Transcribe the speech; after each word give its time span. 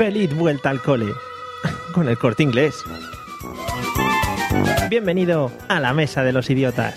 Feliz 0.00 0.34
vuelta 0.34 0.70
al 0.70 0.80
cole 0.80 1.12
con 1.92 2.08
el 2.08 2.16
corte 2.16 2.42
inglés. 2.42 2.82
Bienvenido 4.88 5.52
a 5.68 5.78
la 5.78 5.92
mesa 5.92 6.24
de 6.24 6.32
los 6.32 6.48
idiotas. 6.48 6.94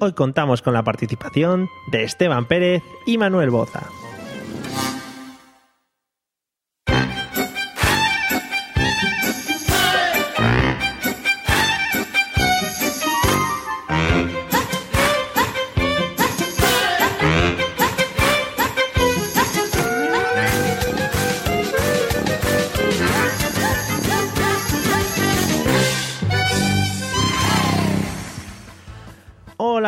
Hoy 0.00 0.12
contamos 0.14 0.60
con 0.60 0.74
la 0.74 0.82
participación 0.82 1.68
de 1.92 2.02
Esteban 2.02 2.46
Pérez 2.46 2.82
y 3.06 3.16
Manuel 3.16 3.50
Boza. 3.50 3.88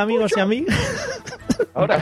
Amigos 0.05 0.33
y 0.37 0.41
amigas. 0.41 0.77
Ahora. 1.75 1.99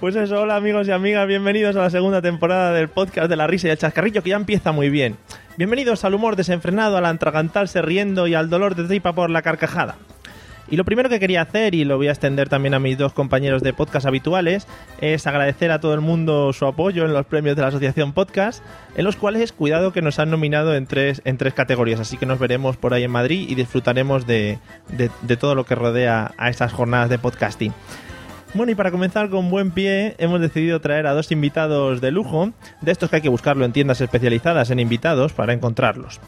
Pues 0.00 0.16
eso, 0.16 0.42
hola 0.42 0.56
amigos 0.56 0.88
y 0.88 0.90
amigas, 0.90 1.28
bienvenidos 1.28 1.76
a 1.76 1.82
la 1.82 1.90
segunda 1.90 2.20
temporada 2.20 2.72
del 2.72 2.88
podcast 2.88 3.30
de 3.30 3.36
la 3.36 3.46
risa 3.46 3.68
y 3.68 3.70
el 3.70 3.78
chascarrillo 3.78 4.20
que 4.20 4.30
ya 4.30 4.36
empieza 4.36 4.72
muy 4.72 4.90
bien. 4.90 5.16
Bienvenidos 5.56 6.04
al 6.04 6.12
humor 6.12 6.34
desenfrenado, 6.34 6.96
al 6.96 7.06
atragantarse 7.06 7.82
riendo 7.82 8.26
y 8.26 8.34
al 8.34 8.50
dolor 8.50 8.74
de 8.74 8.82
tripa 8.82 9.12
por 9.12 9.30
la 9.30 9.42
carcajada. 9.42 9.94
Y 10.70 10.76
lo 10.76 10.84
primero 10.84 11.08
que 11.10 11.20
quería 11.20 11.42
hacer, 11.42 11.74
y 11.74 11.84
lo 11.84 11.96
voy 11.98 12.08
a 12.08 12.12
extender 12.12 12.48
también 12.48 12.72
a 12.74 12.78
mis 12.78 12.96
dos 12.96 13.12
compañeros 13.12 13.62
de 13.62 13.72
podcast 13.74 14.06
habituales, 14.06 14.66
es 15.00 15.26
agradecer 15.26 15.70
a 15.70 15.78
todo 15.80 15.92
el 15.92 16.00
mundo 16.00 16.52
su 16.54 16.66
apoyo 16.66 17.04
en 17.04 17.12
los 17.12 17.26
premios 17.26 17.54
de 17.54 17.62
la 17.62 17.68
Asociación 17.68 18.12
Podcast, 18.14 18.64
en 18.96 19.04
los 19.04 19.16
cuales, 19.16 19.52
cuidado, 19.52 19.92
que 19.92 20.00
nos 20.02 20.18
han 20.18 20.30
nominado 20.30 20.74
en 20.74 20.86
tres, 20.86 21.20
en 21.26 21.36
tres 21.36 21.52
categorías, 21.52 22.00
así 22.00 22.16
que 22.16 22.24
nos 22.26 22.38
veremos 22.38 22.76
por 22.78 22.94
ahí 22.94 23.04
en 23.04 23.10
Madrid 23.10 23.46
y 23.48 23.54
disfrutaremos 23.54 24.26
de, 24.26 24.58
de- 24.88 25.10
de 25.20 25.36
todo 25.36 25.54
lo 25.54 25.64
que 25.64 25.74
rodea 25.74 26.32
a 26.38 26.48
estas 26.48 26.72
jornadas 26.72 27.10
de 27.10 27.18
podcasting. 27.18 27.72
Bueno, 28.54 28.70
y 28.70 28.76
para 28.76 28.90
comenzar 28.92 29.30
con 29.30 29.50
buen 29.50 29.72
pie, 29.72 30.14
hemos 30.18 30.40
decidido 30.40 30.80
traer 30.80 31.08
a 31.08 31.12
dos 31.12 31.32
invitados 31.32 32.00
de 32.00 32.12
lujo, 32.12 32.52
de 32.80 32.92
estos 32.92 33.10
que 33.10 33.16
hay 33.16 33.22
que 33.22 33.28
buscarlo 33.28 33.64
en 33.64 33.72
tiendas 33.72 34.00
especializadas 34.00 34.70
en 34.70 34.78
invitados 34.78 35.32
para 35.32 35.52
encontrarlos. 35.52 36.20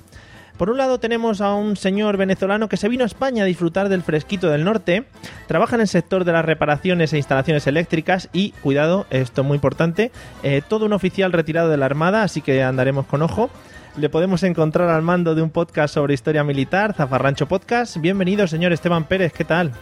Por 0.56 0.70
un 0.70 0.78
lado 0.78 0.98
tenemos 0.98 1.42
a 1.42 1.52
un 1.52 1.76
señor 1.76 2.16
venezolano 2.16 2.68
que 2.68 2.78
se 2.78 2.88
vino 2.88 3.04
a 3.04 3.06
España 3.06 3.42
a 3.42 3.46
disfrutar 3.46 3.90
del 3.90 4.02
fresquito 4.02 4.48
del 4.48 4.64
norte, 4.64 5.04
trabaja 5.46 5.76
en 5.76 5.82
el 5.82 5.88
sector 5.88 6.24
de 6.24 6.32
las 6.32 6.46
reparaciones 6.46 7.12
e 7.12 7.18
instalaciones 7.18 7.66
eléctricas 7.66 8.30
y, 8.32 8.52
cuidado, 8.62 9.06
esto 9.10 9.42
es 9.42 9.46
muy 9.46 9.56
importante, 9.56 10.12
eh, 10.42 10.62
todo 10.66 10.86
un 10.86 10.94
oficial 10.94 11.32
retirado 11.32 11.68
de 11.68 11.76
la 11.76 11.84
Armada, 11.84 12.22
así 12.22 12.40
que 12.40 12.62
andaremos 12.62 13.04
con 13.06 13.20
ojo. 13.20 13.50
Le 13.98 14.08
podemos 14.08 14.42
encontrar 14.44 14.88
al 14.88 15.02
mando 15.02 15.34
de 15.34 15.42
un 15.42 15.50
podcast 15.50 15.92
sobre 15.92 16.14
historia 16.14 16.42
militar, 16.42 16.94
Zafarrancho 16.94 17.46
Podcast. 17.46 17.98
Bienvenido, 17.98 18.46
señor 18.46 18.72
Esteban 18.72 19.04
Pérez, 19.04 19.34
¿qué 19.34 19.44
tal? 19.44 19.72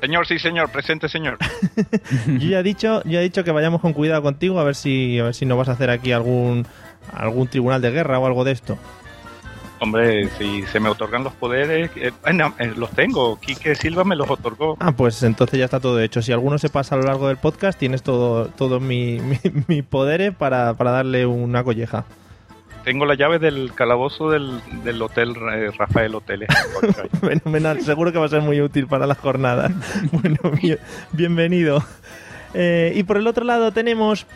Señor, 0.00 0.26
sí, 0.26 0.38
señor, 0.38 0.70
presente, 0.70 1.08
señor. 1.08 1.38
Yo 2.26 2.48
ya 2.48 2.60
he 2.60 2.62
dicho, 2.62 3.02
yo 3.04 3.18
he 3.18 3.22
dicho 3.22 3.44
que 3.44 3.50
vayamos 3.50 3.80
con 3.80 3.92
cuidado 3.92 4.22
contigo 4.22 4.60
a 4.60 4.64
ver 4.64 4.74
si, 4.74 5.18
a 5.18 5.24
ver 5.24 5.34
si 5.34 5.46
no 5.46 5.56
vas 5.56 5.68
a 5.68 5.72
hacer 5.72 5.90
aquí 5.90 6.12
algún 6.12 6.66
algún 7.12 7.48
tribunal 7.48 7.80
de 7.80 7.90
guerra 7.90 8.18
o 8.18 8.26
algo 8.26 8.44
de 8.44 8.52
esto. 8.52 8.78
Hombre, 9.78 10.28
si 10.38 10.62
se 10.62 10.80
me 10.80 10.88
otorgan 10.88 11.22
los 11.22 11.34
poderes, 11.34 11.90
eh, 11.96 12.10
eh, 12.24 12.32
no, 12.32 12.54
eh, 12.58 12.72
los 12.76 12.90
tengo. 12.92 13.38
Quique 13.38 13.74
Silva 13.74 14.04
me 14.04 14.16
los 14.16 14.30
otorgó. 14.30 14.76
Ah, 14.80 14.92
pues 14.92 15.22
entonces 15.22 15.58
ya 15.58 15.66
está 15.66 15.80
todo 15.80 16.00
hecho. 16.00 16.22
Si 16.22 16.32
alguno 16.32 16.56
se 16.58 16.70
pasa 16.70 16.94
a 16.94 16.98
lo 16.98 17.04
largo 17.04 17.28
del 17.28 17.36
podcast, 17.36 17.78
tienes 17.78 18.02
todo, 18.02 18.46
todo 18.48 18.80
mi, 18.80 19.20
mi, 19.20 19.38
mi 19.68 19.82
poderes 19.82 20.34
para, 20.34 20.74
para 20.74 20.92
darle 20.92 21.26
una 21.26 21.62
colleja. 21.62 22.04
Tengo 22.84 23.04
la 23.04 23.16
llave 23.16 23.38
del 23.38 23.72
calabozo 23.74 24.30
del, 24.30 24.60
del 24.84 25.02
hotel 25.02 25.34
eh, 25.52 25.70
Rafael 25.76 26.14
Hoteles. 26.14 26.48
Fenomenal, 27.20 27.80
seguro 27.82 28.12
que 28.12 28.18
va 28.18 28.26
a 28.26 28.30
ser 28.30 28.42
muy 28.42 28.60
útil 28.62 28.86
para 28.86 29.06
la 29.06 29.14
jornada. 29.14 29.70
Bueno, 30.12 30.38
bien- 30.62 30.78
bienvenido. 31.12 31.82
Y 32.54 33.02
por 33.02 33.18
el 33.18 33.26
otro 33.26 33.44
lado 33.44 33.72
tenemos 33.72 34.26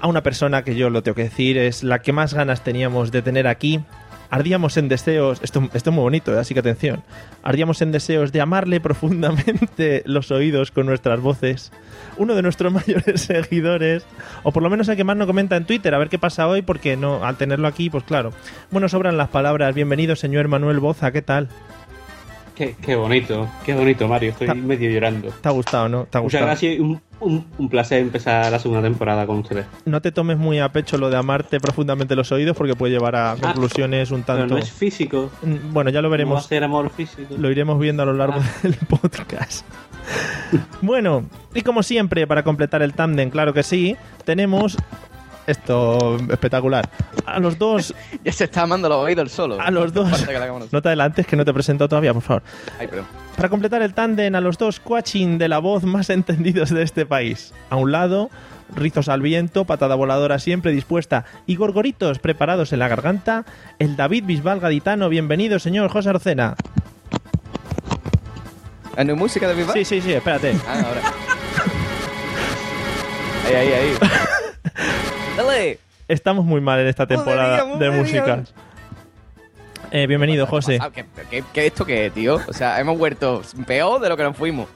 a 0.00 0.08
una 0.08 0.22
persona 0.24 0.64
que 0.64 0.74
yo 0.74 0.90
lo 0.90 1.02
tengo 1.04 1.14
que 1.14 1.24
decir, 1.24 1.56
es 1.58 1.84
la 1.84 2.00
que 2.00 2.12
más 2.12 2.34
ganas 2.34 2.64
teníamos 2.64 3.12
de 3.12 3.22
tener 3.22 3.46
aquí. 3.46 3.80
Ardíamos 4.30 4.76
en 4.76 4.88
deseos, 4.88 5.40
esto, 5.42 5.68
esto 5.72 5.90
es 5.90 5.94
muy 5.94 6.02
bonito, 6.02 6.34
¿eh? 6.34 6.38
así 6.38 6.52
que 6.52 6.60
atención. 6.60 7.02
Ardíamos 7.42 7.80
en 7.80 7.92
deseos 7.92 8.30
de 8.30 8.40
amarle 8.40 8.80
profundamente 8.82 10.02
los 10.04 10.30
oídos 10.30 10.70
con 10.70 10.86
nuestras 10.86 11.20
voces. 11.20 11.72
Uno 12.18 12.34
de 12.34 12.42
nuestros 12.42 12.72
mayores 12.86 13.22
seguidores, 13.22 14.04
o 14.42 14.52
por 14.52 14.62
lo 14.62 14.70
menos 14.70 14.88
el 14.88 14.96
que 14.96 15.04
más 15.04 15.16
nos 15.16 15.26
comenta 15.26 15.56
en 15.56 15.64
Twitter, 15.64 15.94
a 15.94 15.98
ver 15.98 16.08
qué 16.08 16.18
pasa 16.18 16.46
hoy, 16.46 16.62
porque 16.62 16.96
no, 16.96 17.24
al 17.24 17.36
tenerlo 17.36 17.68
aquí, 17.68 17.88
pues 17.88 18.04
claro. 18.04 18.32
Bueno, 18.70 18.88
sobran 18.88 19.16
las 19.16 19.28
palabras. 19.28 19.74
Bienvenido, 19.74 20.14
señor 20.14 20.48
Manuel 20.48 20.80
Boza, 20.80 21.10
¿qué 21.10 21.22
tal? 21.22 21.48
Qué, 22.58 22.74
qué 22.82 22.96
bonito, 22.96 23.48
qué 23.64 23.72
bonito, 23.72 24.08
Mario. 24.08 24.30
Estoy 24.32 24.48
medio 24.56 24.90
llorando. 24.90 25.28
¿Te 25.40 25.48
ha 25.48 25.52
gustado, 25.52 25.88
no? 25.88 26.04
¿Te 26.10 26.18
ha 26.18 26.20
Muchas 26.20 26.42
gracias 26.42 26.74
y 26.74 26.80
un, 26.80 27.00
un- 27.20 27.46
un 27.56 27.68
placer 27.68 28.00
empezar 28.00 28.50
la 28.50 28.58
segunda 28.58 28.82
temporada 28.82 29.26
con 29.28 29.38
ustedes. 29.38 29.64
No 29.84 30.02
te 30.02 30.10
tomes 30.10 30.38
muy 30.38 30.58
a 30.58 30.72
pecho 30.72 30.98
lo 30.98 31.08
de 31.08 31.16
amarte 31.16 31.60
profundamente 31.60 32.16
los 32.16 32.32
oídos 32.32 32.56
porque 32.56 32.74
puede 32.74 32.92
llevar 32.94 33.14
a 33.14 33.36
conclusiones 33.40 34.10
un 34.10 34.22
Ah, 34.22 34.24
Pero 34.26 34.38
tanto... 34.40 34.54
no 34.54 34.60
es 34.60 34.72
físico. 34.72 35.30
Mm, 35.42 35.72
Bueno, 35.72 35.90
ya 35.90 36.02
lo 36.02 36.08
No 36.08 36.10
va 36.10 36.14
a 36.14 36.18
veremos. 36.18 36.46
ser 36.46 36.64
amor 36.64 36.90
físico. 36.90 37.32
Lo 37.38 37.48
iremos 37.48 37.78
viendo 37.78 38.02
a 38.02 38.06
lo 38.06 38.14
largo 38.14 38.40
Ah. 38.40 38.50
del 38.64 38.74
podcast. 38.74 39.64
bueno, 40.82 41.24
y 41.54 41.60
como 41.62 41.82
siempre, 41.84 42.26
para 42.26 42.42
completar 42.42 42.82
el 42.82 42.92
tándem, 42.92 43.30
claro 43.30 43.52
que 43.54 43.62
sí, 43.62 43.96
tenemos 44.24 44.76
esto 45.48 46.16
espectacular. 46.30 46.88
A 47.26 47.40
los 47.40 47.58
dos, 47.58 47.94
Ya 48.24 48.32
se 48.32 48.44
está 48.44 48.62
amando 48.62 48.88
los 48.88 48.98
oídos 48.98 49.32
solo. 49.32 49.60
a 49.60 49.70
los 49.70 49.92
dos. 49.92 50.26
No 50.70 50.82
te 50.82 50.88
adelantes 50.88 51.26
que 51.26 51.36
no 51.36 51.44
te 51.44 51.52
presento 51.52 51.88
todavía, 51.88 52.12
por 52.12 52.22
favor. 52.22 52.42
Ay. 52.78 52.88
Para 53.36 53.48
completar 53.48 53.82
el 53.82 53.94
tándem, 53.94 54.34
a 54.34 54.40
los 54.40 54.58
dos 54.58 54.78
coaching 54.80 55.38
de 55.38 55.48
la 55.48 55.58
voz 55.58 55.84
más 55.84 56.10
entendidos 56.10 56.70
de 56.70 56.82
este 56.82 57.06
país. 57.06 57.52
A 57.70 57.76
un 57.76 57.92
lado, 57.92 58.30
rizos 58.74 59.08
al 59.08 59.22
viento, 59.22 59.64
patada 59.64 59.94
voladora 59.94 60.38
siempre 60.38 60.72
dispuesta 60.72 61.24
y 61.46 61.56
gorgoritos 61.56 62.18
preparados 62.18 62.72
en 62.72 62.80
la 62.80 62.88
garganta, 62.88 63.44
el 63.78 63.96
David 63.96 64.24
Bisbal 64.26 64.60
gaditano. 64.60 65.08
Bienvenido, 65.08 65.58
señor 65.58 65.88
José 65.90 66.10
Arocena. 66.10 66.54
¿Ah, 68.96 69.04
no 69.04 69.12
hay 69.12 69.18
música 69.18 69.46
de 69.48 69.54
Viva? 69.54 69.72
Sí, 69.72 69.84
sí, 69.84 70.00
sí, 70.00 70.12
espérate. 70.12 70.56
Ah, 70.66 70.82
ahora. 70.84 71.00
ahí, 73.46 73.54
ahí, 73.54 73.72
ahí. 73.72 73.94
Dale. 75.38 75.78
Estamos 76.08 76.44
muy 76.44 76.60
mal 76.60 76.80
en 76.80 76.88
esta 76.88 77.06
temporada 77.06 77.64
de 77.64 77.72
joder, 77.74 77.92
músicas. 77.92 78.52
Eh, 79.92 80.08
bienvenido, 80.08 80.48
José. 80.48 80.80
¿Qué, 80.92 81.06
qué, 81.30 81.44
qué 81.52 81.66
esto 81.66 81.86
qué, 81.86 82.10
tío? 82.10 82.40
O 82.48 82.52
sea, 82.52 82.80
hemos 82.80 82.98
vuelto 82.98 83.42
peor 83.64 84.00
de 84.00 84.08
lo 84.08 84.16
que 84.16 84.24
nos 84.24 84.36
fuimos. 84.36 84.68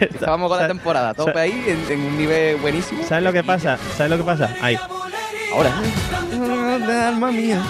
Estábamos 0.00 0.50
con 0.50 0.58
la 0.58 0.68
temporada, 0.68 1.12
tope 1.12 1.38
ahí, 1.38 1.64
en, 1.68 1.92
en 1.92 2.00
un 2.00 2.16
nivel 2.16 2.56
buenísimo. 2.56 3.04
¿Sabes 3.04 3.24
lo 3.24 3.32
que 3.34 3.44
pasa? 3.44 3.76
¿Sabes 3.94 4.10
lo 4.10 4.16
que 4.16 4.24
pasa? 4.24 4.56
Ahí. 4.62 4.78
Ahora. 5.52 5.70
Alma 7.08 7.30
mía. 7.30 7.62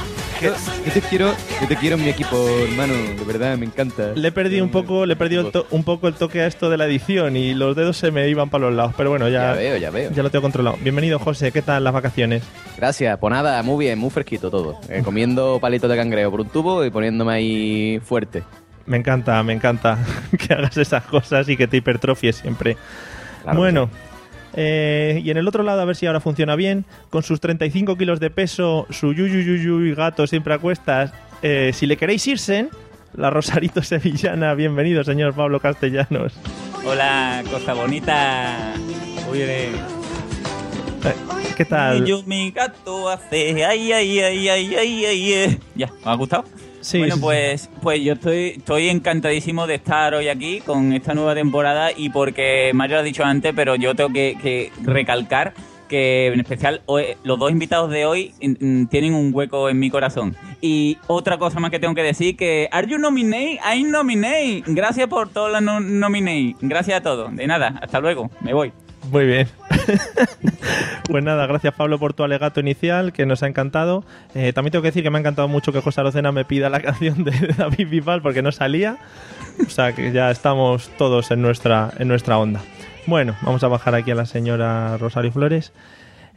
Yo, 0.43 0.53
yo 0.85 0.93
te 0.93 1.01
quiero, 1.01 1.33
yo 1.63 1.67
te 1.69 1.77
quiero 1.77 1.97
en 1.97 2.03
mi 2.05 2.11
equipo, 2.11 2.37
hermano. 2.69 2.93
De 2.93 3.25
verdad, 3.25 3.57
me 3.57 3.65
encanta. 3.67 4.13
Le 4.15 4.29
he 4.29 4.33
perdido 4.33 4.65
un 4.65 4.71
poco, 4.71 5.07
le 5.07 5.15
he 5.15 5.17
perdido 5.17 5.47
el 5.47 5.51
to- 5.53 5.67
un 5.71 5.83
poco 5.83 6.09
el 6.09 6.15
toque 6.15 6.43
a 6.43 6.47
esto 6.47 6.69
de 6.69 6.77
la 6.77 6.85
edición 6.85 7.37
y 7.37 7.55
los 7.55 7.75
dedos 7.75 7.97
se 7.97 8.11
me 8.11 8.29
iban 8.29 8.51
para 8.51 8.67
los 8.67 8.75
lados. 8.75 8.93
Pero 8.99 9.09
bueno, 9.11 9.29
Ya 9.29 9.53
ya, 9.53 9.53
veo, 9.55 9.77
ya 9.79 9.91
veo. 9.91 10.11
ya 10.13 10.23
lo 10.23 10.31
tengo 10.31 10.43
controlado. 10.43 10.77
Bienvenido, 10.83 11.19
José. 11.19 11.53
¿Qué 11.53 11.63
tal 11.63 11.85
las 11.85 11.93
vacaciones? 11.95 12.43
Gracias, 12.77 13.17
pues 13.19 13.33
nada, 13.33 13.63
muy 13.63 13.87
bien, 13.87 13.99
muy 13.99 14.11
fresquito 14.11 14.51
todo. 14.51 14.79
Eh, 14.91 15.01
comiendo 15.03 15.59
palitos 15.59 15.89
de 15.89 15.97
cangrejo 15.97 16.31
por 16.31 16.41
un 16.43 16.49
tubo 16.51 16.85
y 16.85 16.91
poniéndome 16.91 17.33
ahí 17.33 18.01
fuerte. 18.05 18.43
Me 18.85 18.99
encanta, 18.99 19.43
me 19.43 19.55
encanta 19.55 19.99
que 20.39 20.53
hagas 20.53 20.77
esas 20.77 21.05
cosas 21.05 21.49
y 21.49 21.57
que 21.57 21.67
te 21.67 21.79
hipertrofies 21.79 22.37
siempre. 22.37 22.77
Claro 23.43 23.59
bueno, 23.59 23.91
eh, 24.57 25.21
y 25.23 25.31
en 25.31 25.37
el 25.37 25.47
otro 25.47 25.63
lado, 25.63 25.81
a 25.81 25.85
ver 25.85 25.95
si 25.97 26.07
ahora 26.07 26.21
funciona 26.21 26.57
bien, 26.57 26.85
con 27.11 27.23
sus 27.23 27.41
35 27.41 27.97
kilos 27.97 28.19
de 28.21 28.31
peso, 28.31 28.87
su 28.91 29.13
yuyuyuyu 29.13 29.85
y 29.87 29.95
gato 29.95 30.27
siempre 30.27 30.55
a 30.55 30.59
cuestas, 30.59 31.13
eh, 31.43 31.71
si 31.75 31.87
le 31.87 31.97
queréis 31.97 32.27
irse, 32.27 32.69
la 33.15 33.31
Rosarito 33.31 33.83
Sevillana, 33.85 34.55
bienvenido, 34.55 35.05
señor 35.05 35.35
Pablo 35.35 35.61
Castellanos. 35.61 36.33
Hola, 36.85 37.43
cosa 37.51 37.75
bonita. 37.75 38.75
Oye, 39.31 39.69
Eh, 41.05 41.13
¿Qué 41.57 41.65
tal? 41.65 42.05
yo 42.05 42.23
mi 42.25 42.51
gato 42.51 43.09
hace 43.09 43.65
ay 43.65 43.93
ay 43.93 44.21
ay 44.21 44.49
ay 44.49 44.49
ay 44.49 44.75
ay. 44.75 45.05
ay. 45.35 45.59
Ya, 45.75 45.87
¿me 46.05 46.11
ha 46.11 46.15
gustado? 46.15 46.45
Sí, 46.87 46.99
bueno, 46.99 47.17
pues, 47.21 47.69
pues 47.83 48.01
yo 48.01 48.13
estoy, 48.13 48.55
estoy 48.59 48.89
encantadísimo 48.91 49.67
de 49.67 49.75
estar 49.75 50.15
hoy 50.15 50.29
aquí 50.29 50.61
con 50.61 50.93
esta 50.93 51.15
nueva 51.15 51.35
temporada 51.35 51.91
y 51.91 52.11
porque 52.11 52.71
Mario 52.75 52.95
lo 52.95 53.01
ha 53.01 53.03
dicho 53.03 53.25
antes, 53.25 53.53
pero 53.57 53.75
yo 53.75 53.97
tengo 53.97 54.13
que, 54.13 54.39
que 54.41 54.71
recalcar 54.85 55.53
que 55.89 56.29
en 56.29 56.39
especial 56.39 56.83
los 57.25 57.39
dos 57.41 57.51
invitados 57.51 57.91
de 57.91 58.07
hoy 58.07 58.35
tienen 58.39 59.15
un 59.15 59.35
hueco 59.35 59.69
en 59.69 59.81
mi 59.81 59.91
corazón. 59.91 60.37
Y 60.61 60.97
otra 61.09 61.39
cosa 61.39 61.59
más 61.59 61.73
que 61.73 61.81
tengo 61.81 61.97
que 61.97 62.05
decir 62.05 62.37
que 62.37 62.69
Are 62.71 62.87
you 62.87 62.99
nominate? 62.99 63.59
I 63.75 63.83
nominate. 63.83 64.63
Gracias 64.69 65.09
por 65.09 65.29
todas 65.29 65.51
las 65.51 65.63
no 65.63 65.81
nominate. 65.81 66.55
Gracias 66.61 67.01
a 67.01 67.03
todos. 67.03 67.35
De 67.35 67.49
nada, 67.49 67.81
hasta 67.83 67.99
luego. 67.99 68.31
Me 68.43 68.55
voy. 68.55 68.73
Muy 69.11 69.27
bien. 69.27 69.49
pues 71.09 71.25
nada, 71.25 71.47
gracias 71.47 71.75
Pablo 71.75 71.99
por 71.99 72.15
tu 72.15 72.25
alegato 72.25 72.61
inicial, 72.61 73.13
que 73.13 73.27
nos 73.27 73.43
ha 73.43 73.47
encantado. 73.47 74.05
Eh, 74.35 74.53
también 74.53 74.73
tengo 74.73 74.83
que 74.83 74.89
decir 74.89 75.03
que 75.03 75.11
me 75.11 75.19
ha 75.19 75.21
encantado 75.21 75.49
mucho 75.49 75.73
que 75.73 75.81
José 75.81 76.01
Arocena 76.01 76.33
me 76.33 76.45
pida 76.45 76.69
la 76.69 76.81
canción 76.83 77.25
de 77.25 77.55
David 77.57 77.89
Bisbal 77.89 78.23
porque 78.23 78.43
no 78.43 78.53
salía. 78.53 78.99
O 79.67 79.71
sea 79.71 79.93
que 79.93 80.13
ya 80.13 80.31
estamos 80.31 80.91
todos 80.99 81.31
en 81.31 81.43
nuestra, 81.43 81.93
en 81.99 82.09
nuestra 82.09 82.39
onda. 82.39 82.61
Bueno, 83.07 83.37
vamos 83.43 83.63
a 83.63 83.69
bajar 83.69 83.95
aquí 83.95 84.11
a 84.11 84.15
la 84.15 84.27
señora 84.27 84.97
Rosario 84.99 85.33
Flores. 85.33 85.73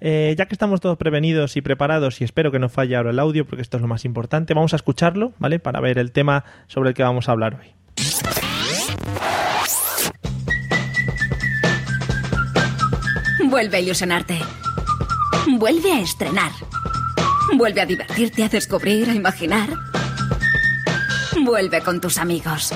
Eh, 0.02 0.34
ya 0.38 0.46
que 0.46 0.56
estamos 0.56 0.80
todos 0.80 0.98
prevenidos 0.98 1.58
y 1.58 1.62
preparados, 1.62 2.22
y 2.22 2.24
espero 2.24 2.52
que 2.52 2.60
no 2.60 2.70
falle 2.70 2.96
ahora 2.96 3.10
el 3.10 3.20
audio, 3.20 3.46
porque 3.46 3.62
esto 3.62 3.78
es 3.78 3.82
lo 3.82 3.88
más 3.88 4.06
importante, 4.06 4.54
vamos 4.54 4.74
a 4.74 4.78
escucharlo, 4.78 5.34
¿vale? 5.40 5.60
Para 5.60 5.82
ver 5.82 5.98
el 5.98 6.12
tema 6.12 6.46
sobre 6.68 6.90
el 6.90 6.96
que 6.96 7.04
vamos 7.04 7.28
a 7.28 7.34
hablar 7.34 7.60
hoy. 7.60 7.74
Vuelve 13.50 13.78
a 13.78 13.80
ilusionarte. 13.80 14.38
Vuelve 15.58 15.92
a 15.92 16.02
estrenar. 16.02 16.52
Vuelve 17.58 17.82
a 17.82 17.86
divertirte, 17.88 18.44
a 18.44 18.48
descubrir, 18.48 19.10
a 19.10 19.16
imaginar. 19.16 19.70
Vuelve 21.44 21.82
con 21.82 22.00
tus 22.00 22.20
amigos. 22.20 22.72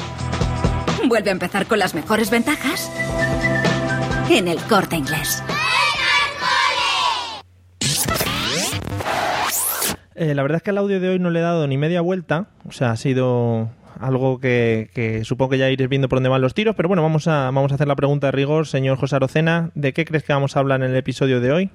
Vuelve 1.08 1.30
a 1.30 1.34
empezar 1.34 1.68
con 1.68 1.78
las 1.78 1.94
mejores 1.94 2.32
ventajas. 2.32 2.92
En 4.32 4.48
el 4.48 4.58
corte 4.64 4.96
inglés. 4.96 5.44
Eh, 10.16 10.34
la 10.34 10.42
verdad 10.42 10.58
es 10.58 10.64
que 10.64 10.72
al 10.72 10.80
audio 10.80 11.00
de 11.00 11.10
hoy 11.10 11.20
no 11.20 11.30
le 11.30 11.40
he 11.40 11.44
dado 11.44 11.68
ni 11.68 11.78
media 11.78 12.02
vuelta. 12.02 12.48
O 12.68 12.72
sea, 12.72 12.92
ha 12.92 12.98
sido 12.98 13.70
algo 14.06 14.40
que, 14.40 14.90
que 14.94 15.24
supongo 15.24 15.52
que 15.52 15.58
ya 15.58 15.70
iréis 15.70 15.90
viendo 15.90 16.10
por 16.10 16.18
dónde 16.18 16.30
van 16.30 16.42
los 16.42 16.54
tiros. 16.54 16.76
Pero 16.76 16.88
bueno, 16.88 17.02
vamos 17.04 17.28
a, 17.28 17.46
vamos 17.52 17.72
a 17.72 17.76
hacer 17.76 17.88
la 17.88 17.96
pregunta 17.96 18.28
de 18.28 18.32
rigor, 18.32 18.68
señor 18.68 18.98
José 18.98 19.16
Arocena. 19.16 19.72
¿De 19.76 19.94
qué 19.94 20.06
crees 20.06 20.24
que 20.24 20.34
vamos 20.34 20.56
a 20.56 20.60
hablar 20.60 20.82
en 20.84 20.92
el 20.92 20.96
episodio 20.98 21.40
de 21.40 21.52
hoy? 21.52 21.70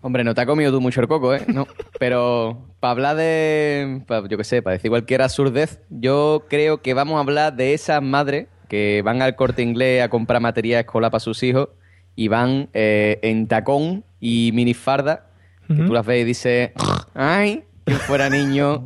Hombre, 0.00 0.24
no 0.24 0.34
te 0.34 0.40
ha 0.40 0.46
comido 0.46 0.72
tú 0.72 0.80
mucho 0.80 1.00
el 1.00 1.06
coco, 1.08 1.34
¿eh? 1.34 1.42
No. 1.46 1.66
Pero 1.98 2.66
para 2.80 2.90
hablar 2.90 3.16
de. 3.16 4.02
pa- 4.06 4.26
yo 4.28 4.36
qué 4.36 4.44
sé, 4.44 4.60
para 4.62 4.74
decir 4.74 4.90
cualquier 4.90 5.22
absurdez, 5.22 5.80
yo 5.90 6.44
creo 6.48 6.82
que 6.82 6.92
vamos 6.94 7.16
a 7.16 7.20
hablar 7.20 7.54
de 7.54 7.72
esas 7.74 8.02
madres 8.02 8.48
que 8.68 9.02
van 9.04 9.22
al 9.22 9.36
corte 9.36 9.62
inglés 9.62 10.02
a 10.02 10.08
comprar 10.08 10.40
material 10.40 10.80
escolar 10.80 11.10
para 11.10 11.20
sus 11.20 11.42
hijos 11.42 11.68
y 12.16 12.28
van 12.28 12.68
eh, 12.72 13.20
en 13.22 13.46
tacón 13.46 14.04
y 14.18 14.50
minifarda. 14.54 15.26
Que 15.68 15.74
tú 15.84 15.92
las 15.92 16.04
ves 16.04 16.22
y 16.22 16.24
dices, 16.24 16.70
¡ay! 17.14 17.62
¿Quién 17.84 17.98
fuera 18.00 18.28
niño? 18.28 18.84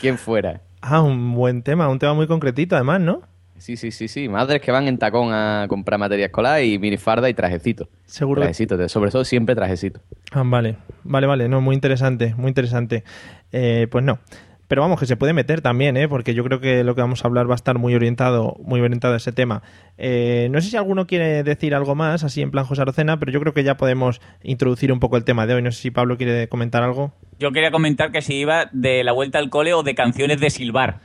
¿Quién 0.00 0.18
fuera? 0.18 0.62
Ah, 0.86 1.00
un 1.00 1.32
buen 1.34 1.62
tema, 1.62 1.88
un 1.88 1.98
tema 1.98 2.12
muy 2.12 2.26
concretito 2.26 2.76
además, 2.76 3.00
¿no? 3.00 3.22
Sí, 3.56 3.78
sí, 3.78 3.90
sí, 3.90 4.06
sí. 4.06 4.28
Madres 4.28 4.60
que 4.60 4.70
van 4.70 4.86
en 4.86 4.98
tacón 4.98 5.32
a 5.32 5.64
comprar 5.66 5.98
material 5.98 6.26
escolar 6.26 6.62
y 6.62 6.78
minifarda 6.78 7.30
y 7.30 7.32
trajecito. 7.32 7.88
Seguro. 8.04 8.42
Trajecito, 8.42 8.86
sobre 8.90 9.10
todo 9.10 9.24
siempre 9.24 9.54
trajecito. 9.54 10.00
Ah, 10.32 10.42
vale, 10.44 10.76
vale, 11.02 11.26
vale, 11.26 11.48
no, 11.48 11.62
muy 11.62 11.74
interesante, 11.74 12.34
muy 12.36 12.48
interesante. 12.48 13.02
Eh, 13.50 13.88
pues 13.90 14.04
no. 14.04 14.18
Pero 14.68 14.82
vamos, 14.82 14.98
que 14.98 15.06
se 15.06 15.16
puede 15.16 15.32
meter 15.32 15.60
también, 15.60 15.96
¿eh? 15.96 16.08
porque 16.08 16.34
yo 16.34 16.42
creo 16.44 16.60
que 16.60 16.84
lo 16.84 16.94
que 16.94 17.00
vamos 17.00 17.24
a 17.24 17.28
hablar 17.28 17.48
va 17.48 17.54
a 17.54 17.56
estar 17.56 17.78
muy 17.78 17.94
orientado, 17.94 18.56
muy 18.64 18.80
orientado 18.80 19.14
a 19.14 19.18
ese 19.18 19.32
tema. 19.32 19.62
Eh, 19.98 20.48
no 20.50 20.60
sé 20.60 20.70
si 20.70 20.76
alguno 20.76 21.06
quiere 21.06 21.42
decir 21.42 21.74
algo 21.74 21.94
más, 21.94 22.24
así 22.24 22.40
en 22.42 22.50
plan 22.50 22.64
José 22.64 22.82
Arocena, 22.82 23.18
pero 23.18 23.30
yo 23.30 23.40
creo 23.40 23.52
que 23.52 23.62
ya 23.62 23.76
podemos 23.76 24.20
introducir 24.42 24.92
un 24.92 25.00
poco 25.00 25.16
el 25.16 25.24
tema 25.24 25.46
de 25.46 25.54
hoy. 25.54 25.62
No 25.62 25.70
sé 25.70 25.82
si 25.82 25.90
Pablo 25.90 26.16
quiere 26.16 26.48
comentar 26.48 26.82
algo. 26.82 27.12
Yo 27.38 27.52
quería 27.52 27.70
comentar 27.70 28.10
que 28.10 28.22
si 28.22 28.34
iba 28.34 28.70
de 28.72 29.04
la 29.04 29.12
vuelta 29.12 29.38
al 29.38 29.50
cole 29.50 29.74
o 29.74 29.82
de 29.82 29.94
canciones 29.94 30.40
de 30.40 30.50
silbar. 30.50 31.00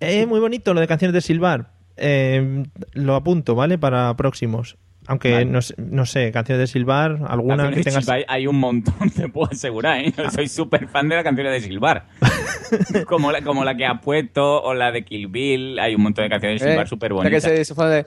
Eh, 0.00 0.24
muy 0.26 0.40
bonito 0.40 0.72
lo 0.72 0.80
de 0.80 0.88
canciones 0.88 1.12
de 1.12 1.20
Silvar. 1.20 1.70
Eh, 1.96 2.64
lo 2.94 3.14
apunto, 3.14 3.54
¿vale? 3.54 3.78
Para 3.78 4.16
próximos. 4.16 4.78
Aunque 5.10 5.32
Vale. 5.32 5.44
no, 5.44 5.60
sé- 5.60 5.74
no 5.76 6.06
sé, 6.06 6.30
canciones 6.30 6.60
de 6.60 6.66
Silvar, 6.68 7.18
alguna 7.26 7.56
Canciones 7.64 7.78
que 7.78 7.90
tengas. 7.90 8.04
silbar 8.04 8.24
hay 8.28 8.46
un 8.46 8.56
montón, 8.60 9.10
te 9.16 9.28
puedo 9.28 9.50
asegurar, 9.50 9.98
¿eh? 9.98 10.12
Yo 10.16 10.30
soy 10.30 10.46
súper 10.48 10.86
fan 10.86 11.08
de 11.08 11.16
las 11.16 11.24
canciones 11.24 11.52
de 11.52 11.60
silbar. 11.68 12.04
como, 13.06 13.32
la, 13.32 13.42
como 13.42 13.64
la 13.64 13.76
que 13.76 13.84
ha 13.86 14.00
puesto 14.00 14.62
o 14.62 14.72
la 14.72 14.92
de 14.92 15.04
Kill 15.04 15.26
Bill. 15.26 15.78
Hay 15.80 15.96
un 15.96 16.02
montón 16.02 16.24
de 16.24 16.30
canciones 16.30 16.60
de 16.62 16.68
silbar 16.68 16.86
Eh, 16.86 16.88
súper 16.88 17.10
sea 17.12 17.22
que 17.24 17.28
bonitas. 17.30 17.42
se, 17.42 17.64
se 17.64 17.74
fue 17.74 17.88
de... 17.88 18.06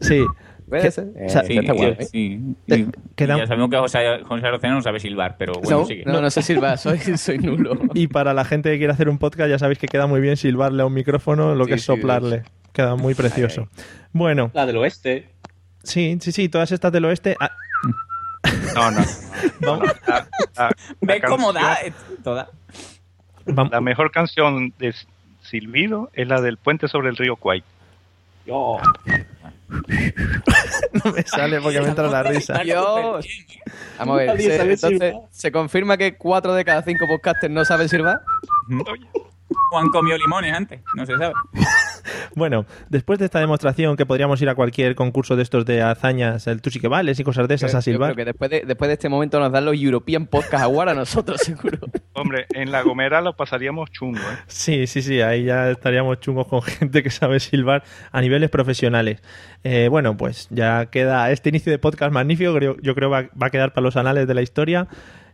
Sí. 0.00 0.24
¿Puede 0.68 0.82
Que-? 0.82 1.00
Eh, 1.00 1.26
o 1.26 1.28
sea, 1.28 1.44
Sí, 1.44 1.58
está 1.58 1.72
sí, 1.72 1.78
guay, 1.78 1.90
¿eh? 1.92 2.04
sí. 2.04 2.40
Te- 2.66 2.78
Y- 2.78 2.86
queda- 3.14 3.36
y 3.36 3.38
ya 3.38 3.46
sabemos 3.46 3.70
que 3.70 3.76
José, 3.78 3.98
José 4.24 4.46
Arocena 4.46 4.74
no 4.74 4.82
sabe 4.82 4.98
silbar, 5.00 5.36
pero 5.38 5.54
bueno, 5.54 5.78
no, 5.80 5.84
sigue. 5.86 6.04
no, 6.04 6.20
no 6.20 6.28
sé 6.30 6.42
silbar, 6.42 6.76
soy, 6.78 6.98
soy 6.98 7.38
nulo. 7.38 7.78
Y 7.94 8.08
para 8.08 8.34
la 8.34 8.44
gente 8.44 8.70
que 8.72 8.78
quiere 8.78 8.92
hacer 8.92 9.08
un 9.08 9.18
podcast, 9.18 9.48
ya 9.48 9.58
sabéis 9.58 9.78
que 9.78 9.86
queda 9.86 10.06
muy 10.06 10.20
bien 10.20 10.36
silbarle 10.36 10.82
a 10.82 10.86
un 10.86 10.92
micrófono 10.94 11.54
lo 11.54 11.66
que 11.66 11.74
es 11.74 11.82
sí, 11.82 11.86
soplarle. 11.86 12.42
Queda 12.76 12.94
muy 12.94 13.14
precioso. 13.14 13.68
Bueno, 14.12 14.50
La 14.52 14.66
del 14.66 14.76
oeste. 14.76 15.30
sí, 15.82 16.18
sí, 16.20 16.30
sí, 16.30 16.50
todas 16.50 16.70
estas 16.72 16.92
del 16.92 17.06
oeste. 17.06 17.34
ah, 17.40 17.50
No, 18.74 18.90
no. 18.90 19.00
vamos, 19.60 19.88
La, 20.06 20.14
la- 20.14 20.28
la 20.56 20.70
¿Ves 21.00 21.22
cómo 21.26 21.54
da? 21.54 21.60
canción- 21.60 21.92
eh, 21.92 22.16
Toda. 22.22 22.50
La 23.70 23.80
mejor 23.80 24.10
canción 24.10 24.74
de 24.78 24.94
Silbido 25.40 26.10
es 26.12 26.28
la 26.28 26.42
del 26.42 26.58
puente 26.58 26.86
sobre 26.86 27.08
el 27.08 27.16
río 27.16 27.36
Kwai. 27.36 27.64
Yo. 28.44 28.78
no 30.92 31.12
me 31.12 31.22
sale 31.22 31.60
porque 31.62 31.80
me 31.80 31.88
entra 31.88 32.08
la 32.08 32.22
risa. 32.24 32.58
Dios. 32.58 33.26
Vamos 33.98 34.20
a 34.20 34.22
ver, 34.34 34.40
se- 34.42 34.72
entonces. 34.72 35.14
¿se 35.30 35.50
confirma 35.50 35.96
que 35.96 36.14
4 36.16 36.52
de 36.54 36.64
cada 36.64 36.82
5 36.82 37.06
podcasters 37.06 37.52
no 37.54 37.64
saben 37.64 37.88
silbar? 37.88 38.20
Juan 39.70 39.88
comió 39.90 40.16
limones 40.18 40.52
antes, 40.52 40.80
no 40.94 41.06
se 41.06 41.16
sabe. 41.16 41.34
Bueno, 42.36 42.66
después 42.88 43.18
de 43.18 43.24
esta 43.24 43.40
demostración 43.40 43.96
que 43.96 44.06
podríamos 44.06 44.40
ir 44.42 44.48
a 44.48 44.54
cualquier 44.54 44.94
concurso 44.94 45.36
de 45.36 45.42
estos 45.42 45.64
de 45.64 45.82
hazañas, 45.82 46.46
el 46.46 46.60
tú 46.60 46.70
sí 46.70 46.78
que 46.78 46.86
vales 46.86 47.18
y 47.18 47.24
cosas 47.24 47.48
de 47.48 47.54
esas 47.54 47.74
a 47.74 47.78
Yo 47.78 47.82
silbar. 47.82 48.12
creo 48.12 48.16
que 48.16 48.24
después 48.26 48.50
de, 48.50 48.62
después 48.66 48.88
de 48.88 48.92
este 48.94 49.08
momento 49.08 49.40
nos 49.40 49.50
dan 49.50 49.64
los 49.64 49.74
European 49.74 50.26
Podcast 50.26 50.64
Award 50.64 50.90
a 50.90 50.94
nosotros, 50.94 51.40
seguro. 51.42 51.78
Hombre, 52.12 52.46
en 52.52 52.70
La 52.70 52.82
Gomera 52.82 53.22
lo 53.22 53.36
pasaríamos 53.36 53.90
chungo, 53.90 54.18
¿eh? 54.18 54.36
Sí, 54.46 54.86
sí, 54.86 55.02
sí, 55.02 55.20
ahí 55.20 55.44
ya 55.44 55.70
estaríamos 55.70 56.20
chungos 56.20 56.46
con 56.46 56.62
gente 56.62 57.02
que 57.02 57.10
sabe 57.10 57.40
silbar 57.40 57.82
a 58.12 58.20
niveles 58.20 58.50
profesionales. 58.50 59.22
Eh, 59.64 59.88
bueno, 59.90 60.16
pues 60.16 60.46
ya 60.50 60.86
queda 60.86 61.30
este 61.30 61.48
inicio 61.48 61.72
de 61.72 61.78
podcast 61.78 62.12
magnífico, 62.12 62.54
creo, 62.54 62.76
yo 62.82 62.94
creo 62.94 63.10
va, 63.10 63.22
va 63.40 63.46
a 63.46 63.50
quedar 63.50 63.72
para 63.72 63.82
los 63.82 63.96
anales 63.96 64.28
de 64.28 64.34
la 64.34 64.42
historia. 64.42 64.88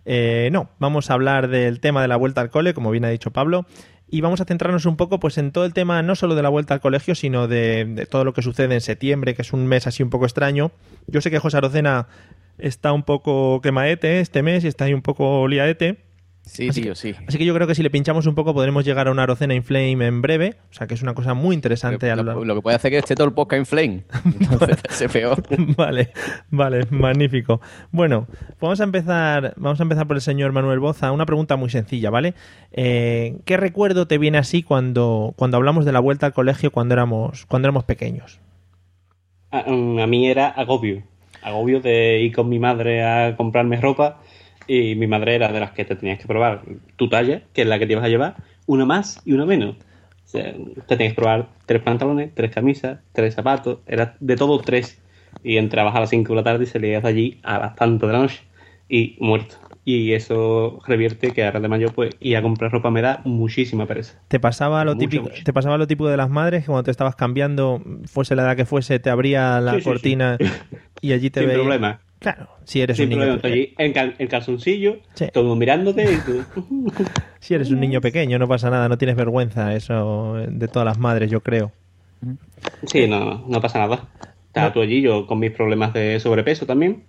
Eh, 0.05 0.49
no, 0.53 0.71
vamos 0.79 1.11
a 1.11 1.15
hablar 1.15 1.49
del 1.49 1.81
tema 1.81 2.03
de 2.03 2.09
la 2.09 2.17
vuelta 2.17 2.41
al 2.41 2.51
cole, 2.51 2.75
como 2.75 2.91
bien 2.91 3.05
ha 3.05 3.09
dicho 3.09 3.31
Pablo, 3.31 3.67
y 4.13 4.21
vamos 4.21 4.43
a 4.43 4.45
centrarnos 4.45 4.85
un 4.85 4.99
poco 4.99 5.19
pues 5.19 5.39
en 5.39 5.53
todo 5.53 5.65
el 5.65 5.73
tema 5.73 6.03
no 6.03 6.15
solo 6.15 6.35
de 6.35 6.43
la 6.43 6.51
vuelta 6.51 6.75
al 6.75 6.81
colegio, 6.83 7.15
sino 7.15 7.49
de, 7.49 8.07
todo 8.11 8.25
lo 8.25 8.35
que 8.35 8.43
sucede 8.43 8.75
en 8.75 8.83
septiembre, 8.83 9.35
que 9.35 9.41
es 9.41 9.55
un 9.55 9.67
mes 9.67 9.87
así 9.87 10.03
un 10.03 10.11
poco 10.11 10.27
extraño. 10.27 10.71
Yo 11.07 11.23
sé 11.23 11.31
que 11.31 11.39
José 11.39 11.57
Arocena 11.57 12.09
está 12.59 12.93
un 12.93 13.05
poco 13.05 13.63
quemaete 13.63 14.21
este 14.21 14.43
mes 14.43 14.65
y 14.65 14.69
está 14.69 14.85
ahí 14.85 14.93
un 14.93 15.01
poco 15.01 15.49
liaete. 15.49 15.97
Sí, 16.45 16.69
Así 16.69 16.83
tío, 16.83 16.95
sí. 16.97 17.15
Así 17.29 17.39
que 17.39 17.45
yo 17.45 17.55
creo 17.55 17.69
que 17.69 17.75
si 17.77 17.85
le 17.85 17.89
pinchamos 17.91 18.27
un 18.27 18.35
poco 18.35 18.53
podremos 18.53 18.85
llegar 18.85 19.07
a 19.07 19.13
una 19.13 19.23
Arocena 19.23 19.55
Inflame 19.55 20.05
en 20.07 20.23
breve. 20.23 20.57
O 20.71 20.75
sea 20.75 20.89
que 20.89 20.95
es 20.95 21.03
una 21.03 21.15
cosa 21.15 21.35
muy 21.35 21.55
interesante. 21.55 22.11
a 22.11 22.17
Lo, 22.17 22.25
lo- 22.25 22.45
lo 22.45 22.55
que 22.57 22.61
puede 22.63 22.77
hacer 22.77 22.91
que 22.91 22.99
esté 22.99 23.15
todo 23.15 23.29
el 23.29 23.33
podcast 23.33 23.59
en 23.61 23.67
flame. 23.67 24.03
Entonces, 24.51 24.79
se 24.91 25.09
peor. 25.09 25.41
vale, 25.77 26.11
vale, 26.51 26.85
magnífico. 26.91 27.61
Bueno, 27.93 28.27
pues 28.27 28.57
vamos 28.61 28.81
a 28.81 28.85
empezar, 28.85 29.55
vamos 29.57 29.79
a 29.79 29.83
empezar 29.85 30.07
por 30.09 30.17
el 30.17 30.21
señor 30.21 30.51
Manuel 30.53 30.81
Boza. 30.81 31.13
Una 31.13 31.27
pregunta 31.27 31.55
muy 31.57 31.71
sencilla, 31.71 32.11
¿vale? 32.11 32.35
Eh, 32.73 33.37
¿Qué 33.45 33.57
recuerdo 33.57 34.07
te 34.09 34.19
viene 34.19 34.39
así 34.39 34.65
cuando, 34.65 35.35
cuando 35.37 35.57
hablamos 35.59 35.85
de 35.85 35.93
la 35.93 36.01
vuelta 36.01 36.27
al 36.27 36.33
colegio 36.35 36.73
cuando 36.73 36.95
éramos, 36.95 37.47
cuando 37.47 37.67
éramos 37.69 37.85
pequeños? 37.85 38.41
A, 39.53 39.61
a 39.61 40.07
mí 40.07 40.29
era 40.29 40.49
agobio. 40.49 41.05
Agobio 41.41 41.81
de 41.81 42.21
ir 42.21 42.35
con 42.35 42.49
mi 42.49 42.59
madre 42.59 43.05
a 43.05 43.37
comprarme 43.37 43.81
ropa 43.81 44.21
y 44.67 44.95
mi 44.97 45.07
madre 45.07 45.35
era 45.35 45.53
de 45.53 45.61
las 45.61 45.73
que 45.73 45.85
te 45.85 45.97
tenías 45.97 46.19
que 46.19 46.27
probar 46.27 46.63
tu 46.97 47.09
talla, 47.09 47.43
que 47.53 47.63
es 47.63 47.69
la 47.69 47.79
que 47.79 47.87
te 47.87 47.93
ibas 47.93 48.05
a 48.05 48.09
llevar, 48.09 48.37
una 48.67 48.85
más 48.87 49.21
y 49.25 49.33
una 49.33 49.47
menos. 49.47 49.77
O 50.25 50.29
sea, 50.33 50.53
te 50.87 50.97
tenías 50.97 51.13
que 51.13 51.17
probar 51.17 51.49
tres 51.67 51.83
pantalones, 51.83 52.35
tres 52.35 52.51
camisas, 52.53 53.01
tres 53.13 53.35
zapatos, 53.35 53.81
era 53.87 54.17
de 54.21 54.37
todo 54.37 54.63
tres. 54.65 55.01
Y 55.43 55.57
entrabas 55.57 55.95
a 55.97 56.01
las 56.01 56.11
5 56.11 56.33
de 56.33 56.37
la 56.37 56.45
tarde 56.45 56.65
y 56.65 56.67
salías 56.69 57.03
de 57.03 57.09
allí 57.09 57.41
a 57.43 57.59
las 57.59 57.75
tantas 57.75 58.07
de 58.09 58.13
la 58.13 58.21
noche 58.23 58.43
y 58.89 59.17
muerto. 59.21 59.57
y 59.85 60.13
eso 60.13 60.79
revierte 60.87 61.33
que 61.33 61.45
ahora 61.45 61.59
de 61.61 61.69
mayor 61.69 61.93
pues 61.93 62.15
ir 62.21 62.37
a 62.37 62.43
comprar 62.43 62.71
ropa 62.71 62.91
me 62.91 63.03
da 63.03 63.21
muchísima 63.25 63.87
pereza. 63.87 64.23
¿Te 64.29 64.39
pasaba 64.41 64.85
lo 64.85 64.95
Mucho, 64.95 64.99
típico, 65.01 65.23
mucho. 65.25 65.43
te 65.45 65.53
pasaba 65.53 65.77
lo 65.79 65.87
típico 65.87 66.09
de 66.09 66.17
las 66.17 66.31
madres 66.31 66.63
que 66.63 66.67
cuando 66.67 66.85
te 66.85 66.91
estabas 66.93 67.17
cambiando, 67.17 67.83
fuese 68.07 68.35
la 68.37 68.43
edad 68.43 68.57
que 68.57 68.65
fuese, 68.65 68.99
te 69.01 69.11
abría 69.11 69.61
la 69.61 69.73
Sí, 69.73 69.81
sí, 69.83 69.83
sí. 69.83 69.89
cortina 69.91 70.39
y 71.01 71.13
allí 71.13 71.31
te 71.31 71.41
Sin 71.41 71.49
veía? 71.49 71.55
problema. 71.55 72.01
Claro, 72.23 72.49
si 72.65 72.81
eres 72.81 72.97
Sin 72.97 73.05
un 73.05 73.11
niño 73.11 73.19
problema, 73.21 73.37
estoy 73.37 73.51
pequeño. 73.51 73.75
allí 73.79 73.87
en, 73.87 73.93
cal- 73.93 74.15
en 74.19 74.29
calzoncillo, 74.29 74.97
Sí. 75.15 75.27
todo 75.33 75.55
mirándote 75.57 76.05
y 76.13 76.17
tú... 76.19 76.45
Si 77.41 77.55
eres 77.55 77.71
un 77.71 77.81
niño 77.81 78.01
pequeño, 78.01 78.39
no 78.39 78.47
pasa 78.49 78.71
nada, 78.71 78.89
no 78.89 78.97
tienes 78.99 79.17
vergüenza, 79.17 79.75
eso 79.75 80.35
de 80.37 80.69
todas 80.69 80.87
las 80.87 80.99
madres, 80.99 81.31
yo 81.31 81.41
creo. 81.41 81.73
Sí, 82.87 83.09
no, 83.09 83.45
no 83.49 83.61
pasa 83.61 83.79
nada. 83.81 84.07
Estaba 84.47 84.69
No. 84.69 84.73
tú 84.75 84.81
allí, 84.81 85.01
yo 85.03 85.27
con 85.27 85.39
mis 85.41 85.51
problemas 85.51 85.93
de 85.93 86.21
sobrepeso 86.21 86.67
también. 86.67 87.05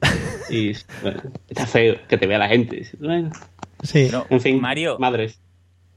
Y 0.50 0.72
bueno, 1.04 1.22
está 1.50 1.68
feo 1.68 1.96
que 2.08 2.18
te 2.18 2.26
vea 2.26 2.40
la 2.40 2.48
gente. 2.50 2.84
Bueno, 3.00 3.30
Sí. 3.84 4.08
No, 4.12 4.26
en 4.30 4.40
fin, 4.42 4.62
Mario, 4.62 4.98
madres. 4.98 5.40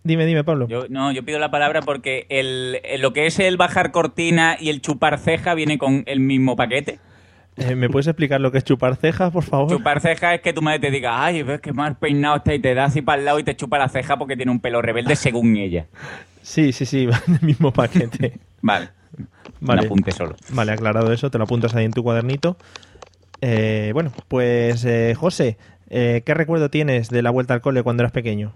Dime, 0.03 0.27
dime, 0.27 0.45
Pablo. 0.45 0.67
Yo, 0.69 0.87
no, 0.89 1.13
yo 1.13 1.25
pido 1.25 1.39
la 1.39 1.51
palabra 1.51 1.81
porque 1.83 2.27
el, 2.29 2.81
el- 2.85 3.01
lo 3.01 3.13
que 3.13 3.27
es 3.27 3.39
el 3.39 3.57
bajar 3.57 3.91
cortina 3.93 4.57
y 4.61 4.69
el 4.71 4.81
chupar 4.83 5.19
ceja 5.19 5.55
viene 5.55 5.79
con 5.79 6.03
el 6.07 6.21
mismo 6.21 6.57
paquete. 6.57 6.99
Eh, 7.57 7.75
¿Me 7.75 7.89
puedes 7.89 8.07
explicar 8.07 8.41
lo 8.41 8.53
que 8.53 8.59
es 8.59 8.65
chupar 8.65 8.97
cejas, 8.97 9.33
por 9.33 9.43
favor? 9.43 9.71
Chupar 9.71 10.01
ceja 10.01 10.35
es 10.35 10.43
que 10.43 10.53
tu 10.53 10.61
madre 10.61 10.79
te 10.79 10.91
diga, 10.91 11.25
ay, 11.25 11.43
ves 11.43 11.61
que 11.61 11.73
mal 11.73 11.97
peinado 11.97 12.37
está 12.37 12.55
y 12.55 12.59
te 12.59 12.75
da 12.75 12.85
así 12.85 13.01
para 13.01 13.19
el 13.19 13.25
lado 13.25 13.39
y 13.39 13.45
te 13.45 13.57
chupa 13.57 13.79
la 13.79 13.89
ceja 13.89 14.19
porque 14.19 14.37
tiene 14.37 14.53
un 14.53 14.61
pelo 14.61 14.83
rebelde 14.83 15.17
según 15.17 15.57
ella. 15.57 15.87
Sí, 16.43 16.73
sí, 16.73 16.85
sí, 16.85 17.07
va 17.07 17.21
en 17.27 17.35
el 17.35 17.43
mismo 17.43 17.73
paquete. 17.73 18.39
Vale. 18.63 18.91
Vale. 19.61 19.81
Un 19.81 19.87
apunte 19.87 20.13
solo. 20.13 20.37
Vale, 20.51 20.73
aclarado 20.73 21.13
eso, 21.13 21.31
te 21.31 21.39
lo 21.39 21.45
apuntas 21.45 21.75
ahí 21.75 21.87
en 21.87 21.93
tu 21.93 22.03
cuadernito. 22.03 22.59
Eh, 23.41 23.91
bueno, 23.95 24.13
pues 24.29 24.85
eh, 24.85 25.15
José, 25.17 25.57
eh, 25.89 26.23
¿qué 26.25 26.35
recuerdo 26.35 26.71
tienes 26.71 27.09
de 27.09 27.23
la 27.23 27.31
vuelta 27.31 27.55
al 27.55 27.61
cole 27.61 27.83
cuando 27.83 28.03
eras 28.03 28.13
pequeño? 28.13 28.53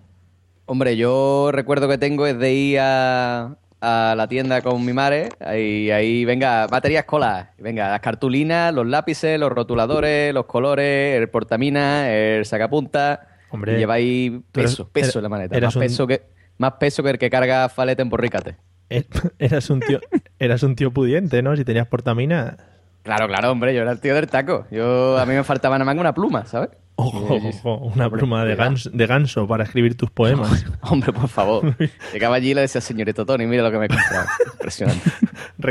Hombre, 0.66 0.96
yo 0.96 1.50
recuerdo 1.52 1.88
que 1.88 1.98
tengo 1.98 2.26
es 2.26 2.38
de 2.38 2.52
ir 2.52 2.78
a, 2.80 3.56
a 3.80 4.14
la 4.16 4.28
tienda 4.28 4.60
con 4.62 4.84
mi 4.84 4.92
madre 4.92 5.30
y 5.58 5.90
ahí, 5.90 6.24
venga, 6.24 6.66
batería 6.66 7.00
escolar. 7.00 7.52
Venga, 7.58 7.88
las 7.90 8.00
cartulinas, 8.00 8.74
los 8.74 8.86
lápices, 8.86 9.38
los 9.40 9.50
rotuladores, 9.50 10.34
los 10.34 10.46
colores, 10.46 11.18
el 11.20 11.28
portamina, 11.28 12.10
el 12.10 12.44
sacapunta. 12.44 13.28
Hombre, 13.50 13.74
y 13.74 13.78
lleváis 13.78 14.30
eres- 14.32 14.42
peso, 14.52 14.88
peso 14.90 15.18
en 15.18 15.22
la 15.24 15.28
maleta. 15.28 15.60
Más 15.60 15.76
un- 15.76 15.80
peso, 15.80 16.06
que, 16.06 16.22
más 16.58 16.72
peso 16.74 17.02
que 17.02 17.10
el 17.10 17.18
que 17.18 17.30
carga 17.30 17.68
faleta 17.68 18.02
en 18.02 18.08
borrícate. 18.10 18.56
Eh, 18.90 19.04
Eras 19.38 19.70
un 19.70 19.80
tío, 19.80 20.00
eras 20.38 20.62
un 20.62 20.76
tío 20.76 20.90
pudiente, 20.92 21.42
¿no? 21.42 21.56
Si 21.56 21.64
tenías 21.64 21.86
portamina. 21.86 22.56
Claro, 23.02 23.26
claro, 23.28 23.50
hombre, 23.50 23.74
yo 23.74 23.80
era 23.82 23.92
el 23.92 24.00
tío 24.00 24.14
del 24.14 24.26
taco. 24.26 24.66
Yo, 24.70 25.16
a 25.18 25.24
mí 25.24 25.32
me 25.34 25.42
faltaba 25.42 25.76
nada 25.76 25.86
más 25.86 25.94
que 25.94 26.00
una 26.00 26.12
pluma, 26.14 26.44
¿sabes? 26.44 26.68
Ojo, 27.00 27.34
ojo, 27.48 27.76
una 27.94 28.08
pluma 28.10 28.44
de 28.44 28.54
ganso, 28.56 28.90
de 28.90 29.06
ganso 29.06 29.46
para 29.46 29.64
escribir 29.64 29.96
tus 29.96 30.10
poemas. 30.10 30.64
Hombre, 30.82 31.12
por 31.12 31.28
favor. 31.28 31.74
Llegaba 32.12 32.36
allí 32.36 32.50
y 32.50 32.54
le 32.54 32.62
decía, 32.62 32.80
señorito 32.80 33.24
Tony, 33.26 33.46
mira 33.46 33.62
lo 33.62 33.70
que 33.70 33.78
me 33.78 33.86
he 33.86 33.88
comprado. 33.88 34.26
Impresionante. 34.54 35.10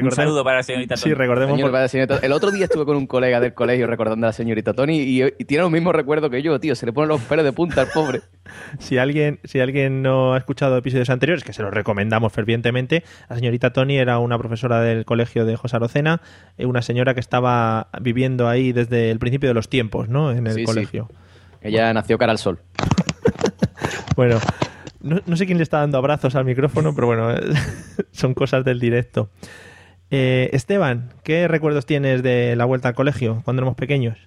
Un 0.04 0.12
saludo 0.12 0.44
para 0.44 0.58
la 0.58 0.64
señorita 0.64 0.98
Sí, 0.98 1.04
Tony. 1.04 1.16
recordemos. 1.16 1.56
Señor, 1.56 1.68
por- 1.68 1.72
para 1.72 1.84
la 1.84 1.88
señorita- 1.88 2.20
El 2.22 2.32
otro 2.32 2.52
día 2.52 2.66
estuve 2.66 2.86
con 2.86 2.96
un 2.96 3.08
colega 3.08 3.40
del 3.40 3.54
colegio 3.54 3.88
recordando 3.88 4.28
a 4.28 4.30
la 4.30 4.34
señorita 4.34 4.74
Tony 4.74 5.00
y, 5.00 5.24
y 5.24 5.46
tiene 5.46 5.64
los 5.64 5.72
mismos 5.72 5.94
recuerdos 5.96 6.30
que 6.30 6.42
yo, 6.42 6.60
tío. 6.60 6.76
Se 6.76 6.86
le 6.86 6.94
ponen 6.94 7.10
los 7.10 7.22
pelos 7.22 7.44
de 7.46 7.54
punta 7.54 7.82
al 7.82 7.88
pobre. 7.94 8.22
Si 8.80 8.98
alguien, 8.98 9.40
si 9.44 9.60
alguien 9.60 10.02
no 10.02 10.34
ha 10.34 10.38
escuchado 10.38 10.78
episodios 10.78 11.10
anteriores, 11.10 11.44
que 11.44 11.54
se 11.54 11.62
los 11.64 11.74
recomendamos 11.74 12.32
fervientemente, 12.34 13.04
la 13.30 13.36
señorita 13.36 13.74
Tony 13.74 13.98
era 13.98 14.20
una 14.20 14.38
profesora 14.38 14.82
del 14.82 15.06
colegio 15.06 15.46
de 15.46 15.56
José 15.56 15.76
Arocena, 15.78 16.22
eh, 16.58 16.66
una 16.66 16.82
señora 16.82 17.14
que 17.14 17.20
estaba 17.20 17.90
viviendo 18.02 18.48
ahí 18.48 18.72
desde 18.72 19.12
el 19.12 19.20
principio 19.20 19.50
de 19.50 19.54
los 19.56 19.70
tiempos, 19.70 20.10
¿no? 20.10 20.32
En 20.32 20.48
el 20.48 20.54
Sí, 20.54 20.66
sí. 20.66 20.66
Ella 21.62 21.94
nació 21.94 22.18
cara 22.18 22.32
al 22.32 22.38
sol. 22.38 22.60
Bueno, 24.16 24.38
no, 25.00 25.22
no 25.26 25.38
sé 25.38 25.46
quién 25.46 25.60
le 25.60 25.64
está 25.64 25.80
dando 25.80 25.98
abrazos 25.98 26.36
al 26.36 26.44
micrófono, 26.44 26.94
pero 26.94 27.08
bueno, 27.08 27.30
son 28.12 28.34
cosas 28.34 28.66
del 28.66 28.78
directo. 28.78 29.30
Eh, 30.12 30.50
Esteban, 30.54 31.14
¿qué 31.24 31.48
recuerdos 31.48 31.86
tienes 31.86 32.24
de 32.24 32.56
la 32.56 32.66
vuelta 32.66 32.90
al 32.90 32.96
colegio 32.96 33.42
cuando 33.46 33.62
éramos 33.62 33.78
pequeños? 33.78 34.18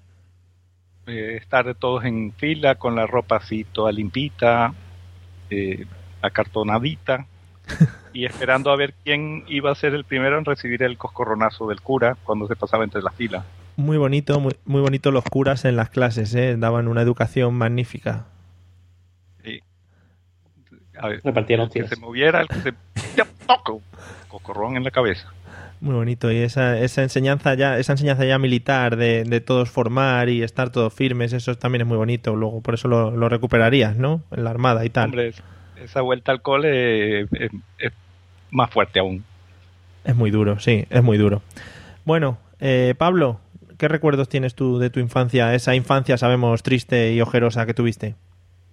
Eh, 1.06 1.36
estar 1.40 1.74
todos 1.74 2.04
en 2.04 2.32
fila 2.32 2.76
con 2.76 2.94
la 2.94 3.06
ropa 3.06 3.36
así 3.36 3.64
toda 3.64 3.90
limpita, 3.90 4.72
eh, 5.50 5.84
acartonadita, 6.20 7.26
y 8.12 8.24
esperando 8.24 8.70
a 8.70 8.76
ver 8.76 8.94
quién 9.04 9.44
iba 9.48 9.72
a 9.72 9.74
ser 9.74 9.94
el 9.94 10.04
primero 10.04 10.38
en 10.38 10.44
recibir 10.44 10.84
el 10.84 10.96
coscorronazo 10.96 11.68
del 11.68 11.80
cura 11.80 12.16
cuando 12.24 12.46
se 12.46 12.56
pasaba 12.56 12.84
entre 12.84 13.02
las 13.02 13.14
filas. 13.14 13.44
Muy 13.76 13.96
bonito, 13.96 14.38
muy, 14.40 14.54
muy 14.64 14.80
bonito 14.80 15.10
los 15.10 15.24
curas 15.24 15.64
en 15.64 15.76
las 15.76 15.90
clases, 15.90 16.34
¿eh? 16.34 16.56
daban 16.58 16.88
una 16.88 17.02
educación 17.02 17.54
magnífica. 17.54 18.26
A 20.98 21.08
ver, 21.08 21.20
Repartían 21.24 21.60
el 21.60 21.70
que 21.70 21.88
se 21.88 21.96
moviera, 21.96 22.42
el 22.42 22.48
que 22.48 22.60
se... 22.60 22.74
¡Ya, 23.16 23.26
toco! 23.46 23.80
Coscorrón 24.28 24.76
en 24.76 24.84
la 24.84 24.90
cabeza. 24.90 25.32
Muy 25.80 25.94
bonito 25.94 26.30
y 26.30 26.36
esa, 26.36 26.78
esa 26.78 27.02
enseñanza 27.02 27.54
ya 27.54 27.76
esa 27.76 27.92
enseñanza 27.94 28.24
ya 28.24 28.38
militar 28.38 28.94
de, 28.96 29.24
de 29.24 29.40
todos 29.40 29.68
formar 29.68 30.28
y 30.28 30.42
estar 30.44 30.70
todos 30.70 30.94
firmes 30.94 31.32
eso 31.32 31.56
también 31.56 31.80
es 31.82 31.88
muy 31.88 31.96
bonito 31.96 32.36
luego 32.36 32.60
por 32.60 32.74
eso 32.74 32.86
lo, 32.86 33.10
lo 33.10 33.28
recuperarías 33.28 33.96
no 33.96 34.22
en 34.30 34.44
la 34.44 34.50
armada 34.50 34.84
y 34.84 34.90
tal 34.90 35.06
Hombre, 35.06 35.32
esa 35.82 36.00
vuelta 36.02 36.30
al 36.30 36.40
cole 36.40 37.22
eh, 37.22 37.26
es, 37.32 37.50
es 37.78 37.92
más 38.52 38.70
fuerte 38.70 39.00
aún. 39.00 39.24
es 40.04 40.14
muy 40.14 40.30
duro 40.30 40.60
sí 40.60 40.86
es 40.88 41.02
muy 41.02 41.18
duro 41.18 41.42
bueno 42.04 42.38
eh, 42.60 42.94
Pablo 42.96 43.40
qué 43.82 43.88
recuerdos 43.88 44.28
tienes 44.28 44.54
tú 44.54 44.78
de 44.78 44.90
tu 44.90 45.00
infancia 45.00 45.52
esa 45.54 45.74
infancia 45.74 46.16
sabemos 46.16 46.62
triste 46.62 47.12
y 47.12 47.20
ojerosa 47.20 47.66
que 47.66 47.74
tuviste 47.74 48.14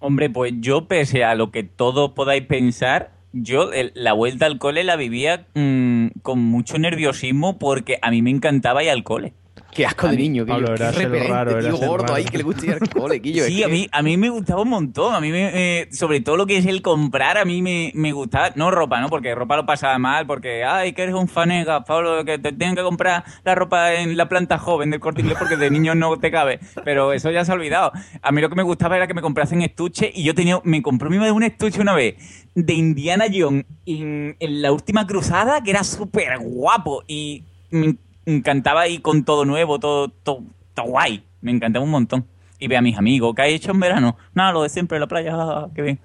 Hombre, 0.02 0.30
pues 0.30 0.54
yo, 0.60 0.86
pese 0.86 1.24
a 1.24 1.34
lo 1.34 1.50
que 1.50 1.62
todos 1.62 2.12
podáis 2.12 2.46
pensar, 2.46 3.12
yo 3.34 3.70
la 3.92 4.14
vuelta 4.14 4.46
al 4.46 4.58
cole 4.58 4.82
la 4.82 4.96
vivía 4.96 5.46
mm, 5.54 6.06
con 6.22 6.38
mucho 6.38 6.78
nerviosismo 6.78 7.58
porque 7.58 7.98
a 8.00 8.10
mí 8.10 8.22
me 8.22 8.30
encantaba 8.30 8.82
ir 8.82 8.88
al 8.88 9.04
cole. 9.04 9.34
Qué 9.72 9.86
asco 9.86 10.08
de 10.08 10.16
niño, 10.16 10.44
Quillo. 10.44 10.66
Pablo, 10.66 10.76
repelente, 10.76 11.28
raro, 11.28 11.58
tío 11.60 11.76
gordo 11.76 11.96
raro. 11.98 12.14
ahí 12.14 12.24
que 12.24 12.38
le 12.38 12.42
gusta 12.42 12.66
ir 12.66 12.72
al 12.72 12.88
cole, 12.88 13.20
Quillo. 13.20 13.44
Sí, 13.44 13.62
a 13.62 13.68
mí, 13.68 13.88
a 13.90 14.02
mí 14.02 14.16
me 14.16 14.28
gustaba 14.28 14.62
un 14.62 14.68
montón. 14.68 15.14
A 15.14 15.20
mí, 15.20 15.30
me, 15.30 15.50
eh, 15.54 15.88
sobre 15.92 16.20
todo 16.20 16.36
lo 16.36 16.46
que 16.46 16.56
es 16.56 16.66
el 16.66 16.82
comprar, 16.82 17.38
a 17.38 17.44
mí 17.44 17.62
me, 17.62 17.92
me 17.94 18.12
gustaba. 18.12 18.50
No 18.56 18.70
ropa, 18.70 19.00
¿no? 19.00 19.08
Porque 19.08 19.34
ropa 19.34 19.56
lo 19.56 19.66
pasaba 19.66 19.96
mal, 19.98 20.26
porque, 20.26 20.64
ay, 20.64 20.92
que 20.92 21.02
eres 21.02 21.14
un 21.14 21.28
fanega, 21.28 21.84
Pablo, 21.84 22.24
que 22.24 22.38
te 22.38 22.52
tienen 22.52 22.74
que 22.74 22.82
comprar 22.82 23.24
la 23.44 23.54
ropa 23.54 23.94
en 23.94 24.16
la 24.16 24.28
planta 24.28 24.58
joven 24.58 24.90
del 24.90 25.00
corte 25.00 25.20
inglés 25.20 25.38
porque 25.38 25.56
de 25.56 25.70
niños 25.70 25.96
no 25.96 26.18
te 26.18 26.30
cabe. 26.30 26.58
Pero 26.84 27.12
eso 27.12 27.30
ya 27.30 27.44
se 27.44 27.52
ha 27.52 27.54
olvidado. 27.54 27.92
A 28.22 28.32
mí 28.32 28.40
lo 28.40 28.48
que 28.48 28.56
me 28.56 28.62
gustaba 28.62 28.96
era 28.96 29.06
que 29.06 29.14
me 29.14 29.22
comprasen 29.22 29.62
estuche 29.62 30.10
y 30.12 30.24
yo 30.24 30.34
tenía, 30.34 30.60
me 30.64 30.82
compró 30.82 31.10
mi 31.10 31.18
madre 31.18 31.32
un 31.32 31.42
estuche 31.42 31.80
una 31.80 31.94
vez 31.94 32.16
de 32.54 32.72
Indiana 32.72 33.26
Jones 33.32 33.64
en, 33.86 34.36
en 34.40 34.62
la 34.62 34.72
última 34.72 35.06
cruzada 35.06 35.62
que 35.62 35.70
era 35.70 35.84
súper 35.84 36.38
guapo 36.38 37.04
y 37.06 37.44
me 37.70 37.94
encantaba 38.26 38.86
ir 38.88 39.02
con 39.02 39.24
todo 39.24 39.44
nuevo, 39.44 39.78
todo, 39.78 40.08
todo, 40.08 40.42
todo 40.74 40.86
guay. 40.86 41.24
Me 41.40 41.50
encantaba 41.50 41.84
un 41.84 41.90
montón. 41.90 42.26
Y 42.58 42.68
ve 42.68 42.76
a 42.76 42.82
mis 42.82 42.98
amigos, 42.98 43.34
¿qué 43.34 43.42
ha 43.42 43.46
hecho 43.46 43.70
en 43.72 43.80
verano? 43.80 44.16
Nada, 44.34 44.52
lo 44.52 44.62
de 44.62 44.68
siempre, 44.68 44.98
la 45.00 45.06
playa, 45.06 45.32
ah, 45.34 45.68
qué 45.74 45.82
bien. 45.82 45.98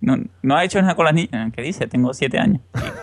No, 0.00 0.16
no 0.42 0.56
ha 0.56 0.64
hecho 0.64 0.80
nada 0.82 0.94
con 0.94 1.04
las 1.06 1.14
niñas, 1.14 1.52
¿qué 1.54 1.62
dice? 1.62 1.86
Tengo 1.86 2.12
siete 2.12 2.38
años. 2.38 2.60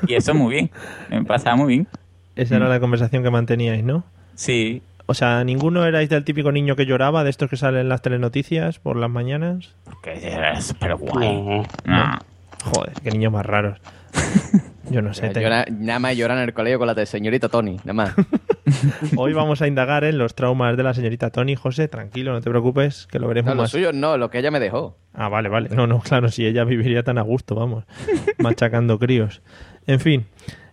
Y, 0.07 0.11
y 0.13 0.15
eso 0.15 0.33
muy 0.35 0.53
bien, 0.53 0.71
me 1.09 1.23
pasaba 1.23 1.55
muy 1.55 1.67
bien. 1.69 1.87
esa 2.35 2.57
era 2.57 2.67
la 2.69 2.79
conversación 2.79 3.23
que 3.23 3.29
manteníais 3.31 3.83
no 3.83 4.03
Sí, 4.35 4.81
o 5.05 5.13
sea 5.13 5.43
ninguno 5.43 5.85
erais 5.85 6.09
del 6.09 6.23
típico 6.23 6.51
niño 6.51 6.75
que 6.75 6.85
lloraba 6.85 7.23
de 7.23 7.29
estos 7.31 7.49
que 7.49 7.57
salen 7.57 7.81
en 7.81 7.89
las 7.89 8.01
telenoticias 8.01 8.79
por 8.79 8.95
las 8.97 9.09
mañanas 9.09 9.75
porque 9.85 10.19
era 10.27 10.59
súper 10.61 10.95
guay. 10.95 11.41
No. 11.41 11.63
No. 11.85 12.19
joder 12.65 12.93
qué 13.03 13.11
niños 13.11 13.31
más 13.33 13.45
raros 13.45 13.79
yo 14.89 15.01
no 15.01 15.13
sé 15.13 15.27
Yo 15.27 15.33
te- 15.33 15.49
na- 15.49 15.65
nada 15.69 15.99
más 15.99 16.15
llorar 16.17 16.37
en 16.37 16.43
el 16.45 16.53
colegio 16.53 16.77
con 16.79 16.87
la 16.87 16.93
de 16.93 17.05
señorita 17.05 17.49
Tony, 17.49 17.77
nada 17.77 17.93
más. 17.93 18.13
Hoy 19.17 19.33
vamos 19.33 19.61
a 19.61 19.67
indagar 19.67 20.03
en 20.03 20.17
los 20.17 20.35
traumas 20.35 20.77
de 20.77 20.83
la 20.83 20.93
señorita 20.93 21.29
Tony. 21.31 21.55
José, 21.55 21.87
tranquilo, 21.87 22.31
no 22.33 22.41
te 22.41 22.49
preocupes, 22.49 23.07
que 23.07 23.19
lo 23.19 23.27
veremos 23.27 23.49
No, 23.49 23.55
lo 23.55 23.61
más. 23.63 23.71
suyo 23.71 23.91
no, 23.93 24.17
lo 24.17 24.29
que 24.29 24.39
ella 24.39 24.51
me 24.51 24.59
dejó. 24.59 24.97
Ah, 25.13 25.27
vale, 25.29 25.49
vale. 25.49 25.69
No, 25.69 25.87
no, 25.87 25.99
claro, 25.99 26.29
si 26.29 26.45
ella 26.45 26.63
viviría 26.63 27.03
tan 27.03 27.17
a 27.17 27.21
gusto, 27.21 27.55
vamos, 27.55 27.85
machacando 28.37 28.99
críos. 28.99 29.41
En 29.87 29.99
fin, 29.99 30.27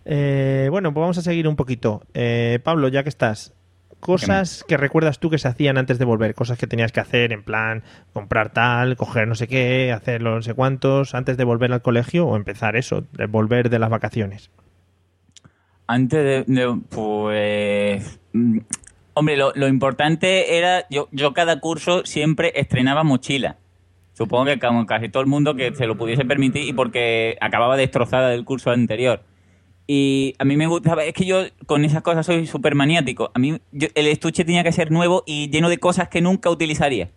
eh, 0.05 0.67
bueno, 0.71 0.93
pues 0.93 1.01
vamos 1.01 1.17
a 1.17 1.21
seguir 1.21 1.47
un 1.47 1.55
poquito. 1.55 2.03
Eh, 2.13 2.59
Pablo, 2.63 2.87
ya 2.87 3.03
que 3.03 3.09
estás, 3.09 3.55
cosas 3.99 4.63
que 4.67 4.77
recuerdas 4.77 5.19
tú 5.19 5.29
que 5.29 5.37
se 5.37 5.47
hacían 5.47 5.77
antes 5.77 5.99
de 5.99 6.05
volver, 6.05 6.33
cosas 6.35 6.57
que 6.57 6.67
tenías 6.67 6.91
que 6.91 6.99
hacer, 6.99 7.33
en 7.33 7.43
plan, 7.43 7.83
comprar 8.13 8.51
tal, 8.53 8.95
coger 8.97 9.27
no 9.27 9.35
sé 9.35 9.47
qué, 9.47 9.91
hacer 9.91 10.21
no 10.21 10.41
sé 10.41 10.53
cuántos, 10.53 11.15
antes 11.15 11.37
de 11.37 11.43
volver 11.43 11.71
al 11.73 11.81
colegio 11.81 12.27
o 12.27 12.35
empezar 12.35 12.75
eso, 12.75 13.03
de 13.13 13.25
volver 13.25 13.69
de 13.69 13.79
las 13.79 13.89
vacaciones. 13.89 14.49
Antes 15.87 16.47
de, 16.47 16.53
de- 16.53 16.81
pues 16.89 18.19
mm, 18.33 18.57
hombre, 19.13 19.37
lo, 19.37 19.53
lo 19.55 19.67
importante 19.67 20.57
era 20.57 20.85
yo 20.89 21.07
yo 21.11 21.33
cada 21.33 21.59
curso 21.59 22.05
siempre 22.05 22.51
estrenaba 22.55 23.03
mochila. 23.03 23.57
Supongo 24.13 24.45
que 24.45 24.59
como 24.59 24.85
casi 24.85 25.09
todo 25.09 25.21
el 25.21 25.27
mundo 25.29 25.55
que 25.55 25.73
se 25.75 25.85
lo 25.85 25.95
pudiese 25.95 26.25
permitir 26.25 26.63
y 26.67 26.73
porque 26.73 27.37
acababa 27.39 27.77
destrozada 27.77 28.29
del 28.29 28.45
curso 28.45 28.71
anterior. 28.71 29.21
Y 29.87 30.35
a 30.37 30.43
mí 30.45 30.57
me 30.57 30.67
gustaba, 30.67 31.03
es 31.05 31.13
que 31.13 31.25
yo 31.25 31.43
con 31.65 31.85
esas 31.85 32.01
cosas 32.03 32.25
soy 32.25 32.45
súper 32.45 32.75
maniático. 32.75 33.31
A 33.33 33.39
mí 33.39 33.57
yo- 33.71 33.87
el 33.95 34.07
estuche 34.07 34.43
tenía 34.43 34.63
que 34.63 34.73
ser 34.73 34.91
nuevo 34.91 35.23
y 35.25 35.49
lleno 35.49 35.69
de 35.69 35.77
cosas 35.77 36.09
que 36.09 36.21
nunca 36.21 36.49
utilizaría. 36.49 37.09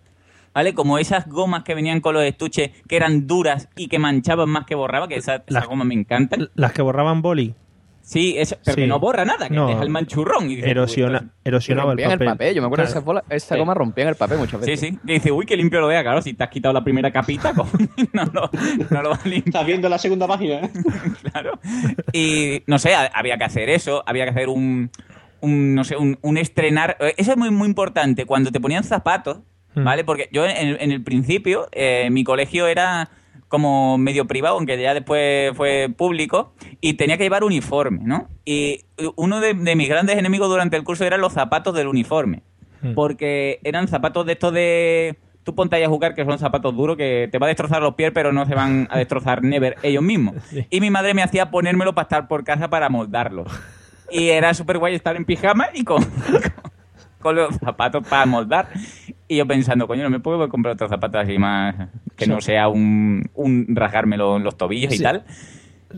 ¿vale? 0.52 0.74
Como 0.74 0.98
esas 0.98 1.28
gomas 1.28 1.62
que 1.62 1.74
venían 1.76 2.00
con 2.00 2.12
los 2.14 2.24
estuches 2.24 2.70
que 2.88 2.96
eran 2.96 3.28
duras 3.28 3.68
y 3.76 3.86
que 3.86 4.00
manchaban 4.00 4.48
más 4.50 4.66
que 4.66 4.74
borraba, 4.74 5.06
que 5.06 5.14
esa, 5.14 5.36
esa 5.36 5.44
Las- 5.46 5.66
goma 5.66 5.84
me 5.84 5.94
encantan. 5.94 6.48
Las 6.54 6.72
que 6.72 6.82
borraban 6.82 7.22
boli. 7.22 7.54
Sí, 8.02 8.34
eso, 8.38 8.56
pero 8.64 8.74
Sí. 8.74 8.80
que 8.82 8.86
no 8.88 8.98
borra 8.98 9.24
nada, 9.24 9.48
que 9.48 9.54
No. 9.54 9.68
deja 9.68 9.82
el 9.82 9.88
manchurrón. 9.90 10.50
Y 10.50 10.56
dices, 10.56 10.70
Erosiona, 10.70 11.30
erosionaba 11.44 11.92
el 11.92 11.98
rompían 11.98 12.10
papel. 12.12 12.26
el 12.28 12.32
papel. 12.34 12.54
Yo 12.54 12.62
me 12.62 12.66
acuerdo 12.66 12.84
Claro. 12.84 12.94
de 12.94 12.98
esa, 12.98 13.04
bola- 13.06 13.24
esa 13.30 13.54
Sí. 13.54 13.58
goma 13.58 13.74
rompían 13.74 14.08
el 14.08 14.14
papel 14.16 14.38
muchas 14.38 14.60
Sí, 14.64 14.70
veces. 14.70 14.88
sí. 14.90 14.98
Que 15.06 15.12
dice, 15.14 15.30
uy, 15.32 15.46
qué 15.46 15.56
limpio 15.56 15.80
lo 15.80 15.86
vea. 15.86 16.02
Claro, 16.02 16.20
si 16.22 16.34
te 16.34 16.42
has 16.42 16.50
quitado 16.50 16.72
la 16.72 16.82
primera 16.82 17.12
capita, 17.12 17.52
no, 18.12 18.24
lo- 18.32 18.50
no 18.90 19.02
lo 19.02 19.10
vas 19.10 19.24
a 19.24 19.28
limpiar. 19.28 19.48
Estás 19.48 19.66
viendo 19.66 19.88
la 19.88 19.98
segunda 19.98 20.26
página, 20.26 20.54
¿eh? 20.56 20.70
claro. 21.32 21.58
Y 22.12 22.62
no 22.66 22.78
sé, 22.78 22.94
ha- 22.94 23.06
había 23.14 23.36
que 23.38 23.44
hacer 23.44 23.68
eso, 23.70 24.02
había 24.06 24.24
que 24.24 24.30
hacer 24.30 24.48
un, 24.48 24.90
un, 25.40 25.74
no 25.74 25.84
sé, 25.84 25.96
un, 25.96 26.18
un 26.22 26.36
estrenar. 26.36 26.96
eh, 27.00 27.14
Eso 27.16 27.30
es 27.32 27.36
muy, 27.36 27.50
muy 27.50 27.68
importante. 27.68 28.24
Cuando 28.26 28.50
te 28.50 28.60
ponían 28.60 28.82
zapatos, 28.84 29.38
Hmm. 29.74 29.84
¿vale? 29.84 30.02
Porque 30.02 30.28
yo 30.32 30.44
en, 30.46 30.56
el- 30.68 30.78
en 30.80 30.90
el 30.90 31.02
principio, 31.02 31.68
eh, 31.70 32.08
mi 32.10 32.24
colegio 32.24 32.66
era 32.66 33.08
como 33.50 33.98
medio 33.98 34.26
privado, 34.26 34.54
aunque 34.54 34.80
ya 34.80 34.94
después 34.94 35.54
fue 35.56 35.92
público, 35.94 36.54
y 36.80 36.94
tenía 36.94 37.18
que 37.18 37.24
llevar 37.24 37.42
uniforme, 37.42 37.98
¿no? 38.04 38.28
Y 38.44 38.84
uno 39.16 39.40
de, 39.40 39.54
de 39.54 39.74
mis 39.74 39.88
grandes 39.88 40.16
enemigos 40.16 40.48
durante 40.48 40.76
el 40.76 40.84
curso 40.84 41.04
eran 41.04 41.20
los 41.20 41.32
zapatos 41.32 41.74
del 41.74 41.88
uniforme. 41.88 42.44
Hmm. 42.80 42.94
Porque 42.94 43.58
eran 43.64 43.88
zapatos 43.88 44.24
de 44.24 44.32
estos 44.32 44.54
de... 44.54 45.18
Tú 45.42 45.56
ponte 45.56 45.74
ahí 45.74 45.82
a 45.82 45.88
jugar 45.88 46.14
que 46.14 46.24
son 46.24 46.38
zapatos 46.38 46.76
duros 46.76 46.96
que 46.96 47.28
te 47.32 47.38
va 47.38 47.46
a 47.46 47.48
destrozar 47.48 47.82
los 47.82 47.94
pies, 47.94 48.12
pero 48.14 48.32
no 48.32 48.46
se 48.46 48.54
van 48.54 48.86
a 48.88 48.98
destrozar 48.98 49.42
never 49.42 49.76
ellos 49.82 50.02
mismos. 50.02 50.36
Sí. 50.48 50.64
Y 50.70 50.80
mi 50.80 50.90
madre 50.90 51.12
me 51.12 51.24
hacía 51.24 51.50
ponérmelo 51.50 51.92
para 51.92 52.04
estar 52.04 52.28
por 52.28 52.44
casa 52.44 52.70
para 52.70 52.88
moldarlos. 52.88 53.48
Y 54.12 54.28
era 54.28 54.54
súper 54.54 54.78
guay 54.78 54.94
estar 54.94 55.16
en 55.16 55.24
pijama 55.24 55.70
y 55.74 55.82
con, 55.82 56.04
con 57.20 57.36
los 57.36 57.56
zapatos 57.56 58.06
para 58.08 58.26
moldar. 58.26 58.68
Y 59.28 59.36
yo 59.36 59.46
pensando, 59.46 59.86
coño, 59.86 60.02
no 60.02 60.10
me 60.10 60.20
puedo 60.20 60.48
comprar 60.48 60.74
otros 60.74 60.90
zapatos 60.90 61.22
así 61.22 61.38
más 61.38 61.88
que 62.16 62.26
no 62.26 62.40
sea 62.40 62.68
un, 62.68 63.30
un 63.34 63.66
rasgármelo 63.76 64.36
en 64.36 64.42
los 64.42 64.56
tobillos 64.56 64.92
Sí. 64.92 65.00
y 65.00 65.02
tal. 65.02 65.24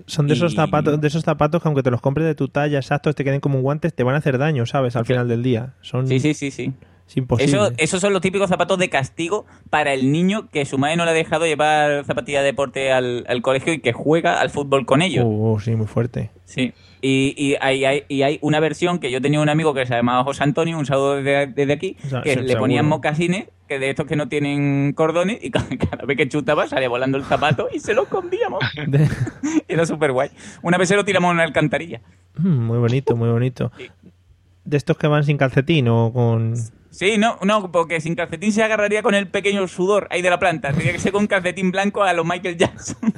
Son 0.07 0.27
de 0.27 0.35
esos 0.35 0.53
Y- 0.53 0.57
zapatos, 0.57 1.01
de 1.01 1.09
esos 1.09 1.23
zapatos 1.25 1.63
que 1.63 1.69
aunque 1.69 1.83
te 1.83 1.91
los 1.91 2.01
compres 2.01 2.27
de 2.27 2.35
tu 2.35 2.49
talla 2.49 2.79
exactos, 2.79 3.15
te 3.15 3.25
queden 3.25 3.41
como 3.41 3.61
guantes, 3.61 3.95
te 3.95 4.03
van 4.05 4.15
a 4.15 4.19
hacer 4.19 4.39
daño, 4.39 4.65
¿sabes? 4.67 4.97
Al 4.97 5.05
final 5.07 5.29
del 5.29 5.43
día. 5.43 5.75
Son 5.83 6.07
Sí, 6.09 6.19
sí, 6.19 6.33
sí, 6.35 6.51
sí. 6.51 6.73
es 7.07 7.17
imposible. 7.19 7.55
Eso, 7.57 7.73
esos 7.77 8.01
son 8.01 8.13
los 8.15 8.23
típicos 8.23 8.49
zapatos 8.49 8.79
de 8.79 8.89
castigo 8.89 9.45
para 9.69 9.93
el 9.93 10.11
niño 10.11 10.49
que 10.51 10.65
su 10.65 10.79
madre 10.79 10.97
no 10.97 11.05
le 11.05 11.11
ha 11.11 11.15
dejado 11.15 11.45
llevar 11.45 12.05
zapatilla 12.07 12.39
de 12.41 12.47
deporte 12.47 12.91
al, 12.93 13.25
al 13.29 13.43
colegio 13.43 13.73
y 13.75 13.81
que 13.81 13.93
juega 13.93 14.41
al 14.41 14.49
fútbol 14.49 14.87
con 14.87 15.03
ellos. 15.03 15.25
Uh, 15.27 15.53
uh, 15.53 15.61
sí, 15.61 15.77
muy 15.77 15.87
fuerte. 15.87 16.31
Sí. 16.47 16.73
Y, 17.05 17.35
y 17.37 17.57
hay, 17.61 17.85
hay- 17.85 18.05
y 18.09 18.23
hay 18.23 18.39
una 18.43 18.61
versión 18.61 19.01
que 19.01 19.11
yo 19.11 19.21
tenía 19.21 19.41
un 19.41 19.49
amigo 19.49 19.75
que 19.75 19.85
se 19.87 19.93
llamaba 19.95 20.23
José 20.23 20.45
Antonio, 20.45 20.79
un 20.79 20.87
saludo 20.87 21.17
desde, 21.17 21.49
desde 21.49 21.73
aquí, 21.73 21.97
O 22.05 22.09
sea, 22.09 22.23
que 22.23 22.37
le 22.37 22.57
ponían 22.57 22.85
seguro. 22.85 22.97
mocasines, 22.97 23.49
que 23.69 23.81
de 23.81 23.91
estos 23.91 24.07
que 24.07 24.15
no 24.15 24.29
tienen 24.29 24.93
cordones, 24.93 25.43
y 25.43 25.51
cada, 25.51 25.67
cada 25.77 26.05
vez 26.05 26.17
que 26.17 26.29
chutaba 26.29 26.69
salía 26.69 26.89
volando 26.89 27.19
el 27.19 27.25
zapato 27.25 27.69
y 27.75 27.81
se 27.81 27.93
lo 27.93 28.05
escondíamos. 28.05 28.61
Era 29.69 29.85
súper 29.85 30.13
guay. 30.13 30.31
Una 30.63 30.79
vez 30.79 30.89
se 30.89 30.97
lo 30.97 31.05
tiramos 31.05 31.31
en 31.31 31.35
una 31.35 31.43
alcantarilla. 31.45 32.01
Mm, 32.37 32.49
muy 32.67 32.79
bonito, 32.79 33.17
muy 33.17 33.29
bonito. 33.31 33.73
De 34.65 34.77
estos 34.77 34.97
que 34.97 35.09
van 35.09 35.25
sin 35.25 35.39
calcetín 35.39 35.89
o 35.89 36.13
con... 36.13 36.55
Sí, 36.91 37.17
no, 37.19 37.39
no, 37.43 37.73
porque 37.73 38.01
sin 38.01 38.15
calcetín 38.15 38.53
se 38.53 38.63
agarraría 38.63 39.03
con 39.03 39.15
el 39.15 39.27
pequeño 39.27 39.67
sudor 39.67 40.07
ahí 40.11 40.21
de 40.23 40.31
la 40.31 40.39
planta. 40.39 40.73
Tenía 40.73 40.93
que 40.93 40.99
ser 41.01 41.11
con 41.11 41.27
calcetín 41.27 41.73
blanco 41.73 42.03
a 42.05 42.13
los 42.13 42.25
Michael 42.25 42.57
Jackson. 42.59 43.13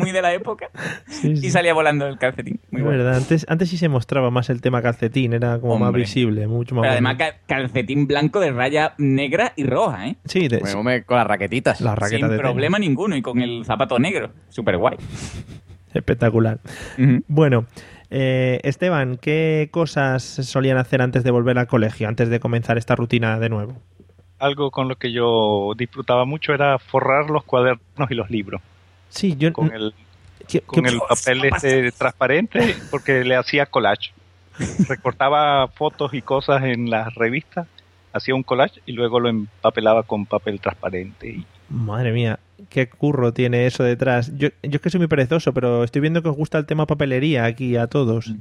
Muy 0.00 0.12
de 0.12 0.22
la 0.22 0.32
época. 0.34 0.68
Sí, 1.06 1.36
sí. 1.36 1.46
Y 1.46 1.50
salía 1.50 1.74
volando 1.74 2.06
el 2.06 2.18
calcetín. 2.18 2.60
Muy 2.70 2.80
Es 2.80 2.84
bueno. 2.86 2.98
verdad, 3.04 3.16
antes, 3.18 3.46
antes 3.48 3.68
sí 3.70 3.76
se 3.76 3.88
mostraba 3.88 4.30
más 4.30 4.50
el 4.50 4.60
tema 4.60 4.82
calcetín, 4.82 5.32
era 5.34 5.58
como 5.60 5.78
más 5.78 5.92
visible, 5.92 6.46
mucho 6.46 6.74
más 6.74 6.82
Pero 6.82 6.92
además 6.92 7.16
calcetín 7.46 8.06
blanco 8.06 8.40
de 8.40 8.50
raya 8.52 8.94
negra 8.98 9.52
y 9.56 9.64
roja, 9.64 10.08
¿eh? 10.08 10.16
Sí, 10.24 10.48
de- 10.48 10.58
Bueno, 10.58 10.78
hombre, 10.80 11.04
con 11.04 11.16
las 11.18 11.26
raquetitas. 11.26 11.80
las 11.80 11.98
raquetas 11.98 12.20
Sin 12.20 12.28
de 12.30 12.36
tenis. 12.36 12.42
problema 12.52 12.78
ninguno 12.78 13.16
y 13.16 13.22
con 13.22 13.40
el 13.40 13.64
zapato 13.64 13.98
negro. 13.98 14.30
Súper 14.48 14.76
guay. 14.78 14.96
Espectacular. 15.92 16.60
Bueno, 17.26 17.66
eh, 18.10 18.60
Esteban, 18.62 19.16
¿qué 19.16 19.68
cosas 19.72 20.22
solían 20.22 20.78
hacer 20.78 21.02
antes 21.02 21.24
de 21.24 21.30
volver 21.30 21.58
al 21.58 21.66
colegio, 21.66 22.06
antes 22.08 22.28
de 22.28 22.38
comenzar 22.40 22.78
esta 22.78 22.94
rutina 22.94 23.38
de 23.40 23.48
nuevo? 23.48 23.74
Algo 24.38 24.70
con 24.70 24.88
lo 24.88 24.96
que 24.96 25.12
yo 25.12 25.72
disfrutaba 25.76 26.24
mucho 26.24 26.54
era 26.54 26.78
forrar 26.78 27.28
los 27.28 27.44
cuadernos 27.44 28.10
y 28.10 28.14
los 28.14 28.30
libros 28.30 28.62
Sí, 29.10 29.36
yo... 29.38 29.52
con 29.52 29.72
el, 29.72 29.92
¿qué- 30.48 30.62
con 30.62 30.82
qué- 30.84 30.90
el 30.90 31.00
papel 31.06 31.44
este 31.44 31.92
transparente 31.92 32.74
porque 32.90 33.22
le 33.24 33.36
hacía 33.36 33.66
collage. 33.66 34.12
Recortaba 34.88 35.68
fotos 35.68 36.12
y 36.14 36.22
cosas 36.22 36.64
en 36.64 36.90
las 36.90 37.14
revistas, 37.14 37.66
hacía 38.12 38.34
un 38.34 38.42
collage 38.42 38.80
y 38.86 38.92
luego 38.92 39.20
lo 39.20 39.28
empapelaba 39.28 40.02
con 40.02 40.26
papel 40.26 40.60
transparente. 40.60 41.28
Y 41.28 41.46
Madre 41.68 42.12
mía, 42.12 42.38
qué 42.68 42.88
curro 42.88 43.32
tiene 43.32 43.66
eso 43.66 43.84
detrás. 43.84 44.32
Yo, 44.36 44.48
yo 44.62 44.70
es 44.72 44.80
que 44.80 44.90
soy 44.90 44.98
muy 44.98 45.06
perezoso, 45.06 45.52
pero 45.54 45.84
estoy 45.84 46.00
viendo 46.00 46.22
que 46.22 46.28
os 46.28 46.36
gusta 46.36 46.58
el 46.58 46.66
tema 46.66 46.86
papelería 46.86 47.44
aquí 47.44 47.76
a 47.76 47.86
todos. 47.86 48.26
Que- 48.26 48.34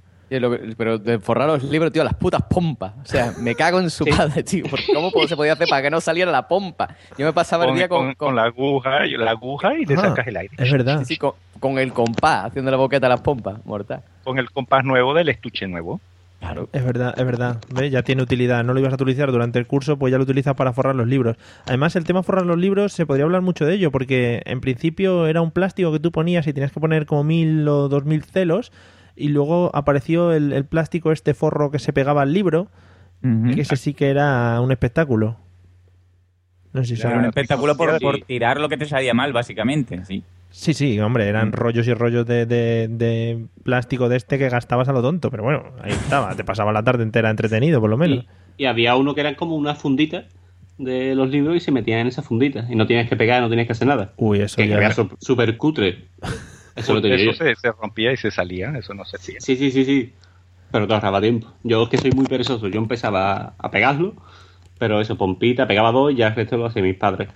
pero 0.77 0.97
de 0.97 1.19
forrar 1.19 1.47
los 1.47 1.63
libros, 1.63 1.91
tío, 1.91 2.03
las 2.03 2.13
putas 2.15 2.41
pompas. 2.43 2.93
O 3.01 3.05
sea, 3.05 3.33
me 3.39 3.55
cago 3.55 3.79
en 3.79 3.89
su 3.89 4.05
padre, 4.05 4.43
tío. 4.43 4.63
porque 4.69 4.85
¿Cómo 4.93 5.11
se 5.27 5.35
podía 5.35 5.53
hacer 5.53 5.67
para 5.67 5.81
que 5.81 5.89
no 5.89 5.99
saliera 5.99 6.31
la 6.31 6.47
pompa? 6.47 6.95
Yo 7.17 7.25
me 7.25 7.33
pasaba 7.33 7.65
el 7.65 7.75
día 7.75 7.89
con, 7.89 8.07
con- 8.07 8.15
con 8.15 8.35
la 8.35 8.43
aguja, 8.43 9.05
y 9.05 9.17
la 9.17 9.31
aguja 9.31 9.71
y 9.77 9.83
Ah, 9.93 10.01
sacas 10.01 10.27
el 10.27 10.37
aire. 10.37 10.53
Es 10.57 10.71
verdad. 10.71 10.99
sí, 10.99 11.05
sí, 11.05 11.17
con- 11.17 11.33
con 11.59 11.77
el 11.79 11.91
compás, 11.91 12.45
haciendo 12.45 12.71
la 12.71 12.77
boqueta 12.77 13.07
a 13.07 13.09
las 13.09 13.21
pompas, 13.21 13.65
mortal. 13.65 14.01
Con 14.23 14.37
el 14.39 14.49
compás 14.51 14.85
nuevo 14.85 15.13
del 15.13 15.29
estuche 15.29 15.67
nuevo. 15.67 15.99
Claro. 16.39 16.69
Es 16.71 16.85
verdad, 16.85 17.13
es 17.17 17.25
verdad. 17.25 17.57
¿Ves? 17.75 17.91
Ya 17.91 18.01
tiene 18.01 18.21
utilidad. 18.23 18.63
No 18.63 18.73
lo 18.73 18.79
ibas 18.79 18.93
a 18.93 18.95
utilizar 18.95 19.29
durante 19.29 19.59
el 19.59 19.67
curso, 19.67 19.97
pues 19.97 20.09
ya 20.11 20.17
lo 20.17 20.23
utilizas 20.23 20.55
para 20.55 20.71
forrar 20.71 20.95
los 20.95 21.05
libros. 21.05 21.35
Además, 21.65 21.97
el 21.97 22.05
tema 22.05 22.23
forrar 22.23 22.45
los 22.45 22.57
libros 22.57 22.93
se 22.93 23.05
podría 23.05 23.25
hablar 23.25 23.41
mucho 23.41 23.65
de 23.65 23.73
ello, 23.73 23.91
porque 23.91 24.41
en 24.45 24.61
principio 24.61 25.27
era 25.27 25.41
un 25.41 25.51
plástico 25.51 25.91
que 25.91 25.99
tú 25.99 26.13
ponías 26.13 26.47
y 26.47 26.53
tenías 26.53 26.71
que 26.71 26.79
poner 26.79 27.05
como 27.05 27.25
mil 27.25 27.67
o 27.67 27.89
dos 27.89 28.05
mil 28.05 28.23
celos, 28.23 28.71
y 29.19 29.27
luego 29.29 29.69
apareció 29.73 30.31
el, 30.33 30.53
el 30.53 30.65
plástico, 30.65 31.11
este 31.11 31.33
forro 31.33 31.69
que 31.71 31.79
se 31.79 31.93
pegaba 31.93 32.21
al 32.23 32.33
libro, 32.33 32.67
que 33.21 33.61
ese 33.61 33.75
sí 33.75 33.93
que 33.93 34.09
era 34.09 34.59
un 34.61 34.71
espectáculo. 34.71 35.35
No 36.73 36.83
sé 36.83 36.95
si 36.95 37.01
Era 37.01 37.17
un 37.19 37.25
espectáculo 37.25 37.75
por, 37.75 37.91
Sí. 37.97 37.99
por 37.99 38.21
tirar 38.21 38.59
lo 38.59 38.69
que 38.69 38.77
te 38.77 38.85
salía 38.85 39.13
mal, 39.13 39.33
básicamente. 39.33 40.05
Sí. 40.05 40.23
Sí, 40.51 40.73
sí, 40.73 40.99
hombre, 40.99 41.27
eran 41.27 41.49
Mm. 41.49 41.53
rollos 41.53 41.87
y 41.87 41.93
rollos 41.93 42.25
de, 42.25 42.45
de- 42.45 42.87
de 42.89 43.45
plástico 43.63 44.09
de 44.09 44.17
este 44.17 44.37
que 44.39 44.49
gastabas 44.49 44.87
a 44.89 44.93
lo 44.93 45.01
tonto, 45.01 45.29
pero 45.29 45.43
bueno, 45.43 45.63
ahí 45.81 45.91
estaba, 45.91 46.33
te 46.35 46.43
pasaba 46.43 46.71
la 46.71 46.83
tarde 46.83 47.03
entera 47.03 47.29
entretenido, 47.29 47.79
por 47.81 47.89
lo 47.89 47.97
menos. 47.97 48.25
Y, 48.57 48.63
y 48.63 48.65
había 48.65 48.95
uno 48.95 49.13
que 49.13 49.21
eran 49.21 49.35
como 49.35 49.55
unas 49.55 49.77
funditas 49.77 50.25
de 50.79 51.13
los 51.13 51.29
libros 51.29 51.55
y 51.57 51.59
se 51.59 51.71
metían 51.71 51.99
en 51.99 52.07
esas 52.07 52.25
funditas. 52.25 52.69
Y 52.69 52.75
no 52.75 52.87
tienes 52.87 53.09
que 53.09 53.15
pegar, 53.15 53.41
no 53.41 53.47
tienes 53.49 53.67
que 53.67 53.73
hacer 53.73 53.87
nada. 53.87 54.13
Uy, 54.17 54.39
eso 54.41 54.55
Que 54.55 54.67
ya... 54.67 54.77
era 54.77 54.91
súper 55.19 55.57
cutre. 55.57 56.05
Eso 56.75 56.93
lo 56.93 57.01
tenía 57.01 57.17
yo. 57.17 57.31
Eso 57.31 57.43
se, 57.43 57.55
se 57.55 57.71
rompía 57.71 58.11
y 58.11 58.17
se 58.17 58.31
salía, 58.31 58.73
eso 58.77 58.93
no 58.93 59.05
se 59.05 59.17
hacía. 59.17 59.39
Sí, 59.39 59.55
sí, 59.55 59.71
sí, 59.71 59.85
sí. 59.85 60.13
Pero 60.71 60.87
te 60.87 60.93
ahorraba 60.93 61.19
tiempo. 61.21 61.47
Yo 61.63 61.83
es 61.83 61.89
que 61.89 61.97
soy 61.97 62.11
muy 62.11 62.25
perezoso. 62.25 62.67
Yo 62.67 62.79
empezaba 62.79 63.53
a, 63.57 63.71
pegarlo, 63.71 64.13
pero 64.77 65.01
eso, 65.01 65.17
pompita, 65.17 65.67
pegaba 65.67 65.91
dos 65.91 66.11
y 66.11 66.15
ya 66.15 66.27
el 66.27 66.35
resto 66.35 66.57
lo 66.57 66.67
hacían 66.67 66.85
mis 66.85 66.95
padres. 66.95 67.29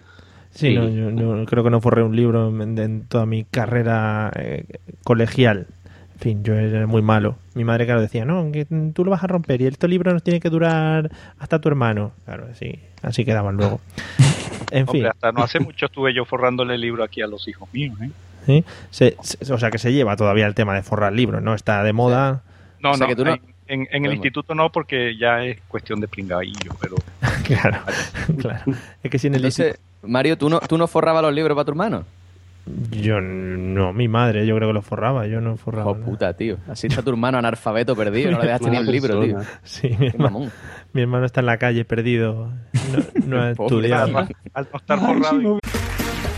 Sí, 0.52 0.68
Sí. 0.70 0.76
no, 0.76 0.88
yo 0.88 1.10
no- 1.10 1.46
creo 1.46 1.64
que 1.64 1.72
no 1.72 1.82
forré 1.82 2.04
un 2.04 2.16
libro 2.16 2.50
en, 2.50 2.78
en 2.78 3.08
toda 3.08 3.26
mi 3.26 3.44
carrera 3.44 4.32
eh, 4.36 4.66
colegial. 5.04 5.68
En 6.14 6.20
fin, 6.20 6.44
yo 6.44 6.54
era 6.54 6.86
muy 6.86 7.02
malo. 7.02 7.38
Mi 7.56 7.64
madre, 7.64 7.86
claro, 7.86 8.02
decía, 8.02 8.24
no, 8.24 8.52
que 8.52 8.66
tú 8.94 9.04
lo 9.04 9.12
vas 9.12 9.24
a 9.24 9.28
romper 9.28 9.62
y 9.62 9.66
este 9.66 9.88
libro 9.88 10.14
nos 10.14 10.24
tiene 10.24 10.40
que 10.40 10.50
durar 10.50 11.10
hasta 11.40 11.60
tu 11.60 11.70
hermano. 11.70 12.12
Claro, 12.26 12.48
sí, 12.54 12.80
así 13.02 13.26
quedaban 13.26 13.58
luego. 13.58 13.82
En 14.72 14.88
fin, 14.88 15.06
hasta 15.06 15.32
no 15.32 15.44
hace 15.44 15.60
mucho 15.60 15.86
estuve 15.86 16.16
yo 16.16 16.26
forrándole 16.26 16.74
el 16.74 16.82
libro 16.82 17.04
aquí 17.04 17.22
a 17.22 17.28
los 17.28 17.48
hijos 17.48 17.72
míos. 17.74 17.96
¿eh? 18.02 18.10
¿Sí? 18.46 18.64
Se- 18.92 19.16
se- 19.22 19.54
o 19.54 19.58
sea 19.58 19.72
que 19.72 19.78
se 19.78 19.92
lleva 19.94 20.16
todavía 20.16 20.46
el 20.48 20.56
tema 20.56 20.74
de 20.76 20.84
forrar 20.84 21.14
libros, 21.14 21.42
¿no? 21.42 21.54
Está 21.54 21.84
de 21.84 21.94
moda. 21.94 22.42
No, 22.82 22.92
O 22.92 22.96
sea 22.96 23.06
no, 23.08 23.10
que 23.10 23.16
tú 23.16 23.26
no- 23.26 23.38
en, 23.68 23.82
el 23.92 24.00
Bueno. 24.02 24.14
instituto 24.14 24.54
no, 24.54 24.72
porque 24.72 25.16
ya 25.18 25.44
es 25.44 25.60
cuestión 25.70 26.00
de 26.02 26.08
pringadillo, 26.08 26.74
pero 26.82 26.96
claro, 27.46 27.80
claro. 28.40 28.64
Es 29.02 29.10
que 29.12 29.18
si 29.20 29.28
en 29.28 29.36
el 29.36 29.40
Entonces, 29.46 29.80
Mario, 30.04 30.38
¿tú 30.38 30.50
no, 30.50 30.60
¿tú 30.60 30.78
no 30.78 30.88
forrabas 30.88 31.22
los 31.24 31.34
libros 31.34 31.56
para 31.56 31.66
tu 31.66 31.72
hermano? 31.72 32.04
Yo 32.92 33.20
no, 33.20 33.92
mi 33.92 34.08
madre, 34.08 34.46
yo 34.48 34.56
creo 34.56 34.70
que 34.70 34.74
lo 34.74 34.82
forraba, 34.82 35.28
yo 35.28 35.42
no 35.42 35.58
forraba. 35.58 35.92
Oh, 35.92 35.96
nada. 35.96 36.06
puta, 36.06 36.34
tío. 36.34 36.58
Así 36.70 36.88
está 36.88 37.02
tu 37.02 37.10
hermano 37.12 37.38
analfabeto 37.38 37.94
perdido, 37.96 38.32
no 38.32 38.40
le 38.40 38.46
dejaste 38.46 38.70
ni 38.70 38.78
un 38.78 38.86
libro, 38.86 39.22
tío. 39.22 39.38
Sí, 39.64 39.90
mi 40.00 40.08
hermano, 40.08 40.30
mamón. 40.40 40.52
mi 40.94 41.02
hermano 41.02 41.26
está 41.26 41.42
en 41.42 41.46
la 41.48 41.58
calle 41.58 41.84
perdido, 41.84 42.52
no, 42.94 43.26
no 43.28 43.42
ha 43.42 43.52
estudiado. 43.52 44.18
al 44.54 44.68
no 44.72 44.78
estar 44.78 45.00
forrado, 45.00 45.60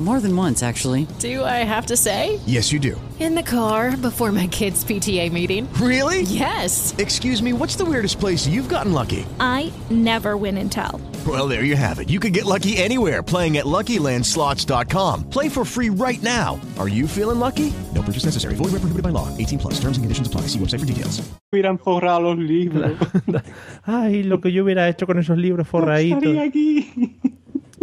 More 0.00 0.18
than 0.20 0.36
once, 0.36 0.64
actually. 0.64 1.06
Do 1.20 1.44
I 1.44 1.62
have 1.62 1.86
to 1.86 1.96
say? 1.96 2.40
Yes, 2.46 2.72
you 2.72 2.80
do. 2.80 3.00
In 3.20 3.36
the 3.36 3.44
car 3.44 3.96
before 3.96 4.32
my 4.32 4.48
kids' 4.48 4.84
PTA 4.84 5.30
meeting. 5.30 5.72
Really? 5.74 6.22
Yes. 6.22 6.92
Excuse 6.98 7.40
me, 7.40 7.52
what's 7.52 7.76
the 7.76 7.84
weirdest 7.84 8.18
place 8.18 8.44
you've 8.44 8.68
gotten 8.68 8.92
lucky? 8.92 9.24
I 9.38 9.72
never 9.90 10.36
win 10.36 10.58
and 10.58 10.70
tell. 10.70 11.00
Well, 11.24 11.46
there 11.46 11.62
you 11.62 11.76
have 11.76 12.00
it. 12.00 12.10
You 12.10 12.18
can 12.18 12.32
get 12.32 12.44
lucky 12.44 12.76
anywhere 12.76 13.22
playing 13.22 13.56
at 13.56 13.66
LuckyLandSlots.com. 13.66 15.30
Play 15.30 15.48
for 15.48 15.64
free 15.64 15.90
right 15.90 16.22
now. 16.24 16.60
Are 16.76 16.88
you 16.88 17.06
feeling 17.06 17.38
lucky? 17.38 17.72
No 17.94 18.02
purchase 18.02 18.24
necessary. 18.24 18.56
Void 18.56 18.72
where 18.72 18.80
prohibited 18.80 19.04
by 19.04 19.10
law. 19.10 19.28
18 19.38 19.60
plus. 19.60 19.74
Terms 19.74 19.96
and 19.96 20.04
conditions 20.04 20.26
apply. 20.26 20.42
See 20.48 20.58
website 20.58 20.80
for 20.80 20.86
details. 20.86 21.22
Hubieran 21.52 21.78
forrado 21.78 22.34
los 22.34 22.38
libros. 22.38 22.98
Ay, 23.86 24.24
lo 24.24 24.40
que 24.40 24.50
yo 24.50 24.64
hubiera 24.64 24.88
hecho 24.88 25.06
con 25.06 25.20
esos 25.20 25.38
libros 25.38 25.68
forraditos. 25.68 26.18
Estaría 26.24 26.42
aquí. 26.42 27.20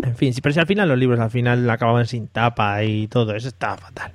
En 0.04 0.16
fin, 0.16 0.34
pero 0.42 0.54
si 0.54 0.60
al 0.60 0.68
final 0.68 0.90
los 0.90 0.98
libros 0.98 1.20
al 1.20 1.32
final 1.32 1.70
acababan 1.70 2.06
sin 2.06 2.28
tapa 2.28 2.84
y 2.84 3.08
todo 3.08 3.36
eso 3.36 3.48
estaba 3.48 3.78
fatal. 3.78 4.14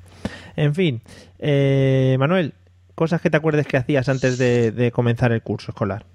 En 0.57 0.75
fin, 0.75 1.03
eh, 1.39 2.17
Manuel, 2.19 2.55
cosas 2.95 3.21
que 3.21 3.31
te 3.31 3.37
acuerdes 3.37 3.67
que 3.67 3.77
hacías 3.77 4.09
antes 4.09 4.39
de, 4.39 4.73
de 4.73 4.91
comenzar 4.91 5.33
el 5.33 5.43
curso 5.43 5.71
escolar. 5.71 6.07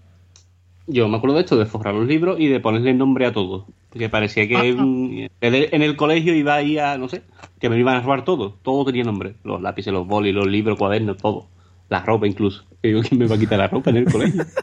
Yo 0.88 1.08
me 1.08 1.18
acuerdo 1.18 1.36
de 1.36 1.44
esto, 1.44 1.58
de 1.58 1.66
forrar 1.66 1.94
los 1.94 2.08
libros 2.08 2.40
y 2.40 2.48
de 2.48 2.60
ponerle 2.60 2.94
nombre 2.94 3.26
a 3.26 3.32
todo. 3.32 3.68
Porque 3.90 4.10
parecía 4.10 4.48
que 4.48 4.74
mm, 4.74 5.28
en 5.42 5.56
el, 5.56 5.70
en 5.72 5.82
el 5.82 5.96
colegio 5.96 6.34
iba 6.34 6.56
ahí 6.56 6.78
a, 6.78 6.98
no 6.98 7.08
sé, 7.08 7.24
que 7.60 7.70
me 7.70 7.78
iban 7.78 7.96
a 7.96 8.02
robar 8.02 8.26
todo. 8.26 8.58
Todo 8.62 8.86
tenía 8.86 9.04
nombre. 9.04 9.36
Los 9.44 9.62
lápices, 9.62 9.94
los 9.94 10.08
bolis, 10.08 10.34
los 10.34 10.48
libros, 10.48 10.78
cuadernos, 10.78 11.18
todo. 11.18 11.48
La 11.90 12.02
ropa 12.02 12.28
incluso. 12.28 12.66
Que 12.82 12.90
digo, 12.90 13.02
¿quién 13.02 13.20
me 13.20 13.28
va 13.28 13.36
a 13.36 13.40
quitar 13.40 13.60
la 13.60 13.68
ropa 13.68 13.90
en 13.92 13.98
el 13.98 14.12
colegio? 14.12 14.44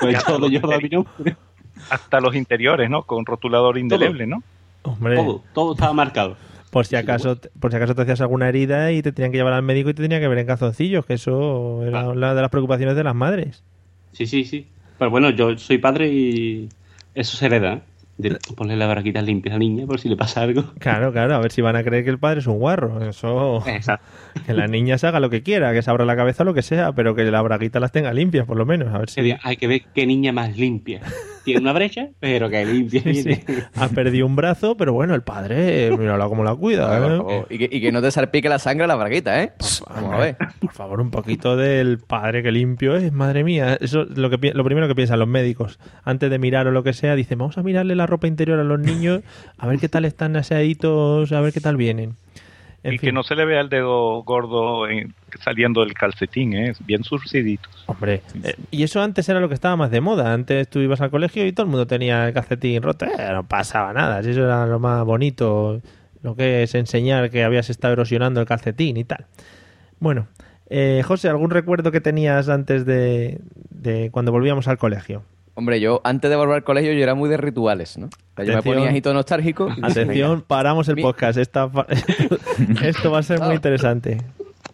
Pues 0.00 0.22
todo 0.24 0.48
llevaba 0.48 0.78
mi 0.78 0.88
nombre. 0.88 1.36
Hasta 1.90 2.20
los 2.20 2.34
interiores, 2.34 2.88
¿no? 2.90 3.02
Con 3.02 3.24
rotulador 3.26 3.78
indeleble, 3.78 4.26
¿no? 4.26 4.42
Hombre, 4.82 5.16
Todo, 5.16 5.42
todo 5.52 5.72
estaba 5.74 5.92
marcado. 5.92 6.36
por 6.70 6.86
si 6.86 6.96
acaso 6.96 7.38
por 7.60 7.70
si 7.70 7.76
acaso 7.76 7.94
te 7.94 8.02
hacías 8.02 8.20
alguna 8.20 8.48
herida 8.48 8.92
y 8.92 9.02
te 9.02 9.12
tenían 9.12 9.32
que 9.32 9.38
llevar 9.38 9.52
al 9.54 9.62
médico 9.62 9.90
y 9.90 9.94
te 9.94 10.02
tenían 10.02 10.20
que 10.20 10.28
ver 10.28 10.38
en 10.38 10.46
calzoncillos, 10.46 11.04
que 11.06 11.14
eso 11.14 11.82
era 11.84 12.08
una 12.08 12.34
de 12.34 12.40
las 12.42 12.50
preocupaciones 12.50 12.94
de 12.96 13.04
las 13.04 13.14
madres. 13.14 13.62
Sí, 14.12 14.26
sí, 14.26 14.44
sí. 14.44 14.66
Pero 14.98 15.10
bueno, 15.10 15.30
yo 15.30 15.56
soy 15.58 15.78
padre 15.78 16.08
y 16.08 16.68
eso 17.14 17.36
se 17.36 17.46
hereda. 17.46 17.74
¿eh? 17.74 17.80
De 18.18 18.36
ponerle 18.56 18.84
las 18.84 18.90
braquitas 18.92 19.22
limpias 19.24 19.52
a 19.52 19.54
la 19.54 19.60
niña 19.60 19.86
por 19.86 20.00
si 20.00 20.08
le 20.08 20.16
pasa 20.16 20.42
algo. 20.42 20.64
Claro, 20.80 21.12
claro, 21.12 21.36
a 21.36 21.38
ver 21.38 21.52
si 21.52 21.62
van 21.62 21.76
a 21.76 21.84
creer 21.84 22.02
que 22.02 22.10
el 22.10 22.18
padre 22.18 22.40
es 22.40 22.48
un 22.48 22.58
guarro. 22.58 23.00
Eso. 23.08 23.62
Exacto. 23.68 24.04
Que 24.44 24.54
la 24.54 24.66
niña 24.66 24.98
se 24.98 25.06
haga 25.06 25.20
lo 25.20 25.30
que 25.30 25.44
quiera, 25.44 25.72
que 25.72 25.82
se 25.82 25.90
abra 25.90 26.04
la 26.04 26.16
cabeza 26.16 26.42
o 26.42 26.46
lo 26.46 26.52
que 26.54 26.62
sea, 26.62 26.90
pero 26.92 27.14
que 27.14 27.22
la 27.30 27.40
braguita 27.42 27.78
las 27.78 27.92
tenga 27.92 28.12
limpias, 28.12 28.44
por 28.44 28.56
lo 28.56 28.66
menos. 28.66 28.92
A 28.92 28.98
ver 28.98 29.06
Que 29.08 29.22
si. 29.22 29.34
Hay 29.40 29.56
que 29.56 29.68
ver 29.68 29.82
qué 29.94 30.04
niña 30.04 30.32
más 30.32 30.56
limpia. 30.56 31.00
Tiene 31.44 31.60
una 31.60 31.72
brecha, 31.72 32.08
pero 32.20 32.48
que 32.48 32.64
limpia. 32.64 33.02
Sí, 33.02 33.22
sí. 33.22 33.42
Ha 33.74 33.88
perdido 33.88 34.26
un 34.26 34.36
brazo, 34.36 34.76
pero 34.76 34.92
bueno, 34.92 35.14
el 35.14 35.22
padre, 35.22 35.90
mírala 35.96 36.26
cómo 36.28 36.44
la 36.44 36.54
cuida. 36.54 36.98
¿eh? 36.98 37.44
Y, 37.50 37.58
que, 37.58 37.68
y 37.70 37.80
que 37.80 37.92
no 37.92 38.02
te 38.02 38.10
salpique 38.10 38.48
la 38.48 38.58
sangre 38.58 38.84
a 38.84 38.86
la 38.86 38.96
braguita, 38.96 39.42
¿eh? 39.42 39.52
Vamos 39.88 40.14
a 40.14 40.18
ver. 40.18 40.36
Por 40.60 40.72
favor, 40.72 41.00
un 41.00 41.10
poquito 41.10 41.56
del 41.56 41.98
padre 41.98 42.42
que 42.42 42.52
limpio 42.52 42.96
es, 42.96 43.12
madre 43.12 43.44
mía. 43.44 43.78
Eso 43.80 44.02
es 44.02 44.16
lo, 44.16 44.30
que, 44.30 44.52
lo 44.52 44.64
primero 44.64 44.88
que 44.88 44.94
piensan 44.94 45.18
los 45.18 45.28
médicos. 45.28 45.78
Antes 46.04 46.30
de 46.30 46.38
mirar 46.38 46.66
o 46.66 46.70
lo 46.70 46.82
que 46.82 46.92
sea, 46.92 47.14
dicen, 47.14 47.38
vamos 47.38 47.58
a 47.58 47.62
mirarle 47.62 47.94
la 47.94 48.06
ropa 48.06 48.26
interior 48.26 48.58
a 48.58 48.64
los 48.64 48.78
niños, 48.78 49.22
a 49.56 49.66
ver 49.66 49.78
qué 49.78 49.88
tal 49.88 50.04
están 50.04 50.36
aseaditos, 50.36 51.32
a 51.32 51.40
ver 51.40 51.52
qué 51.52 51.60
tal 51.60 51.76
vienen. 51.76 52.16
En 52.84 52.94
y 52.94 52.98
fin, 52.98 53.08
que 53.08 53.12
no 53.12 53.22
se 53.24 53.34
le 53.34 53.44
vea 53.44 53.60
el 53.60 53.68
dedo 53.68 54.22
gordo 54.22 54.88
en- 54.88 55.12
saliendo 55.44 55.80
del 55.80 55.94
calcetín, 55.94 56.54
¿eh? 56.54 56.72
Bien 56.86 57.02
surcidito. 57.04 57.68
hombre. 57.86 58.22
eh, 58.44 58.54
y 58.70 58.82
eso 58.84 59.02
antes 59.02 59.28
era 59.28 59.40
lo 59.40 59.48
que 59.48 59.54
estaba 59.54 59.76
más 59.76 59.90
de 59.90 60.00
moda. 60.00 60.32
Antes 60.32 60.68
tú 60.68 60.78
ibas 60.80 61.00
al 61.00 61.10
colegio 61.10 61.44
y 61.46 61.52
todo 61.52 61.64
el 61.66 61.70
mundo 61.70 61.86
tenía 61.86 62.28
el 62.28 62.34
calcetín 62.34 62.82
roto. 62.82 63.04
Eh, 63.06 63.10
no 63.32 63.46
pasaba 63.46 63.92
nada. 63.92 64.22
Si 64.22 64.30
eso 64.30 64.44
era 64.44 64.66
lo 64.66 64.78
más 64.78 65.04
bonito. 65.04 65.80
Lo 66.22 66.34
que 66.36 66.62
es 66.64 66.74
enseñar 66.74 67.30
que 67.30 67.44
habías 67.44 67.70
estado 67.70 67.92
erosionando 67.94 68.40
el 68.40 68.46
calcetín 68.46 68.96
y 68.96 69.04
tal. 69.04 69.26
Bueno, 70.00 70.26
eh, 70.70 71.02
José, 71.04 71.28
¿algún 71.28 71.50
recuerdo 71.50 71.90
que 71.92 72.00
tenías 72.00 72.48
antes 72.48 72.84
de, 72.86 73.40
de 73.70 74.10
cuando 74.10 74.32
volvíamos 74.32 74.66
al 74.68 74.78
colegio? 74.78 75.22
Hombre, 75.58 75.80
yo 75.80 76.00
antes 76.04 76.30
de 76.30 76.36
volver 76.36 76.54
al 76.54 76.62
colegio 76.62 76.92
yo 76.92 77.02
era 77.02 77.16
muy 77.16 77.28
de 77.28 77.36
rituales, 77.36 77.98
¿no? 77.98 78.06
O 78.06 78.10
sea, 78.36 78.44
yo 78.44 78.54
me 78.54 78.62
ponía 78.62 78.88
agito 78.90 79.12
nostálgico. 79.12 79.68
y- 79.76 79.84
Atención, 79.84 80.44
paramos 80.46 80.86
el 80.88 80.94
Mi- 80.94 81.02
podcast. 81.02 81.36
Esta 81.36 81.68
Esto 82.84 83.10
va 83.10 83.18
a 83.18 83.22
ser 83.24 83.40
muy 83.40 83.56
interesante. 83.56 84.18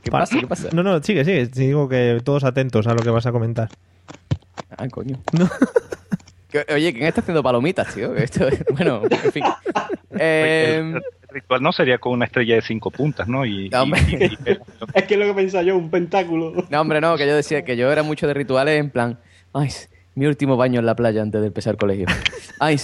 ¿Qué 0.03 0.11
Pa- 0.11 0.18
pasa? 0.18 0.38
¿Qué 0.38 0.47
pasa? 0.47 0.68
No, 0.75 0.83
no, 0.83 1.03
sigue, 1.03 1.25
sigue. 1.25 1.47
Sí, 1.47 1.68
Digo 1.68 1.88
que 1.88 2.20
todos 2.23 2.44
atentos 2.44 2.87
a 2.87 2.92
lo 2.92 3.03
que 3.03 3.09
vas 3.09 3.25
a 3.25 3.33
comentar. 3.33 3.70
Ah, 4.77 4.87
coño. 4.88 5.18
Oye, 6.75 6.92
¿quién 6.92 7.07
está 7.07 7.23
haciendo 7.23 7.42
palomitas, 7.42 7.94
tío? 7.94 8.14
Esto, 8.14 8.47
bueno, 8.75 9.01
en 9.11 9.33
fin. 9.33 9.42
Eh, 10.18 10.77
El, 10.81 10.97
el 10.97 11.03
ritual 11.31 11.62
no 11.62 11.73
sería 11.73 11.97
con 11.97 12.12
una 12.12 12.27
estrella 12.27 12.57
de 12.57 12.61
cinco 12.62 12.90
puntas, 12.90 13.27
¿no? 13.27 13.47
Y, 13.47 13.70
No, 13.70 13.85
hombre. 13.85 14.01
y- 14.07 14.14
y- 14.25 14.53
y- 14.53 14.59
Es 14.94 15.05
que 15.05 15.14
es 15.14 15.20
lo 15.20 15.27
que 15.27 15.35
pensaba 15.35 15.64
yo, 15.64 15.79
un 15.79 15.88
pentáculo. 15.90 16.53
no, 16.68 16.81
hombre, 16.81 17.01
no, 17.01 17.16
que 17.16 17.27
yo 17.27 17.35
decía 17.35 17.64
que 17.64 17.77
yo 17.79 17.90
era 17.90 18.03
mucho 18.03 18.27
de 18.29 18.35
rituales 18.35 18.79
en 18.79 18.90
plan, 18.90 19.18
ay, 19.55 19.70
mi 20.14 20.27
último 20.27 20.57
baño 20.57 20.81
en 20.81 20.87
la 20.87 20.94
playa 20.96 21.22
antes 21.22 21.40
de 21.40 21.48
empezar 21.48 21.72
el 21.74 21.79
colegio. 21.79 22.07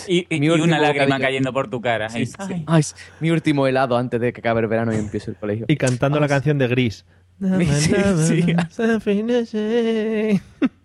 Y, 0.09 0.27
y- 0.29 0.41
mi 0.41 0.47
y 0.47 0.51
una 0.51 0.79
lágrima 0.79 1.07
bocadillo- 1.17 1.21
cayendo 1.23 1.53
por 1.53 1.71
tu 1.71 1.81
cara. 1.81 2.09
Sí, 2.11 2.19
Ay, 2.19 2.27
sí. 2.27 2.65
Ay, 2.67 2.83
mi 3.21 3.31
último 3.31 3.67
helado 3.67 3.97
antes 3.97 4.21
de 4.21 4.33
que 4.33 4.41
acabe 4.41 4.61
el 4.61 4.67
verano 4.67 4.93
y 4.93 4.97
empiece 4.97 5.31
el 5.31 5.37
colegio. 5.37 5.65
Y 5.69 5.77
cantando 5.77 6.19
la 6.21 6.29
canción 6.29 6.59
de 6.59 6.69
Gris. 6.69 7.05
Sí, 7.41 7.95
sí. 8.27 8.45
en 8.77 10.41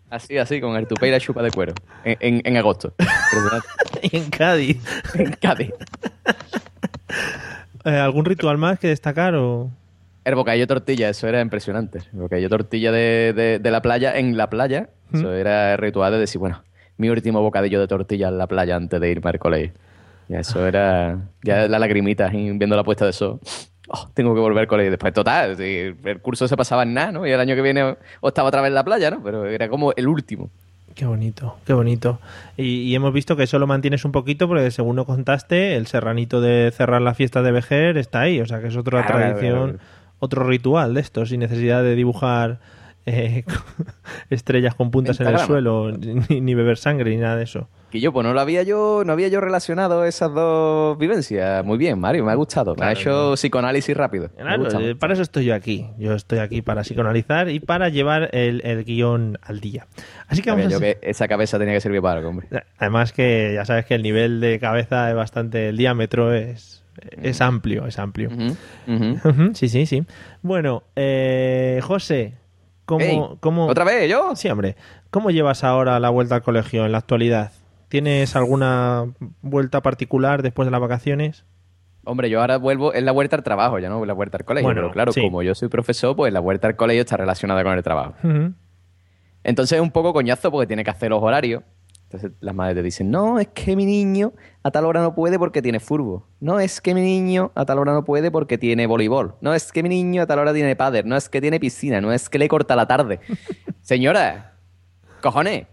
Así, 0.10 0.38
así, 0.38 0.62
con 0.62 0.78
el 0.78 0.88
tupé 0.88 1.08
y 1.10 1.12
la 1.12 1.20
chupa 1.20 1.42
de 1.44 1.52
cuero. 1.52 1.74
En, 2.06 2.16
en, 2.22 2.42
en 2.46 2.58
agosto. 2.58 2.94
Perdonad. 3.32 4.30
Cádiz. 4.30 4.78
en 5.16 5.32
Cádiz. 5.34 5.72
Eh, 7.84 7.90
¿Algún 7.98 8.24
ritual 8.26 8.58
más 8.58 8.80
que 8.80 8.88
destacar 8.88 9.36
o...? 9.36 9.70
El 10.26 10.36
bocadillo 10.36 10.68
tortilla, 10.68 11.08
eso 11.10 11.28
era 11.28 11.40
impresionante. 11.40 12.00
El 12.14 12.20
bocadillo 12.20 12.50
tortilla 12.50 12.92
de, 12.92 13.32
de, 13.34 13.60
de 13.60 13.72
la 13.72 13.82
playa 13.82 14.18
en 14.18 14.36
la 14.36 14.50
playa. 14.50 14.90
Eso 15.14 15.32
era 15.32 15.74
el 15.74 15.78
ritual 15.78 16.12
de 16.12 16.20
decir, 16.20 16.40
bueno, 16.40 16.64
mi 16.98 17.10
último 17.10 17.42
bocadillo 17.42 17.80
de 17.80 17.88
tortilla 17.88 18.28
en 18.28 18.38
la 18.38 18.48
playa 18.48 18.76
antes 18.76 19.00
de 19.00 19.12
irme 19.12 19.30
al 19.30 19.40
colegio. 19.40 19.72
Ya 20.28 20.40
eso 20.40 20.66
era. 20.66 21.20
Ya 21.44 21.68
la 21.68 21.78
lagrimita 21.80 22.30
viendo 22.30 22.76
la 22.76 22.84
puesta 22.84 23.06
de 23.06 23.14
sol. 23.14 23.40
Oh, 23.88 24.10
tengo 24.16 24.34
que 24.34 24.42
volver 24.42 24.62
al 24.62 24.68
colegio. 24.68 24.90
Después, 24.90 25.14
total, 25.14 25.62
el 25.62 26.20
curso 26.22 26.48
se 26.48 26.58
pasaba 26.58 26.82
en 26.84 26.96
nada, 26.96 27.12
¿no? 27.12 27.28
Y 27.28 27.32
el 27.32 27.40
año 27.40 27.54
que 27.56 27.62
viene 27.62 27.96
o 28.20 28.28
estaba 28.28 28.50
otra 28.50 28.62
vez 28.62 28.70
en 28.70 28.76
la 28.76 28.84
playa, 28.84 29.12
¿no? 29.12 29.22
Pero 29.24 29.46
era 29.46 29.70
como 29.70 29.94
el 29.96 30.08
último. 30.08 30.50
Qué 30.96 31.06
bonito, 31.06 31.58
qué 31.66 31.74
bonito. 31.74 32.20
Y, 32.58 32.84
y 32.84 32.96
hemos 32.96 33.14
visto 33.14 33.36
que 33.36 33.44
eso 33.44 33.60
lo 33.60 33.68
mantienes 33.68 34.06
un 34.06 34.12
poquito 34.12 34.48
porque 34.48 34.72
según 34.72 34.96
nos 34.96 35.06
contaste, 35.06 35.76
el 35.76 35.86
serranito 35.88 36.42
de 36.42 36.72
cerrar 36.76 37.02
la 37.02 37.14
fiesta 37.14 37.44
de 37.44 37.52
Vejer 37.52 37.98
está 37.98 38.22
ahí. 38.22 38.40
O 38.42 38.46
sea 38.48 38.60
que 38.62 38.68
es 38.68 38.76
otra 38.78 39.02
Claro, 39.06 39.18
claro, 39.18 39.36
tradición, 39.36 39.70
claro. 39.74 39.84
Otro 40.20 40.44
ritual 40.44 40.94
de 40.94 41.02
esto, 41.02 41.26
sin 41.26 41.40
necesidad 41.42 41.84
de 41.84 41.96
dibujar 41.96 42.60
eh, 43.06 43.44
estrellas 44.30 44.76
con 44.76 44.92
puntas 44.92 45.20
en 45.20 45.28
el 45.28 45.40
suelo, 45.40 45.92
ni, 45.92 46.42
ni 46.42 46.56
beber 46.56 46.78
sangre, 46.78 47.12
ni 47.12 47.18
nada 47.18 47.36
de 47.36 47.44
eso. 47.44 47.70
Que 47.92 48.00
yo, 48.02 48.12
pues 48.12 48.26
no 48.26 48.34
lo 48.34 48.42
había 48.42 48.64
yo, 48.64 49.04
no 49.06 49.14
había 49.14 49.28
yo 49.28 49.40
relacionado 49.40 50.04
esas 50.06 50.34
dos 50.34 50.98
vivencias. 50.98 51.64
Muy 51.64 51.78
bien, 51.78 52.00
Mario, 52.00 52.26
me 52.26 52.32
ha 52.32 52.36
gustado. 52.36 52.76
Me 52.76 52.84
ha 52.84 52.94
Claro, 52.94 53.00
hecho 53.00 53.34
psicoanálisis 53.36 53.96
rápido. 53.96 54.30
Claro, 54.36 54.68
para 55.00 55.14
eso 55.14 55.22
estoy 55.22 55.46
yo 55.46 55.56
aquí. 55.56 55.88
Yo 55.98 56.14
estoy 56.14 56.40
aquí 56.40 56.62
para 56.62 56.82
psicoanalizar 56.82 57.50
y 57.50 57.60
para 57.60 57.90
llevar 57.90 58.30
el, 58.34 58.62
el 58.66 58.84
guion 58.84 59.38
al 59.44 59.60
día. 59.62 59.86
Así 60.28 60.42
que 60.42 60.50
vamos 60.50 60.66
a 60.66 60.70
yo 60.70 60.80
que 60.80 60.98
esa 61.04 61.28
cabeza 61.28 61.60
tenía 61.60 61.76
que 61.76 61.82
servir 61.82 62.02
para 62.02 62.18
algo, 62.18 62.30
hombre. 62.30 62.48
Además 62.80 63.14
que 63.14 63.52
ya 63.54 63.64
sabes 63.66 63.86
que 63.86 63.94
el 63.96 64.02
nivel 64.02 64.42
de 64.42 64.60
cabeza 64.60 65.10
es 65.10 65.16
bastante, 65.16 65.70
el 65.70 65.78
diámetro 65.78 66.34
es, 66.34 66.75
es 67.22 67.42
amplio, 67.42 67.86
es 67.88 68.00
amplio. 68.00 68.30
Sí, 69.54 69.70
sí, 69.70 69.86
sí. 69.86 70.04
Bueno, 70.42 70.84
eh, 70.96 71.80
José, 71.84 72.34
¿cómo, 72.86 73.04
Ey, 73.04 73.22
cómo- 73.40 73.68
¿Otra 73.68 73.84
vez 73.84 74.10
yo? 74.10 74.36
Sí, 74.36 74.50
hombre. 74.50 74.76
¿Cómo 75.10 75.32
llevas 75.32 75.64
ahora 75.64 76.00
la 76.00 76.10
vuelta 76.10 76.36
al 76.36 76.42
colegio 76.44 76.86
en 76.86 76.92
la 76.92 76.98
actualidad? 77.00 77.52
¿Tienes 77.90 78.36
alguna 78.36 79.06
vuelta 79.42 79.82
particular 79.82 80.42
después 80.42 80.66
de 80.66 80.72
las 80.72 80.82
vacaciones? 80.82 81.46
Hombre, 82.04 82.30
yo 82.30 82.42
ahora 82.42 82.58
vuelvo, 82.58 82.94
es 82.94 83.04
la 83.04 83.12
vuelta 83.12 83.36
al 83.36 83.44
trabajo, 83.44 83.80
ya 83.80 83.90
no 83.90 84.04
la 84.06 84.14
vuelta 84.14 84.38
al 84.38 84.46
colegio. 84.46 84.68
Bueno, 84.68 84.82
pero 84.82 84.92
claro, 84.94 85.12
sí. 85.12 85.22
como 85.22 85.42
yo 85.42 85.56
soy 85.56 85.70
profesor, 85.70 86.16
pues 86.16 86.32
la 86.34 86.40
vuelta 86.40 86.68
al 86.68 86.76
colegio 86.76 87.02
está 87.02 87.18
relacionada 87.18 87.64
con 87.64 87.74
el 87.74 87.82
trabajo. 87.84 88.14
Entonces 89.44 89.78
es 89.78 89.82
un 89.82 89.92
poco 89.92 90.14
coñazo 90.14 90.52
porque 90.52 90.68
tiene 90.68 90.84
que 90.84 90.92
hacer 90.92 91.10
los 91.10 91.22
horarios. 91.22 91.64
Entonces 92.16 92.38
las 92.42 92.56
madres 92.56 92.76
te 92.78 92.84
dicen, 92.84 93.12
no, 93.12 93.40
es 93.40 93.48
que 93.50 93.76
mi 93.76 93.86
niño 93.86 94.34
a 94.64 94.72
tal 94.72 94.86
hora 94.86 95.02
no 95.02 95.14
puede 95.14 95.38
porque 95.38 95.62
tiene 95.62 95.80
furbo. 95.80 96.26
No, 96.40 96.60
es 96.60 96.80
que 96.82 96.94
mi 96.96 97.02
niño 97.02 97.52
a 97.56 97.66
tal 97.66 97.80
hora 97.80 97.94
no 97.94 98.04
puede 98.06 98.32
porque 98.32 98.58
tiene 98.58 98.88
voleibol. 98.88 99.36
No, 99.42 99.54
es 99.54 99.72
que 99.72 99.84
mi 99.84 99.90
niño 99.90 100.22
a 100.24 100.26
tal 100.26 100.40
hora 100.40 100.54
tiene 100.54 100.76
padre. 100.76 101.04
No, 101.04 101.16
es 101.18 101.28
que 101.30 101.42
tiene 101.42 101.60
piscina. 101.60 102.00
No, 102.02 102.12
es 102.14 102.30
que 102.30 102.40
le 102.40 102.48
corta 102.48 102.76
la 102.76 102.88
tarde. 102.88 103.20
Señora, 103.82 104.54
cojones, 105.22 105.68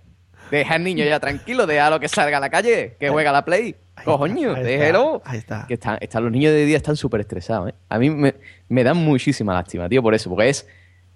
Deja 0.51 0.75
al 0.75 0.85
niño 0.85 1.03
ya 1.07 1.19
tranquilo, 1.19 1.67
déjalo 1.67 1.99
que 1.99 2.09
salga 2.09 2.37
a 2.37 2.41
la 2.41 2.51
calle, 2.51 2.97
que 3.01 3.09
juega 3.09 3.31
a 3.31 3.33
la 3.33 3.43
Play. 3.45 3.75
Cojoño, 4.05 4.53
déjelo. 4.55 5.23
ahí 5.25 5.39
está. 5.39 5.65
Que 5.67 5.75
están, 5.75 5.97
están- 6.03 6.25
los 6.25 6.33
niños 6.33 6.53
de 6.53 6.67
día 6.67 6.77
están 6.77 6.95
súper 6.97 7.21
estresados, 7.21 7.71
¿eh? 7.71 7.75
A 7.89 7.99
mí 7.99 8.11
me, 8.11 8.35
me 8.69 8.85
dan 8.85 8.99
muchísima 8.99 9.55
lástima, 9.55 9.89
tío, 9.89 10.03
por 10.03 10.13
eso, 10.15 10.29
porque 10.29 10.51
es 10.51 10.69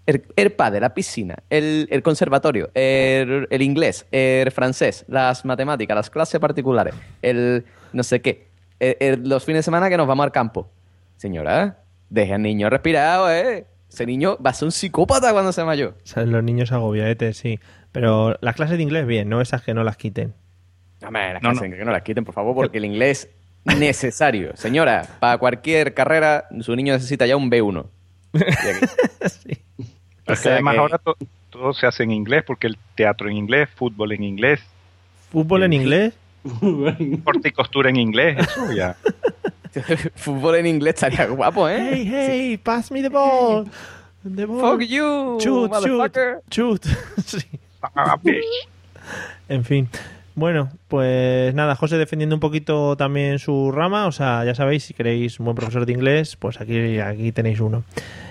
el, 0.06 0.24
el 0.36 0.52
padre, 0.52 0.80
la 0.80 0.94
piscina, 0.94 1.36
el, 1.50 1.88
el 1.90 2.02
conservatorio, 2.02 2.70
el, 2.74 3.46
el 3.50 3.62
inglés, 3.62 4.06
el 4.12 4.50
francés, 4.52 5.04
las 5.08 5.44
matemáticas, 5.44 5.94
las 5.96 6.10
clases 6.10 6.40
particulares, 6.40 6.94
el 7.22 7.64
no 7.92 8.02
sé 8.02 8.20
qué, 8.20 8.46
el- 8.80 8.96
el- 9.00 9.28
los 9.28 9.44
fines 9.44 9.60
de 9.60 9.62
semana 9.64 9.88
que 9.88 9.96
nos 9.96 10.06
vamos 10.06 10.24
al 10.24 10.32
campo. 10.32 10.70
Señora, 11.16 11.78
deja 12.10 12.34
al 12.36 12.42
niño 12.42 12.68
respirado, 12.70 13.30
¿eh? 13.32 13.66
Ese 13.90 14.04
niño 14.06 14.36
va 14.44 14.50
a 14.50 14.54
ser 14.54 14.66
un 14.66 14.72
psicópata 14.72 15.32
cuando 15.32 15.52
sea 15.52 15.64
mayor. 15.64 15.96
O 16.02 16.06
sea, 16.06 16.24
los 16.24 16.42
niños 16.44 16.72
agobiadetes, 16.72 17.36
sí. 17.38 17.58
Pero 17.92 18.36
las 18.42 18.54
clases 18.54 18.76
de 18.76 18.82
inglés, 18.82 19.06
bien, 19.06 19.28
no 19.28 19.40
esas 19.40 19.62
que 19.62 19.72
no 19.74 19.82
las 19.84 19.96
quiten. 19.96 20.34
Hombre, 21.06 21.32
las 21.34 21.42
No, 21.42 21.50
clases 21.52 21.70
no. 21.70 21.76
que 21.76 21.84
no 21.84 21.92
las 21.92 22.02
quiten, 22.02 22.24
por 22.24 22.34
favor, 22.34 22.54
porque 22.54 22.78
el 22.78 22.84
inglés 22.84 23.28
necesario. 23.64 24.50
Señora, 24.56 25.06
para 25.20 25.38
cualquier 25.38 25.94
carrera, 25.94 26.46
su 26.60 26.76
niño 26.76 26.92
necesita 26.94 27.26
ya 27.26 27.36
un 27.36 27.50
B1. 27.50 27.86
Es 30.26 30.38
que 30.40 30.44
sea 30.44 30.52
además 30.54 30.74
que- 30.74 30.80
ahora 30.80 30.98
to- 30.98 31.16
todo 31.50 31.72
se 31.72 31.86
hace 31.86 32.02
en 32.02 32.10
inglés, 32.12 32.44
porque 32.46 32.66
el 32.66 32.76
teatro 32.94 33.28
en 33.28 33.36
inglés, 33.36 33.68
fútbol 33.74 34.12
en 34.12 34.22
inglés, 34.24 34.60
¿Fútbol 35.30 35.62
en 35.64 35.72
inglés? 35.72 36.14
corte 37.24 37.48
y 37.48 37.52
costura 37.52 37.90
en 37.90 37.96
inglés, 37.96 38.38
eso 38.38 38.72
ya. 38.72 38.96
Fútbol 40.14 40.56
en 40.56 40.66
inglés 40.66 40.94
estaría 40.94 41.26
guapo, 41.26 41.68
¿eh? 41.68 41.78
Hey, 41.92 42.08
hey, 42.10 42.56
pass 42.62 42.90
me 42.90 43.02
the 43.02 43.08
ball. 43.08 43.66
The 44.22 44.44
ball. 44.46 44.60
Fuck 44.78 44.88
you, 44.88 45.38
Shoot, 45.40 45.42
shoot, 45.42 45.70
motherfucker. 45.70 46.40
shoot. 46.50 46.84
Sí. 47.26 47.38
En 49.48 49.64
fin. 49.64 49.88
Bueno, 50.34 50.70
pues 50.88 51.54
nada, 51.54 51.76
José 51.76 51.96
defendiendo 51.96 52.34
un 52.36 52.40
poquito 52.40 52.96
también 52.96 53.38
su 53.38 53.70
rama. 53.72 54.06
O 54.06 54.12
sea, 54.12 54.44
ya 54.44 54.54
sabéis, 54.54 54.84
si 54.84 54.94
queréis 54.94 55.38
un 55.40 55.44
buen 55.46 55.56
profesor 55.56 55.86
de 55.86 55.92
inglés, 55.92 56.36
pues 56.36 56.60
aquí, 56.60 56.98
aquí 56.98 57.32
tenéis 57.32 57.60
uno. 57.60 57.84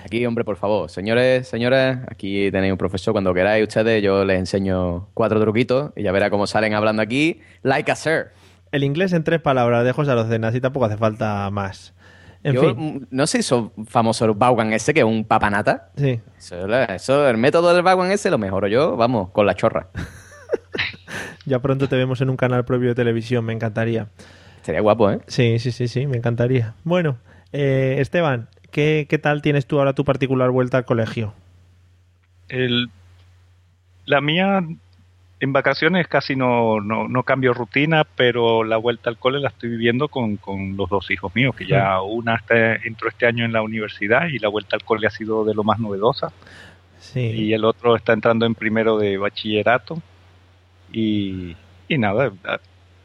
Aquí, 0.06 0.24
hombre, 0.24 0.44
por 0.44 0.56
favor, 0.56 0.88
señores, 0.88 1.48
señores, 1.48 1.98
aquí 2.08 2.48
tenéis 2.52 2.70
un 2.70 2.78
profesor 2.78 3.12
cuando 3.12 3.34
queráis 3.34 3.66
ustedes, 3.66 4.00
yo 4.04 4.24
les 4.24 4.38
enseño 4.38 5.08
cuatro 5.14 5.40
truquitos 5.40 5.90
y 5.96 6.04
ya 6.04 6.12
verá 6.12 6.30
cómo 6.30 6.46
salen 6.46 6.74
hablando 6.74 7.02
aquí, 7.02 7.40
like 7.64 7.90
a 7.90 7.96
sir. 7.96 8.28
El 8.70 8.84
inglés 8.84 9.12
en 9.12 9.24
tres 9.24 9.40
palabras 9.40 9.84
de 9.84 9.90
José 9.90 10.12
Arocena, 10.12 10.48
así 10.48 10.60
tampoco 10.60 10.86
hace 10.86 10.96
falta 10.96 11.50
más. 11.50 11.92
En 12.44 12.54
yo 12.54 12.60
fin. 12.60 12.76
mm, 12.76 13.06
no 13.10 13.26
sé 13.26 13.38
eso 13.38 13.72
famoso 13.88 14.24
el 14.26 14.34
Vaughan 14.34 14.72
ese, 14.72 14.94
que 14.94 15.00
es 15.00 15.06
un 15.06 15.24
papanata. 15.24 15.90
Sí. 15.96 16.20
Eso, 16.38 16.68
eso, 16.84 17.28
el 17.28 17.36
método 17.36 17.74
del 17.74 17.82
Vaughan 17.82 18.12
ese 18.12 18.30
lo 18.30 18.38
mejoro 18.38 18.68
yo, 18.68 18.96
vamos, 18.96 19.30
con 19.30 19.44
la 19.44 19.54
chorra. 19.54 19.88
Ya 21.46 21.60
pronto 21.60 21.88
te 21.88 21.96
vemos 21.96 22.20
en 22.20 22.30
un 22.30 22.36
canal 22.36 22.64
propio 22.64 22.88
de 22.88 22.94
televisión, 22.96 23.44
me 23.44 23.52
encantaría. 23.52 24.08
Sería 24.62 24.80
guapo, 24.80 25.10
¿eh? 25.12 25.20
Sí, 25.28 25.60
sí, 25.60 25.70
sí, 25.70 25.86
sí, 25.86 26.06
me 26.08 26.16
encantaría. 26.16 26.74
Bueno, 26.82 27.18
eh, 27.52 27.96
Esteban, 28.00 28.48
¿qué, 28.76 29.06
¿qué 29.08 29.16
tal 29.16 29.40
tienes 29.40 29.64
tú 29.64 29.78
ahora 29.78 29.94
tu 29.94 30.04
particular 30.04 30.50
vuelta 30.50 30.76
al 30.76 30.84
colegio? 30.84 31.32
El, 32.50 32.90
la 34.04 34.20
mía 34.20 34.62
en 35.40 35.52
vacaciones 35.54 36.06
casi 36.08 36.36
no, 36.36 36.82
no, 36.82 37.08
no 37.08 37.22
cambio 37.22 37.54
rutina, 37.54 38.04
pero 38.04 38.64
la 38.64 38.76
vuelta 38.76 39.08
al 39.08 39.16
cole 39.16 39.40
la 39.40 39.48
estoy 39.48 39.70
viviendo 39.70 40.08
con, 40.08 40.36
con 40.36 40.76
los 40.76 40.90
dos 40.90 41.10
hijos 41.10 41.34
míos, 41.34 41.56
que 41.56 41.66
ya 41.66 42.02
una 42.02 42.34
está, 42.34 42.74
entró 42.74 43.08
este 43.08 43.24
año 43.24 43.46
en 43.46 43.54
la 43.54 43.62
universidad 43.62 44.26
y 44.26 44.38
la 44.38 44.48
vuelta 44.48 44.76
al 44.76 44.84
cole 44.84 45.06
ha 45.06 45.10
sido 45.10 45.46
de 45.46 45.54
lo 45.54 45.64
más 45.64 45.78
novedosa. 45.78 46.30
Sí. 46.98 47.20
Y 47.20 47.54
el 47.54 47.64
otro 47.64 47.96
está 47.96 48.12
entrando 48.12 48.44
en 48.44 48.54
primero 48.54 48.98
de 48.98 49.16
bachillerato. 49.16 50.02
Y, 50.92 51.56
y 51.88 51.96
nada, 51.96 52.30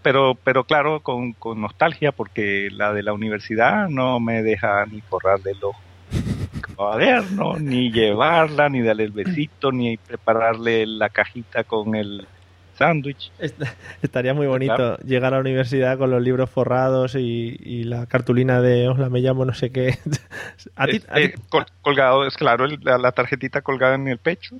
pero, 0.01 0.35
pero 0.43 0.63
claro, 0.63 0.99
con, 1.01 1.33
con 1.33 1.61
nostalgia, 1.61 2.11
porque 2.11 2.69
la 2.71 2.93
de 2.93 3.03
la 3.03 3.13
universidad 3.13 3.87
no 3.89 4.19
me 4.19 4.43
deja 4.43 4.85
ni 4.85 5.01
forrarle 5.01 5.53
los 5.61 5.71
cuadernos, 6.75 7.61
ni 7.61 7.91
llevarla, 7.91 8.69
ni 8.69 8.81
darle 8.81 9.03
el 9.05 9.11
besito, 9.11 9.71
ni 9.71 9.97
prepararle 9.97 10.85
la 10.85 11.09
cajita 11.09 11.63
con 11.63 11.95
el 11.95 12.27
sándwich. 12.77 13.31
Est- 13.37 13.61
Estaría 14.01 14.33
muy 14.33 14.47
bonito 14.47 14.75
Claro. 14.75 14.97
llegar 15.05 15.33
a 15.33 15.37
la 15.37 15.41
universidad 15.41 15.97
con 15.97 16.09
los 16.09 16.21
libros 16.21 16.49
forrados 16.49 17.15
y, 17.15 17.55
y 17.59 17.83
la 17.83 18.05
cartulina 18.07 18.61
de 18.61 18.87
hola, 18.87 19.09
me 19.09 19.19
llamo 19.19 19.45
no 19.45 19.53
sé 19.53 19.71
qué. 19.71 19.97
a 20.75 20.87
ti, 20.87 21.01
a 21.07 21.15
ti- 21.15 21.21
Eh, 21.21 21.35
col- 21.49 21.65
colgado, 21.81 22.25
es 22.25 22.35
claro, 22.37 22.65
el- 22.65 22.79
la, 22.81 22.97
la 22.97 23.11
tarjetita 23.11 23.61
colgada 23.61 23.95
en 23.95 24.07
el 24.07 24.17
pecho. 24.17 24.55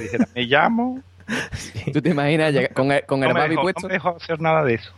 Dijera, 0.00 0.26
me 0.34 0.42
llamo. 0.44 1.00
¿Tú 1.92 2.02
te 2.02 2.10
imaginas 2.10 2.52
llegar 2.52 2.72
con 2.72 2.92
el, 2.92 3.04
con 3.04 3.22
el 3.22 3.28
No 3.28 3.34
me, 3.34 3.40
Babi 3.40 3.50
dejó, 3.50 3.62
puesto? 3.62 3.82
no 3.82 3.88
me 3.88 3.94
dejó 3.94 4.16
hacer 4.16 4.40
nada 4.40 4.64
de 4.64 4.74
eso. 4.74 4.92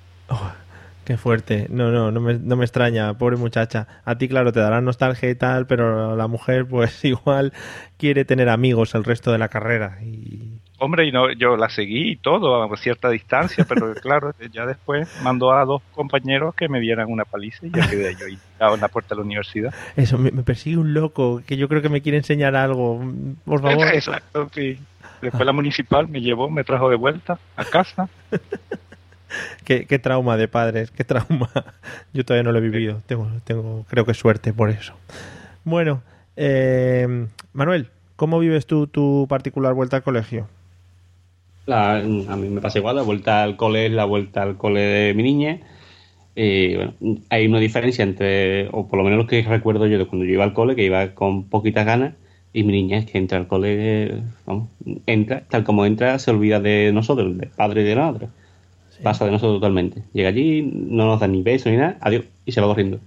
Qué 1.04 1.16
fuerte. 1.16 1.66
No, 1.68 1.90
no, 1.90 2.12
no 2.12 2.20
me, 2.20 2.34
no 2.34 2.56
me 2.56 2.64
extraña, 2.64 3.14
pobre 3.14 3.36
muchacha. 3.36 3.88
A 4.04 4.16
ti, 4.16 4.28
claro, 4.28 4.52
te 4.52 4.60
dará 4.60 4.80
nostalgia 4.80 5.28
y 5.30 5.34
tal, 5.34 5.66
pero 5.66 6.16
la 6.16 6.28
mujer, 6.28 6.66
pues 6.66 7.04
igual 7.04 7.52
quiere 7.96 8.24
tener 8.24 8.48
amigos 8.48 8.94
el 8.94 9.04
resto 9.04 9.32
de 9.32 9.38
la 9.38 9.48
carrera. 9.48 9.98
Y 10.02 10.60
Hombre, 10.84 11.06
y 11.06 11.12
no, 11.12 11.30
yo 11.32 11.56
la 11.56 11.68
seguí 11.68 12.10
y 12.10 12.16
todo 12.16 12.60
a 12.60 12.76
cierta 12.76 13.08
distancia, 13.08 13.64
pero 13.68 13.94
claro, 14.02 14.34
ya 14.52 14.66
después 14.66 15.08
mandó 15.22 15.52
a 15.52 15.64
dos 15.64 15.80
compañeros 15.92 16.56
que 16.56 16.68
me 16.68 16.80
dieran 16.80 17.08
una 17.08 17.24
paliza 17.24 17.64
y 17.64 17.70
ya 17.70 17.88
quedé 17.88 18.16
yo 18.16 18.26
en 18.26 18.80
la 18.80 18.88
puerta 18.88 19.14
de 19.14 19.20
la 19.20 19.24
universidad. 19.24 19.72
eso, 19.94 20.18
me, 20.18 20.32
me 20.32 20.42
persigue 20.42 20.78
un 20.78 20.92
loco 20.92 21.40
que 21.46 21.56
yo 21.56 21.68
creo 21.68 21.82
que 21.82 21.88
me 21.88 22.02
quiere 22.02 22.18
enseñar 22.18 22.56
algo. 22.56 23.00
Por 23.44 23.62
favor. 23.62 23.86
Exacto, 23.94 24.50
sí. 24.52 24.76
Después 25.22 25.46
la 25.46 25.52
municipal 25.52 26.08
me 26.08 26.20
llevó, 26.20 26.50
me 26.50 26.64
trajo 26.64 26.90
de 26.90 26.96
vuelta 26.96 27.38
a 27.56 27.64
casa. 27.64 28.08
Qué, 29.64 29.86
qué 29.86 29.98
trauma 29.98 30.36
de 30.36 30.46
padres, 30.46 30.90
qué 30.90 31.04
trauma. 31.04 31.48
Yo 32.12 32.22
todavía 32.24 32.42
no 32.42 32.52
lo 32.52 32.58
he 32.58 32.62
vivido. 32.68 33.00
Tengo, 33.06 33.30
tengo, 33.44 33.86
creo 33.88 34.04
que 34.04 34.12
suerte 34.12 34.52
por 34.52 34.68
eso. 34.68 34.92
Bueno, 35.64 36.02
eh, 36.36 37.26
Manuel, 37.54 37.88
¿cómo 38.16 38.38
vives 38.40 38.66
tú 38.66 38.86
tu 38.88 39.26
particular 39.30 39.72
vuelta 39.72 39.96
al 39.96 40.02
colegio? 40.02 40.48
La- 41.64 41.96
a 41.98 42.02
mí 42.02 42.48
me 42.48 42.60
pasa 42.60 42.78
igual, 42.78 42.96
la 42.96 43.02
vuelta 43.02 43.42
al 43.42 43.56
cole 43.56 43.86
es 43.86 43.92
la 43.92 44.04
vuelta 44.04 44.42
al 44.42 44.56
cole 44.58 44.80
de 44.80 45.14
mi 45.14 45.22
niña. 45.22 45.60
Y 46.34 46.76
bueno, 46.76 46.94
hay 47.30 47.46
una 47.46 47.58
diferencia 47.60 48.02
entre, 48.02 48.68
o 48.72 48.86
por 48.88 48.98
lo 48.98 49.04
menos 49.04 49.18
lo 49.18 49.26
que 49.26 49.42
recuerdo 49.42 49.86
yo 49.86 49.96
de 49.98 50.06
cuando 50.06 50.26
yo 50.26 50.32
iba 50.34 50.44
al 50.44 50.52
cole, 50.54 50.76
que 50.76 50.84
iba 50.84 51.14
con 51.14 51.44
poquitas 51.44 51.86
ganas, 51.86 52.14
y 52.52 52.64
mi 52.64 52.72
niña 52.72 52.98
es 52.98 53.06
que 53.06 53.18
entra 53.18 53.38
al 53.38 53.46
cole, 53.46 54.22
vamos, 54.46 54.68
entra, 55.06 55.42
tal 55.48 55.64
como 55.64 55.86
entra, 55.86 56.18
se 56.18 56.30
olvida 56.30 56.60
de 56.60 56.90
nosotros, 56.92 57.36
del 57.36 57.48
padre 57.48 57.82
y 57.82 57.84
de 57.84 57.94
la 57.94 58.10
madre. 58.12 58.28
Pasa 59.02 59.24
de 59.24 59.32
nosotros 59.32 59.56
totalmente. 59.56 60.02
Llega 60.12 60.28
allí, 60.28 60.62
no 60.62 61.06
nos 61.06 61.18
da 61.18 61.26
ni 61.26 61.42
beso 61.42 61.68
ni 61.70 61.76
nada, 61.76 61.96
adiós, 62.00 62.24
y 62.44 62.52
se 62.52 62.60
va 62.60 62.68
corriendo. 62.68 63.00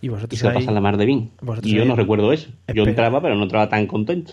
Y 0.00 0.08
se 0.36 0.48
ahí- 0.48 0.54
pasa 0.54 0.70
la 0.72 0.80
mar 0.80 0.96
de 0.96 1.04
bien. 1.04 1.30
Y 1.62 1.74
yo 1.74 1.82
ahí- 1.82 1.88
no 1.88 1.94
recuerdo 1.94 2.32
eso. 2.32 2.48
Yo 2.74 2.84
entraba, 2.84 3.20
pero 3.20 3.34
no 3.34 3.42
entraba 3.42 3.68
tan 3.68 3.86
contento. 3.86 4.32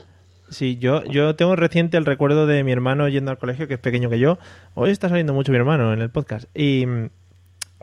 Sí, 0.49 0.77
yo, 0.79 1.03
yo 1.05 1.36
tengo 1.36 1.55
reciente 1.55 1.97
el 1.97 2.05
recuerdo 2.05 2.47
de 2.47 2.63
mi 2.63 2.71
hermano 2.71 3.08
yendo 3.10 3.32
al 3.32 3.38
colegio, 3.38 3.67
que 3.67 3.73
es 3.75 3.79
pequeño 3.79 4.10
que 4.10 4.17
yo. 4.17 4.39
Hoy 4.75 4.89
está 4.91 5.10
saliendo 5.10 5.34
mucho 5.34 5.51
mi 5.51 5.58
hermano 5.58 5.93
en 5.93 6.01
el 6.01 6.10
podcast. 6.10 6.45
Y, 6.58 6.86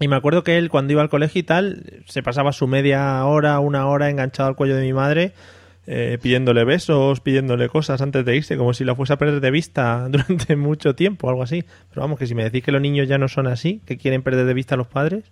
y 0.01 0.09
me 0.09 0.16
acuerdo 0.16 0.42
que 0.42 0.57
él, 0.59 0.68
cuando 0.70 0.92
iba 0.92 1.03
al 1.03 1.09
colegio 1.11 1.38
y 1.40 1.44
tal, 1.44 2.03
se 2.07 2.22
pasaba 2.22 2.53
su 2.53 2.66
media 2.66 3.25
hora, 3.27 3.61
una 3.61 3.87
hora 3.87 4.09
enganchado 4.11 4.49
al 4.49 4.57
cuello 4.57 4.77
de 4.77 4.83
mi 4.83 4.92
madre, 4.92 5.33
eh, 5.87 6.18
pidiéndole 6.20 6.64
besos, 6.64 7.20
pidiéndole 7.20 7.68
cosas 7.68 8.01
antes 8.01 8.25
de 8.25 8.37
irse, 8.37 8.57
como 8.57 8.75
si 8.75 8.85
la 8.85 8.94
fuese 8.94 9.12
a 9.12 9.18
perder 9.18 9.40
de 9.40 9.51
vista 9.51 10.09
durante 10.11 10.57
mucho 10.57 10.94
tiempo, 10.94 11.29
algo 11.29 11.42
así. 11.42 11.64
Pero 11.90 12.03
vamos, 12.03 12.18
que 12.18 12.27
si 12.27 12.35
me 12.35 12.44
decís 12.44 12.64
que 12.64 12.72
los 12.72 12.83
niños 12.83 13.09
ya 13.09 13.18
no 13.18 13.29
son 13.29 13.46
así, 13.46 13.81
que 13.87 13.96
quieren 13.96 14.22
perder 14.22 14.46
de 14.46 14.55
vista 14.55 14.75
a 14.75 14.79
los 14.79 14.88
padres. 14.88 15.25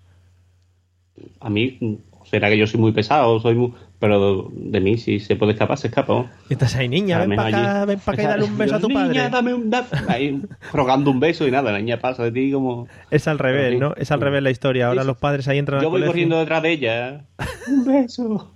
A 1.41 1.51
mí, 1.51 2.01
será 2.25 2.49
que 2.49 2.59
yo 2.59 2.67
soy 2.67 2.81
muy 2.81 2.93
pesado, 2.93 3.39
soy 3.41 3.55
muy... 3.55 3.73
pero 4.05 4.51
de 4.53 4.81
mí 4.81 4.99
si 4.99 5.19
se 5.19 5.35
puede 5.35 5.53
escapar, 5.53 5.79
se 5.79 5.87
escapa. 5.87 6.13
¿no? 6.13 6.31
Estás 6.51 6.77
ahí, 6.77 6.91
niña, 6.91 7.21
ven 7.25 7.37
para 7.37 7.49
acá, 7.49 7.77
allí. 7.81 7.87
ven 7.87 7.99
para 8.01 8.13
acá 8.15 8.23
y 8.23 8.27
dale 8.27 8.45
un 8.45 8.59
beso 8.59 8.77
a 8.77 8.81
tu 8.81 8.89
Niña, 8.89 9.03
padre. 9.05 9.29
dame 9.31 9.55
un... 9.55 9.71
da- 9.71 9.87
Ahí, 10.09 10.43
rogando 10.75 11.11
un 11.11 11.21
beso 11.21 11.49
y 11.49 11.51
nada, 11.51 11.73
la 11.73 11.79
niña 11.79 11.99
pasa 12.01 12.23
de 12.25 12.33
ti 12.33 12.53
como... 12.53 12.87
Es 13.11 13.27
al 13.29 13.39
revés. 13.39 13.81
¿no? 13.81 13.95
Es 13.97 14.11
al 14.13 14.21
revés 14.21 14.43
la 14.43 14.51
historia. 14.51 14.89
Ahora 14.89 15.05
los 15.05 15.17
padres 15.17 15.49
ahí 15.49 15.57
entran 15.57 15.81
Yo 15.81 15.87
al 15.87 15.91
voy 15.91 16.01
colegio. 16.01 16.13
corriendo 16.13 16.39
detrás 16.39 16.63
de 16.63 16.71
ella. 16.73 17.25
Un 17.67 17.85
beso. 17.87 18.55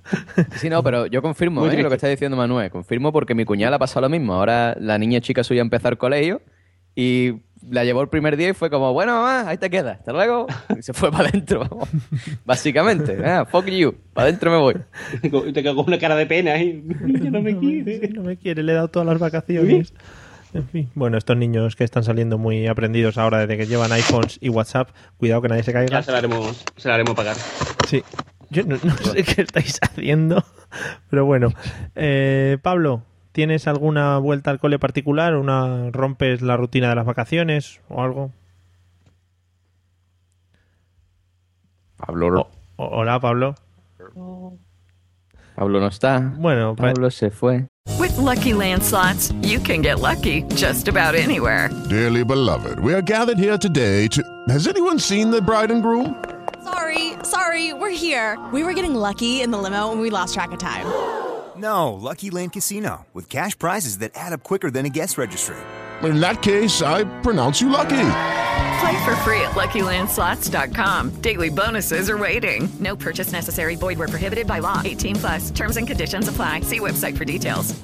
Sí, 0.56 0.68
no, 0.68 0.82
pero 0.82 1.06
yo 1.06 1.22
confirmo 1.22 1.66
¿eh? 1.66 1.82
lo 1.82 1.88
que 1.88 1.94
está 1.94 2.08
diciendo 2.08 2.36
Manuel. 2.36 2.70
Confirmo 2.70 3.10
porque 3.10 3.34
mi 3.34 3.46
cuñada 3.46 3.76
ha 3.76 3.78
pasado 3.78 4.02
lo 4.02 4.10
mismo. 4.10 4.34
Ahora 4.34 4.76
la 4.78 4.98
niña 4.98 5.22
chica 5.22 5.42
suya 5.44 5.62
empezó 5.62 5.88
al 5.88 5.96
colegio 5.96 6.42
y 6.94 7.32
la 7.68 7.84
llevó 7.84 8.02
el 8.02 8.08
primer 8.08 8.36
día 8.36 8.50
y 8.50 8.52
fue 8.52 8.70
como, 8.70 8.92
bueno, 8.92 9.14
mamá, 9.14 9.48
ahí 9.48 9.58
te 9.58 9.70
quedas, 9.70 9.98
hasta 9.98 10.12
luego. 10.12 10.46
Y 10.78 10.82
se 10.82 10.92
fue 10.92 11.10
para 11.12 11.28
adentro. 11.28 11.68
Básicamente, 12.44 13.18
ah, 13.24 13.44
fuck 13.44 13.66
you, 13.66 13.94
para 14.12 14.28
adentro 14.28 14.50
me 14.50 14.58
voy. 14.58 14.76
Y 15.22 15.52
te 15.52 15.62
quedo 15.62 15.76
con 15.76 15.86
una 15.86 15.98
cara 15.98 16.16
de 16.16 16.26
pena 16.26 16.52
ahí. 16.52 16.82
No 17.28 17.42
me 17.42 17.58
quiere. 17.58 18.08
No 18.08 18.22
me 18.22 18.36
quiere, 18.36 18.62
le 18.62 18.72
he 18.72 18.74
dado 18.74 18.88
todas 18.88 19.06
las 19.06 19.18
vacaciones. 19.18 19.92
En 20.54 20.66
fin. 20.66 20.90
Bueno, 20.94 21.18
estos 21.18 21.36
niños 21.36 21.76
que 21.76 21.84
están 21.84 22.04
saliendo 22.04 22.38
muy 22.38 22.66
aprendidos 22.66 23.18
ahora 23.18 23.40
desde 23.40 23.58
que 23.58 23.66
llevan 23.66 23.92
iPhones 23.92 24.38
y 24.40 24.48
WhatsApp, 24.48 24.90
cuidado 25.18 25.42
que 25.42 25.48
nadie 25.48 25.62
se 25.62 25.72
caiga. 25.72 25.90
Ya 25.90 26.02
se 26.02 26.10
la 26.10 26.18
haremos, 26.18 26.64
se 26.76 26.88
la 26.88 26.94
haremos 26.94 27.14
pagar. 27.14 27.36
Sí. 27.86 28.02
Yo 28.50 28.64
no, 28.64 28.78
no 28.82 28.96
sé 28.96 29.24
qué 29.24 29.42
estáis 29.42 29.78
haciendo, 29.82 30.42
pero 31.10 31.26
bueno. 31.26 31.52
Eh, 31.94 32.56
Pablo, 32.62 33.02
¿tienes 33.38 33.68
alguna 33.68 34.18
vuelta 34.18 34.50
al 34.50 34.58
cole 34.58 34.80
particular? 34.80 35.36
¿Una 35.36 35.90
rompes 35.92 36.42
la 36.42 36.56
rutina 36.56 36.88
de 36.88 36.96
las 36.96 37.06
vacaciones 37.06 37.80
o 37.88 38.02
algo? 38.02 38.32
Pablo, 41.98 42.48
O- 42.74 42.84
hola, 42.84 43.20
Pablo. 43.20 43.54
Pablo 45.54 45.78
no 45.80 45.86
está. 45.86 46.18
Bueno, 46.36 46.74
pa- 46.74 46.92
Pablo 46.92 47.12
se 47.12 47.30
fue. 47.30 47.68
With 48.00 48.16
Lucky 48.18 48.54
Land 48.54 48.82
slots, 48.82 49.32
you 49.42 49.60
can 49.60 49.82
get 49.82 50.00
lucky 50.00 50.42
just 50.56 50.88
about 50.88 51.14
anywhere. 51.14 51.70
Dearly 51.88 52.24
beloved, 52.24 52.80
we 52.80 52.92
are 52.92 53.00
gathered 53.02 53.38
here 53.38 53.56
today 53.56 54.08
to. 54.08 54.20
Has 54.48 54.66
anyone 54.66 54.98
seen 54.98 55.30
the 55.30 55.40
bride 55.40 55.70
and 55.70 55.80
groom? 55.80 56.16
Sorry, 56.64 57.12
sorry, 57.22 57.72
we're 57.72 57.90
here. 57.94 58.36
We 58.52 58.64
were 58.64 58.74
getting 58.74 58.96
lucky 58.96 59.42
in 59.42 59.52
the 59.52 59.58
limo 59.58 59.92
and 59.92 60.00
we 60.00 60.10
lost 60.10 60.34
track 60.34 60.50
of 60.50 60.58
time. 60.58 60.86
No, 61.58 61.92
Lucky 61.94 62.30
Land 62.30 62.52
Casino, 62.52 63.06
with 63.12 63.28
cash 63.28 63.58
prizes 63.58 63.98
that 63.98 64.12
add 64.14 64.32
up 64.32 64.42
quicker 64.44 64.70
than 64.70 64.86
a 64.86 64.88
guest 64.88 65.18
registry. 65.18 65.56
In 66.02 66.20
that 66.20 66.42
case, 66.42 66.80
I 66.82 67.02
pronounce 67.22 67.60
you 67.60 67.68
lucky. 67.68 67.96
Play 68.80 69.04
for 69.04 69.16
free 69.24 69.40
at 69.40 69.56
LuckyLandSlots.com. 69.56 71.20
Daily 71.20 71.48
bonuses 71.50 72.08
are 72.08 72.16
waiting. 72.16 72.68
No 72.78 72.94
purchase 72.94 73.32
necessary. 73.32 73.74
Void 73.74 73.98
were 73.98 74.06
prohibited 74.06 74.46
by 74.46 74.60
law. 74.60 74.80
18 74.84 75.16
plus. 75.16 75.50
Terms 75.50 75.76
and 75.76 75.88
conditions 75.88 76.28
apply. 76.28 76.60
See 76.60 76.78
website 76.78 77.16
for 77.16 77.24
details. 77.24 77.74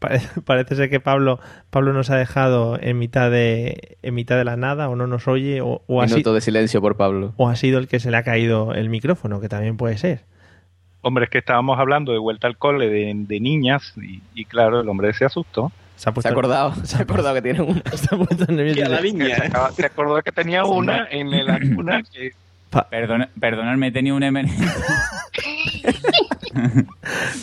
pare- 0.00 0.20
parece 0.46 0.76
ser 0.76 0.88
que 0.88 1.00
Pablo, 1.00 1.40
Pablo 1.70 1.92
nos 1.92 2.08
ha 2.10 2.16
dejado 2.16 2.78
en 2.80 2.98
mitad 3.00 3.30
de, 3.32 3.98
en 4.02 4.14
mitad 4.14 4.36
de 4.38 4.44
la 4.44 4.56
nada 4.56 4.88
o 4.88 4.94
no 4.94 5.06
nos 5.08 5.26
oye 5.26 5.60
o, 5.60 5.82
o, 5.88 6.00
ha, 6.00 6.06
si- 6.06 6.14
Minuto 6.14 6.32
de 6.32 6.40
silencio 6.40 6.80
por 6.80 6.96
Pablo. 6.96 7.34
o 7.36 7.48
ha 7.48 7.56
sido 7.56 7.78
el 7.80 7.88
que 7.88 7.98
se 7.98 8.10
le 8.12 8.16
ha 8.16 8.22
caído 8.22 8.72
el 8.72 8.88
micrófono, 8.88 9.40
que 9.40 9.48
también 9.48 9.76
puede 9.76 9.98
ser. 9.98 10.24
Hombre, 11.02 11.24
es 11.24 11.30
que 11.30 11.38
estábamos 11.38 11.78
hablando 11.78 12.12
de 12.12 12.18
vuelta 12.18 12.46
al 12.46 12.56
cole 12.56 12.88
de, 12.88 13.12
de 13.14 13.40
niñas 13.40 13.94
y, 13.96 14.20
y 14.34 14.44
claro, 14.44 14.80
el 14.80 14.88
hombre 14.88 15.12
se 15.14 15.24
asustó. 15.24 15.72
Se 15.96 16.10
ha, 16.10 16.14
Se 16.20 16.28
ha 16.28 16.30
acordado, 16.30 16.74
se 16.84 16.96
ha 16.96 17.00
acordado 17.00 17.34
que 17.34 17.42
tiene 17.42 17.62
una. 17.62 17.82
Se 17.94 18.14
ha 18.14 18.18
puesto 18.18 18.46
nervioso. 18.52 18.90
La 18.90 19.00
Se, 19.00 19.08
¿eh? 19.08 19.34
acaba- 19.46 19.72
se 19.72 19.86
acordó 19.86 20.22
que 20.22 20.32
tenía 20.32 20.64
una 20.64 21.08
en 21.10 21.30
la 21.46 21.58
cuna 21.58 22.02
que 22.12 22.32
Perdona, 22.88 23.28
perdonadme, 23.40 23.88
he 23.88 23.90
tenido 23.90 24.14
un 24.14 24.22
emergencia. 24.22 24.72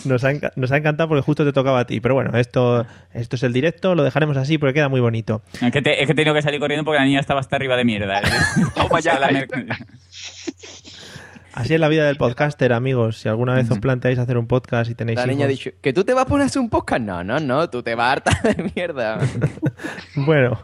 Nos 0.06 0.24
ha, 0.24 0.32
enca- 0.32 0.52
nos 0.56 0.72
ha 0.72 0.78
encantado 0.78 1.10
porque 1.10 1.22
justo 1.22 1.46
te 1.46 1.54
tocaba 1.54 1.80
a 1.82 1.86
ti. 1.86 2.00
Pero 2.00 2.16
bueno, 2.16 2.38
esto, 2.38 2.86
esto 3.14 3.36
es 3.36 3.44
el 3.44 3.54
directo, 3.54 3.96
lo 3.96 4.04
dejaremos 4.04 4.38
así 4.38 4.58
porque 4.58 4.76
queda 4.76 4.90
muy 4.90 5.02
bonito. 5.02 5.42
Es 5.62 5.72
que, 5.72 5.82
te- 5.82 6.02
es 6.02 6.06
que 6.08 6.14
he 6.14 6.16
tenido 6.16 6.34
que 6.34 6.42
salir 6.42 6.60
corriendo 6.60 6.84
porque 6.86 7.00
la 7.00 7.06
niña 7.06 7.20
estaba 7.20 7.40
hasta 7.40 7.56
arriba 7.56 7.76
de 7.76 7.86
mierda. 7.86 8.22
Toma 8.76 9.00
ya, 9.00 9.20
La 9.20 9.30
Así 11.58 11.74
es 11.74 11.80
la 11.80 11.88
vida 11.88 12.06
del 12.06 12.18
podcaster, 12.18 12.72
amigos. 12.72 13.18
Si 13.18 13.28
alguna 13.28 13.56
vez 13.56 13.70
os 13.72 13.80
planteáis 13.80 14.20
hacer 14.20 14.38
un 14.38 14.46
podcast 14.46 14.92
y 14.92 14.96
tenéis 14.96 15.18
La 15.18 15.26
niña 15.26 15.46
ha 15.46 15.48
dicho, 15.48 15.72
¿que 15.82 15.92
tú 15.92 16.04
te 16.04 16.14
vas 16.14 16.26
a 16.26 16.28
poner 16.28 16.44
a 16.44 16.46
hacer 16.46 16.62
un 16.62 16.70
podcast? 16.70 17.02
No, 17.02 17.24
no, 17.24 17.40
no, 17.40 17.68
tú 17.72 17.82
te 17.82 17.96
vas 17.96 18.06
a 18.08 18.12
hartar 18.12 18.56
de 18.56 18.72
mierda. 18.76 19.18
Bueno, 20.16 20.60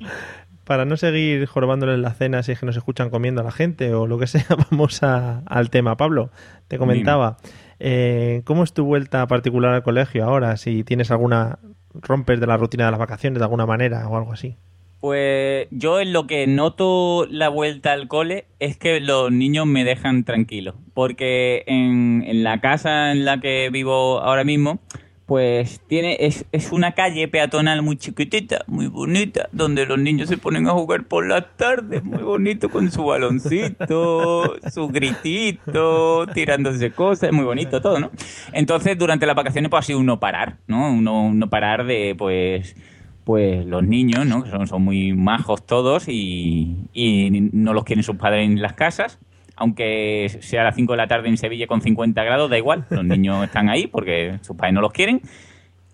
para 0.65 0.85
no 0.85 0.95
seguir 0.95 1.47
jorobándoles 1.47 1.97
la 1.97 2.13
cena 2.13 2.43
si 2.43 2.51
es 2.51 2.59
que 2.59 2.67
nos 2.67 2.77
escuchan 2.77 3.09
comiendo 3.09 3.41
a 3.41 3.43
la 3.43 3.51
gente 3.51 3.91
o 3.95 4.05
lo 4.05 4.19
que 4.19 4.27
sea, 4.27 4.45
vamos 4.71 5.01
a- 5.01 5.39
al 5.47 5.71
tema. 5.71 5.97
Pablo, 5.97 6.29
te 6.67 6.77
comentaba, 6.77 7.37
eh, 7.79 8.43
¿cómo 8.45 8.63
es 8.63 8.73
tu 8.73 8.85
vuelta 8.85 9.25
particular 9.25 9.73
al 9.73 9.81
colegio 9.81 10.23
ahora? 10.25 10.57
Si 10.57 10.83
tienes 10.83 11.09
alguna, 11.09 11.57
rompes 11.95 12.39
de 12.39 12.45
la 12.45 12.57
rutina 12.57 12.85
de 12.85 12.91
las 12.91 12.99
vacaciones 12.99 13.39
de 13.39 13.45
alguna 13.45 13.65
manera 13.65 14.07
o 14.07 14.15
algo 14.15 14.31
así. 14.33 14.57
Pues 15.03 15.67
yo 15.69 15.99
en 15.99 16.13
lo 16.13 16.27
que 16.27 16.47
noto 16.47 17.27
la 17.29 17.49
vuelta 17.49 17.91
al 17.91 18.07
cole 18.07 18.45
es 18.59 18.77
que 18.77 19.01
los 19.01 19.33
niños 19.33 19.65
me 19.65 19.83
dejan 19.83 20.23
tranquilo. 20.23 20.75
Porque 20.93 21.65
en, 21.67 22.41
la 22.41 22.61
casa 22.61 23.11
en 23.11 23.25
la 23.25 23.41
que 23.41 23.69
vivo 23.69 24.21
ahora 24.21 24.45
mismo, 24.45 24.79
pues 25.25 25.81
tiene 25.87 26.15
es, 26.21 26.45
es 26.53 26.71
una 26.71 26.93
calle 26.93 27.27
peatonal 27.27 27.81
muy 27.81 27.97
chiquitita, 27.97 28.63
muy 28.67 28.87
bonita, 28.87 29.49
donde 29.51 29.85
los 29.85 29.99
niños 29.99 30.29
se 30.29 30.37
ponen 30.37 30.67
a 30.67 30.71
jugar 30.71 31.03
por 31.03 31.27
las 31.27 31.57
tardes, 31.57 32.01
muy 32.05 32.23
bonito 32.23 32.69
con 32.69 32.89
su 32.89 33.03
baloncito, 33.03 34.55
su 34.71 34.87
gritito, 34.87 36.27
tirándose 36.27 36.91
cosas, 36.91 37.33
muy 37.33 37.43
bonito 37.43 37.81
todo, 37.81 37.99
¿no? 37.99 38.09
Entonces 38.53 38.97
durante 38.97 39.25
las 39.25 39.35
vacaciones 39.35 39.69
pues 39.69 39.83
ha 39.83 39.85
sido 39.85 39.99
un 39.99 40.05
no 40.05 40.21
parar, 40.21 40.59
¿no? 40.67 40.93
Uno, 40.93 41.23
un 41.23 41.39
no 41.39 41.49
parar 41.49 41.85
de 41.85 42.15
pues 42.17 42.77
pues 43.23 43.65
los 43.65 43.83
niños, 43.83 44.25
¿no? 44.25 44.43
Que 44.43 44.49
son, 44.49 44.67
son 44.67 44.83
muy 44.83 45.13
majos 45.13 45.65
todos 45.65 46.07
y, 46.07 46.87
y 46.93 47.49
no 47.53 47.73
los 47.73 47.83
quieren 47.83 48.03
sus 48.03 48.15
padres 48.15 48.45
en 48.45 48.61
las 48.61 48.73
casas. 48.73 49.19
Aunque 49.55 50.35
sea 50.41 50.61
a 50.61 50.63
las 50.65 50.75
5 50.75 50.93
de 50.93 50.97
la 50.97 51.07
tarde 51.07 51.29
en 51.29 51.37
Sevilla 51.37 51.67
con 51.67 51.81
50 51.81 52.23
grados, 52.23 52.49
da 52.49 52.57
igual. 52.57 52.85
Los 52.89 53.05
niños 53.05 53.43
están 53.45 53.69
ahí 53.69 53.87
porque 53.87 54.39
sus 54.41 54.55
padres 54.55 54.73
no 54.73 54.81
los 54.81 54.91
quieren. 54.91 55.21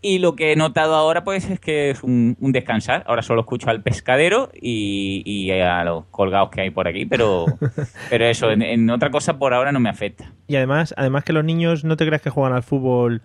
Y 0.01 0.19
lo 0.19 0.35
que 0.37 0.53
he 0.53 0.55
notado 0.55 0.95
ahora, 0.95 1.25
pues, 1.25 1.49
es 1.49 1.59
que 1.59 1.89
es 1.89 2.03
un, 2.03 2.37
un 2.39 2.53
descansar. 2.53 3.03
Ahora 3.05 3.21
solo 3.21 3.41
escucho 3.41 3.69
al 3.69 3.83
pescadero 3.83 4.49
y, 4.53 5.23
y 5.25 5.51
a 5.51 5.83
los 5.83 6.05
colgados 6.05 6.51
que 6.51 6.61
hay 6.61 6.69
por 6.69 6.87
aquí, 6.87 7.05
pero, 7.05 7.45
pero 8.09 8.25
eso, 8.25 8.49
en, 8.49 8.61
en 8.61 8.89
otra 8.89 9.11
cosa 9.11 9.37
por 9.37 9.53
ahora 9.53 9.73
no 9.73 9.81
me 9.81 9.89
afecta. 9.89 10.31
Y 10.47 10.55
además, 10.55 10.93
además 10.95 11.25
que 11.25 11.33
los 11.33 11.43
niños 11.43 11.83
no 11.83 11.97
te 11.97 12.05
creas 12.05 12.21
que 12.21 12.29
juegan 12.29 12.53
al 12.53 12.63
fútbol. 12.63 13.21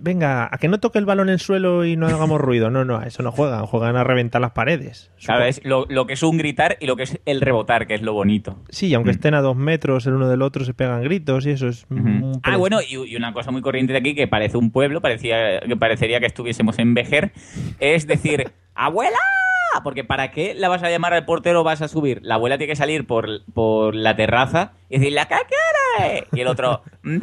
Venga, 0.00 0.48
a 0.50 0.58
que 0.58 0.68
no 0.68 0.78
toque 0.78 0.98
el 0.98 1.04
balón 1.04 1.28
en 1.28 1.34
el 1.34 1.40
suelo 1.40 1.84
y 1.84 1.96
no 1.96 2.06
hagamos 2.06 2.40
ruido. 2.40 2.70
No, 2.70 2.84
no, 2.84 2.98
a 2.98 3.06
eso 3.06 3.22
no 3.22 3.32
juegan. 3.32 3.66
Juegan 3.66 3.96
a 3.96 4.04
reventar 4.04 4.40
las 4.40 4.52
paredes. 4.52 5.10
Claro, 5.24 5.44
es 5.44 5.64
lo, 5.64 5.86
lo 5.88 6.06
que 6.06 6.14
es 6.14 6.22
un 6.22 6.36
gritar 6.38 6.76
y 6.80 6.86
lo 6.86 6.96
que 6.96 7.04
es 7.04 7.20
el 7.24 7.40
rebotar, 7.40 7.86
que 7.86 7.94
es 7.94 8.02
lo 8.02 8.12
bonito. 8.12 8.58
Sí, 8.68 8.88
y 8.88 8.94
aunque 8.94 9.10
estén 9.10 9.34
a 9.34 9.40
dos 9.40 9.56
metros 9.56 10.06
el 10.06 10.14
uno 10.14 10.28
del 10.28 10.42
otro, 10.42 10.64
se 10.64 10.74
pegan 10.74 11.02
gritos 11.02 11.46
y 11.46 11.50
eso 11.50 11.68
es. 11.68 11.86
Ah, 12.42 12.56
bueno, 12.56 12.80
y, 12.82 12.94
y 12.94 13.16
una 13.16 13.32
cosa 13.32 13.50
muy 13.50 13.62
corriente 13.62 13.92
de 13.92 13.98
aquí 13.98 14.14
que 14.14 14.26
parece 14.28 14.56
un 14.56 14.70
pueblo, 14.70 15.00
parecía 15.00 15.60
que 15.60 15.76
parecería 15.76 16.20
que 16.20 16.26
estuviésemos 16.26 16.78
en 16.78 16.94
Vejer, 16.94 17.32
es 17.80 18.06
decir, 18.06 18.52
¡abuela! 18.74 19.18
Porque 19.82 20.04
¿para 20.04 20.30
qué 20.30 20.54
la 20.54 20.68
vas 20.68 20.84
a 20.84 20.90
llamar 20.90 21.14
al 21.14 21.24
portero 21.24 21.64
vas 21.64 21.82
a 21.82 21.88
subir? 21.88 22.20
La 22.22 22.36
abuela 22.36 22.58
tiene 22.58 22.72
que 22.72 22.76
salir 22.76 23.06
por, 23.06 23.44
por 23.52 23.96
la 23.96 24.14
terraza 24.14 24.72
y 24.88 24.98
decirle, 24.98 25.22
¿qué 25.28 25.34
quieres? 25.48 26.24
Y 26.32 26.40
el 26.40 26.46
otro, 26.46 26.82
¡dame 27.02 27.18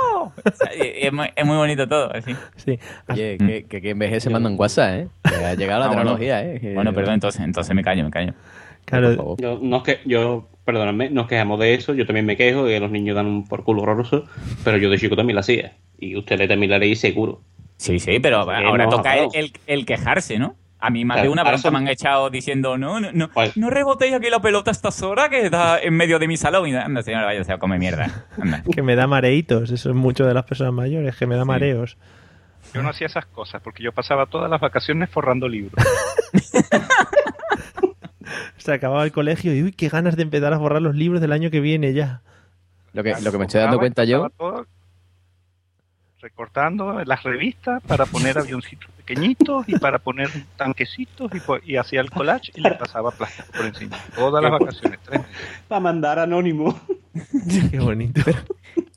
O 0.44 0.54
sea, 0.54 0.70
es, 0.72 1.12
muy, 1.12 1.28
es 1.34 1.44
muy 1.46 1.56
bonito 1.56 1.86
todo, 1.88 2.12
así. 2.14 2.34
Sí. 2.56 2.78
Oye, 3.08 3.36
que, 3.38 3.64
que, 3.68 3.80
que 3.82 3.90
en 3.90 3.98
vez 3.98 4.22
se 4.22 4.30
mandan 4.30 4.56
WhatsApp, 4.58 4.94
¿eh? 5.00 5.08
Ha 5.24 5.54
llegado 5.54 5.80
la 5.80 5.86
Ah, 5.86 5.88
bueno. 5.88 6.00
tecnología, 6.02 6.44
¿eh? 6.44 6.60
Que- 6.60 6.74
Bueno, 6.74 6.92
perdón, 6.94 7.14
entonces, 7.14 7.40
entonces 7.42 7.74
me 7.74 7.82
callo, 7.82 8.04
me 8.04 8.10
callo. 8.10 8.32
Claro, 8.84 9.36
Yo, 9.38 9.58
no 9.62 9.76
es 9.78 9.82
que, 9.84 9.98
yo, 10.04 10.48
perdóname, 10.64 11.10
nos 11.10 11.26
quejamos 11.28 11.60
de 11.60 11.74
eso, 11.74 11.94
yo 11.94 12.06
también 12.06 12.26
me 12.26 12.36
quejo 12.36 12.64
de 12.64 12.74
que 12.74 12.80
los 12.80 12.90
niños 12.90 13.14
dan 13.14 13.26
un 13.26 13.46
por 13.46 13.62
culo 13.62 13.82
horroroso, 13.82 14.24
pero 14.64 14.78
yo 14.78 14.90
de 14.90 14.98
chico 14.98 15.14
también 15.16 15.36
la 15.36 15.40
hacía. 15.40 15.72
Y 15.98 16.16
ustedes 16.16 16.48
también 16.48 16.70
la 16.70 16.78
leí 16.78 16.96
seguro. 16.96 17.40
Sí, 17.76 17.98
sí, 17.98 18.18
pero 18.20 18.44
Sí, 18.44 18.50
ahora 18.66 18.88
toca 18.88 19.14
el- 19.16 19.52
el 19.66 19.86
quejarse, 19.86 20.38
¿no? 20.38 20.56
A 20.82 20.88
mí 20.90 21.04
más 21.04 21.16
Claro, 21.16 21.28
de 21.28 21.32
una 21.32 21.58
son- 21.58 21.72
me 21.74 21.78
han 21.80 21.88
echado 21.88 22.30
diciendo, 22.30 22.78
no, 22.78 23.00
no, 23.00 23.12
no, 23.12 23.28
Pues- 23.28 23.56
no 23.56 23.68
rebotéis 23.68 24.14
aquí 24.14 24.30
la 24.30 24.40
pelota 24.40 24.70
a 24.70 24.72
estas 24.72 25.02
horas 25.02 25.28
que 25.28 25.44
está 25.44 25.78
en 25.78 25.94
medio 25.94 26.18
de 26.18 26.26
mi 26.26 26.36
salón. 26.38 26.68
Y 26.68 26.74
anda, 26.74 27.02
señora, 27.02 27.26
váyase 27.26 27.52
a 27.52 27.58
comer 27.58 27.78
mierda. 27.78 28.24
Anda. 28.40 28.62
que 28.74 28.82
me 28.82 28.96
da 28.96 29.06
mareitos. 29.06 29.70
Eso 29.70 29.90
es 29.90 29.94
mucho 29.96 30.24
de 30.24 30.32
las 30.34 30.44
personas 30.44 30.72
mayores, 30.72 31.16
que 31.16 31.26
me 31.26 31.36
da 31.36 31.44
mareos. 31.44 31.98
yo 32.72 32.82
no 32.82 32.88
hacía 32.88 33.08
esas 33.08 33.26
cosas 33.26 33.60
porque 33.62 33.82
yo 33.82 33.92
pasaba 33.92 34.26
todas 34.26 34.48
las 34.50 34.60
vacaciones 34.60 35.10
forrando 35.10 35.48
libros. 35.48 35.74
Se 38.58 38.72
acababa 38.72 39.04
el 39.04 39.12
colegio 39.12 39.54
y 39.54 39.62
uy, 39.62 39.72
qué 39.72 39.88
ganas 39.88 40.16
de 40.16 40.22
empezar 40.22 40.52
a 40.52 40.58
borrar 40.58 40.82
los 40.82 40.94
libros 40.94 41.20
del 41.20 41.32
año 41.32 41.50
que 41.50 41.60
viene 41.60 41.92
ya. 41.94 42.20
Lo 42.92 43.02
que, 43.02 43.14
lo 43.22 43.32
que 43.32 43.38
me 43.38 43.44
estoy 43.46 43.60
dando 43.60 43.78
cuenta 43.78 44.04
yo, 44.04 44.28
todo 44.36 44.66
recortando 46.20 47.02
las 47.04 47.22
revistas 47.22 47.82
para 47.82 48.06
poner 48.06 48.38
avioncitos 48.38 48.90
pequeñitos 48.96 49.68
y 49.68 49.78
para 49.78 49.98
poner 49.98 50.30
tanquecitos 50.56 51.30
y, 51.64 51.76
hacía 51.76 52.00
el 52.00 52.10
collage 52.10 52.52
y 52.54 52.60
le 52.60 52.72
pasaba 52.72 53.10
plástico 53.10 53.48
por 53.56 53.66
encima. 53.66 53.96
Todas 54.14 54.42
las 54.42 54.52
vacaciones, 54.52 55.00
tres 55.02 55.20
meses. 55.20 55.36
Para 55.66 55.80
mandar 55.80 56.18
anónimo. 56.18 56.80
Qué 57.70 57.78
bonito. 57.78 58.20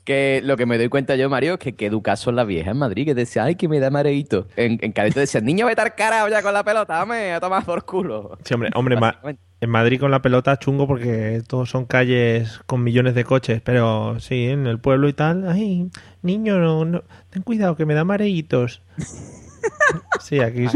Que 0.04 0.40
lo 0.44 0.56
que 0.56 0.66
me 0.66 0.76
doy 0.78 0.88
cuenta 0.88 1.16
yo, 1.16 1.30
Mario, 1.30 1.54
es 1.54 1.58
que 1.60 1.74
qué 1.74 1.86
educadas 1.86 2.20
son 2.20 2.36
las 2.36 2.46
viejas 2.46 2.72
en 2.72 2.78
Madrid, 2.78 3.06
que 3.06 3.14
decía, 3.14 3.44
ay, 3.44 3.54
que 3.56 3.68
me 3.68 3.80
da 3.80 3.90
mareíto. 3.90 4.46
En, 4.56 4.78
en 4.82 4.92
decían, 5.14 5.44
niño, 5.44 5.66
vete 5.66 5.80
al 5.82 5.94
carajo 5.94 6.28
ya 6.28 6.42
con 6.42 6.52
la 6.52 6.62
pelota, 6.64 6.94
dame, 6.94 7.32
a 7.32 7.40
tomar 7.40 7.64
por 7.64 7.84
culo. 7.84 8.36
Sí, 8.44 8.54
hombre, 8.54 8.70
hombre 8.74 8.96
ma- 8.96 9.18
en 9.60 9.70
Madrid 9.70 9.98
con 9.98 10.10
la 10.10 10.20
pelota 10.20 10.58
chungo 10.58 10.86
porque 10.86 11.42
todos 11.46 11.70
son 11.70 11.86
calles 11.86 12.60
con 12.66 12.82
millones 12.84 13.14
de 13.14 13.24
coches, 13.24 13.62
pero 13.64 14.20
sí, 14.20 14.48
en 14.48 14.66
el 14.66 14.78
pueblo 14.78 15.08
y 15.08 15.14
tal, 15.14 15.48
ay, 15.48 15.88
niño, 16.20 16.58
no, 16.58 16.84
no, 16.84 17.02
ten 17.30 17.42
cuidado 17.42 17.74
que 17.76 17.86
me 17.86 17.94
da 17.94 18.04
mareitos. 18.04 18.82
Sí, 20.20 20.40
aquí 20.40 20.66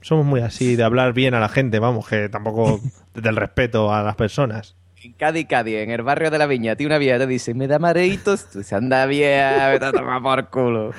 somos 0.00 0.24
muy 0.24 0.40
así 0.40 0.76
de 0.76 0.84
hablar 0.84 1.12
bien 1.12 1.34
a 1.34 1.40
la 1.40 1.48
gente, 1.48 1.78
vamos, 1.78 2.08
que 2.08 2.28
tampoco 2.28 2.80
desde 3.14 3.28
el 3.28 3.36
respeto 3.36 3.92
a 3.92 4.02
las 4.02 4.14
personas. 4.16 4.76
En 5.06 5.12
Cádiz, 5.12 5.46
Cádiz, 5.48 5.76
en 5.76 5.90
el 5.90 6.02
barrio 6.02 6.30
de 6.30 6.38
la 6.38 6.46
Viña, 6.46 6.72
a 6.72 6.76
ti 6.76 6.84
una 6.86 6.98
vieja 6.98 7.18
te 7.18 7.26
dice, 7.26 7.54
me 7.54 7.66
da 7.68 7.78
mareitos, 7.78 8.46
tú 8.50 8.58
dices, 8.58 8.72
anda 8.72 9.06
vieja, 9.06 9.68
vete 9.68 9.84
a 9.86 9.92
tomar 9.92 10.22
por 10.22 10.48
culo. 10.48 10.92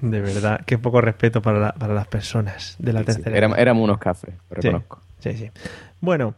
De 0.00 0.20
verdad, 0.20 0.60
qué 0.66 0.76
poco 0.76 1.00
respeto 1.00 1.40
para, 1.40 1.58
la- 1.58 1.72
para 1.72 1.94
las 1.94 2.06
personas 2.08 2.76
de 2.78 2.92
la 2.92 3.04
tercera 3.04 3.30
edad. 3.30 3.38
Éramos, 3.38 3.58
éramos 3.58 3.84
unos 3.84 3.98
cafres, 3.98 4.34
lo 4.50 4.56
Sí, 4.60 4.68
reconozco. 4.68 5.00
Sí, 5.20 5.32
sí. 5.34 5.50
Bueno, 6.00 6.34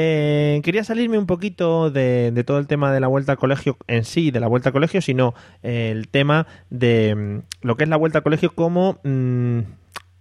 Eh, 0.00 0.60
quería 0.62 0.84
salirme 0.84 1.18
un 1.18 1.26
poquito 1.26 1.90
de, 1.90 2.30
de 2.30 2.44
todo 2.44 2.58
el 2.58 2.66
tema 2.68 2.92
de 2.92 3.00
la 3.00 3.08
vuelta 3.08 3.32
al 3.32 3.38
colegio 3.38 3.76
en 3.88 4.04
sí, 4.04 4.30
de 4.30 4.38
la 4.38 4.46
vuelta 4.46 4.68
al 4.68 4.72
colegio, 4.74 5.00
sino 5.00 5.34
eh, 5.64 5.90
el 5.90 6.06
tema 6.08 6.46
de 6.70 7.14
mm, 7.16 7.66
lo 7.66 7.76
que 7.76 7.82
es 7.84 7.88
la 7.90 7.96
vuelta 7.96 8.18
al 8.18 8.22
colegio 8.22 8.54
como... 8.54 8.98
mm, 9.02 9.60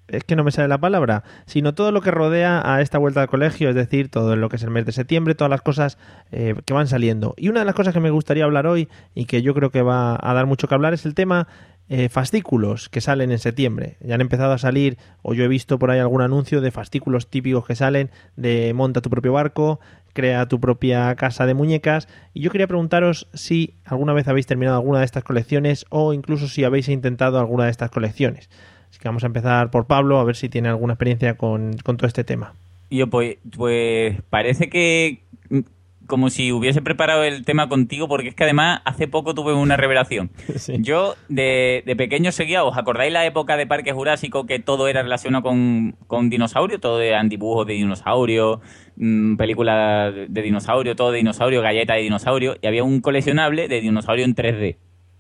es 0.08 0.24
que 0.24 0.36
no 0.36 0.44
me 0.44 0.52
sale 0.52 0.68
la 0.68 0.78
palabra, 0.78 1.24
sino 1.46 1.74
todo 1.74 1.92
lo 1.92 2.02
que 2.02 2.12
rodea 2.12 2.62
a 2.64 2.82
esta 2.82 2.98
vuelta 2.98 3.22
al 3.22 3.28
colegio, 3.28 3.70
es 3.70 3.76
decir, 3.76 4.10
todo 4.10 4.36
lo 4.36 4.50
que 4.50 4.56
es 4.56 4.64
el 4.64 4.70
mes 4.70 4.86
de 4.86 4.92
septiembre, 4.92 5.36
todas 5.36 5.52
las 5.52 5.62
cosas 5.62 5.98
eh, 6.32 6.56
que 6.66 6.74
van 6.74 6.88
saliendo. 6.88 7.34
Y 7.38 7.50
una 7.50 7.62
de 7.62 7.66
las 7.66 7.76
cosas 7.76 7.94
que 7.94 8.00
me 8.00 8.10
gustaría 8.10 8.46
hablar 8.46 8.68
hoy 8.68 8.88
y 9.16 9.26
que 9.26 9.42
yo 9.42 9.54
creo 9.54 9.72
que 9.72 9.82
va 9.82 10.18
a 10.22 10.34
dar 10.34 10.46
mucho 10.46 10.68
que 10.68 10.76
hablar 10.76 10.94
es 10.94 11.06
el 11.06 11.14
tema 11.14 11.48
eh, 11.90 12.10
fascículos 12.10 12.90
que 12.90 13.00
salen 13.00 13.32
en 13.32 13.40
septiembre. 13.40 13.96
Ya 14.02 14.16
han 14.16 14.22
empezado 14.22 14.52
a 14.52 14.58
salir, 14.58 14.98
o 15.22 15.34
yo 15.34 15.46
he 15.46 15.48
visto 15.48 15.80
por 15.80 15.90
ahí 15.90 16.00
algún 16.00 16.22
anuncio 16.22 16.60
de 16.60 16.72
fascículos 16.72 17.30
típicos 17.30 17.66
que 17.66 17.76
salen 17.76 18.12
de 18.36 18.74
monta 18.74 19.02
tu 19.02 19.10
propio 19.10 19.32
barco, 19.32 19.80
crea 20.12 20.48
tu 20.48 20.60
propia 20.60 21.16
casa 21.16 21.46
de 21.46 21.54
muñecas. 21.54 22.10
Y 22.34 22.42
yo 22.42 22.52
quería 22.52 22.68
preguntaros 22.68 23.30
si 23.34 23.76
alguna 23.86 24.12
vez 24.12 24.28
habéis 24.28 24.48
terminado 24.48 24.78
alguna 24.78 25.00
de 25.00 25.06
estas 25.06 25.24
colecciones 25.24 25.86
o 25.90 26.12
incluso 26.12 26.48
si 26.48 26.66
habéis 26.66 26.90
intentado 26.90 27.40
alguna 27.40 27.66
de 27.66 27.72
estas 27.72 27.90
colecciones. 27.90 28.50
Así 28.90 29.00
que 29.00 29.08
vamos 29.08 29.24
a 29.24 29.28
empezar 29.28 29.72
por 29.72 29.86
Pablo, 29.86 30.20
a 30.20 30.24
ver 30.24 30.36
si 30.36 30.50
tiene 30.50 30.70
alguna 30.70 30.94
experiencia 30.94 31.38
con, 31.38 31.76
con 31.84 31.98
todo 31.98 32.08
este 32.08 32.24
tema. 32.24 32.54
Yo, 32.90 33.08
pues, 33.08 33.38
pues 33.56 34.22
parece 34.30 34.70
que 34.70 35.24
mm, 35.50 35.60
como 36.08 36.30
si 36.30 36.52
hubiese 36.52 36.82
preparado 36.82 37.24
el 37.24 37.46
tema 37.46 37.70
contigo, 37.70 38.08
porque 38.08 38.30
es 38.30 38.36
que 38.36 38.46
además 38.46 38.82
hace 38.86 39.08
poco 39.08 39.36
tuve 39.36 39.54
una 39.54 39.78
revelación. 39.78 40.32
Yo 40.80 41.16
de, 41.30 41.84
de 41.86 41.96
pequeño 41.96 42.32
seguía, 42.32 42.64
¿os 42.64 42.78
acordáis 42.78 43.14
la 43.14 43.26
época 43.26 43.58
de 43.58 43.68
Parque 43.68 43.92
Jurásico 43.92 44.46
que 44.46 44.60
todo 44.60 44.88
era 44.88 45.04
relacionado 45.04 45.44
con, 45.44 45.96
con 46.08 46.30
dinosaurios? 46.30 46.82
Todo 46.82 47.02
eran 47.02 47.30
dibujos 47.30 47.68
de 47.68 47.74
dinosaurios, 47.74 48.60
mm, 48.96 49.36
películas 49.36 50.16
de, 50.16 50.28
de 50.28 50.42
dinosaurio, 50.42 50.96
todo 50.96 51.12
de 51.12 51.18
dinosaurio, 51.18 51.62
galletas 51.62 51.98
de 51.98 52.04
dinosaurio, 52.04 52.56
y 52.62 52.68
había 52.68 52.84
un 52.84 53.02
coleccionable 53.02 53.68
de 53.68 53.82
dinosaurio 53.82 54.26
en 54.26 54.36
3D. 54.36 54.78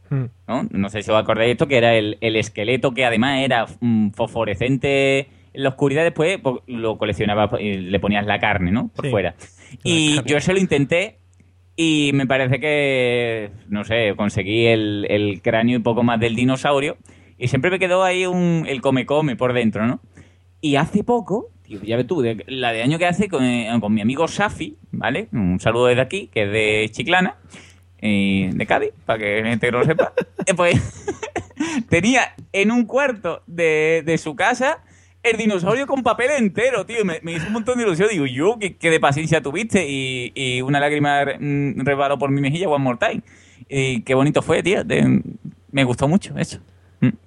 ¿No? 0.09 0.67
No 0.71 0.89
sé 0.89 1.01
si 1.03 1.11
os 1.11 1.17
acordáis 1.17 1.47
de 1.47 1.51
esto, 1.53 1.67
que 1.67 1.77
era 1.77 1.95
el, 1.95 2.17
el 2.21 2.35
esqueleto 2.35 2.93
que 2.93 3.05
además 3.05 3.39
era 3.43 3.65
mm, 3.79 4.11
fosforescente 4.11 5.27
en 5.53 5.63
la 5.63 5.69
oscuridad, 5.69 6.03
después 6.03 6.39
pues, 6.41 6.55
lo 6.67 6.97
coleccionabas 6.97 7.49
y 7.59 7.73
le 7.77 7.99
ponías 7.99 8.25
la 8.25 8.39
carne, 8.39 8.71
¿no? 8.71 8.89
Por 8.95 9.05
Sí. 9.05 9.11
fuera. 9.11 9.35
Y 9.83 10.21
yo 10.25 10.37
eso 10.37 10.53
lo 10.53 10.59
intenté 10.59 11.17
y 11.75 12.11
me 12.13 12.25
parece 12.27 12.59
que, 12.59 13.51
no 13.69 13.83
sé, 13.83 14.13
conseguí 14.15 14.65
el, 14.67 15.05
el 15.09 15.41
cráneo 15.41 15.77
y 15.77 15.81
poco 15.81 16.03
más 16.03 16.19
del 16.19 16.35
dinosaurio 16.35 16.97
y 17.37 17.47
siempre 17.49 17.69
me 17.71 17.79
quedó 17.79 18.03
ahí 18.03 18.25
un, 18.25 18.65
el 18.67 18.81
come-come 18.81 19.35
por 19.35 19.53
dentro, 19.53 19.85
¿no? 19.85 19.99
Y 20.61 20.75
hace 20.77 21.03
poco, 21.03 21.49
tío, 21.63 21.79
ya 21.83 21.97
ves 21.97 22.07
tú, 22.07 22.21
de- 22.21 22.43
la 22.47 22.71
de 22.71 22.81
año 22.81 22.97
que 22.97 23.05
hace 23.05 23.27
con, 23.29 23.43
eh, 23.43 23.69
con 23.79 23.93
mi 23.93 24.01
amigo 24.01 24.27
Safi, 24.27 24.75
¿vale? 24.91 25.27
Un 25.31 25.59
saludo 25.59 25.85
desde 25.87 26.01
aquí, 26.01 26.29
que 26.33 26.43
es 26.43 26.51
de 26.51 26.89
Chiclana, 26.91 27.35
eh, 28.01 28.51
de 28.53 28.65
Cádiz, 28.65 28.91
para 29.05 29.19
que 29.19 29.41
la 29.41 29.49
gente 29.49 29.71
no 29.71 29.79
lo 29.79 29.85
sepa. 29.85 30.13
Eh, 30.45 30.53
pues 30.55 31.03
tenía 31.89 32.33
en 32.53 32.71
un 32.71 32.85
cuarto 32.85 33.41
de, 33.47 34.01
de 34.05 34.17
su 34.17 34.35
casa 34.35 34.79
el 35.23 35.35
dinosaurio 35.37 35.87
con 35.87 36.03
papel 36.03 36.29
entero, 36.37 36.85
tío. 36.85 37.03
Me, 37.03 37.19
me 37.21 37.33
hizo 37.33 37.47
un 37.47 37.53
montón 37.53 37.77
de 37.77 37.83
ilusión. 37.83 38.07
Digo, 38.09 38.25
yo, 38.25 38.57
qué, 38.59 38.77
qué 38.77 38.89
de 38.89 38.99
paciencia 39.01 39.41
tuviste. 39.41 39.85
Y, 39.89 40.31
y 40.35 40.61
una 40.61 40.79
lágrima 40.79 41.25
mm, 41.39 41.81
resbaló 41.83 42.17
por 42.17 42.31
mi 42.31 42.39
mejilla, 42.39 42.69
one 42.69 42.83
more 42.83 42.97
time. 42.97 43.21
Y 43.67 44.03
qué 44.03 44.13
bonito 44.13 44.41
fue, 44.41 44.63
tío. 44.63 44.83
de- 44.85 45.21
me 45.71 45.83
gustó 45.83 46.07
mucho 46.07 46.37
eso. 46.37 46.59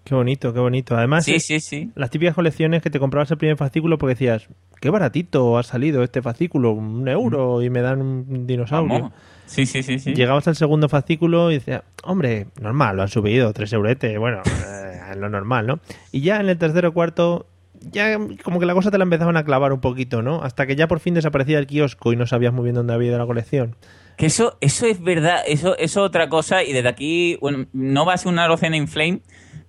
Qué 0.04 0.14
bonito, 0.14 0.52
qué 0.54 0.60
bonito. 0.60 0.96
Además, 0.96 1.24
Sí, 1.26 1.38
sí, 1.40 1.60
sí. 1.60 1.90
las 1.94 2.08
típicas 2.10 2.34
colecciones 2.34 2.82
que 2.82 2.90
te 2.90 2.98
comprabas 2.98 3.30
el 3.30 3.36
primer 3.38 3.56
fascículo 3.56 3.98
porque 3.98 4.14
decías, 4.14 4.48
qué 4.80 4.88
baratito 4.90 5.58
ha 5.58 5.62
salido 5.62 6.02
este 6.02 6.22
fascículo, 6.22 6.72
un 6.72 7.06
euro 7.06 7.62
y 7.62 7.68
me 7.70 7.80
dan 7.82 8.00
un 8.00 8.46
dinosaurio. 8.46 8.92
Vamos. 8.94 9.12
Sí, 9.50 9.66
sí, 9.66 9.82
sí, 9.82 9.98
sí. 9.98 10.14
Llegabas 10.14 10.46
al 10.46 10.54
segundo 10.54 10.88
fascículo 10.88 11.50
y 11.50 11.54
decías, 11.54 11.82
hombre, 12.04 12.46
normal, 12.60 12.94
lo 12.94 13.02
han 13.02 13.08
subido, 13.08 13.52
tres 13.52 13.72
euretes, 13.72 14.16
bueno, 14.16 14.42
eh, 14.46 15.16
lo 15.16 15.28
normal, 15.28 15.66
¿no? 15.66 15.80
Y 16.12 16.20
ya 16.20 16.38
en 16.38 16.48
el 16.48 16.56
tercero 16.56 16.94
cuarto, 16.94 17.46
ya 17.80 18.16
como 18.44 18.60
que 18.60 18.66
la 18.66 18.74
cosa 18.74 18.92
te 18.92 18.98
la 18.98 19.02
empezaban 19.02 19.36
a 19.36 19.42
clavar 19.42 19.72
un 19.72 19.80
poquito, 19.80 20.22
¿no? 20.22 20.40
Hasta 20.44 20.68
que 20.68 20.76
ya 20.76 20.86
por 20.86 21.00
fin 21.00 21.14
desaparecía 21.14 21.58
el 21.58 21.66
kiosco 21.66 22.12
y 22.12 22.16
no 22.16 22.28
sabías 22.28 22.52
muy 22.52 22.62
bien 22.62 22.76
dónde 22.76 22.94
había 22.94 23.08
ido 23.08 23.18
la 23.18 23.26
colección. 23.26 23.74
Que 24.16 24.26
eso, 24.26 24.56
eso 24.60 24.86
es 24.86 25.02
verdad, 25.02 25.40
eso, 25.48 25.76
eso 25.78 25.82
es 25.82 25.96
otra 25.96 26.28
cosa, 26.28 26.62
y 26.62 26.72
desde 26.72 26.88
aquí, 26.88 27.36
bueno, 27.40 27.66
no 27.72 28.06
va 28.06 28.14
a 28.14 28.18
ser 28.18 28.30
una 28.30 28.46
docena 28.46 28.76
in 28.76 28.86
flame, 28.86 29.20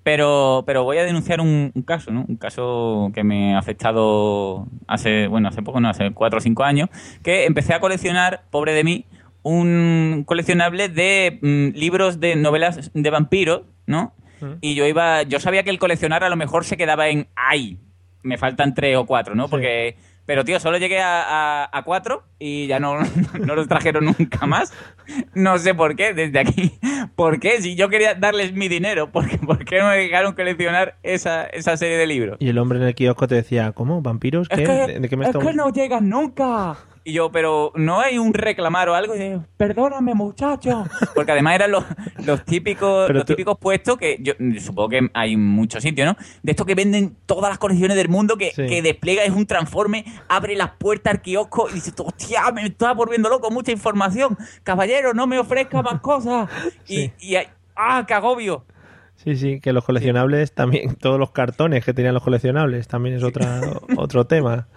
pero, 0.04 0.64
pero 0.68 0.84
voy 0.84 1.00
a 1.00 1.04
denunciar 1.04 1.42
un, 1.42 1.72
un 1.74 1.82
caso, 1.82 2.12
¿no? 2.12 2.24
Un 2.28 2.36
caso 2.36 3.10
que 3.16 3.24
me 3.24 3.56
ha 3.56 3.58
afectado 3.58 4.68
hace, 4.86 5.26
bueno, 5.26 5.50
hace 5.50 5.64
poco, 5.64 5.80
no, 5.80 5.90
hace 5.90 6.12
cuatro 6.12 6.38
o 6.38 6.42
cinco 6.42 6.64
años, 6.64 6.90
que 7.24 7.46
empecé 7.46 7.74
a 7.74 7.80
coleccionar, 7.80 8.44
pobre 8.52 8.74
de 8.74 8.84
mí, 8.84 9.06
un 9.44 10.24
coleccionable 10.26 10.90
de 10.90 11.40
mm, 11.42 11.78
libros 11.78 12.20
de 12.20 12.36
novelas 12.36 12.92
de 12.94 13.10
vampiros, 13.10 13.64
¿no? 13.86 14.14
Y 14.60 14.74
yo 14.74 14.88
iba, 14.88 15.22
yo 15.22 15.40
sabía 15.40 15.62
que 15.62 15.70
el 15.70 15.78
coleccionar 15.78 16.24
a 16.24 16.30
lo 16.30 16.36
mejor 16.36 16.66
se 16.66 16.76
quedaba 16.76 17.10
en 17.10 17.28
ay, 17.36 17.78
me 18.24 18.40
faltan 18.40 18.74
tres 18.74 18.98
o 18.98 19.06
cuatro, 19.06 19.36
¿no? 19.36 19.48
Porque, 19.50 19.98
pero 20.26 20.44
tío, 20.44 20.60
solo 20.60 20.80
llegué 20.80 21.00
a, 21.00 21.22
a- 21.66 21.70
a 21.72 21.84
cuatro 21.84 22.24
y 22.40 22.66
ya 22.66 22.80
no, 22.80 22.96
no 23.40 23.56
los 23.56 23.68
trajeron 23.68 24.06
nunca 24.06 24.48
más. 24.48 24.74
No 25.36 25.60
sé 25.60 25.76
por 25.76 25.96
qué, 25.96 26.16
desde 26.16 26.40
aquí. 26.40 26.72
¿Por 27.16 27.40
qué? 27.40 27.62
Si 27.62 27.76
yo 27.76 27.88
quería 27.90 28.16
darles 28.16 28.52
mi 28.54 28.68
dinero, 28.68 29.12
¿por 29.12 29.30
qué, 29.30 29.38
por 29.38 29.64
qué 29.64 29.78
no 29.78 29.90
me 29.90 29.98
dejaron 29.98 30.34
coleccionar 30.34 30.96
esa, 31.04 31.44
esa 31.46 31.78
serie 31.78 31.98
de 31.98 32.08
libros? 32.08 32.38
Y 32.40 32.50
el 32.50 32.58
hombre 32.58 32.80
en 32.80 32.86
el 32.86 32.96
kiosco 32.96 33.28
te 33.28 33.36
decía, 33.36 33.74
¿cómo? 33.74 34.02
¿Vampiros? 34.02 34.50
¿Qué? 34.50 34.64
Es 34.64 34.70
que, 34.70 34.76
¿De, 34.94 35.00
de 35.02 35.08
qué 35.10 35.18
me 35.18 35.26
es 35.26 35.30
estamos- 35.30 35.48
que 35.48 35.54
no 35.56 35.70
llegan 35.72 36.10
nunca. 36.10 36.78
Y 37.04 37.14
yo, 37.14 37.32
pero 37.32 37.72
no 37.76 38.00
hay 38.00 38.20
un 38.20 38.32
reclamar 38.34 38.88
o 38.90 38.94
algo. 38.96 39.16
Y 39.16 39.32
yo, 39.32 39.44
perdóname, 39.58 40.14
muchacho. 40.14 40.86
Porque 41.16 41.32
además 41.32 41.56
eran 41.56 41.72
los, 41.72 41.84
los 42.26 42.46
típicos 42.46 43.08
Pero 43.08 43.18
los 43.20 43.26
tú- 43.26 43.34
típicos 43.34 43.58
puestos 43.58 43.98
que 43.98 44.18
yo 44.22 44.34
supongo 44.60 44.90
que 44.90 45.10
hay 45.14 45.36
muchos 45.36 45.82
sitios, 45.82 46.06
¿no? 46.08 46.16
De 46.44 46.52
estos 46.52 46.68
que 46.68 46.76
venden 46.76 47.16
todas 47.26 47.50
las 47.50 47.58
colecciones 47.58 47.98
del 47.98 48.08
mundo, 48.10 48.38
que, 48.38 48.52
Sí. 48.52 48.68
que 48.68 48.82
despliega, 48.84 49.24
es 49.24 49.32
un 49.32 49.48
transforme, 49.48 50.06
abre 50.30 50.56
las 50.56 50.72
puertas 50.78 51.14
al 51.16 51.22
kiosco 51.22 51.70
y 51.70 51.74
dice, 51.74 51.92
hostia, 51.98 52.52
me 52.54 52.68
estaba 52.68 52.94
volviendo 52.94 53.30
loco, 53.30 53.50
mucha 53.50 53.72
información. 53.72 54.38
Caballero, 54.64 55.14
no 55.16 55.26
me 55.26 55.40
ofrezca 55.40 55.82
más 55.82 56.02
cosas. 56.02 56.50
Y, 56.88 57.12
y 57.20 57.36
hay- 57.36 57.48
¡ah, 57.76 58.06
qué 58.08 58.14
agobio! 58.14 58.64
Sí, 59.24 59.36
sí, 59.36 59.60
que 59.60 59.72
los 59.72 59.84
coleccionables 59.86 60.54
también, 60.54 60.96
todos 61.00 61.20
los 61.20 61.32
cartones 61.32 61.86
que 61.86 61.94
tenían 61.94 62.14
los 62.14 62.24
coleccionables 62.24 62.88
también 62.88 63.16
es 63.16 63.24
otra, 63.24 63.62
otro 63.98 64.26
tema. 64.26 64.68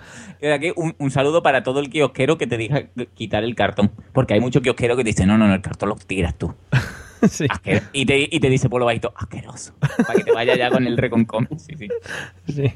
Aquí 0.55 0.72
un, 0.76 0.95
un 0.99 1.11
saludo 1.11 1.42
para 1.42 1.62
todo 1.62 1.80
el 1.80 1.88
kiosquero 1.88 2.36
que 2.36 2.47
te 2.47 2.57
diga 2.59 2.88
quitar 3.14 3.42
el 3.45 3.55
cartón. 3.55 3.90
Porque 4.12 4.34
hay 4.34 4.40
muchos 4.40 4.62
kiosqueros 4.62 4.97
que 4.97 5.05
te 5.05 5.09
dicen, 5.11 5.28
no, 5.28 5.38
no, 5.38 5.49
no, 5.49 5.55
el 5.55 5.62
cartón 5.62 5.88
lo 5.88 5.97
tiras 5.97 6.36
tú. 6.36 6.55
Asquer- 7.22 7.84
y, 7.95 8.05
te, 8.05 8.18
y 8.30 8.38
te 8.38 8.51
dice 8.51 8.68
por 8.68 8.80
lo 8.80 8.84
bajito, 8.86 9.14
asqueroso. 9.16 9.72
Para 9.80 10.14
que 10.18 10.24
te 10.24 10.32
vaya 10.32 10.57
ya 10.57 10.70
con 10.70 10.86
el 10.86 10.99
reconcom. 10.99 11.47
Sí, 11.57 11.74
sí. 11.78 11.88
Sí. 12.53 12.72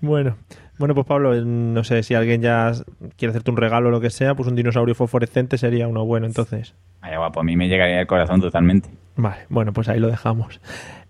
Bueno. 0.00 0.38
Bueno, 0.80 0.94
pues 0.94 1.06
Pablo, 1.06 1.34
no 1.44 1.84
sé 1.84 2.02
si 2.02 2.14
alguien 2.14 2.40
ya 2.40 2.72
quiere 3.18 3.30
hacerte 3.32 3.50
un 3.50 3.58
regalo 3.58 3.88
o 3.88 3.90
lo 3.90 4.00
que 4.00 4.08
sea, 4.08 4.34
pues 4.34 4.48
un 4.48 4.56
dinosaurio 4.56 4.94
fosforescente 4.94 5.58
sería 5.58 5.86
uno 5.86 6.06
bueno, 6.06 6.24
entonces. 6.26 6.74
Vaya 7.02 7.18
guapo, 7.18 7.40
a 7.40 7.42
mí 7.42 7.54
me 7.54 7.68
llegaría 7.68 8.00
al 8.00 8.06
corazón 8.06 8.40
totalmente. 8.40 8.88
Vale, 9.16 9.42
bueno, 9.50 9.74
pues 9.74 9.90
ahí 9.90 10.00
lo 10.00 10.08
dejamos. 10.08 10.58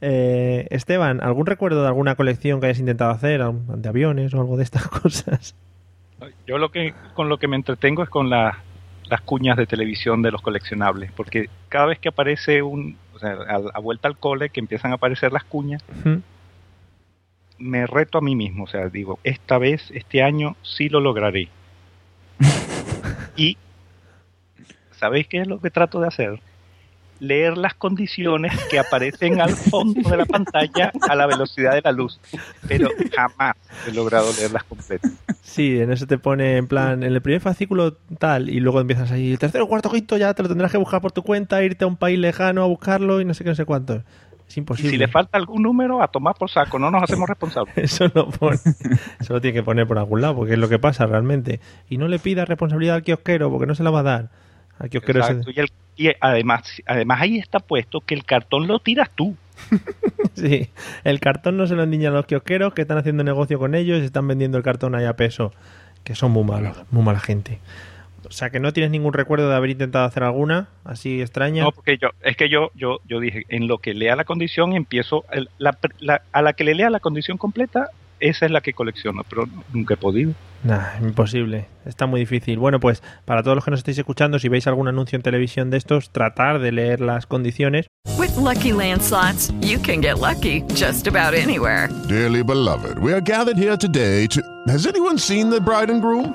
Eh, 0.01 0.67
Esteban, 0.71 1.23
¿algún 1.23 1.47
recuerdo 1.47 1.83
de 1.83 1.87
alguna 1.87 2.17
colección 2.17 2.59
que 2.59 2.67
hayas 2.67 2.81
intentado 2.81 3.13
hacer? 3.13 3.43
¿Algún- 3.43 3.81
¿De 3.81 3.89
aviones 3.89 4.35
o 4.35 4.41
algo 4.41 4.57
de 4.57 4.65
estas 4.65 4.89
cosas? 4.89 5.55
Yo 6.49 6.59
lo 6.59 6.71
que 6.71 6.93
con 7.15 7.29
lo 7.29 7.39
que 7.39 7.47
me 7.47 7.55
entretengo 7.55 8.03
es 8.03 8.09
con 8.09 8.29
la- 8.29 8.59
las 9.09 9.21
cuñas 9.21 9.57
de 9.57 9.67
televisión 9.67 10.21
de 10.21 10.33
los 10.33 10.43
coleccionables, 10.43 11.13
porque 11.13 11.49
cada 11.69 11.87
vez 11.87 12.01
que 12.01 12.09
aparece 12.09 12.61
un, 12.63 12.97
o 13.15 13.19
sea, 13.21 13.35
a, 13.49 13.61
a 13.75 13.79
vuelta 13.81 14.09
al 14.09 14.17
cole 14.17 14.51
que 14.51 14.59
empiezan 14.59 14.91
a 14.91 14.95
aparecer 14.97 15.33
las 15.33 15.45
cuñas. 15.45 15.85
Me 17.61 17.87
reto 17.87 18.19
a 18.19 18.21
mí 18.21 18.35
mismo, 18.35 18.65
o 18.65 18.67
sea, 18.67 18.89
digo, 18.89 19.21
esta 19.23 19.59
vez, 19.59 19.91
este 19.93 20.23
año 20.23 20.57
sí 20.63 20.89
lo 20.89 21.01
lograré. 21.01 21.49
y 23.37 23.57
¿sabéis 24.99 25.29
qué 25.29 25.43
es 25.43 25.47
lo 25.47 25.61
que 25.61 25.71
trato 25.71 26.01
de 26.01 26.09
hacer? 26.09 26.41
Leer 27.21 27.59
las 27.59 27.75
condiciones 27.75 28.59
que 28.71 28.79
aparecen 28.79 29.43
al 29.43 29.51
fondo 29.51 30.09
de 30.09 30.17
la 30.17 30.25
pantalla 30.25 30.91
a 31.07 31.15
la 31.15 31.27
velocidad 31.27 31.73
de 31.73 31.83
la 31.83 31.93
luz, 31.93 32.19
pero 32.67 32.89
jamás 33.15 33.57
he 33.87 33.93
logrado 33.93 34.33
leerlas 34.39 34.65
completas. 34.65 35.13
Sí, 35.43 35.79
en 35.81 35.93
eso 35.93 36.07
te 36.07 36.17
pone 36.17 36.57
en 36.57 36.67
plan, 36.67 37.03
en 37.03 37.13
el 37.13 37.21
primer 37.21 37.43
fascículo 37.43 37.93
tal, 38.19 38.49
y 38.49 38.59
luego 38.61 38.81
empiezas 38.81 39.11
ahí, 39.11 39.33
el 39.33 39.39
tercero, 39.39 39.67
cuarto, 39.69 39.91
quinto, 39.91 40.17
ya 40.17 40.33
te 40.33 40.43
lo 40.43 40.49
tendrás 40.49 40.73
que 40.73 40.79
buscar 40.79 41.03
por 41.03 41.13
tu 41.13 41.23
cuenta, 41.23 41.63
irte 41.63 41.85
a 41.85 41.89
un 41.89 41.97
país 41.97 42.19
lejano 42.19 42.63
a 42.63 42.67
buscarlo 42.67 43.21
y 43.21 43.27
no 43.27 43.35
sé 43.35 43.45
qué, 43.45 43.51
no 43.51 43.57
sé 43.57 43.67
cuánto. 43.67 44.03
Es 44.51 44.57
Y 44.57 44.61
imposible. 44.61 44.91
si 44.91 44.99
le 44.99 45.07
falta 45.07 45.39
algún 45.39 45.63
número, 45.63 46.03
a 46.03 46.09
tomar 46.09 46.35
por 46.35 46.51
saco, 46.51 46.79
no 46.79 46.91
nos 46.91 47.05
hacemos 47.05 47.29
responsables. 47.29 47.73
Eso 47.77 48.11
lo 48.13 48.29
pone. 48.29 48.59
Eso 49.21 49.33
lo 49.35 49.41
tiene 49.41 49.55
que 49.55 49.63
poner 49.63 49.87
por 49.87 49.97
algún 49.99 50.21
lado, 50.21 50.35
porque 50.35 50.55
es 50.55 50.59
lo 50.59 50.69
que 50.69 50.79
pasa 50.81 51.07
realmente. 51.07 51.61
Y 51.89 51.99
no 51.99 52.09
le 52.09 52.19
pidas 52.19 52.49
responsabilidad 52.49 52.97
al 52.97 53.03
kiosquero, 53.05 53.49
porque 53.51 53.67
no 53.67 53.75
se 53.77 53.85
la 53.85 53.91
va 53.91 54.01
a 54.01 54.03
dar. 54.03 54.29
Al 54.81 54.91
kiosquero 54.91 55.21
y, 55.47 55.61
el- 55.61 55.71
y 55.97 56.09
además, 56.21 56.63
además 56.87 57.21
ahí 57.21 57.39
está 57.39 57.61
puesto 57.61 58.01
que 58.01 58.15
el 58.15 58.25
cartón 58.25 58.67
lo 58.67 58.79
tiras 58.81 59.09
tú. 59.15 59.37
Sí, 60.35 60.71
el 61.05 61.21
cartón 61.21 61.57
no 61.59 61.67
se 61.67 61.75
lo 61.75 61.83
endiñan 61.83 62.15
los 62.15 62.25
kiosqueros 62.25 62.73
que 62.73 62.83
están 62.83 62.97
haciendo 62.97 63.25
negocio 63.25 63.59
con 63.59 63.75
ellos 63.75 64.01
y 64.01 64.05
están 64.07 64.27
vendiendo 64.27 64.57
el 64.57 64.65
cartón 64.65 64.95
ahí 64.95 65.05
a 65.05 65.15
peso. 65.15 65.53
Que 66.05 66.15
son 66.15 66.31
muy 66.31 66.45
malos, 66.45 66.77
muy 66.91 67.03
mala 67.03 67.19
gente. 67.21 67.59
O 68.31 68.33
sea, 68.33 68.51
que 68.51 68.61
no 68.61 68.73
tienes 68.73 68.93
ningún 68.93 69.13
recuerdo 69.13 69.49
de 69.49 69.57
haber 69.57 69.71
intentado 69.71 70.05
hacer 70.05 70.23
alguna 70.23 70.69
así 70.85 71.21
extraña. 71.21 71.65
No, 71.65 71.73
porque 71.73 71.99
yo, 72.01 72.11
es 72.23 72.37
que 72.37 72.49
yo, 72.49 72.71
yo, 72.77 73.01
yo 73.09 73.19
dije, 73.19 73.43
en 73.49 73.67
lo 73.67 73.79
que 73.79 73.93
lea 73.93 74.15
la 74.15 74.25
condición 74.25 74.73
empiezo, 74.75 75.25
el- 75.33 75.49
la- 75.59 75.77
la- 75.99 76.23
a 76.31 76.41
la 76.41 76.53
que 76.53 76.63
le 76.63 76.75
lea 76.77 76.91
la 76.91 77.01
condición 77.01 77.37
completa, 77.39 77.89
esa 78.21 78.47
es 78.47 78.53
la 78.53 78.61
que 78.61 78.73
colecciono, 78.73 79.23
pero 79.29 79.47
nunca 79.73 79.95
he 79.95 79.97
podido. 79.97 80.33
Nah, 80.63 80.99
imposible. 81.03 81.67
Está 81.87 82.07
muy 82.07 82.21
difícil. 82.21 82.59
Bueno, 82.59 82.79
pues 82.79 83.03
para 83.25 83.43
todos 83.43 83.57
los 83.57 83.65
que 83.65 83.71
nos 83.73 83.81
estéis 83.81 83.99
escuchando, 83.99 84.39
si 84.39 84.49
veis 84.49 84.67
algún 84.67 84.87
anuncio 84.89 85.17
en 85.17 85.23
televisión 85.23 85.71
de 85.71 85.79
estos, 85.79 86.11
tratar 86.11 86.61
de 86.61 86.71
leer 86.71 87.01
las 87.01 87.27
condiciones. 87.27 87.87
With 88.19 88.37
Lucky 88.37 88.73
Land 88.73 89.01
slots, 89.01 89.53
you 89.63 89.81
can 89.83 90.01
get 90.03 90.19
lucky 90.21 90.63
just 90.77 91.09
about 91.09 91.35
anywhere. 91.35 91.89
Dearly 92.09 92.43
beloved, 92.43 92.99
we 93.01 93.13
are 93.13 93.23
gathered 93.25 93.57
here 93.59 93.77
today 93.77 94.29
to. 94.29 94.41
Has 94.69 94.87
anyone 94.87 95.19
seen 95.19 95.51
the 95.51 95.59
bride 95.61 95.91
and 95.91 96.01
groom? 96.03 96.35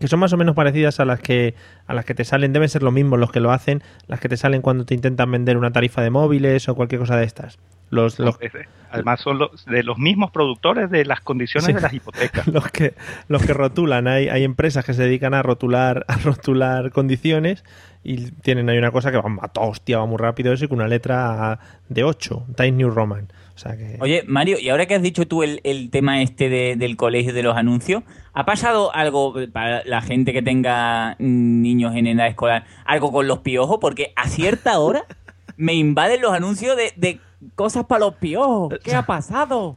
Que 0.00 0.08
son 0.08 0.18
más 0.18 0.32
o 0.32 0.36
menos 0.36 0.56
parecidas 0.56 0.98
a 0.98 1.04
las 1.04 1.20
que 1.20 1.54
a 1.86 1.94
las 1.94 2.04
que 2.04 2.14
te 2.14 2.24
salen, 2.24 2.52
deben 2.52 2.68
ser 2.68 2.82
lo 2.82 2.90
mismo 2.90 3.16
los 3.16 3.30
que 3.30 3.38
lo 3.38 3.52
hacen, 3.52 3.82
las 4.08 4.18
que 4.18 4.28
te 4.28 4.36
salen 4.36 4.62
cuando 4.62 4.84
te 4.84 4.94
intentan 4.94 5.30
vender 5.30 5.56
una 5.56 5.70
tarifa 5.70 6.02
de 6.02 6.10
móviles 6.10 6.68
o 6.68 6.74
cualquier 6.74 7.00
cosa 7.00 7.16
de 7.16 7.24
estas. 7.24 7.58
Los, 7.90 8.18
los, 8.20 8.38
Además 8.92 9.20
son 9.20 9.38
los, 9.38 9.64
de 9.66 9.82
los 9.82 9.98
mismos 9.98 10.30
productores 10.30 10.90
de 10.90 11.04
las 11.04 11.20
condiciones 11.20 11.66
Sí. 11.66 11.72
de 11.72 11.80
las 11.80 11.92
hipotecas. 11.92 12.46
los 12.48 12.70
que 12.70 12.94
los 13.28 13.44
que 13.44 13.52
rotulan, 13.52 14.08
hay, 14.08 14.28
hay 14.28 14.44
empresas 14.44 14.84
que 14.84 14.94
se 14.94 15.02
dedican 15.02 15.34
a 15.34 15.42
rotular 15.42 16.04
a 16.08 16.16
rotular 16.16 16.90
condiciones 16.92 17.64
y 18.02 18.30
tienen 18.30 18.70
ahí 18.70 18.78
una 18.78 18.92
cosa 18.92 19.10
que 19.10 19.18
va 19.18 19.24
a 19.42 19.60
hostia, 19.60 19.98
va 19.98 20.06
muy 20.06 20.16
rápido 20.18 20.52
eso 20.52 20.64
y 20.64 20.68
con 20.68 20.78
una 20.78 20.88
letra 20.88 21.58
de 21.88 22.04
8, 22.04 22.46
Times 22.56 22.74
New 22.74 22.90
Roman. 22.90 23.28
O 23.60 23.62
sea 23.62 23.76
que 23.76 23.98
Oye, 24.00 24.24
Mario, 24.26 24.58
y 24.58 24.70
ahora 24.70 24.86
que 24.86 24.94
has 24.94 25.02
dicho 25.02 25.28
tú 25.28 25.42
el, 25.42 25.60
el 25.64 25.90
tema 25.90 26.22
este 26.22 26.48
de- 26.48 26.76
del 26.76 26.96
colegio 26.96 27.34
de 27.34 27.42
los 27.42 27.56
anuncios, 27.58 28.02
¿ha 28.32 28.46
pasado 28.46 28.94
algo 28.94 29.34
para 29.52 29.84
la 29.84 30.00
gente 30.00 30.32
que 30.32 30.40
tenga 30.40 31.16
mm, 31.18 31.60
niños 31.60 31.94
en 31.94 32.06
edad 32.06 32.26
escolar, 32.26 32.64
algo 32.86 33.12
con 33.12 33.28
los 33.28 33.40
piojos? 33.40 33.76
Porque 33.78 34.14
a 34.16 34.28
cierta 34.28 34.78
hora 34.78 35.04
me 35.58 35.74
invaden 35.74 36.22
los 36.22 36.32
anuncios 36.32 36.74
de, 36.74 36.92
de 36.96 37.20
cosas 37.54 37.84
para 37.84 38.00
los 38.06 38.14
piojos. 38.14 38.72
¿Qué 38.82 38.94
ha 38.94 39.02
pasado? 39.04 39.76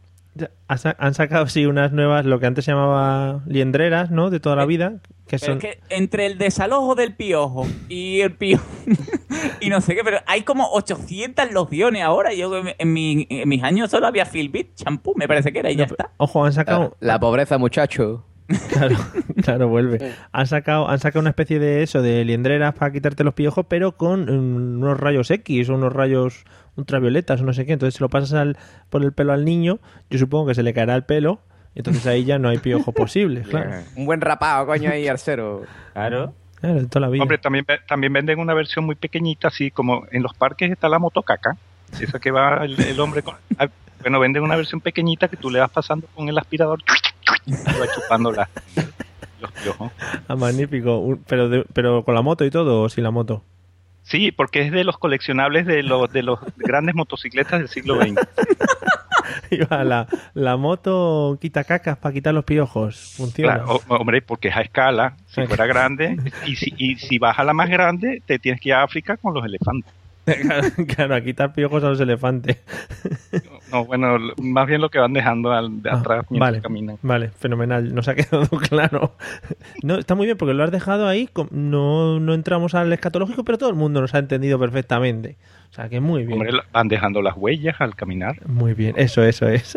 Han 0.97 1.13
sacado 1.13 1.47
sí 1.47 1.65
unas 1.67 1.91
nuevas, 1.91 2.25
lo 2.25 2.39
que 2.39 2.47
antes 2.47 2.65
se 2.65 2.71
llamaba 2.71 3.41
liendreras, 3.45 4.09
¿no? 4.09 4.29
De 4.31 4.39
toda 4.39 4.55
la 4.55 4.65
vida, 4.65 4.93
que 5.27 5.37
Pero 5.37 5.45
son 5.45 5.57
es 5.57 5.61
que 5.63 5.79
entre 5.89 6.25
el 6.25 6.37
desalojo 6.39 6.95
del 6.95 7.15
piojo 7.15 7.67
y 7.87 8.21
el 8.21 8.33
piojo 8.35 8.65
y 9.61 9.69
no 9.69 9.79
sé 9.81 9.93
qué, 9.95 10.03
pero 10.03 10.17
hay 10.25 10.41
como 10.41 10.67
800 10.71 11.51
lociones 11.51 12.01
ahora. 12.03 12.33
Yo 12.33 12.51
en, 12.79 12.93
mi- 12.93 13.27
en 13.29 13.47
mis 13.47 13.61
años 13.63 13.91
solo 13.91 14.07
había 14.07 14.25
Filbit, 14.25 14.73
champú, 14.75 15.13
me 15.15 15.27
parece 15.27 15.53
que 15.53 15.59
era, 15.59 15.69
y 15.71 15.75
ya 15.75 15.83
está. 15.85 16.09
Ojo, 16.17 16.43
han 16.45 16.53
sacado 16.53 16.97
La 16.99 17.19
pobreza, 17.19 17.57
muchacho. 17.59 18.25
Claro, 18.71 18.97
claro, 19.43 19.67
vuelve. 19.69 20.13
Han 20.31 20.47
sacado, 20.47 20.89
han 20.89 20.99
sacado 20.99 21.21
una 21.21 21.29
especie 21.29 21.59
de 21.59 21.81
eso, 21.83 22.01
de 22.01 22.25
liendreras 22.25 22.73
para 22.73 22.91
quitarte 22.91 23.23
los 23.23 23.33
piojos, 23.35 23.65
pero 23.69 23.93
con 23.97 24.25
mm, 24.25 24.81
unos 24.81 24.99
rayos 24.99 25.31
X 25.31 25.69
o 25.69 25.75
unos 25.75 25.93
rayos 25.93 26.43
ultravioletas 26.75 27.41
o 27.41 27.43
no 27.43 27.53
sé 27.53 27.65
qué. 27.65 27.73
Entonces, 27.73 27.95
si 27.95 27.99
lo 28.03 28.09
pasas 28.09 28.33
al, 28.33 28.57
por 28.89 29.03
el 29.03 29.13
pelo 29.13 29.33
al 29.33 29.45
niño, 29.45 29.79
yo 30.09 30.19
supongo 30.19 30.47
que 30.47 30.55
se 30.55 30.63
le 30.63 30.73
caerá 30.73 30.95
el 30.95 31.03
pelo, 31.03 31.39
y 31.75 31.79
entonces 31.79 32.05
ahí 32.07 32.23
ya 32.25 32.39
no 32.39 32.49
hay 32.49 32.57
piojo 32.59 32.91
posible, 32.93 33.41
claro. 33.41 33.71
Un 33.95 34.05
buen 34.05 34.21
rapado, 34.21 34.65
coño, 34.65 34.89
ahí, 34.91 35.07
arcero. 35.09 35.63
Claro. 35.93 36.33
Claro, 36.59 36.79
de 36.81 36.87
toda 36.87 37.01
la 37.01 37.09
vida. 37.09 37.21
Hombre, 37.23 37.37
también, 37.39 37.65
también 37.87 38.13
venden 38.13 38.39
una 38.39 38.53
versión 38.53 38.85
muy 38.85 38.95
pequeñita, 38.95 39.49
así 39.49 39.69
como 39.69 40.05
en 40.11 40.23
los 40.23 40.33
parques 40.33 40.71
está 40.71 40.87
la 40.87 40.97
motocaca. 40.97 41.57
Esa 41.99 42.19
que 42.19 42.31
va 42.31 42.63
el, 42.63 42.79
el 42.79 42.99
hombre 43.01 43.21
con... 43.21 43.35
ah, 43.59 43.67
Bueno, 44.01 44.19
venden 44.19 44.43
una 44.43 44.55
versión 44.55 44.79
pequeñita 44.81 45.27
que 45.27 45.35
tú 45.37 45.49
le 45.51 45.59
vas 45.59 45.69
pasando 45.69 46.07
con 46.15 46.27
el 46.29 46.37
aspirador 46.37 46.79
y 47.45 47.51
va 47.51 47.85
chupando 47.93 48.31
la- 48.31 48.49
los 49.41 49.51
piojos. 49.51 49.91
Ah, 50.27 50.35
magnífico. 50.37 50.99
Un- 50.99 51.23
Pero, 51.27 51.49
de- 51.49 51.65
pero 51.73 52.03
con 52.05 52.15
la 52.15 52.21
moto 52.21 52.45
y 52.45 52.49
todo, 52.49 52.83
o 52.83 52.89
sin 52.89 53.03
la 53.03 53.11
moto. 53.11 53.43
Sí, 54.03 54.31
porque 54.31 54.61
es 54.61 54.71
de 54.71 54.83
los 54.83 54.97
coleccionables 54.97 55.65
de 55.65 55.81
los, 55.81 56.11
de 56.11 56.23
los 56.23 56.39
grandes 56.57 56.93
motocicletas 56.95 57.59
del 57.59 57.69
siglo 57.69 57.99
XX. 58.01 58.15
Iba 59.51 59.83
la, 59.83 60.07
la 60.33 60.57
moto 60.57 61.37
quita 61.41 61.63
cacas 61.63 61.97
para 61.97 62.13
quitar 62.13 62.33
los 62.33 62.43
piojos. 62.43 63.13
Funciona. 63.15 63.55
Claro, 63.55 63.81
hombre, 63.87 64.21
porque 64.21 64.49
es 64.49 64.57
a 64.57 64.61
escala. 64.61 65.15
Si 65.27 65.45
fuera 65.47 65.65
grande, 65.65 66.17
y 66.45 66.55
si, 66.55 66.73
y 66.77 66.95
si 66.95 67.17
vas 67.17 67.39
a 67.39 67.43
la 67.43 67.53
más 67.53 67.69
grande, 67.69 68.21
te 68.25 68.39
tienes 68.39 68.61
que 68.61 68.69
ir 68.69 68.75
a 68.75 68.83
África 68.83 69.17
con 69.17 69.33
los 69.33 69.45
elefantes. 69.45 69.91
Claro, 70.25 70.67
claro, 70.95 71.15
a 71.15 71.21
quitar 71.21 71.53
piojos 71.53 71.83
a 71.83 71.89
los 71.89 71.99
elefantes. 71.99 72.57
No, 73.71 73.85
bueno, 73.85 74.19
más 74.39 74.67
bien 74.67 74.81
lo 74.81 74.91
que 74.91 74.99
van 74.99 75.13
dejando 75.13 75.51
al, 75.51 75.81
de 75.81 75.89
Ah, 75.89 75.95
atrás 75.95 76.25
mientras 76.29 76.51
vale, 76.51 76.61
caminan. 76.61 76.97
vale, 77.01 77.29
fenomenal. 77.29 77.95
Nos 77.95 78.07
ha 78.07 78.13
quedado 78.15 78.45
claro. 78.59 79.15
No, 79.81 79.97
está 79.97 80.13
muy 80.13 80.27
bien 80.27 80.37
porque 80.37 80.53
lo 80.53 80.63
has 80.63 80.69
dejado 80.69 81.07
ahí. 81.07 81.27
No, 81.49 82.19
no 82.19 82.35
entramos 82.35 82.75
al 82.75 82.93
escatológico, 82.93 83.43
pero 83.43 83.57
todo 83.57 83.69
el 83.71 83.75
mundo 83.75 83.99
nos 83.99 84.13
ha 84.13 84.19
entendido 84.19 84.59
perfectamente. 84.59 85.37
O 85.71 85.73
sea 85.73 85.89
que 85.89 85.99
muy 85.99 86.23
bien. 86.23 86.33
Hombre, 86.39 86.51
van 86.71 86.87
dejando 86.87 87.23
las 87.23 87.35
huellas 87.35 87.77
al 87.81 87.95
caminar. 87.95 88.47
Muy 88.47 88.75
bien, 88.75 88.93
eso, 88.95 89.23
eso 89.23 89.47
es. 89.47 89.75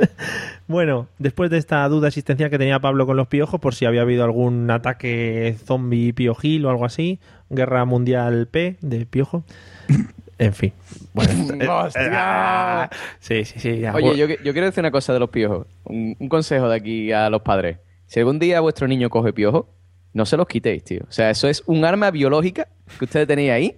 Bueno, 0.67 1.07
después 1.19 1.49
de 1.49 1.57
esta 1.57 1.89
duda 1.89 2.09
existencial 2.09 2.51
que 2.51 2.59
tenía 2.59 2.79
Pablo 2.81 3.07
con 3.07 3.17
los 3.17 3.29
piojos, 3.29 3.61
por 3.61 3.75
si 3.75 3.87
había 3.87 4.03
habido 4.03 4.25
algún 4.25 4.71
ataque 4.71 5.57
zombie 5.65 6.13
piojil 6.13 6.67
o 6.67 6.69
algo 6.71 6.85
así, 6.85 7.19
guerra 7.49 7.87
mundial 7.87 8.47
P 8.51 8.77
de 8.83 9.07
piojo. 9.07 9.43
En 10.39 10.53
fin. 10.53 10.73
Bueno, 11.15 11.33
eh, 11.61 11.69
¡Hostia! 11.69 12.91
sí, 13.21 13.45
sí, 13.45 13.59
sí. 13.59 13.79
ya. 13.81 13.95
Oye, 13.95 14.17
yo, 14.17 14.27
yo 14.27 14.53
quiero 14.53 14.67
decir 14.67 14.81
una 14.81 14.91
cosa 14.91 15.13
de 15.13 15.21
los 15.21 15.31
piojos. 15.31 15.67
Un, 15.85 16.17
un 16.19 16.29
consejo 16.29 16.69
de 16.69 16.77
aquí 16.77 17.13
a 17.13 17.31
los 17.31 17.43
padres. 17.43 17.79
Si 18.07 18.21
algún 18.21 18.39
día 18.39 18.61
vuestro 18.61 18.87
niño 18.87 19.11
coge 19.11 19.33
piojo, 19.33 19.69
no 20.13 20.25
se 20.25 20.37
los 20.37 20.47
quitéis, 20.47 20.85
tío. 20.85 21.01
O 21.09 21.13
sea, 21.13 21.31
eso 21.31 21.49
es 21.49 21.63
un 21.67 21.85
arma 21.85 22.11
biológica 22.11 22.69
que 22.99 23.05
ustedes 23.05 23.27
tenéis 23.27 23.51
ahí, 23.51 23.77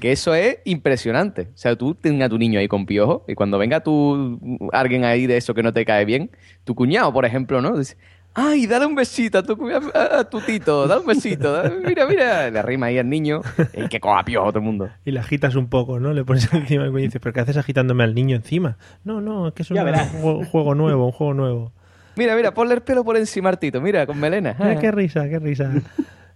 que 0.00 0.12
eso 0.12 0.34
es 0.34 0.58
impresionante. 0.64 1.48
O 1.54 1.56
sea, 1.56 1.76
tú 1.76 1.94
tengas 1.94 2.26
a 2.26 2.28
tu 2.28 2.38
niño 2.38 2.58
ahí 2.60 2.68
con 2.68 2.84
piojo 2.84 3.24
y 3.28 3.34
cuando 3.34 3.56
venga 3.58 3.80
tú, 3.80 4.38
alguien 4.72 5.04
ahí 5.04 5.26
de 5.26 5.36
eso 5.36 5.54
que 5.54 5.62
no 5.62 5.72
te 5.72 5.84
cae 5.84 6.04
bien, 6.04 6.30
tu 6.64 6.74
cuñado, 6.74 7.12
por 7.12 7.24
ejemplo, 7.24 7.62
¿no? 7.62 7.78
Dice, 7.78 7.96
ay, 8.38 8.66
dale 8.66 8.86
un 8.86 8.94
besito 8.94 9.38
a 9.38 9.42
tu, 9.42 9.56
a, 9.68 10.20
a 10.20 10.24
tu 10.24 10.40
tito, 10.40 10.86
dale 10.86 11.00
un 11.00 11.06
besito. 11.06 11.62
mira, 11.86 12.06
mira. 12.06 12.50
Le 12.50 12.58
arrima 12.58 12.86
ahí 12.86 12.98
al 12.98 13.08
niño 13.08 13.40
y 13.74 13.88
que 13.88 13.98
coja 13.98 14.24
piojo 14.24 14.48
todo 14.48 14.60
el 14.60 14.64
mundo. 14.64 14.88
Y 15.04 15.10
le 15.10 15.20
agitas 15.20 15.56
un 15.56 15.68
poco, 15.68 15.98
¿no? 15.98 16.12
Le 16.12 16.24
pones 16.24 16.50
encima 16.52 16.86
y 16.86 17.02
dices, 17.02 17.20
¿pero 17.20 17.32
qué 17.32 17.40
haces 17.40 17.56
agitándome 17.56 18.04
al 18.04 18.14
niño 18.14 18.36
encima? 18.36 18.78
No, 19.04 19.20
no, 19.20 19.48
es 19.48 19.54
que 19.54 19.62
es 19.62 19.70
un 19.70 19.78
juego, 19.78 20.44
juego 20.44 20.74
nuevo, 20.74 21.06
un 21.06 21.12
juego 21.12 21.34
nuevo. 21.34 21.72
Mira, 22.16 22.34
mira, 22.36 22.52
ponle 22.52 22.74
el 22.74 22.80
pelo 22.82 23.04
por 23.04 23.16
encima 23.16 23.48
al 23.48 23.58
tito, 23.58 23.80
mira, 23.80 24.06
con 24.06 24.18
melena. 24.18 24.56
Mira 24.58 24.78
qué 24.78 24.90
risa, 24.90 25.28
qué 25.28 25.38
risa. 25.38 25.70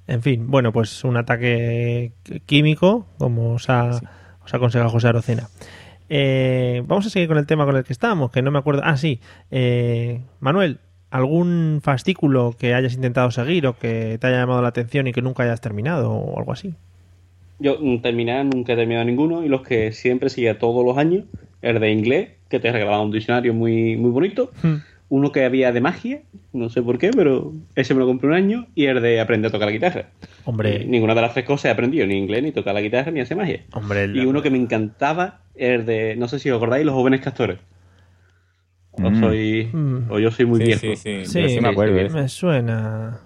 En 0.07 0.23
fin, 0.23 0.49
bueno, 0.51 0.73
pues 0.73 1.05
un 1.05 1.17
ataque 1.17 2.13
químico, 2.47 3.07
como 3.19 3.55
os 3.55 3.71
ha, 3.71 3.91
os 4.45 4.55
ha 4.55 4.57
aconsejado 4.57 4.91
José 4.91 5.09
Arocena. 5.09 5.49
Eh, 6.09 6.83
vamos 6.87 7.07
a 7.07 7.11
seguir 7.11 7.29
con 7.29 7.39
el 7.39 7.47
tema 7.47 7.65
con 7.65 7.77
el 7.77 7.85
que 7.85 7.93
estábamos, 7.93 8.31
que 8.31 8.43
no 8.43 8.51
me 8.51 8.59
acuerdo. 8.59 8.83
Ah, 8.85 8.97
sí. 8.97 9.21
Eh, 9.51 10.21
Manuel, 10.41 10.81
¿algún 11.13 11.81
fascículo 11.83 12.57
que 12.59 12.75
hayas 12.75 12.95
intentado 12.95 13.31
seguir 13.31 13.67
o 13.67 13.79
que 13.79 14.19
te 14.21 14.27
haya 14.27 14.39
llamado 14.39 14.63
la 14.63 14.69
atención 14.69 15.07
y 15.07 15.13
que 15.13 15.23
nunca 15.23 15.45
hayas 15.45 15.61
terminado 15.61 16.11
o 16.11 16.39
algo 16.39 16.53
así? 16.53 16.75
Yo 17.61 17.79
mm, 17.81 17.99
terminar, 18.01 18.45
nunca 18.47 18.73
he 18.73 18.77
terminado 18.77 19.05
ninguno 19.05 19.45
y 19.45 19.49
los 19.49 19.63
que 19.63 19.93
siempre 19.93 20.31
seguía 20.31 20.59
todos 20.59 20.85
los 20.85 20.99
años, 20.99 21.25
el 21.61 21.79
de 21.79 21.93
inglés, 21.93 22.31
que 22.49 22.59
te 22.59 22.73
regalaba 22.73 23.01
un 23.03 23.13
diccionario 23.13 23.55
muy, 23.55 23.97
muy 23.97 24.11
bonito, 24.11 24.51
uno 25.09 25.31
que 25.31 25.45
había 25.45 25.71
de 25.73 25.81
magia, 25.81 26.23
no 26.53 26.71
sé 26.71 26.83
por 26.83 26.99
qué, 26.99 27.11
pero 27.15 27.53
ese 27.77 27.95
me 27.95 28.01
lo 28.01 28.07
compré 28.07 28.29
un 28.29 28.35
año, 28.35 28.67
y 28.75 28.87
el 28.87 29.01
de 29.03 29.21
aprender 29.21 29.51
a 29.51 29.53
tocar 29.53 29.67
la 29.69 29.73
guitarra. 29.73 30.07
Hombre. 30.45 30.83
Y 30.83 30.87
ninguna 30.87 31.15
de 31.15 31.21
las 31.21 31.35
tres 31.35 31.45
cosas 31.45 31.67
he 31.67 31.71
aprendido, 31.71 32.07
ni 32.07 32.17
inglés, 32.17 32.43
ni 32.43 32.51
tocar 32.51 32.75
la 32.75 32.81
guitarra, 32.81 33.11
ni 33.13 33.21
hacer 33.21 33.37
magia. 33.37 33.61
Hombre, 33.75 34.05
el- 34.05 34.17
Y 34.17 34.25
uno 34.25 34.43
que 34.43 34.51
me 34.51 34.59
encantaba, 34.59 35.41
el 35.55 35.85
de, 35.87 36.17
no 36.17 36.27
sé 36.29 36.39
si 36.39 36.51
os 36.51 36.57
acordáis, 36.57 36.85
los 36.87 36.95
jóvenes 36.95 37.21
castores. 37.21 37.59
O, 38.93 39.11
Mm. 39.11 39.21
soy, 39.21 39.71
Mm. 39.73 40.11
o 40.11 40.19
yo 40.19 40.31
soy 40.31 40.45
muy 40.47 40.59
Sí, 40.61 40.67
viejo. 40.67 40.81
sí, 40.81 40.97
sí. 40.97 41.25
Sí, 41.27 41.43
Yo 41.43 41.49
sí 41.49 41.61
me 41.61 41.69
acuerdo. 41.69 42.15
me 42.15 42.29
suena. 42.29 43.21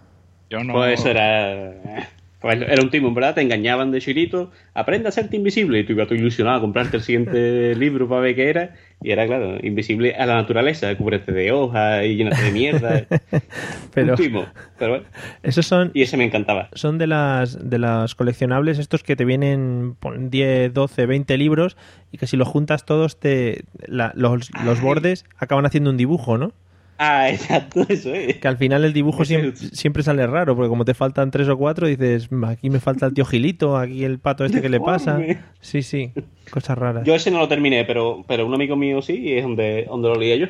Yo 0.48 0.62
no. 0.62 0.74
Pues 0.74 1.00
eso 1.00 1.08
era. 1.10 2.08
Pues 2.47 2.62
era 2.62 2.80
un 2.82 2.90
timo, 2.90 3.12
¿verdad? 3.12 3.34
Te 3.34 3.40
engañaban 3.40 3.90
de 3.90 4.01
chirito, 4.01 4.53
aprende 4.72 5.09
a 5.09 5.11
serte 5.11 5.36
invisible. 5.36 5.80
Y 5.80 5.84
tú 5.84 5.92
ibas 5.94 6.07
tú 6.07 6.14
ilusionado 6.14 6.59
a 6.59 6.61
comprarte 6.61 6.97
el 6.97 7.03
siguiente 7.03 7.74
libro 7.76 8.09
para 8.09 8.20
ver 8.20 8.36
qué 8.36 8.49
era. 8.51 8.74
Y 9.03 9.11
era, 9.11 9.26
claro, 9.26 9.59
invisible 9.62 10.14
a 10.14 10.24
la 10.26 10.36
naturaleza, 10.36 10.94
cúbrete 10.97 11.32
de 11.32 11.51
hojas 11.53 12.05
y 12.05 12.16
llénate 12.16 12.40
de 12.42 12.53
mierda. 12.53 13.03
Pero 13.94 14.12
Un 14.12 14.16
timo. 14.16 14.47
Pero 14.78 14.90
bueno. 14.92 15.07
esos 15.42 15.66
son 15.66 15.90
Y 15.92 16.03
ese 16.03 16.16
me 16.16 16.24
encantaba. 16.24 16.68
son 16.74 16.99
de 16.99 17.07
las 17.07 17.68
de 17.68 17.78
las 17.78 18.14
coleccionables 18.14 18.78
estos 18.78 19.03
que 19.03 19.16
te 19.16 19.24
vienen 19.24 19.97
pon, 19.99 20.30
10, 20.30 20.72
12, 20.72 21.07
20 21.07 21.36
libros 21.36 21.76
y 22.12 22.18
que 22.18 22.26
si 22.26 22.36
los 22.36 22.49
juntas 22.49 22.84
todos 22.86 23.18
te 23.18 23.64
la- 23.86 24.12
los, 24.14 24.51
los 24.64 24.80
bordes 24.80 25.24
acaban 25.36 25.66
haciendo 25.66 25.90
un 25.90 25.97
dibujo, 25.97 26.38
¿no? 26.38 26.53
Ah, 26.99 27.28
exacto, 27.30 27.84
eso 27.88 28.14
es. 28.14 28.36
Que 28.36 28.49
al 28.49 28.57
final 28.57 28.84
el 28.84 28.92
dibujo 28.92 29.24
siempre, 29.24 29.53
siempre 29.57 30.03
sale 30.03 30.26
raro, 30.26 30.57
porque 30.57 30.68
como 30.68 30.84
te 30.84 30.94
faltan 30.94 31.30
tres 31.30 31.49
o 31.49 31.57
cuatro, 31.57 31.86
dices, 31.86 32.30
"Mm, 32.32 32.44
aquí 32.44 32.70
me 32.70 32.80
falta 32.80 33.07
el 33.07 33.14
tío 33.14 33.24
Gilito, 33.24 33.76
aquí 33.76 34.05
el 34.05 34.18
pato 34.18 34.44
este 34.44 34.62
que 34.62 34.68
le 34.68 34.80
pasa. 34.80 35.20
Sí, 35.61 35.82
sí, 35.82 36.12
cosas 36.51 36.78
raras. 36.78 37.05
Yo 37.05 37.14
ese 37.14 37.30
no 37.30 37.38
lo 37.38 37.49
terminé, 37.49 37.84
pero, 37.84 38.24
pero 38.26 38.47
un 38.47 38.55
amigo 38.55 38.76
mío 38.76 39.03
sí, 39.03 39.14
y 39.18 39.32
es 39.34 39.42
donde, 39.42 39.84
donde 39.88 40.09
lo 40.09 40.14
leía 40.16 40.36
yo. 40.36 40.47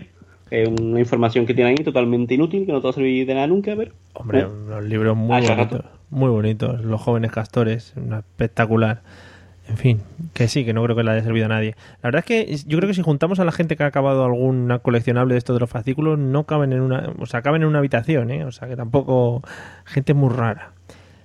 Es 0.50 0.68
una 0.68 1.00
información 1.00 1.44
que 1.44 1.54
tiene 1.54 1.70
ahí 1.70 1.76
totalmente 1.76 2.34
inútil, 2.34 2.66
que 2.66 2.72
no 2.72 2.80
te 2.80 2.84
va 2.84 2.90
a 2.90 2.92
servir 2.92 3.26
de 3.26 3.34
nada 3.34 3.48
nunca, 3.48 3.74
pero. 3.76 3.92
Hombre, 4.12 4.40
Eh, 4.42 4.46
unos 4.46 4.84
libros 4.84 5.16
muy 5.16 5.36
Ah, 5.36 5.40
bonitos, 5.40 5.80
muy 6.10 6.30
bonitos. 6.30 6.84
Los 6.84 7.00
jóvenes 7.00 7.32
castores, 7.32 7.92
una 7.96 8.18
espectacular. 8.18 9.02
En 9.68 9.76
fin, 9.76 10.00
que 10.32 10.46
sí, 10.46 10.64
que 10.64 10.72
no 10.72 10.82
creo 10.84 10.94
que 10.94 11.02
le 11.02 11.10
haya 11.10 11.22
servido 11.24 11.46
a 11.46 11.48
nadie. 11.48 11.74
La 12.02 12.08
verdad 12.08 12.20
es 12.20 12.24
que 12.24 12.56
yo 12.68 12.78
creo 12.78 12.88
que 12.88 12.94
si 12.94 13.02
juntamos 13.02 13.40
a 13.40 13.44
la 13.44 13.50
gente 13.52 13.76
que 13.76 13.82
ha 13.82 13.86
acabado 13.86 14.24
alguna 14.24 14.78
coleccionable 14.78 15.34
de 15.34 15.38
estos 15.38 15.56
de 15.56 15.60
los 15.60 15.68
fascículos, 15.68 16.18
no 16.18 16.44
caben 16.44 16.72
en 16.72 16.80
una, 16.82 17.10
o 17.18 17.26
sea, 17.26 17.42
caben 17.42 17.62
en 17.62 17.68
una 17.68 17.78
habitación, 17.78 18.30
¿eh? 18.30 18.44
O 18.44 18.52
sea, 18.52 18.68
que 18.68 18.76
tampoco 18.76 19.42
gente 19.84 20.14
muy 20.14 20.30
rara. 20.32 20.72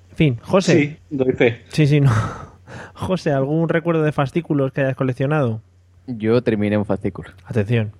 En 0.09 0.15
fin, 0.15 0.39
José. 0.41 0.73
Sí, 0.79 0.97
doy 1.15 1.33
fe. 1.33 1.61
Sí, 1.69 1.85
sí, 1.85 2.01
no. 2.01 2.11
José, 2.95 3.31
¿algún 3.31 3.69
recuerdo 3.69 4.01
de 4.01 4.11
fascículos 4.11 4.71
que 4.71 4.81
hayas 4.81 4.95
coleccionado? 4.95 5.61
Yo 6.07 6.41
terminé 6.41 6.77
un 6.77 6.85
fascículo. 6.85 7.29
Atención. 7.45 7.91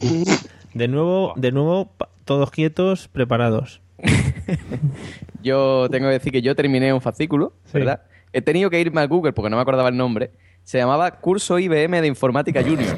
De 0.73 0.87
nuevo, 0.87 1.33
de 1.35 1.51
nuevo, 1.51 1.91
todos 2.25 2.49
quietos, 2.49 3.07
preparados. 3.09 3.81
Yo 5.43 5.87
tengo 5.89 6.07
que 6.07 6.13
decir 6.13 6.31
que 6.31 6.41
yo 6.41 6.55
terminé 6.55 6.93
un 6.93 7.01
fascículo, 7.01 7.53
Sí. 7.65 7.79
¿verdad? 7.79 8.01
He 8.34 8.41
tenido 8.41 8.69
que 8.69 8.79
irme 8.79 9.01
a 9.01 9.07
Google 9.07 9.34
porque 9.34 9.49
no 9.49 9.55
me 9.57 9.61
acordaba 9.61 9.89
el 9.89 9.97
nombre. 9.97 10.32
Se 10.63 10.77
llamaba 10.77 11.11
Curso 11.19 11.59
IBM 11.59 12.01
de 12.01 12.07
Informática 12.07 12.61
Junior. 12.61 12.97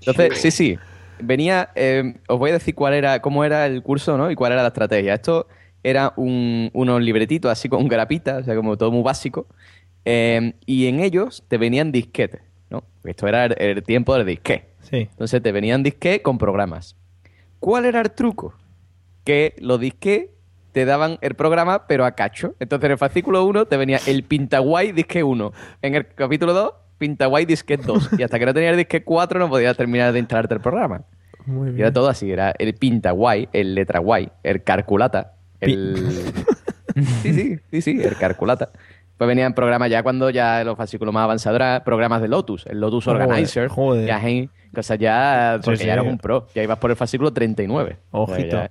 Entonces, 0.00 0.38
sí, 0.40 0.50
sí. 0.50 0.78
Venía, 1.20 1.70
eh, 1.76 2.14
os 2.28 2.38
voy 2.38 2.50
a 2.50 2.54
decir 2.54 2.74
cuál 2.74 2.94
era, 2.94 3.20
cómo 3.20 3.44
era 3.44 3.66
el 3.66 3.82
curso, 3.82 4.16
¿no? 4.18 4.30
Y 4.30 4.34
cuál 4.34 4.52
era 4.52 4.62
la 4.62 4.68
estrategia. 4.68 5.14
Esto 5.14 5.46
era 5.84 6.12
un- 6.16 6.70
unos 6.72 7.00
libretitos 7.02 7.50
así 7.50 7.68
con 7.68 7.86
grapita, 7.88 8.38
o 8.38 8.42
sea, 8.44 8.56
como 8.56 8.76
todo 8.76 8.90
muy 8.90 9.02
básico. 9.02 9.46
Eh, 10.04 10.54
y 10.66 10.86
en 10.86 10.98
ellos 11.00 11.44
te 11.46 11.58
venían 11.58 11.92
disquetes, 11.92 12.40
¿no? 12.70 12.82
Esto 13.04 13.28
era 13.28 13.44
el, 13.44 13.54
el 13.58 13.82
tiempo 13.84 14.16
del 14.16 14.26
disquete. 14.26 14.68
Sí. 14.80 14.96
Entonces 14.96 15.40
te 15.40 15.52
venían 15.52 15.82
disquetes 15.84 16.22
con 16.22 16.38
programas. 16.38 16.96
¿Cuál 17.60 17.84
era 17.84 18.00
el 18.00 18.10
truco? 18.10 18.54
Que 19.22 19.54
los 19.58 19.78
disquetes 19.78 20.30
te 20.72 20.84
daban 20.84 21.18
el 21.20 21.34
programa, 21.34 21.86
pero 21.86 22.04
a 22.04 22.12
cacho. 22.12 22.54
Entonces 22.58 22.86
en 22.86 22.92
el 22.92 22.98
fascículo 22.98 23.44
1 23.44 23.66
te 23.66 23.76
venía 23.76 23.98
el 24.06 24.24
Pintaguay 24.24 24.92
disque 24.92 25.22
1. 25.22 25.52
En 25.82 25.94
el 25.94 26.06
capítulo 26.06 26.52
2, 26.54 26.72
Pintaguay 26.98 27.44
disque 27.44 27.76
2. 27.76 28.10
Y 28.18 28.22
hasta 28.22 28.38
que 28.38 28.46
no 28.46 28.54
tenía 28.54 28.70
el 28.70 28.76
disque 28.76 29.04
4 29.04 29.38
no 29.38 29.48
podías 29.48 29.76
terminar 29.76 30.12
de 30.12 30.18
instalarte 30.18 30.54
el 30.54 30.60
programa. 30.60 31.02
Muy 31.46 31.70
Y 31.76 31.80
era 31.80 31.92
todo 31.92 32.08
así. 32.08 32.30
Era 32.30 32.54
el 32.58 32.74
Pintaguay, 32.74 33.48
el 33.52 33.74
letra 33.74 33.98
guay, 34.00 34.30
el 34.42 34.62
Calculata, 34.62 35.34
el... 35.60 35.96
sí, 37.22 37.32
sí, 37.32 37.58
sí, 37.70 37.82
sí, 37.82 38.00
el 38.02 38.16
Calculata. 38.16 38.70
Pues 39.18 39.28
venían 39.28 39.54
programas 39.54 39.90
ya 39.90 40.02
cuando 40.02 40.30
ya 40.30 40.64
los 40.64 40.76
fascículos 40.76 41.12
más 41.14 41.24
avanzados 41.24 41.56
eran 41.56 41.82
programas 41.84 42.22
de 42.22 42.28
Lotus, 42.28 42.66
el 42.66 42.80
Lotus 42.80 43.04
Joder, 43.04 43.22
Organizer. 43.22 43.68
joder. 43.68 44.06
Ya, 44.06 44.18
hey, 44.20 44.48
cosas 44.74 44.98
ya, 44.98 45.58
Sí, 45.60 45.64
porque 45.64 45.78
sí. 45.80 45.86
ya 45.86 45.92
eras 45.92 46.06
un 46.06 46.18
pro. 46.18 46.46
Ya 46.54 46.62
ibas 46.62 46.78
por 46.78 46.90
el 46.90 46.96
fascículo 46.96 47.32
39. 47.32 47.98
Ojito. 48.10 48.36
Pues 48.38 48.50
ya- 48.50 48.70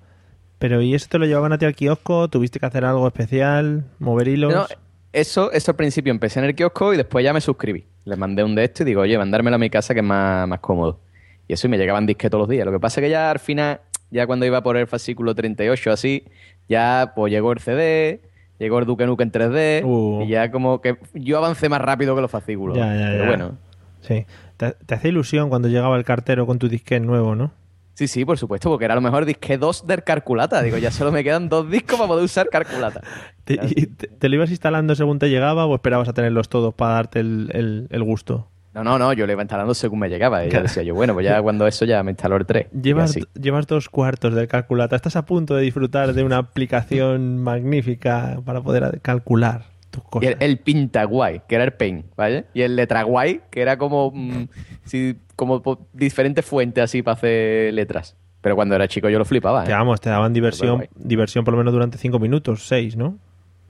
Pero 0.61 0.79
¿y 0.79 0.93
eso 0.93 1.07
te 1.09 1.17
lo 1.17 1.25
llevaban 1.25 1.51
a 1.53 1.57
ti 1.57 1.65
al 1.65 1.73
kiosco? 1.73 2.27
¿Tuviste 2.27 2.59
que 2.59 2.67
hacer 2.67 2.85
algo 2.85 3.07
especial? 3.07 3.83
¿Mover 3.97 4.27
hilos? 4.27 4.53
No, 4.53 4.67
eso, 5.11 5.51
eso 5.51 5.71
al 5.71 5.75
principio 5.75 6.11
empecé 6.11 6.37
en 6.37 6.45
el 6.45 6.53
kiosco 6.53 6.93
y 6.93 6.97
después 6.97 7.25
ya 7.25 7.33
me 7.33 7.41
suscribí. 7.41 7.83
Les 8.05 8.15
mandé 8.15 8.43
un 8.43 8.53
de 8.53 8.65
esto 8.65 8.83
y 8.83 8.85
digo, 8.85 9.01
oye, 9.01 9.17
mandármelo 9.17 9.55
a 9.55 9.57
mi 9.57 9.71
casa 9.71 9.95
que 9.95 10.01
es 10.01 10.05
más, 10.05 10.47
más 10.47 10.59
cómodo. 10.59 10.99
Y 11.47 11.53
eso 11.53 11.65
y 11.65 11.71
me 11.71 11.79
llegaban 11.79 12.05
disques 12.05 12.29
todos 12.29 12.43
los 12.43 12.49
días. 12.49 12.63
Lo 12.63 12.71
que 12.71 12.79
pasa 12.79 13.01
es 13.01 13.05
que 13.05 13.09
ya 13.09 13.31
al 13.31 13.39
final, 13.39 13.81
ya 14.11 14.27
cuando 14.27 14.45
iba 14.45 14.61
por 14.61 14.77
el 14.77 14.85
fascículo 14.85 15.33
38 15.33 15.91
así, 15.91 16.25
ya 16.69 17.13
pues 17.15 17.33
llegó 17.33 17.53
el 17.53 17.59
CD, 17.59 18.21
llegó 18.59 18.77
el 18.77 18.85
Duke 18.85 19.07
Nukem 19.07 19.29
en 19.29 19.31
3D 19.31 20.23
y 20.23 20.29
ya 20.29 20.51
como 20.51 20.79
que 20.79 20.95
yo 21.15 21.39
avancé 21.39 21.69
más 21.69 21.81
rápido 21.81 22.15
que 22.15 22.21
los 22.21 22.29
fascículos. 22.29 22.77
Uh. 22.77 22.81
Ya, 22.81 22.95
ya, 22.95 23.07
Pero 23.07 23.23
ya. 23.23 23.27
bueno. 23.29 23.57
Sí. 24.01 24.27
Te, 24.57 24.73
te 24.85 24.93
hacía 24.93 25.09
ilusión 25.09 25.49
cuando 25.49 25.69
llegaba 25.69 25.97
el 25.97 26.03
cartero 26.03 26.45
con 26.45 26.59
tu 26.59 26.69
disquete 26.69 27.03
nuevo, 27.03 27.33
¿no? 27.33 27.51
Sí, 27.93 28.07
sí, 28.07 28.25
por 28.25 28.37
supuesto, 28.37 28.69
porque 28.69 28.85
era 28.85 28.93
a 28.93 28.95
lo 28.95 29.01
mejor 29.01 29.25
disque 29.25 29.57
2 29.57 29.85
del 29.85 30.03
Calculata. 30.03 30.61
Digo, 30.61 30.77
ya 30.77 30.91
solo 30.91 31.11
me 31.11 31.23
quedan 31.23 31.49
dos 31.49 31.69
discos 31.69 31.97
para 31.97 32.07
poder 32.07 32.25
usar 32.25 32.49
Calculata. 32.49 33.01
Te, 33.43 33.59
y 33.75 33.87
te- 33.87 34.07
te 34.07 34.29
lo 34.29 34.35
ibas 34.35 34.49
instalando 34.51 34.93
según 34.95 35.17
te 35.19 35.27
llegaba 35.29 35.65
o 35.65 35.73
esperabas 35.75 36.07
a 36.07 36.13
tenerlos 36.13 36.47
todos 36.47 36.73
para 36.73 36.93
darte 36.93 37.19
el, 37.19 37.49
el- 37.53 37.87
el 37.89 38.03
gusto? 38.03 38.47
No, 38.73 38.83
no, 38.85 38.97
no, 38.97 39.11
yo 39.11 39.25
lo 39.27 39.33
iba 39.33 39.41
instalando 39.41 39.73
según 39.73 39.99
me 39.99 40.07
llegaba. 40.09 40.45
Y 40.45 40.49
ya 40.49 40.61
decía 40.61 40.81
yo, 40.83 40.95
bueno, 40.95 41.13
pues 41.13 41.25
ya 41.25 41.41
cuando 41.43 41.67
eso 41.67 41.83
ya 41.83 42.01
me 42.03 42.11
instaló 42.11 42.37
el 42.37 42.45
3. 42.45 42.67
y 42.73 42.81
Llevas, 42.81 43.17
llevas 43.33 43.67
dos 43.67 43.89
cuartos 43.89 44.33
del 44.33 44.47
calculata. 44.47 44.95
Estás 44.95 45.15
a 45.17 45.25
punto 45.25 45.55
de 45.55 45.63
disfrutar 45.63 46.13
de 46.13 46.23
una 46.23 46.37
aplicación 46.37 47.37
magnífica 47.43 48.39
para 48.45 48.61
poder 48.61 49.01
calcular 49.01 49.65
tus 49.91 50.03
Y 50.21 50.25
el, 50.25 50.37
el 50.39 50.57
Pintaguay, 50.57 51.41
que 51.47 51.55
era 51.55 51.63
el 51.63 51.73
Paint, 51.73 52.05
¿vale? 52.15 52.45
Y 52.53 52.61
el 52.61 52.75
Letraguay, 52.75 53.41
que 53.51 53.61
era 53.61 53.77
como, 53.77 54.11
mm, 54.11 54.47
sí, 54.85 55.17
como 55.35 55.61
diferentes 55.93 56.43
fuentes 56.43 56.83
así 56.83 57.03
para 57.03 57.13
hacer 57.13 57.73
letras. 57.73 58.17
Pero 58.41 58.55
cuando 58.55 58.73
era 58.73 58.87
chico 58.87 59.07
yo 59.09 59.19
lo 59.19 59.25
flipaba, 59.25 59.63
¿eh? 59.63 59.67
Que 59.67 59.73
vamos, 59.73 60.01
te 60.01 60.09
daban 60.09 60.33
diversión, 60.33 60.87
diversión 60.95 61.45
por 61.45 61.53
lo 61.53 61.59
menos 61.59 61.73
durante 61.73 61.99
cinco 61.99 62.17
minutos, 62.17 62.65
seis, 62.67 62.97
¿no? 62.97 63.19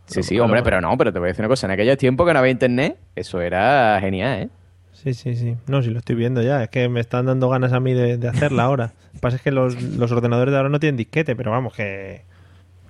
Sí, 0.05 0.23
sí, 0.23 0.39
hombre, 0.39 0.61
pero 0.63 0.81
no, 0.81 0.97
pero 0.97 1.13
te 1.13 1.19
voy 1.19 1.27
a 1.27 1.29
decir 1.29 1.41
una 1.41 1.49
cosa. 1.49 1.67
En 1.67 1.71
aquellos 1.71 1.97
tiempos 1.97 2.27
que 2.27 2.33
no 2.33 2.39
había 2.39 2.51
internet, 2.51 2.97
eso 3.15 3.41
era 3.41 3.97
genial, 4.01 4.43
¿eh? 4.43 4.49
Sí, 4.93 5.13
sí, 5.13 5.35
sí. 5.35 5.55
No, 5.67 5.81
sí 5.81 5.89
lo 5.89 5.99
estoy 5.99 6.15
viendo 6.15 6.41
ya. 6.41 6.63
Es 6.63 6.69
que 6.69 6.87
me 6.89 6.99
están 6.99 7.25
dando 7.25 7.49
ganas 7.49 7.73
a 7.73 7.79
mí 7.79 7.93
de, 7.93 8.17
de 8.17 8.27
hacerla 8.27 8.63
ahora. 8.63 8.93
Lo 9.07 9.13
que 9.13 9.19
pasa 9.19 9.37
es 9.37 9.41
que 9.41 9.51
los, 9.51 9.81
los 9.81 10.11
ordenadores 10.11 10.51
de 10.51 10.57
ahora 10.57 10.69
no 10.69 10.79
tienen 10.79 10.97
disquete, 10.97 11.35
pero 11.35 11.49
vamos, 11.49 11.73
que, 11.73 12.21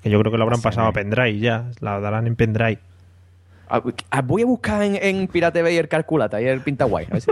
que 0.01 0.09
yo 0.09 0.19
creo 0.19 0.31
que 0.31 0.37
lo 0.37 0.43
habrán 0.43 0.61
pasado 0.61 0.87
a 0.87 0.91
pendrive 0.91 1.39
ya. 1.39 1.71
La 1.79 1.99
darán 1.99 2.27
en 2.27 2.35
pendrive. 2.35 2.79
Ah, 3.71 3.81
ah, 4.09 4.21
Voy 4.21 4.41
a 4.41 4.45
buscar 4.45 4.83
en, 4.83 4.97
en 5.01 5.27
Pirate 5.27 5.61
Bay 5.61 5.77
el 5.77 5.87
Calculata 5.87 6.41
y 6.41 6.45
el 6.45 6.59
Pintaguay. 6.59 7.05
A 7.09 7.13
ver 7.13 7.21
si-. 7.21 7.31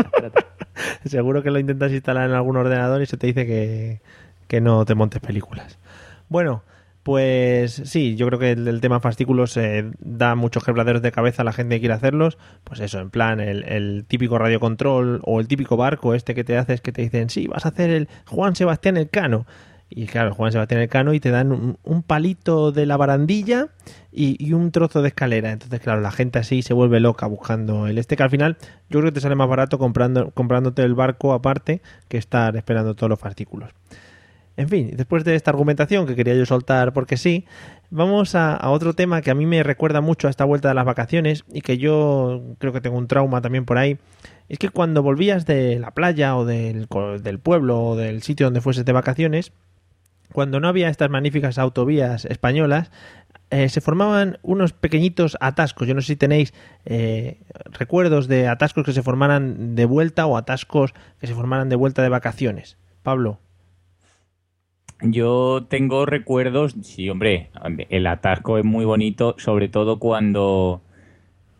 Seguro 1.09 1.43
que 1.43 1.51
lo 1.51 1.59
intentas 1.59 1.91
instalar 1.91 2.29
en 2.29 2.35
algún 2.35 2.55
ordenador 2.55 3.01
y 3.01 3.05
se 3.05 3.17
te 3.17 3.27
dice 3.27 3.45
que, 3.45 4.01
que 4.47 4.61
no 4.61 4.85
te 4.85 4.95
montes 4.95 5.21
películas. 5.21 5.77
Bueno, 6.29 6.63
pues 7.03 7.81
sí, 7.85 8.15
yo 8.15 8.27
creo 8.27 8.39
que 8.39 8.51
el, 8.51 8.67
el 8.67 8.81
tema 8.81 8.99
fascículos 8.99 9.57
eh, 9.57 9.91
da 9.99 10.35
muchos 10.35 10.63
quebraderos 10.63 11.01
de 11.01 11.11
cabeza 11.11 11.41
a 11.41 11.45
la 11.45 11.53
gente 11.53 11.75
que 11.75 11.79
quiere 11.81 11.95
hacerlos. 11.95 12.37
Pues 12.63 12.79
eso, 12.79 12.99
en 12.99 13.09
plan, 13.09 13.39
el, 13.39 13.63
el 13.63 14.05
típico 14.07 14.37
radiocontrol 14.37 15.21
o 15.23 15.39
el 15.39 15.47
típico 15.47 15.75
barco 15.75 16.13
este 16.13 16.35
que 16.35 16.43
te 16.43 16.57
haces 16.57 16.81
que 16.81 16.91
te 16.91 17.01
dicen, 17.01 17.29
sí, 17.29 17.47
vas 17.47 17.65
a 17.65 17.69
hacer 17.69 17.89
el 17.89 18.07
Juan 18.27 18.55
Sebastián 18.55 18.95
Elcano. 18.95 19.45
Y 19.89 20.05
claro, 20.05 20.35
Juan 20.35 20.51
Sebastián 20.51 20.81
Elcano 20.81 21.13
y 21.13 21.19
te 21.19 21.31
dan 21.31 21.77
un, 21.83 22.03
palito 22.03 22.71
de 22.71 22.85
la 22.85 22.95
barandilla 22.95 23.69
y, 24.11 24.53
un 24.53 24.71
trozo 24.71 25.01
de 25.01 25.07
escalera. 25.07 25.51
Entonces, 25.51 25.79
claro, 25.79 25.99
la 26.01 26.11
gente 26.11 26.37
así 26.37 26.61
se 26.61 26.75
vuelve 26.75 26.99
loca 26.99 27.25
buscando 27.25 27.87
el 27.87 27.97
este 27.97 28.15
que 28.15 28.23
al 28.23 28.29
final 28.29 28.57
yo 28.89 28.99
creo 28.99 29.05
que 29.05 29.15
te 29.15 29.21
sale 29.21 29.35
más 29.35 29.49
barato 29.49 29.79
comprando, 29.79 30.29
comprándote 30.31 30.83
el 30.83 30.93
barco 30.93 31.33
aparte 31.33 31.81
que 32.07 32.17
estar 32.17 32.55
esperando 32.55 32.93
todos 32.93 33.09
los 33.09 33.19
fascículos. 33.19 33.71
En 34.57 34.67
fin, 34.67 34.91
después 34.93 35.23
de 35.23 35.35
esta 35.35 35.51
argumentación 35.51 36.05
que 36.05 36.15
quería 36.15 36.35
yo 36.35 36.45
soltar 36.45 36.91
porque 36.91 37.15
sí, 37.15 37.45
vamos 37.89 38.35
a, 38.35 38.59
otro 38.69 38.93
tema 38.93 39.21
que 39.21 39.31
a 39.31 39.33
mí 39.33 39.45
me 39.45 39.63
recuerda 39.63 40.01
mucho 40.01 40.27
a 40.27 40.29
esta 40.29 40.43
vuelta 40.43 40.67
de 40.67 40.75
las 40.75 40.85
vacaciones 40.85 41.45
y 41.51 41.61
que 41.61 41.77
yo 41.77 42.41
creo 42.59 42.73
que 42.73 42.81
tengo 42.81 42.97
un 42.97 43.07
trauma 43.07 43.41
también 43.41 43.65
por 43.65 43.77
ahí. 43.77 43.97
Es 44.49 44.59
que 44.59 44.69
cuando 44.69 45.01
volvías 45.01 45.45
de 45.45 45.79
la 45.79 45.91
playa 45.91 46.35
o 46.35 46.43
del, 46.43 46.87
del 47.21 47.39
pueblo 47.39 47.81
o 47.81 47.95
del 47.95 48.21
sitio 48.21 48.47
donde 48.47 48.59
fueses 48.59 48.83
de 48.83 48.91
vacaciones, 48.91 49.53
cuando 50.33 50.59
no 50.59 50.67
había 50.67 50.89
estas 50.89 51.09
magníficas 51.09 51.57
autovías 51.57 52.25
españolas, 52.25 52.91
eh, 53.49 53.69
se 53.69 53.81
formaban 53.81 54.37
unos 54.43 54.73
pequeñitos 54.73 55.37
atascos. 55.39 55.87
Yo 55.87 55.95
no 55.95 56.01
sé 56.01 56.07
si 56.07 56.15
tenéis 56.15 56.53
eh, 56.85 57.39
recuerdos 57.71 58.27
de 58.27 58.47
atascos 58.47 58.85
que 58.85 58.93
se 58.93 59.01
formaran 59.01 59.75
de 59.75 59.85
vuelta 59.85 60.25
o 60.27 60.37
atascos 60.37 60.93
que 61.19 61.27
se 61.27 61.33
formaran 61.33 61.69
de 61.69 61.75
vuelta 61.75 62.03
de 62.03 62.09
vacaciones. 62.09 62.77
Pablo. 63.01 63.39
Yo 65.01 65.65
tengo 65.69 66.05
recuerdos, 66.05 66.75
sí, 66.81 67.09
hombre, 67.09 67.49
el 67.89 68.05
atasco 68.05 68.57
es 68.57 68.65
muy 68.65 68.83
bonito, 68.83 69.35
sobre 69.37 69.69
todo 69.69 69.97
cuando 69.97 70.81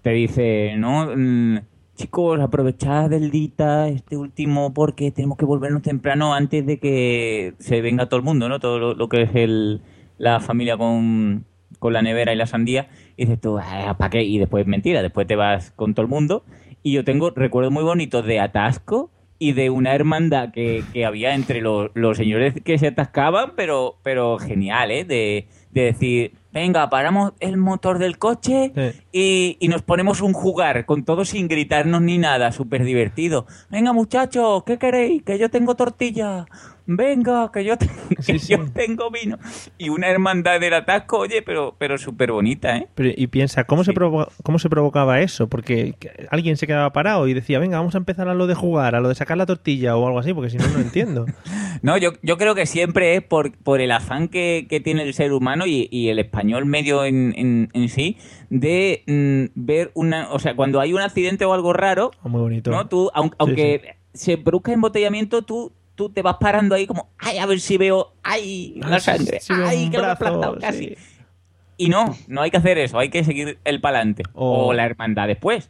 te 0.02 0.10
dice, 0.12 0.76
no, 0.78 1.16
Mm, 1.16 1.60
chicos, 2.00 2.40
aprovechad 2.40 3.10
del 3.10 3.30
dita 3.30 3.90
este 3.90 4.16
último 4.16 4.74
porque 4.74 5.12
tenemos 5.12 5.38
que 5.38 5.44
volvernos 5.44 5.82
temprano 5.82 6.34
antes 6.34 6.66
de 6.66 6.80
que 6.80 7.56
se 7.60 7.82
venga 7.82 8.06
todo 8.08 8.20
el 8.20 8.26
mundo, 8.26 8.48
¿no? 8.48 8.62
Todo 8.62 8.80
lo, 8.80 8.94
lo 8.94 9.10
que 9.10 9.24
es 9.24 9.32
el, 9.36 9.82
la 10.18 10.40
familia 10.40 10.78
con, 10.78 11.44
con 11.78 11.92
la 11.92 12.02
nevera 12.02 12.32
y 12.32 12.38
la 12.38 12.48
sandía. 12.48 12.88
Y 13.18 13.26
dices 13.26 13.42
tú, 13.42 13.58
"Ah, 13.60 13.96
¿para 13.98 14.12
qué? 14.12 14.24
Y 14.24 14.38
después 14.40 14.66
mentira, 14.66 15.02
después 15.02 15.28
te 15.28 15.36
vas 15.36 15.72
con 15.72 15.94
todo 15.94 16.04
el 16.04 16.10
mundo. 16.10 16.46
Y 16.84 16.94
yo 16.94 17.04
tengo 17.04 17.32
recuerdos 17.32 17.74
muy 17.74 17.84
bonitos 17.84 18.26
de 18.26 18.40
atasco 18.40 19.12
y 19.38 19.52
de 19.52 19.70
una 19.70 19.94
hermandad 19.94 20.54
que, 20.54 20.86
que 20.94 21.06
había 21.06 21.36
entre 21.36 21.60
los, 21.60 21.92
los 21.96 22.16
señores 22.16 22.54
que 22.64 22.78
se 22.78 22.88
atascaban, 22.88 23.52
pero, 23.58 23.98
pero 24.04 24.38
genial, 24.40 24.92
¿eh? 24.92 25.04
De, 25.04 25.48
de 25.72 25.82
decir, 25.82 26.32
venga, 26.52 26.90
paramos 26.90 27.34
el 27.40 27.58
motor 27.58 28.00
del 28.00 28.18
coche 28.18 28.72
y, 29.12 29.58
y 29.60 29.68
nos 29.68 29.82
ponemos 29.82 30.22
un 30.22 30.34
jugar 30.34 30.86
con 30.86 31.04
todo 31.04 31.26
sin 31.26 31.48
gritarnos 31.48 32.02
ni 32.02 32.18
nada, 32.18 32.52
súper 32.52 32.84
divertido. 32.84 33.46
Venga, 33.70 33.94
muchachos, 33.94 34.64
¿qué 34.66 34.78
queréis? 34.78 35.24
Que 35.24 35.38
yo 35.38 35.50
tengo 35.50 35.76
tortilla. 35.76 36.46
Venga, 36.92 37.52
que 37.54 37.64
yo, 37.64 37.78
te- 37.78 37.88
que 38.26 38.40
yo 38.40 38.66
tengo 38.74 39.12
vino. 39.12 39.38
Y 39.78 39.90
una 39.90 40.08
hermandad 40.08 40.60
del 40.60 40.74
atasco, 40.74 41.20
oye, 41.20 41.44
pero, 41.44 41.76
pero 41.78 42.00
súper 42.00 42.32
bonita, 42.32 42.78
¿eh? 42.78 42.88
Pero, 42.96 43.12
y 43.16 43.28
piensa, 43.28 43.64
¿cómo, 43.66 43.84
se 43.84 43.94
provo- 43.94 44.28
¿cómo 44.42 44.58
se 44.58 44.70
provocaba 44.70 45.22
eso? 45.22 45.48
Porque 45.48 45.94
que- 46.00 46.28
alguien 46.32 46.58
se 46.58 46.66
quedaba 46.66 46.92
parado 46.92 47.28
y 47.28 47.36
decía, 47.36 47.60
venga, 47.60 47.78
vamos 47.78 47.94
a 47.94 48.00
empezar 48.00 48.28
a 48.28 48.34
lo 48.34 48.48
de 48.48 48.56
jugar, 48.56 48.96
a 48.96 49.02
lo 49.02 49.10
de 49.10 49.14
sacar 49.16 49.38
la 49.38 49.46
tortilla 49.46 49.96
o 49.96 50.08
algo 50.08 50.18
así, 50.18 50.34
porque 50.34 50.50
si 50.50 50.58
no, 50.58 50.68
no 50.68 50.80
entiendo. 50.80 51.26
No, 51.82 51.98
yo, 51.98 52.12
yo 52.24 52.38
creo 52.38 52.56
que 52.56 52.66
siempre 52.66 53.16
es 53.16 53.22
por, 53.24 53.54
por 53.58 53.80
el 53.80 53.92
afán 53.92 54.28
que, 54.28 54.68
que 54.70 54.82
tiene 54.82 55.04
el 55.04 55.14
ser 55.14 55.32
humano 55.32 55.66
y, 55.66 55.88
y 55.90 56.10
el 56.10 56.20
español 56.20 56.66
medio 56.66 57.06
en, 57.06 57.34
en, 57.38 57.70
en 57.72 57.88
sí 57.88 58.18
de 58.50 59.04
mm, 59.08 59.52
ver 59.56 59.92
una... 59.94 60.30
O 60.34 60.40
sea, 60.40 60.58
cuando 60.58 60.82
hay 60.82 60.92
un 60.92 61.00
accidente 61.00 61.46
o 61.46 61.54
algo 61.54 61.72
raro, 61.72 62.12
Muy 62.24 62.42
bonito. 62.42 62.70
¿no? 62.72 62.88
Tú, 62.90 63.10
aun- 63.14 63.34
aunque 63.38 63.96
se 64.14 64.38
produzca 64.38 64.74
embotellamiento, 64.74 65.44
tú, 65.44 65.72
tú 66.00 66.10
te 66.10 66.22
vas 66.22 66.38
parando 66.40 66.76
ahí 66.76 66.88
como, 66.88 67.10
ay, 67.18 67.40
a 67.40 67.46
ver 67.46 67.60
si 67.60 67.78
veo, 67.78 68.14
ay, 68.24 68.76
la 68.78 68.96
Ah, 68.96 69.00
sí, 69.02 69.06
sangre, 69.06 69.40
ay, 69.50 69.90
que 69.90 69.98
lo 69.98 70.06
he 70.06 70.12
aplastado 70.12 70.58
casi. 70.58 70.96
Y 71.76 71.90
no, 71.90 72.16
no 72.30 72.42
hay 72.42 72.52
que 72.52 72.58
hacer 72.58 72.78
eso, 72.78 72.98
hay 73.00 73.10
que 73.10 73.24
seguir 73.26 73.60
el 73.66 73.82
palante. 73.82 74.24
O- 74.34 74.68
O 74.68 74.74
la 74.74 74.86
hermandad 74.86 75.28
después. 75.28 75.70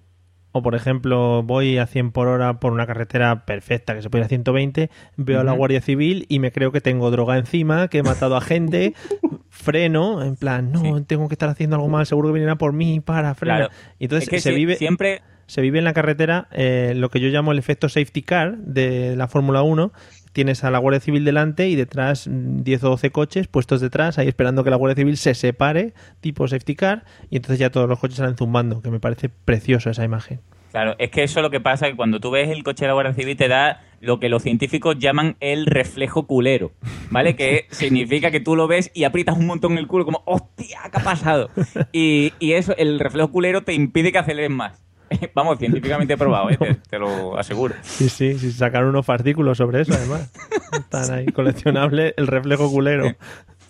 O, 0.51 0.61
por 0.63 0.73
ejemplo, 0.75 1.43
voy 1.43 1.77
a 1.77 1.85
100 1.87 2.11
por 2.11 2.27
hora 2.27 2.59
por 2.59 2.73
una 2.73 2.85
carretera 2.87 3.45
perfecta 3.45 3.93
que 3.95 4.01
se 4.01 4.09
puede 4.09 4.21
ir 4.23 4.25
a 4.25 4.29
120, 4.29 4.89
veo 5.17 5.39
a 5.39 5.43
la. 5.43 5.51
Guardia 5.53 5.81
Civil 5.81 6.25
y 6.29 6.39
me 6.39 6.51
creo 6.51 6.71
que 6.71 6.81
tengo 6.81 7.09
droga 7.11 7.37
encima, 7.37 7.87
que 7.87 7.99
he 7.99 8.03
matado 8.03 8.35
a 8.35 8.41
gente, 8.41 8.93
freno, 9.49 10.23
en 10.23 10.35
plan, 10.35 10.71
no, 10.71 11.03
tengo 11.05 11.27
que 11.27 11.33
estar 11.35 11.49
haciendo 11.49 11.75
algo 11.75 11.87
mal, 11.89 12.05
seguro 12.05 12.29
que 12.29 12.33
vienen 12.35 12.49
a 12.51 12.57
por 12.57 12.73
mí, 12.73 12.99
para, 12.99 13.33
frena. 13.35 13.57
Claro. 13.57 13.73
Y 13.99 14.05
entonces 14.05 14.27
Es 14.27 14.29
que 14.29 14.39
se 14.41 14.49
si- 14.49 14.55
vive... 14.55 14.75
siempre 14.75 15.21
Se 15.45 15.61
vive 15.61 15.79
en 15.79 15.85
la 15.85 15.93
carretera 15.93 16.47
eh, 16.51 16.93
lo 16.95 17.09
que 17.09 17.19
yo 17.19 17.27
llamo 17.29 17.51
el 17.51 17.59
efecto 17.59 17.89
safety 17.89 18.21
car 18.23 18.57
de 18.57 19.15
la 19.15 19.27
Fórmula 19.27 19.61
1. 19.63 19.91
Tienes 20.31 20.63
a 20.63 20.71
la 20.71 20.77
Guardia 20.77 20.99
Civil 20.99 21.25
delante 21.25 21.69
y 21.69 21.75
detrás 21.75 22.27
mm, 22.27 22.63
10 22.63 22.83
o 22.83 22.89
12 22.89 23.11
coches 23.11 23.47
puestos 23.47 23.81
detrás, 23.81 24.17
ahí 24.17 24.27
esperando 24.27 24.63
que 24.63 24.69
la 24.69 24.75
Guardia 24.75 24.95
Civil 24.95 25.17
se 25.17 25.33
separe, 25.33 25.93
tipo 26.21 26.47
safety 26.47 26.75
car, 26.75 27.05
y 27.29 27.37
entonces 27.37 27.59
ya 27.59 27.69
todos 27.69 27.89
los 27.89 27.99
coches 27.99 28.17
salen 28.17 28.37
zumbando, 28.37 28.81
que 28.81 28.91
me 28.91 28.99
parece 28.99 29.29
precioso 29.29 29.89
esa 29.89 30.03
imagen. 30.03 30.41
Claro, 30.71 30.95
es 30.99 31.09
que 31.09 31.23
eso 31.23 31.39
es 31.39 31.43
lo 31.43 31.49
que 31.49 31.59
pasa, 31.59 31.87
que 31.87 31.95
cuando 31.95 32.19
tú 32.19 32.29
ves 32.29 32.49
el 32.49 32.63
coche 32.63 32.85
de 32.85 32.89
la 32.89 32.93
Guardia 32.93 33.13
Civil 33.13 33.35
te 33.35 33.47
da 33.47 33.81
lo 34.01 34.19
que 34.19 34.29
los 34.29 34.43
científicos 34.43 34.97
llaman 34.99 35.35
el 35.39 35.65
reflejo 35.65 36.27
culero, 36.27 36.71
¿vale? 37.09 37.35
Que 37.35 37.65
significa 37.71 38.31
que 38.31 38.39
tú 38.39 38.55
lo 38.55 38.67
ves 38.67 38.91
y 38.93 39.03
aprietas 39.03 39.37
un 39.37 39.47
montón 39.47 39.77
el 39.77 39.87
culo 39.87 40.05
como, 40.05 40.21
hostia, 40.25 40.79
¿qué 40.91 40.99
ha 40.99 41.03
pasado? 41.03 41.49
Y, 41.91 42.33
y 42.39 42.53
eso, 42.53 42.75
el 42.77 42.99
reflejo 42.99 43.31
culero 43.31 43.63
te 43.63 43.73
impide 43.73 44.11
que 44.11 44.19
aceleres 44.19 44.51
más. 44.51 44.83
Vamos, 45.33 45.57
científicamente 45.59 46.17
probado, 46.17 46.49
¿eh? 46.49 46.57
te, 46.57 46.75
te 46.75 46.99
lo 46.99 47.37
aseguro. 47.37 47.75
Sí, 47.81 48.09
sí, 48.09 48.37
sí, 48.37 48.51
sacaron 48.51 48.89
unos 48.89 49.05
fascículos 49.05 49.57
sobre 49.57 49.81
eso, 49.81 49.93
además. 49.93 50.31
Están 50.71 51.11
ahí, 51.11 51.25
coleccionable 51.27 52.13
el 52.17 52.27
reflejo 52.27 52.69
culero. 52.69 53.13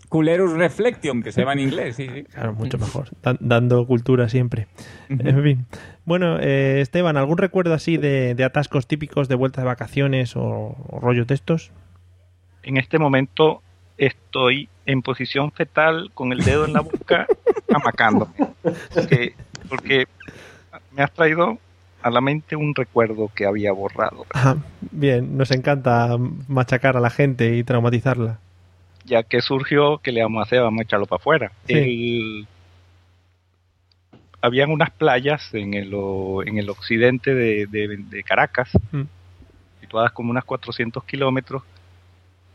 Culerus 0.09 0.53
reflection, 0.53 1.21
que 1.21 1.31
se 1.31 1.41
llama 1.41 1.53
en 1.53 1.59
inglés, 1.59 1.95
sí, 1.95 2.07
sí. 2.11 2.23
Claro, 2.23 2.53
mucho 2.53 2.79
mejor. 2.79 3.09
Dan- 3.21 3.37
dando 3.39 3.85
cultura 3.85 4.27
siempre. 4.27 4.67
En 5.07 5.43
fin. 5.43 5.65
Bueno, 6.03 6.39
eh, 6.39 6.81
Esteban, 6.81 7.15
¿algún 7.15 7.37
recuerdo 7.37 7.75
así 7.75 7.97
de, 7.97 8.33
de 8.33 8.43
atascos 8.43 8.87
típicos 8.87 9.27
de 9.27 9.35
vuelta 9.35 9.61
de 9.61 9.67
vacaciones 9.67 10.35
o, 10.35 10.41
o 10.89 10.99
rollos 10.99 11.27
de 11.27 11.35
estos? 11.35 11.71
En 12.63 12.77
este 12.77 12.97
momento 12.97 13.61
estoy 13.99 14.67
en 14.87 15.03
posición 15.03 15.51
fetal 15.51 16.09
con 16.15 16.31
el 16.33 16.39
dedo 16.43 16.65
en 16.65 16.73
la 16.73 16.81
boca 16.81 17.27
amacándome. 17.73 18.31
Porque, 18.95 19.33
porque 19.69 20.05
me 20.91 21.03
has 21.03 21.11
traído 21.13 21.57
a 22.01 22.09
la 22.09 22.21
mente 22.21 22.55
un 22.55 22.73
recuerdo 22.75 23.29
que 23.35 23.45
había 23.45 23.71
borrado. 23.73 24.25
Bien, 24.91 25.37
nos 25.37 25.51
encanta 25.51 26.15
machacar 26.47 26.95
a 26.97 26.99
la 27.01 27.09
gente 27.09 27.55
y 27.55 27.63
traumatizarla. 27.63 28.39
Ya 29.05 29.23
que 29.23 29.41
surgió, 29.41 29.97
¿qué 29.99 30.11
le 30.11 30.21
vamos 30.23 30.39
a 30.39 30.43
hacer? 30.43 30.61
Vamos 30.61 30.79
a 30.79 30.83
echarlo 30.83 31.05
para 31.07 31.19
afuera. 31.19 31.51
Sí. 31.67 31.73
El- 31.73 32.47
Habían 34.41 34.71
unas 34.71 34.91
playas 34.91 35.53
en 35.53 35.73
el, 35.73 35.93
en 36.45 36.57
el 36.57 36.69
occidente 36.69 37.35
de, 37.35 37.65
de- 37.67 37.97
de 37.97 38.23
Caracas, 38.23 38.69
Mm. 38.91 39.01
situadas 39.81 40.13
como 40.13 40.31
unas 40.31 40.45
400 40.45 41.03
kilómetros, 41.03 41.63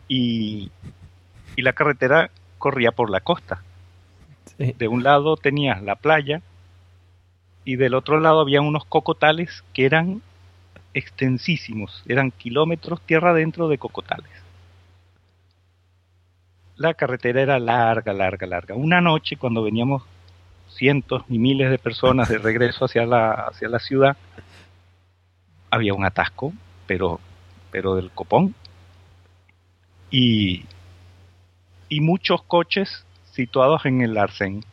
y, 0.08 0.70
y 1.56 1.62
la 1.62 1.74
carretera 1.74 2.30
corría 2.58 2.92
por 2.92 3.10
la 3.10 3.20
costa. 3.20 3.62
Sí. 4.56 4.74
De 4.78 4.88
un 4.88 5.02
lado 5.02 5.36
tenías 5.36 5.82
la 5.82 5.96
playa 5.96 6.40
y 7.64 7.76
del 7.76 7.94
otro 7.94 8.20
lado 8.20 8.40
había 8.40 8.60
unos 8.60 8.84
cocotales 8.84 9.64
que 9.72 9.86
eran 9.86 10.22
extensísimos, 10.92 12.02
eran 12.06 12.30
kilómetros 12.30 13.00
tierra 13.02 13.30
adentro 13.30 13.68
de 13.68 13.78
cocotales. 13.78 14.30
La 16.76 16.94
carretera 16.94 17.40
era 17.40 17.58
larga, 17.58 18.12
larga, 18.12 18.46
larga. 18.46 18.74
Una 18.74 19.00
noche 19.00 19.36
cuando 19.36 19.62
veníamos 19.62 20.02
cientos 20.68 21.22
y 21.28 21.38
miles 21.38 21.70
de 21.70 21.78
personas 21.78 22.28
de 22.28 22.38
regreso 22.38 22.84
hacia 22.84 23.06
la, 23.06 23.32
hacia 23.32 23.68
la 23.68 23.78
ciudad, 23.78 24.16
había 25.70 25.94
un 25.94 26.04
atasco, 26.04 26.52
pero, 26.86 27.20
pero 27.70 27.94
del 27.94 28.10
copón. 28.10 28.54
Y, 30.10 30.64
y 31.88 32.00
muchos 32.00 32.42
coches 32.42 33.04
situados 33.32 33.84
en 33.86 34.00
el 34.02 34.16
arcén. 34.16 34.64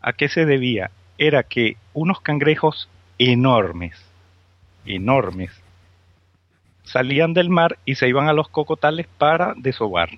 ¿A 0.00 0.12
qué 0.12 0.28
se 0.28 0.46
debía? 0.46 0.90
Era 1.20 1.42
que 1.42 1.76
unos 1.92 2.22
cangrejos 2.22 2.88
enormes, 3.18 3.94
enormes, 4.86 5.50
salían 6.82 7.34
del 7.34 7.50
mar 7.50 7.76
y 7.84 7.96
se 7.96 8.08
iban 8.08 8.30
a 8.30 8.32
los 8.32 8.48
cocotales 8.48 9.06
para 9.18 9.52
desovar, 9.54 10.08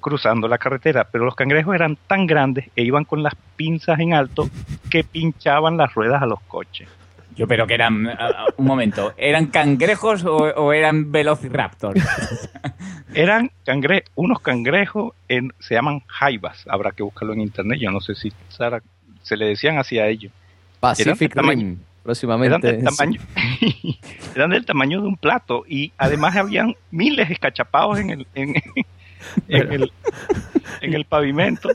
cruzando 0.00 0.46
la 0.46 0.58
carretera. 0.58 1.08
Pero 1.10 1.24
los 1.24 1.34
cangrejos 1.34 1.74
eran 1.74 1.98
tan 2.06 2.28
grandes 2.28 2.70
e 2.76 2.84
iban 2.84 3.04
con 3.04 3.24
las 3.24 3.34
pinzas 3.56 3.98
en 3.98 4.14
alto 4.14 4.48
que 4.88 5.02
pinchaban 5.02 5.76
las 5.76 5.92
ruedas 5.92 6.22
a 6.22 6.26
los 6.26 6.40
coches. 6.42 6.88
Yo, 7.34 7.48
pero 7.48 7.66
que 7.66 7.74
eran, 7.74 8.08
un 8.56 8.66
momento, 8.66 9.14
¿eran 9.16 9.46
cangrejos 9.46 10.24
o, 10.24 10.36
o 10.36 10.72
eran 10.72 11.10
velociraptors? 11.10 12.04
Eran 13.14 13.50
cangre 13.64 14.04
unos 14.14 14.40
cangrejos, 14.40 15.14
en, 15.28 15.52
se 15.58 15.74
llaman 15.74 16.00
jaivas, 16.06 16.64
habrá 16.68 16.92
que 16.92 17.02
buscarlo 17.02 17.32
en 17.32 17.40
internet, 17.40 17.78
yo 17.80 17.90
no 17.90 18.00
sé 18.00 18.14
si 18.14 18.30
Sara, 18.48 18.82
se 19.22 19.36
le 19.36 19.46
decían 19.46 19.78
así 19.78 19.98
a 19.98 20.06
ellos. 20.08 20.32
Pacific 20.80 21.06
Eran 21.06 21.18
del 21.18 21.30
tamaño- 21.30 21.66
Rim, 21.68 21.78
próximamente. 22.02 22.68
Eran 22.68 22.80
del 22.80 22.84
tamaño, 22.96 23.20
eran 24.34 24.50
del 24.50 24.64
tamaño 24.66 25.00
de 25.02 25.08
un 25.08 25.16
plato 25.16 25.64
y 25.68 25.92
además 25.98 26.36
habían 26.36 26.74
miles 26.90 27.30
escachapados 27.30 27.98
en 27.98 28.10
el, 28.10 28.26
en, 28.34 28.54
en 29.48 29.72
el, 29.72 29.92
en 30.80 30.94
el 30.94 31.04
pavimento 31.04 31.68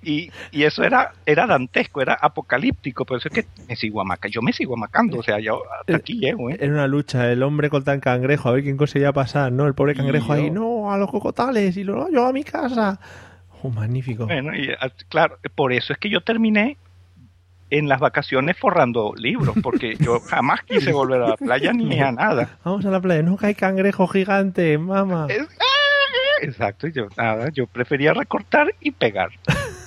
y, 0.00 0.30
y 0.52 0.62
eso 0.62 0.84
era, 0.84 1.12
era 1.26 1.46
dantesco, 1.46 2.00
era 2.00 2.14
apocalíptico, 2.14 3.04
por 3.04 3.18
eso 3.18 3.28
es 3.28 3.34
que 3.34 3.46
me 3.68 3.74
sigo 3.76 4.00
amacando, 4.00 4.32
yo 4.32 4.40
me 4.42 4.52
sigo 4.52 4.74
amacando, 4.74 5.18
o 5.18 5.22
sea, 5.22 5.38
yo 5.40 5.60
hasta 5.80 5.96
aquí 5.96 6.14
llego, 6.18 6.48
¿eh? 6.50 6.56
Era 6.60 6.72
una 6.72 6.86
lucha, 6.86 7.30
el 7.30 7.42
hombre 7.42 7.68
contra 7.68 7.92
el 7.94 8.00
cangrejo, 8.00 8.48
a 8.48 8.52
ver 8.52 8.62
quién 8.62 8.76
conseguía 8.76 9.12
pasar, 9.12 9.50
¿no? 9.52 9.66
El 9.66 9.74
pobre 9.74 9.94
cangrejo 9.96 10.32
ahí, 10.32 10.50
no, 10.50 10.90
a 10.92 10.96
los 10.96 11.10
cocotales 11.10 11.76
y 11.76 11.84
luego 11.84 12.08
yo 12.10 12.26
a 12.26 12.32
mi 12.32 12.44
casa. 12.44 12.98
Oh, 13.62 13.70
magnífico. 13.70 14.26
Bueno, 14.26 14.54
y 14.54 14.70
ah, 14.80 14.90
claro, 15.08 15.38
por 15.54 15.72
eso 15.72 15.92
es 15.92 15.98
que 15.98 16.10
yo 16.10 16.20
terminé 16.20 16.76
en 17.70 17.88
las 17.88 18.00
vacaciones 18.00 18.56
forrando 18.56 19.14
libros, 19.16 19.56
porque 19.62 19.96
yo 19.96 20.20
jamás 20.28 20.62
quise 20.62 20.92
volver 20.92 21.22
a 21.22 21.28
la 21.30 21.36
playa 21.36 21.72
ni 21.72 22.00
a 22.00 22.12
nada. 22.12 22.58
Vamos 22.64 22.84
a 22.86 22.90
la 22.90 23.00
playa, 23.00 23.24
que 23.38 23.46
hay 23.46 23.54
cangrejo 23.54 24.06
gigante, 24.06 24.78
mamá. 24.78 25.26
Exacto, 26.40 26.86
y 26.86 26.92
yo 26.92 27.08
nada, 27.16 27.50
yo 27.50 27.66
prefería 27.66 28.14
recortar 28.14 28.74
y 28.80 28.90
pegar. 28.92 29.30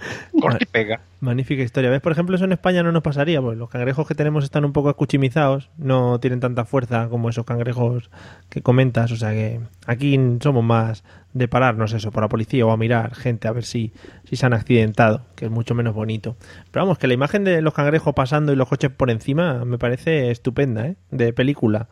Corta 0.40 0.58
y 0.60 0.66
pega. 0.66 1.00
Magnífica 1.20 1.62
historia. 1.62 1.90
¿Ves? 1.90 2.00
Por 2.00 2.12
ejemplo, 2.12 2.36
eso 2.36 2.44
en 2.44 2.52
España 2.52 2.82
no 2.82 2.92
nos 2.92 3.02
pasaría, 3.02 3.40
pues 3.40 3.58
los 3.58 3.68
cangrejos 3.68 4.06
que 4.06 4.14
tenemos 4.14 4.44
están 4.44 4.64
un 4.64 4.72
poco 4.72 4.90
escuchimizados, 4.90 5.70
no 5.76 6.18
tienen 6.20 6.40
tanta 6.40 6.64
fuerza 6.64 7.08
como 7.08 7.28
esos 7.28 7.44
cangrejos 7.44 8.10
que 8.48 8.62
comentas, 8.62 9.12
o 9.12 9.16
sea 9.16 9.30
que 9.30 9.60
aquí 9.86 10.18
somos 10.40 10.64
más 10.64 11.04
de 11.32 11.46
pararnos 11.46 11.92
eso 11.92 12.10
por 12.10 12.22
la 12.22 12.28
policía 12.28 12.66
o 12.66 12.72
a 12.72 12.76
mirar 12.76 13.14
gente 13.14 13.46
a 13.46 13.52
ver 13.52 13.64
si, 13.64 13.92
si 14.24 14.36
se 14.36 14.46
han 14.46 14.52
accidentado, 14.52 15.22
que 15.36 15.44
es 15.44 15.50
mucho 15.50 15.74
menos 15.74 15.94
bonito. 15.94 16.36
Pero 16.70 16.84
vamos, 16.84 16.98
que 16.98 17.06
la 17.06 17.14
imagen 17.14 17.44
de 17.44 17.62
los 17.62 17.74
cangrejos 17.74 18.14
pasando 18.14 18.52
y 18.52 18.56
los 18.56 18.68
coches 18.68 18.90
por 18.90 19.10
encima 19.10 19.64
me 19.64 19.78
parece 19.78 20.30
estupenda, 20.30 20.86
¿eh? 20.86 20.96
De 21.10 21.32
película. 21.32 21.88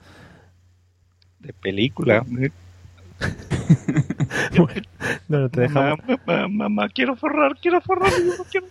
De 1.41 1.53
película. 1.53 2.25
Bueno, 5.29 5.49
te 5.51 5.61
dejamos, 5.63 5.99
Mamá, 6.07 6.21
mamá, 6.27 6.49
mamá, 6.49 6.89
quiero 6.89 7.17
forrar, 7.17 7.57
quiero 7.61 7.81
forrar. 7.81 8.11
yo 8.11 8.37
no 8.39 8.45
quiero- 8.51 8.67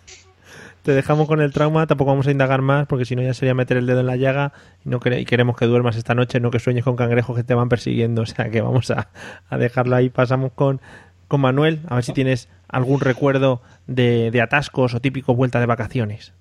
te 0.83 0.93
dejamos 0.93 1.27
con 1.27 1.41
el 1.41 1.51
trauma, 1.51 1.85
tampoco 1.85 2.11
vamos 2.11 2.27
a 2.27 2.31
indagar 2.31 2.61
más 2.61 2.87
porque 2.87 3.03
si 3.03 3.15
no 3.15 3.21
ya 3.21 3.33
sería 3.33 3.53
meter 3.53 3.75
el 3.77 3.85
dedo 3.87 3.99
en 3.99 4.05
la 4.05 4.15
llaga 4.15 4.53
y, 4.85 4.89
no 4.89 4.99
y 5.05 5.25
queremos 5.25 5.57
que 5.57 5.65
duermas 5.65 5.97
esta 5.97 6.15
noche, 6.15 6.39
no 6.39 6.49
que 6.49 6.59
sueñes 6.59 6.85
con 6.85 6.95
cangrejos 6.95 7.35
que 7.35 7.43
te 7.43 7.53
van 7.53 7.67
persiguiendo. 7.69 8.21
O 8.23 8.25
sea 8.25 8.49
que 8.49 8.61
vamos 8.61 8.89
a, 8.91 9.09
a 9.49 9.57
dejarlo 9.57 9.95
ahí. 9.97 10.09
Pasamos 10.09 10.53
con, 10.53 10.79
con 11.27 11.41
Manuel, 11.41 11.81
a 11.89 11.95
ver 11.95 12.03
si 12.05 12.13
tienes 12.13 12.47
algún 12.69 13.01
recuerdo 13.01 13.61
de, 13.85 14.31
de 14.31 14.41
atascos 14.41 14.93
o 14.93 15.01
típico 15.01 15.35
vuelta 15.35 15.59
de 15.59 15.65
vacaciones. 15.65 16.33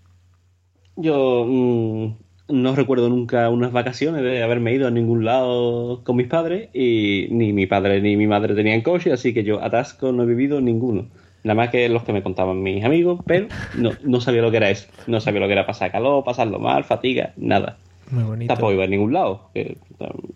Yo 0.95 1.45
mm, 1.45 2.15
no 2.49 2.75
recuerdo 2.77 3.09
nunca 3.09 3.49
unas 3.51 3.73
vacaciones 3.73 4.23
de 4.23 4.43
haberme 4.43 4.73
ido 4.73 4.87
a 4.87 4.91
ningún 4.91 5.25
lado 5.25 6.03
con 6.05 6.17
mis 6.17 6.29
padres 6.29 6.69
y 6.75 7.27
ni 7.31 7.53
mi 7.53 7.67
padre 7.67 8.01
ni 8.01 8.17
mi 8.17 8.27
madre 8.27 8.55
tenían 8.55 8.83
coche, 8.83 9.13
así 9.13 9.35
que 9.35 9.43
yo 9.45 9.63
atasco 9.63 10.13
no 10.13 10.23
he 10.23 10.27
vivido 10.27 10.61
ninguno. 10.61 11.07
Nada 11.45 11.55
más 11.55 11.71
que 11.71 11.89
los 11.89 12.03
que 12.03 12.13
me 12.13 12.23
contaban 12.23 12.63
mis 12.63 12.85
amigos, 12.85 13.21
pero 13.27 13.47
no, 13.79 13.93
no 14.05 14.21
sabía 14.21 14.43
lo 14.43 14.51
que 14.51 14.57
era 14.57 14.71
eso. 14.71 14.89
No 15.07 15.21
sabía 15.21 15.41
lo 15.41 15.47
que 15.47 15.53
era 15.53 15.67
pasar 15.67 15.93
calor, 15.93 16.25
pasarlo 16.25 16.59
mal, 16.59 16.83
fatiga, 16.85 17.33
nada. 17.37 17.79
Muy 18.11 18.25
bonito. 18.25 18.53
Tampoco 18.55 18.73
iba 18.73 18.85
a 18.85 18.89
ningún 18.89 19.13
lado, 19.13 19.51
que 19.55 19.77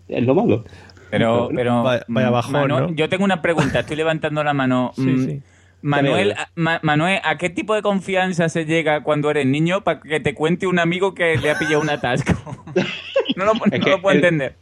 es 0.07 0.25
lo 0.25 0.35
malo. 0.35 0.63
Pero, 1.09 1.49
pero 1.53 1.83
Vaya- 1.83 2.05
vaya 2.07 2.29
mm, 2.29 2.33
bajón, 2.33 2.53
Manu- 2.53 2.79
¿no? 2.89 2.95
yo 2.95 3.09
tengo 3.09 3.25
una 3.25 3.41
pregunta, 3.41 3.79
estoy 3.81 3.97
levantando 3.97 4.41
la 4.43 4.53
mano. 4.53 4.91
Sí, 4.95 5.01
Mm, 5.01 5.25
sí. 5.25 5.41
Manuel, 5.81 6.33
a, 6.33 6.49
Ma- 6.55 6.79
Manuel, 6.83 7.19
¿a 7.23 7.37
qué 7.37 7.49
tipo 7.49 7.73
de 7.75 7.81
confianza 7.81 8.49
se 8.49 8.65
llega 8.65 9.01
cuando 9.03 9.29
eres 9.31 9.45
niño 9.45 9.81
para 9.81 9.99
que 10.01 10.19
te 10.19 10.33
cuente 10.33 10.67
un 10.67 10.79
amigo 10.79 11.13
que 11.13 11.37
le 11.37 11.51
ha 11.51 11.57
pillado 11.57 11.81
un 11.81 11.89
atasco? 11.89 12.33
no 13.35 13.45
lo, 13.45 13.53
no 13.53 14.01
puedo 14.01 14.11
el- 14.11 14.17
entender. 14.17 14.55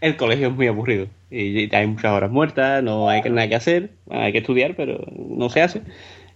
El 0.00 0.16
colegio 0.16 0.48
es 0.48 0.54
muy 0.54 0.66
aburrido 0.66 1.06
y 1.30 1.74
hay 1.74 1.86
muchas 1.86 2.12
horas 2.12 2.30
muertas, 2.30 2.82
no 2.82 3.08
hay 3.08 3.22
nada 3.22 3.48
que 3.48 3.54
hacer, 3.56 3.90
hay 4.10 4.30
que 4.30 4.38
estudiar, 4.38 4.74
pero 4.76 5.02
no 5.16 5.48
se 5.48 5.62
hace. 5.62 5.82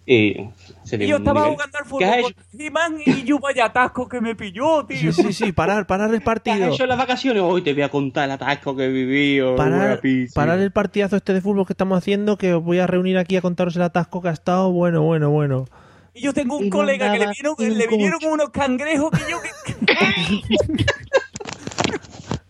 Y 0.07 0.35
sería 0.83 1.07
Y 1.07 1.11
yo 1.11 1.17
estaba 1.19 1.41
nivel- 1.43 1.53
jugando 1.55 1.79
al 1.79 1.85
¿Qué 1.99 2.05
has 2.05 2.17
fútbol 2.17 2.35
con 2.35 2.61
He-Man 2.61 2.97
y 3.07 3.23
yo 3.25 3.39
vaya 3.39 3.67
atasco 3.67 4.09
que 4.09 4.21
me 4.21 4.35
pilló, 4.35 4.85
tío. 4.87 5.13
Sí, 5.13 5.23
sí, 5.23 5.33
sí, 5.33 5.53
parar, 5.53 5.87
parar 5.87 6.09
el 6.09 6.17
¿Qué 6.17 6.17
has 6.19 6.25
partido. 6.25 6.73
hecho 6.75 6.83
en 6.83 6.89
las 6.89 6.99
vacaciones? 6.99 7.43
Hoy 7.45 7.63
te 7.63 7.73
voy 7.75 7.83
a 7.83 7.91
contar 7.91 8.25
el 8.25 8.33
atasco 8.33 8.75
que 8.75 8.89
viví. 8.89 9.41
o 9.41 9.55
Parar, 9.57 10.01
parar 10.35 10.59
el 10.59 10.73
partidazo 10.73 11.17
este 11.17 11.33
de 11.35 11.41
fútbol 11.41 11.65
que 11.67 11.75
estamos 11.75 11.97
haciendo, 11.99 12.37
que 12.39 12.55
os 12.55 12.65
voy 12.65 12.79
a 12.81 12.87
reunir 12.89 13.19
aquí 13.19 13.37
a 13.37 13.41
contaros 13.43 13.77
el 13.77 13.83
atasco 13.83 14.21
que 14.21 14.29
ha 14.29 14.33
estado. 14.33 14.73
Bueno, 14.73 15.03
bueno, 15.03 15.31
bueno. 15.31 15.67
Y 16.13 16.23
yo 16.23 16.33
tengo 16.33 16.57
un 16.57 16.65
Y 16.67 16.71
colega 16.71 17.13
que 17.13 17.19
le, 17.21 17.27
un 17.27 17.79
le 17.79 17.87
vinieron 17.87 18.19
unos 18.25 18.51
cangrejos 18.51 19.11
que 19.13 19.31
yo... 19.31 19.39
que- 19.41 20.85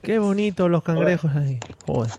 Qué 0.03 0.19
bonitos 0.19 0.71
los 0.71 0.83
cangrejos 0.83 1.31
ahí. 1.37 1.59
Joder. 1.87 2.11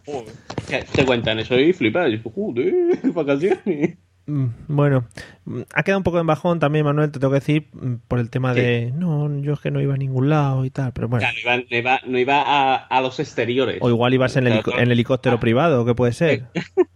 Te 0.94 1.06
cuentan 1.06 1.40
eso 1.40 1.56
y 1.60 1.74
flipas. 1.74 2.10
Y 2.10 2.18
dices, 2.18 2.32
joder, 2.34 3.00
vacaciones. 3.12 3.98
Mm, 4.28 4.46
Bueno, 4.68 5.06
mm, 5.46 5.62
ha 5.74 5.84
quedado 5.84 5.98
un 6.00 6.04
poco 6.04 6.20
en 6.20 6.28
bajón 6.28 6.60
también, 6.60 6.86
Manuel, 6.86 7.12
te 7.12 7.20
tengo 7.20 7.32
que 7.34 7.40
decir, 7.40 7.68
mm, 7.74 7.96
por 8.08 8.20
el 8.20 8.30
tema 8.30 8.54
de, 8.54 8.92
no, 8.96 9.40
yo 9.42 9.54
es 9.54 9.60
que 9.60 9.72
no 9.72 9.82
iba 9.82 9.96
a 9.96 9.98
ningún 9.98 10.30
lado 10.30 10.64
y 10.64 10.70
tal, 10.70 10.92
pero 10.94 11.08
bueno. 11.08 11.28
Claro, 11.28 11.38
iba- 11.60 11.66
no 11.70 11.78
iba, 11.78 12.00
no 12.06 12.18
iba 12.20 12.42
a, 12.46 12.76
a 12.76 13.02
los 13.02 13.20
exteriores. 13.20 13.80
O 13.82 13.90
igual 13.90 14.14
ibas 14.14 14.36
en, 14.38 14.48
en 14.48 14.92
helicóptero 14.92 15.40
privado, 15.40 15.86
que 15.86 15.96
puede 15.96 16.14
ser. 16.14 16.44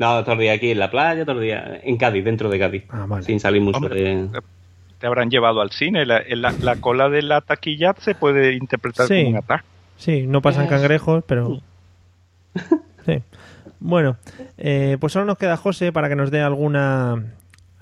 No, 0.00 0.20
el 0.20 0.38
día 0.38 0.52
aquí 0.52 0.70
en 0.70 0.78
la 0.78 0.92
playa, 0.92 1.24
el 1.26 1.40
día 1.40 1.80
en 1.82 1.96
Cádiz, 1.96 2.24
dentro 2.24 2.48
de 2.48 2.56
Cádiz. 2.60 2.84
Ah, 2.88 3.06
vale. 3.08 3.24
Sin 3.24 3.40
salir 3.40 3.60
mucho 3.60 3.78
Hombre, 3.78 4.00
de... 4.00 4.28
Te 5.00 5.08
habrán 5.08 5.28
llevado 5.28 5.60
al 5.60 5.72
cine. 5.72 6.06
La, 6.06 6.22
la- 6.28 6.52
la 6.52 6.76
cola 6.76 7.08
de 7.08 7.20
la 7.22 7.40
taquilla 7.40 7.96
se 7.98 8.14
puede 8.14 8.54
interpretar 8.54 9.08
Sí. 9.08 9.16
como 9.24 9.30
un 9.30 9.36
atasco. 9.38 9.66
Sí, 9.96 10.24
no 10.28 10.40
pasan 10.40 10.68
cangrejos, 10.68 11.24
pero... 11.26 11.60
Sí. 13.06 13.22
Bueno, 13.80 14.16
eh, 14.56 14.96
pues 15.00 15.12
solo 15.12 15.24
nos 15.24 15.38
queda 15.38 15.56
José 15.56 15.92
para 15.92 16.08
que 16.08 16.16
nos 16.16 16.30
dé 16.30 16.40
alguna... 16.40 17.22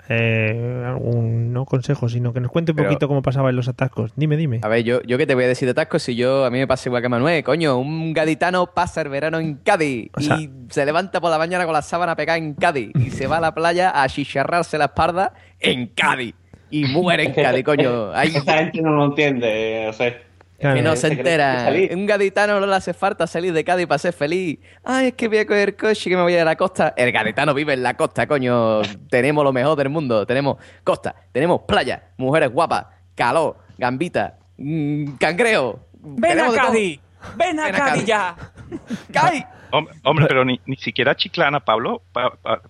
eh, 0.09 0.83
algún, 0.85 1.51
no 1.51 1.65
consejo, 1.65 2.07
sino 2.07 2.31
que 2.33 2.39
nos 2.39 2.51
cuente 2.51 2.71
un 2.71 2.75
Pero- 2.77 2.87
poquito 2.89 3.07
cómo 3.07 3.21
pasaban 3.21 3.55
los 3.55 3.67
atascos. 3.67 4.13
Dime, 4.15 4.37
dime. 4.37 4.59
A 4.63 4.67
ver, 4.69 4.83
yo, 4.83 5.01
yo 5.03 5.17
qué 5.17 5.25
te 5.27 5.35
voy 5.35 5.43
a 5.43 5.47
decir 5.47 5.65
de 5.67 5.71
atascos 5.71 6.03
si 6.03 6.15
yo 6.15 6.45
a 6.45 6.49
mí 6.49 6.59
me 6.59 6.67
pasa 6.67 6.87
igual 6.87 7.01
que 7.01 7.09
Manuel, 7.09 7.43
coño, 7.43 7.77
un 7.77 8.13
gaditano 8.13 8.67
pasa 8.67 9.01
el 9.01 9.09
verano 9.09 9.39
en 9.39 9.55
Cádiz 9.55 10.09
O 10.15 10.21
sea- 10.21 10.37
y 10.39 10.49
se 10.69 10.85
levanta 10.85 11.19
por 11.19 11.29
la 11.31 11.37
mañana 11.37 11.65
con 11.65 11.73
la 11.73 11.81
sábana 11.81 12.15
pegada 12.15 12.37
en 12.37 12.53
Cádiz 12.53 12.91
y 12.95 13.09
se 13.09 13.27
va 13.27 13.37
a 13.37 13.41
la 13.41 13.53
playa 13.53 14.01
a 14.01 14.07
chicharrarse 14.07 14.77
la 14.77 14.85
espalda 14.85 15.33
en 15.59 15.87
Cádiz 15.87 16.35
y 16.69 16.85
muere 16.85 17.23
en 17.23 17.33
Cádiz, 17.33 17.63
coño. 17.65 18.11
Ahí 18.13 18.29
Esa 18.35 18.57
gente 18.59 18.81
no 18.81 18.91
lo 18.91 19.05
entiende, 19.05 19.87
o 19.89 19.93
sea... 19.93 20.15
que 20.59 20.81
no 20.81 20.95
se 20.95 21.07
que 21.09 21.13
entera. 21.15 21.69
Un 21.91 22.05
gaditano 22.05 22.59
no 22.59 22.65
le 22.65 22.75
hace 22.75 22.93
falta 22.93 23.27
salir 23.27 23.53
de 23.53 23.63
Cádiz 23.63 23.87
para 23.87 23.99
ser 23.99 24.13
feliz. 24.13 24.59
Ay, 24.83 25.07
es 25.07 25.13
que 25.13 25.27
voy 25.27 25.37
a 25.39 25.45
coger 25.45 25.75
coche 25.75 26.09
y 26.09 26.11
que 26.11 26.15
me 26.17 26.23
voy 26.23 26.35
a 26.35 26.43
la 26.45 26.55
costa. 26.55 26.93
El 26.97 27.11
gaditano 27.11 27.53
vive 27.53 27.73
en 27.73 27.83
la 27.83 27.95
costa, 27.95 28.27
coño. 28.27 28.81
Tenemos 29.09 29.43
lo 29.43 29.53
mejor 29.53 29.77
del 29.77 29.89
mundo. 29.89 30.25
Tenemos 30.25 30.57
costa, 30.83 31.15
tenemos 31.31 31.61
playa, 31.67 32.03
mujeres 32.17 32.49
guapas, 32.51 32.85
calor, 33.15 33.57
gambita, 33.77 34.37
mm, 34.57 35.13
cangreo. 35.19 35.79
¡Ven 35.99 36.39
a. 36.39 36.51
Cádiz! 36.51 36.99
¡Ven 37.35 37.59
a 37.59 37.65
Ven 37.65 37.75
a 37.75 37.77
Cádiz 37.77 38.05
ya! 38.05 38.35
¡Cádiz! 39.11 39.43
Hombre, 39.71 39.93
hombre, 40.03 40.25
pero 40.27 40.45
ni, 40.45 40.59
ni 40.65 40.75
siquiera 40.77 41.15
Chiclana, 41.15 41.59
Pablo. 41.59 42.01
Pa- 42.13 42.35
pa- 42.41 42.61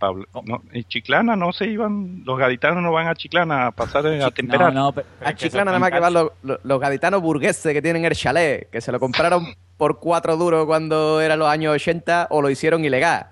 Pablo, 0.00 0.24
no, 0.44 0.62
en 0.72 0.82
Chiclana 0.84 1.36
no 1.36 1.52
se 1.52 1.66
iban, 1.66 2.22
los 2.24 2.36
gaditanos 2.38 2.82
no 2.82 2.90
van 2.90 3.06
a 3.06 3.14
Chiclana 3.14 3.66
a 3.66 3.70
pasar 3.70 4.04
a 4.06 4.30
temperar. 4.32 4.72
No, 4.74 4.86
no, 4.86 4.92
pero- 4.92 5.06
A 5.20 5.28
es 5.30 5.36
que 5.36 5.44
Chiclana 5.44 5.66
nada 5.66 5.78
más 5.78 5.92
que 5.92 6.00
van 6.00 6.12
los, 6.14 6.32
los- 6.42 6.58
los 6.64 6.80
gaditanos 6.80 7.20
burgueses 7.22 7.72
que 7.72 7.80
tienen 7.82 8.04
el 8.04 8.14
chalet, 8.14 8.68
que 8.70 8.80
se 8.80 8.90
lo 8.90 8.98
compraron 8.98 9.46
por 9.76 10.00
cuatro 10.00 10.36
duros 10.36 10.66
cuando 10.66 11.20
eran 11.20 11.38
los 11.38 11.48
años 11.48 11.72
80 11.74 12.26
o 12.30 12.42
lo 12.42 12.50
hicieron 12.50 12.84
ilegal. 12.84 13.26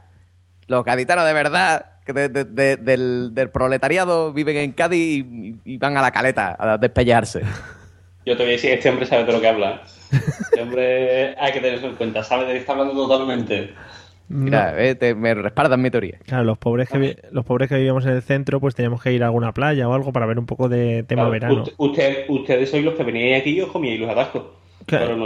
Los 0.68 0.84
gaditanos 0.84 1.24
de 1.24 1.32
verdad, 1.32 1.86
que 2.06 2.12
de- 2.12 2.28
de- 2.28 2.44
de- 2.44 2.76
del, 2.76 3.30
del 3.34 3.50
proletariado, 3.50 4.32
viven 4.32 4.56
en 4.58 4.72
Cádiz 4.72 5.24
y, 5.26 5.56
y 5.64 5.78
van 5.78 5.96
a 5.96 6.02
la 6.02 6.10
caleta 6.12 6.54
a 6.58 6.78
despellejarse. 6.78 7.42
Yo 8.26 8.36
te 8.36 8.42
voy 8.42 8.52
a 8.52 8.56
decir, 8.56 8.70
este 8.72 8.90
hombre 8.90 9.06
sabe 9.06 9.24
de 9.24 9.32
lo 9.32 9.40
que 9.40 9.48
habla. 9.48 9.82
Este 10.12 10.60
hombre 10.60 11.34
hay 11.38 11.52
que 11.52 11.60
tenerlo 11.60 11.88
en 11.88 11.96
cuenta, 11.96 12.22
sabe 12.22 12.44
de 12.44 12.52
qué 12.52 12.58
está 12.58 12.72
hablando 12.72 12.94
totalmente. 12.94 13.74
Mira, 14.28 14.74
eh, 14.82 14.94
te- 14.94 15.14
me 15.14 15.34
respaldan 15.34 15.80
mi 15.80 15.90
teoría. 15.90 16.18
Claro, 16.26 16.44
los 16.44 16.58
pobres 16.58 16.88
que 16.90 17.16
los 17.32 17.44
pobres 17.46 17.68
que 17.68 17.76
vivíamos 17.76 18.04
en 18.04 18.12
el 18.12 18.22
centro, 18.22 18.60
pues 18.60 18.74
teníamos 18.74 19.02
que 19.02 19.12
ir 19.12 19.22
a 19.22 19.26
alguna 19.26 19.52
playa 19.52 19.88
o 19.88 19.94
algo 19.94 20.12
para 20.12 20.26
ver 20.26 20.38
un 20.38 20.44
poco 20.46 20.68
de 20.68 21.02
tema 21.04 21.22
Claro, 21.22 21.30
verano. 21.30 21.62
usted- 21.62 21.74
usted- 21.78 22.24
ustedes 22.28 22.70
sois 22.70 22.84
los 22.84 22.94
que 22.94 23.04
veníais 23.04 23.40
aquí 23.40 23.50
y 23.56 23.60
os 23.62 23.70
comíais 23.70 23.98
los 23.98 24.10
atascos. 24.10 24.42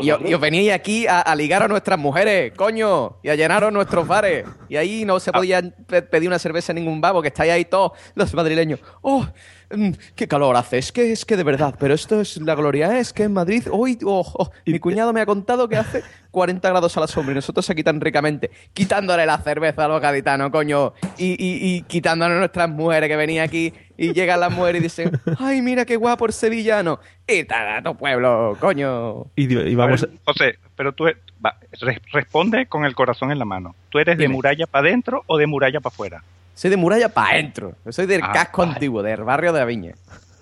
Y, 0.01 0.11
os 0.35 0.41
veníais 0.41 0.73
aquí 0.73 1.07
a, 1.07 1.21
a 1.21 1.35
ligar 1.37 1.63
a 1.63 1.69
nuestras 1.69 1.99
mujeres, 1.99 2.53
coño, 2.57 3.19
y 3.23 3.29
a 3.29 3.35
llenaros 3.37 3.73
nuestros 3.73 4.07
bares. 4.09 4.45
Y 4.69 4.77
ahí 4.77 5.05
no 5.05 5.21
se 5.21 5.31
podía 5.33 5.63
pe- 5.87 6.03
pedir 6.03 6.29
una 6.29 6.39
cerveza 6.39 6.73
en 6.73 6.77
ningún 6.77 7.01
babo, 7.01 7.23
que 7.23 7.29
estáis 7.29 7.53
ahí 7.53 7.65
todos 7.65 7.93
los 8.15 8.35
madrileños. 8.35 8.81
¡Oh! 9.03 9.25
mm, 9.71 9.91
¡Qué 10.17 10.27
calor 10.27 10.57
hace! 10.57 10.79
Es 10.79 10.91
que, 10.91 11.13
es 11.13 11.25
que 11.25 11.37
de 11.37 11.45
verdad, 11.45 11.77
pero 11.79 11.95
esto 11.95 12.21
es 12.21 12.39
la 12.39 12.55
gloria, 12.57 12.99
es 12.99 13.13
que 13.13 13.23
en 13.25 13.35
Madrid, 13.35 13.65
hoy, 13.71 13.99
oh, 14.05 14.25
oh, 14.37 14.51
mi 14.67 14.79
cuñado 14.81 15.13
me 15.13 15.21
ha 15.21 15.27
contado 15.27 15.69
que 15.69 15.77
hace 15.77 16.03
40 16.33 16.69
grados 16.69 16.97
a 16.97 17.01
la 17.01 17.07
sombra 17.07 17.33
y 17.33 17.37
nosotros 17.37 17.69
aquí 17.71 17.85
tan 17.85 18.01
ricamente, 18.01 18.51
quitándole 18.73 19.27
la 19.27 19.39
cerveza 19.39 19.85
a 19.85 19.89
los 19.89 20.01
gaditanos, 20.01 20.51
coño, 20.51 20.93
y, 21.19 21.33
y, 21.33 21.77
y 21.77 21.83
quitándonos 21.83 22.39
nuestras 22.39 22.69
mujeres 22.69 23.09
que 23.09 23.17
venían 23.17 23.45
aquí 23.45 23.73
y 24.05 24.13
llegan 24.13 24.41
las 24.41 24.53
mujeres 24.53 24.81
y 24.81 24.83
dicen, 24.85 25.13
¡ay, 25.39 25.63
mira 25.63 25.85
qué 25.85 25.97
guapo 25.97 26.27
el 26.27 26.33
sevillano! 26.33 26.99
Y 27.27 27.45
tu 27.45 27.97
pueblo, 27.97 28.57
coño. 28.61 29.27
Y, 29.37 29.53
y 29.57 29.75
A 29.75 29.77
vamos, 29.77 30.01
ver, 30.03 30.11
José, 30.25 30.59
pero 30.77 30.93
tú 30.93 31.05
va, 31.45 31.57
re- 31.81 32.01
responde 32.13 32.67
con 32.67 32.85
el 32.85 32.95
corazón 32.95 33.31
en 33.31 33.39
la 33.39 33.45
mano. 33.45 33.75
¿Tú 33.91 33.99
eres 33.99 34.19
de 34.19 34.25
Dime. 34.25 34.35
muralla 34.35 34.67
para 34.67 34.89
adentro 34.89 35.23
o 35.27 35.39
de 35.39 35.47
muralla 35.47 35.81
para 35.81 35.93
afuera? 35.95 36.23
Soy 36.55 36.71
de 36.71 36.77
muralla 36.77 37.09
para 37.09 37.31
adentro. 37.35 37.75
Yo 37.85 37.93
soy 37.93 38.07
del 38.07 38.23
Ah, 38.23 38.33
casco 38.33 38.63
vale. 38.63 38.73
antiguo, 38.75 39.03
del 39.03 39.23
barrio 39.23 39.53
de 39.53 39.61
la 39.61 39.65
Viña. 39.65 39.95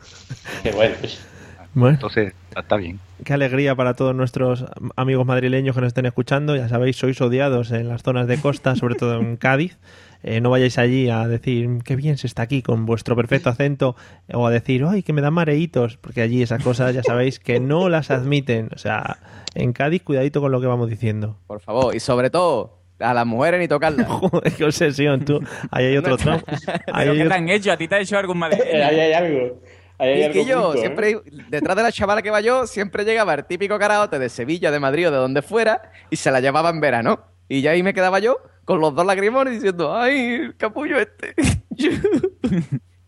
Qué 0.63 0.73
bueno. 0.73 0.97
bueno, 1.75 1.95
Entonces, 1.95 2.33
está 2.57 2.77
bien. 2.77 2.99
qué 3.25 3.33
alegría 3.35 3.75
para 3.75 3.95
todos 3.95 4.15
nuestros 4.15 4.65
amigos 4.97 5.27
madrileños 5.27 5.75
que 5.75 5.81
nos 5.83 5.89
estén 5.89 6.07
escuchando. 6.07 6.57
Ya 6.57 6.69
sabéis, 6.69 6.97
sois 6.97 7.21
odiados 7.21 7.71
en 7.73 7.89
las 7.89 8.03
zonas 8.03 8.27
de 8.27 8.39
costa, 8.39 8.75
sobre 8.77 8.95
todo 8.95 9.21
en 9.21 9.37
Cádiz. 9.37 9.77
Eh, 10.23 10.41
no 10.41 10.51
vayáis 10.51 10.77
allí 10.79 11.09
a 11.09 11.27
decir 11.27 11.69
qué 11.85 11.97
bien 11.97 12.19
se 12.19 12.27
está 12.27 12.43
aquí 12.43 12.63
con 12.63 12.87
vuestro 12.87 13.17
perfecto 13.17 13.49
acento 13.51 13.97
o 14.33 14.47
a 14.47 14.51
decir 14.51 14.85
ay 14.89 15.03
que 15.03 15.13
me 15.13 15.23
dan 15.23 15.33
mareitos 15.35 15.97
porque 15.97 16.21
allí 16.23 16.43
esas 16.43 16.63
cosas 16.63 16.95
ya 16.95 17.03
sabéis 17.03 17.39
que 17.39 17.59
no 17.61 17.89
las 17.89 18.11
admiten 18.11 18.69
o 18.75 18.79
sea 18.79 19.19
en 19.55 19.73
Cádiz 19.73 20.03
cuidadito 20.03 20.41
con 20.41 20.53
lo 20.53 20.61
que 20.61 20.67
vamos 20.67 20.89
diciendo 20.91 21.39
Por 21.47 21.61
favor. 21.61 21.95
Y 21.95 22.01
sobre 22.01 22.31
todo, 22.31 22.79
A 23.01 23.15
las 23.15 23.27
mujeres 23.27 23.59
ni 23.61 23.67
tocarlas. 23.67 24.07
Joder, 24.09 24.53
qué 24.53 24.65
obsesión, 24.65 25.25
tú. 25.25 25.41
Ahí 25.71 25.87
hay 25.87 25.97
otro 25.97 26.17
trauma. 26.17 26.43
Ahí 26.93 27.09
¿Pero 27.09 27.13
hay 27.13 27.19
qué 27.19 27.25
te 27.29 27.35
han 27.35 27.49
hecho? 27.49 27.73
¿A 27.73 27.77
ti 27.77 27.89
te 27.89 27.95
ha 27.95 28.01
hecho 28.01 28.19
algún 28.19 28.39
mal? 28.39 28.53
Eh, 28.53 28.85
Ahí 28.85 29.01
hay 29.01 29.13
algo. 29.15 29.61
Ahí 29.99 30.09
hay 30.11 30.21
Y 30.21 30.23
algo 30.25 30.35
que 30.35 30.45
yo, 30.45 30.75
¿eh? 30.75 30.79
siempre, 30.79 31.21
detrás 31.49 31.77
de 31.77 31.83
la 31.83 31.93
chavala 31.93 32.23
que 32.23 32.31
va 32.31 32.41
yo, 32.41 32.67
siempre 32.67 33.05
llegaba 33.05 33.35
el 33.35 33.45
típico 33.47 33.79
karaoke 33.79 34.19
de 34.19 34.29
Sevilla, 34.29 34.71
de 34.71 34.81
Madrid 34.81 35.09
o 35.09 35.11
de 35.11 35.17
donde 35.17 35.43
fuera, 35.43 35.91
y 36.11 36.17
se 36.17 36.31
la 36.31 36.41
llevaba 36.41 36.71
en 36.71 36.81
verano. 36.81 37.21
Y 37.49 37.63
ya 37.63 37.73
ahí 37.73 37.83
me 37.83 37.95
quedaba 37.95 38.19
yo 38.21 38.39
con 38.71 38.81
los 38.81 38.95
dos 38.95 39.05
lagrimones 39.05 39.55
diciendo, 39.55 39.93
¡ay, 39.97 40.35
el 40.35 40.57
capullo 40.57 40.97
este! 41.01 41.35
yo, 41.71 41.91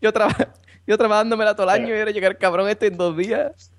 yo, 0.01 0.11
traba- 0.11 0.49
yo 0.85 0.97
trabajándomela 0.97 1.55
todo 1.55 1.63
el 1.71 1.81
año 1.81 1.87
y 1.95 1.97
era 1.99 2.11
llegar 2.11 2.37
cabrón 2.37 2.67
este 2.67 2.87
en 2.87 2.97
dos 2.97 3.15
días. 3.15 3.71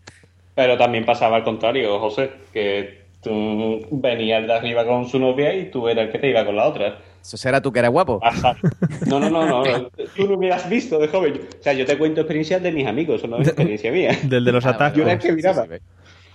Pero 0.55 0.79
también 0.79 1.05
pasaba 1.05 1.37
al 1.37 1.45
contrario, 1.45 1.99
José, 2.01 2.31
que 2.55 3.03
tú 3.23 3.87
venías 3.91 4.47
de 4.47 4.55
arriba 4.55 4.87
con 4.87 5.07
su 5.07 5.19
novia 5.19 5.55
y 5.55 5.71
tú 5.71 5.87
eras 5.87 6.07
el 6.07 6.13
que 6.13 6.19
te 6.19 6.31
iba 6.31 6.43
con 6.47 6.57
la 6.57 6.67
otra. 6.69 7.01
Eso 7.21 7.37
será 7.37 7.61
tú 7.61 7.71
que 7.71 7.81
eres 7.81 7.91
guapo. 7.91 8.19
Ajá. 8.23 8.57
No, 9.07 9.21
no, 9.21 9.29
no, 9.29 9.47
no. 9.47 9.89
Tú 10.17 10.27
no 10.27 10.39
me 10.39 10.53
has 10.53 10.67
visto 10.71 10.99
de 10.99 11.09
joven. 11.09 11.39
O 11.61 11.63
sea, 11.63 11.75
yo 11.75 11.85
te 11.85 11.99
cuento 11.99 12.23
experiencias 12.23 12.63
de 12.63 12.73
mis 12.73 12.87
amigos, 12.87 13.17
eso 13.17 13.27
no 13.27 13.39
es 13.39 13.49
experiencia 13.49 13.93
mía. 13.93 14.17
Del 14.23 14.43
de 14.43 14.53
los 14.53 14.65
atascos. 14.65 14.97
Yo 14.97 15.03
era 15.05 15.13
el 15.13 15.19
que 15.19 15.33
miraba. 15.33 15.67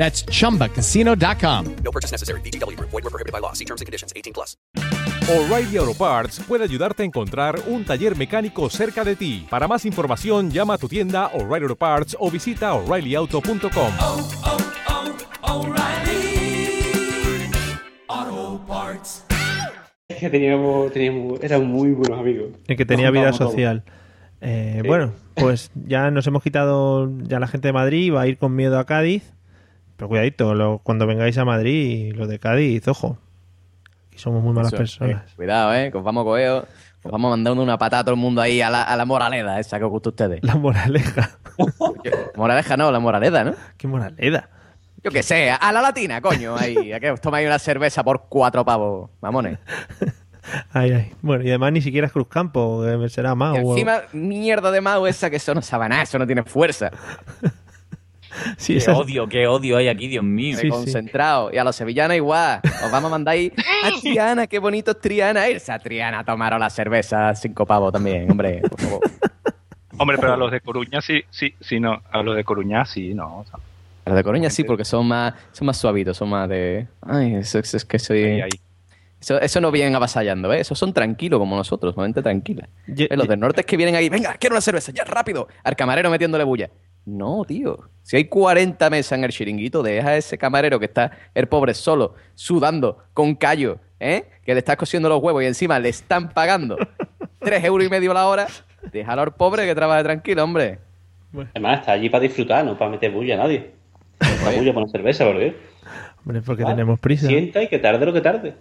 That's 0.00 0.24
chumbacasino.com. 0.24 1.76
No 1.84 1.90
purchase 1.92 2.10
necessary. 2.10 2.40
VGW 2.40 2.74
Group. 2.78 2.88
Void 2.88 3.04
were 3.04 3.10
prohibited 3.10 3.32
by 3.34 3.40
law. 3.40 3.52
See 3.52 3.66
terms 3.66 3.82
and 3.82 3.86
conditions. 3.86 4.14
18 4.16 4.32
plus. 4.32 4.56
O'Reilly 5.28 5.76
Auto 5.76 5.92
Parts 5.92 6.40
puede 6.48 6.64
ayudarte 6.64 7.02
a 7.02 7.06
encontrar 7.06 7.60
un 7.66 7.84
taller 7.84 8.16
mecánico 8.16 8.70
cerca 8.70 9.04
de 9.04 9.14
ti. 9.14 9.46
Para 9.50 9.68
más 9.68 9.84
información, 9.84 10.50
llama 10.50 10.74
a 10.74 10.78
tu 10.78 10.88
tienda 10.88 11.26
O'Reilly 11.34 11.64
Auto 11.64 11.76
Parts 11.76 12.16
o 12.18 12.30
visita 12.30 12.72
oreillyauto.com. 12.72 13.92
Auto 18.08 18.64
Parts. 18.66 19.26
Es 20.08 20.16
que 20.16 20.30
teníamos, 20.30 20.90
teníamos, 20.92 21.42
eran 21.42 21.66
muy 21.66 21.90
buenos 21.90 22.18
amigos. 22.18 22.48
El 22.66 22.76
que 22.78 22.86
tenía 22.86 23.10
vida 23.10 23.34
social. 23.34 23.84
Eh, 24.40 24.78
Sí. 24.80 24.88
Bueno, 24.88 25.12
pues 25.34 25.70
ya 25.74 26.10
nos 26.10 26.26
hemos 26.26 26.42
quitado 26.42 27.10
ya 27.24 27.38
la 27.38 27.46
gente 27.46 27.68
de 27.68 27.72
Madrid, 27.74 28.14
va 28.14 28.22
a 28.22 28.26
ir 28.26 28.38
con 28.38 28.56
miedo 28.56 28.78
a 28.78 28.86
Cádiz. 28.86 29.34
Pero 30.00 30.08
cuidadito, 30.08 30.54
lo- 30.54 30.78
cuando 30.78 31.06
vengáis 31.06 31.36
a 31.36 31.44
Madrid, 31.44 32.14
los 32.16 32.26
de 32.26 32.38
Cádiz, 32.38 32.88
ojo. 32.88 33.18
Que 34.10 34.18
somos 34.18 34.42
muy 34.42 34.54
malas 34.54 34.72
Eso, 34.72 34.78
personas. 34.78 35.30
eh, 35.30 35.32
cuidado, 35.36 35.74
eh, 35.74 35.90
que 35.92 35.98
os 35.98 36.02
vamos 36.02 36.22
a 36.22 36.24
coger, 36.24 36.50
os 37.02 37.12
vamos 37.12 37.30
mandando 37.30 37.62
una 37.62 37.76
patada 37.76 38.00
a 38.00 38.04
todo 38.04 38.14
el 38.14 38.20
mundo 38.20 38.40
ahí 38.40 38.62
a 38.62 38.70
la, 38.70 38.82
a 38.82 38.96
la 38.96 39.04
moraleda 39.04 39.60
esa 39.60 39.78
que 39.78 39.84
os 39.84 39.90
gusta 39.90 40.08
a 40.08 40.12
ustedes. 40.12 40.42
La 40.42 40.54
moraleja. 40.54 41.38
Moraleja 42.34 42.76
no, 42.78 42.90
la 42.90 42.98
moraleda, 42.98 43.44
¿no? 43.44 43.54
¿Qué 43.76 43.86
moraleda? 43.86 44.48
Yo 45.04 45.10
qué 45.10 45.22
sé, 45.22 45.50
a 45.50 45.70
la 45.72 45.82
latina, 45.82 46.20
coño, 46.22 46.56
ahí, 46.56 46.92
a 46.92 47.00
que 47.00 47.10
os 47.10 47.20
tomáis 47.20 47.46
una 47.46 47.58
cerveza 47.58 48.02
por 48.02 48.26
cuatro 48.30 48.64
pavos, 48.64 49.10
mamones. 49.20 49.58
Ay, 50.72 50.92
ay. 50.92 51.12
Bueno, 51.20 51.44
y 51.44 51.48
además 51.48 51.72
ni 51.72 51.82
siquiera 51.82 52.06
es 52.06 52.12
Cruzcampo, 52.14 52.82
que 52.82 53.08
será 53.10 53.34
más. 53.34 53.54
Y 53.56 53.58
encima, 53.60 54.00
mierda 54.14 54.70
de 54.70 54.80
mago 54.80 55.06
esa 55.06 55.28
que 55.30 55.36
eso 55.36 55.54
no 55.54 55.60
sabe 55.62 55.88
nada, 55.90 56.02
eso 56.02 56.18
no 56.18 56.26
tiene 56.26 56.42
fuerza. 56.42 56.90
Sí, 58.56 58.74
qué 58.74 58.78
esa- 58.78 58.92
odio, 58.96 59.28
qué 59.28 59.46
odio 59.46 59.76
hay 59.76 59.88
aquí, 59.88 60.08
Dios 60.08 60.24
mío. 60.24 60.56
concentrado. 60.68 61.50
Y 61.52 61.58
a 61.58 61.64
los 61.64 61.74
sevillanos 61.76 62.16
igual. 62.16 62.60
Os 62.84 62.90
vamos 62.90 63.08
a 63.08 63.10
mandar 63.12 63.32
ahí 63.34 63.52
a 63.82 63.90
Triana, 64.00 64.46
qué 64.46 64.58
bonito 64.58 64.92
es 64.92 65.00
Triana. 65.00 65.48
Irse 65.48 65.72
a 65.72 65.78
Triana 65.78 66.20
a 66.20 66.24
tomar 66.24 66.58
la 66.58 66.70
cerveza 66.70 67.34
cinco 67.34 67.66
pavos 67.66 67.92
también, 67.92 68.30
hombre, 68.30 68.62
por 68.68 68.80
favor. 68.80 69.00
Hombre, 69.98 70.16
pero 70.18 70.32
a 70.32 70.36
los 70.38 70.50
de 70.50 70.62
Coruña 70.62 71.02
sí, 71.02 71.22
sí, 71.28 71.54
sí, 71.60 71.78
no. 71.78 72.00
A 72.10 72.22
los 72.22 72.34
de 72.34 72.42
Coruña 72.42 72.86
sí, 72.86 73.12
no. 73.12 73.40
o 73.40 73.44
sea, 73.44 73.58
Los 74.06 74.16
de 74.16 74.24
Coruña 74.24 74.48
sí, 74.48 74.64
porque 74.64 74.82
son 74.86 75.06
más, 75.06 75.34
son 75.52 75.66
más 75.66 75.76
suavitos, 75.76 76.16
son 76.16 76.30
más 76.30 76.48
de. 76.48 76.86
Ay, 77.02 77.34
eso, 77.34 77.58
eso 77.58 77.76
es 77.76 77.84
que 77.84 77.98
soy. 77.98 78.42
Eso, 79.20 79.38
eso 79.38 79.60
no 79.60 79.70
vienen 79.70 79.94
avasallando, 79.94 80.50
¿eh? 80.54 80.60
Esos 80.60 80.78
son 80.78 80.94
tranquilos 80.94 81.38
como 81.38 81.54
nosotros, 81.54 81.94
gente 81.94 82.22
tranquila. 82.22 82.66
Eh, 82.88 83.08
Los 83.14 83.28
del 83.28 83.38
norte 83.38 83.60
es 83.60 83.66
que 83.66 83.76
vienen 83.76 83.94
ahí, 83.94 84.08
venga, 84.08 84.32
quiero 84.40 84.54
una 84.54 84.62
cerveza, 84.62 84.90
ya, 84.92 85.04
rápido. 85.04 85.48
Al 85.62 85.76
camarero 85.76 86.08
metiéndole 86.08 86.44
bulla. 86.44 86.70
No, 87.04 87.44
tío. 87.44 87.88
Si 88.02 88.16
hay 88.16 88.24
40 88.26 88.90
mesas 88.90 89.18
en 89.18 89.24
el 89.24 89.30
chiringuito, 89.30 89.82
deja 89.82 90.10
a 90.10 90.16
ese 90.16 90.36
camarero 90.38 90.78
que 90.78 90.86
está 90.86 91.12
el 91.34 91.46
pobre 91.46 91.74
solo, 91.74 92.14
sudando, 92.34 92.98
con 93.14 93.34
callo, 93.34 93.78
¿eh? 93.98 94.24
Que 94.44 94.52
le 94.54 94.58
estás 94.60 94.76
cosiendo 94.76 95.08
los 95.08 95.22
huevos 95.22 95.42
y 95.42 95.46
encima 95.46 95.78
le 95.78 95.88
están 95.90 96.30
pagando 96.30 96.76
3 97.40 97.64
euros 97.64 97.86
y 97.86 97.90
medio 97.90 98.12
la 98.14 98.26
hora. 98.26 98.46
Déjalo 98.92 99.22
al 99.22 99.32
pobre 99.34 99.66
que 99.66 99.74
trabaje 99.74 100.02
tranquilo, 100.02 100.42
hombre. 100.44 100.78
Además, 101.54 101.80
está 101.80 101.92
allí 101.92 102.08
para 102.10 102.22
disfrutar, 102.22 102.64
no 102.64 102.76
para 102.76 102.90
meter 102.90 103.10
bulla 103.12 103.34
a 103.34 103.38
nadie. 103.38 103.70
Para 104.18 104.56
bulla 104.56 104.72
para 104.72 104.84
una 104.84 104.92
cerveza, 104.92 105.24
por 105.24 105.38
Dios. 105.38 105.54
Hombre, 106.24 106.42
porque 106.42 106.64
Vale. 106.64 106.74
tenemos 106.74 106.98
prisa. 106.98 107.26
Sienta 107.28 107.62
y 107.62 107.68
que 107.68 107.78
tarde 107.78 108.04
lo 108.04 108.12
que 108.12 108.20
tarde. 108.20 108.54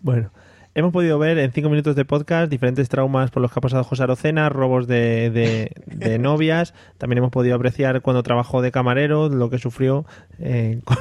Bueno, 0.00 0.30
hemos 0.74 0.92
podido 0.92 1.18
ver 1.18 1.38
en 1.38 1.52
cinco 1.52 1.68
minutos 1.70 1.96
de 1.96 2.04
podcast 2.04 2.50
diferentes 2.50 2.88
traumas 2.88 3.30
por 3.30 3.40
los 3.42 3.52
que 3.52 3.58
ha 3.58 3.62
pasado 3.62 3.84
José 3.84 4.02
Arocena, 4.02 4.48
robos 4.48 4.86
de, 4.86 5.30
de- 5.30 5.72
de 5.86 6.18
novias. 6.20 6.74
También 6.98 7.18
hemos 7.18 7.30
podido 7.30 7.56
apreciar 7.56 8.00
cuando 8.02 8.22
trabajó 8.22 8.62
de 8.62 8.72
camarero, 8.72 9.28
lo 9.28 9.50
que 9.50 9.58
sufrió 9.58 10.04
eh, 10.38 10.80
con, 10.84 10.96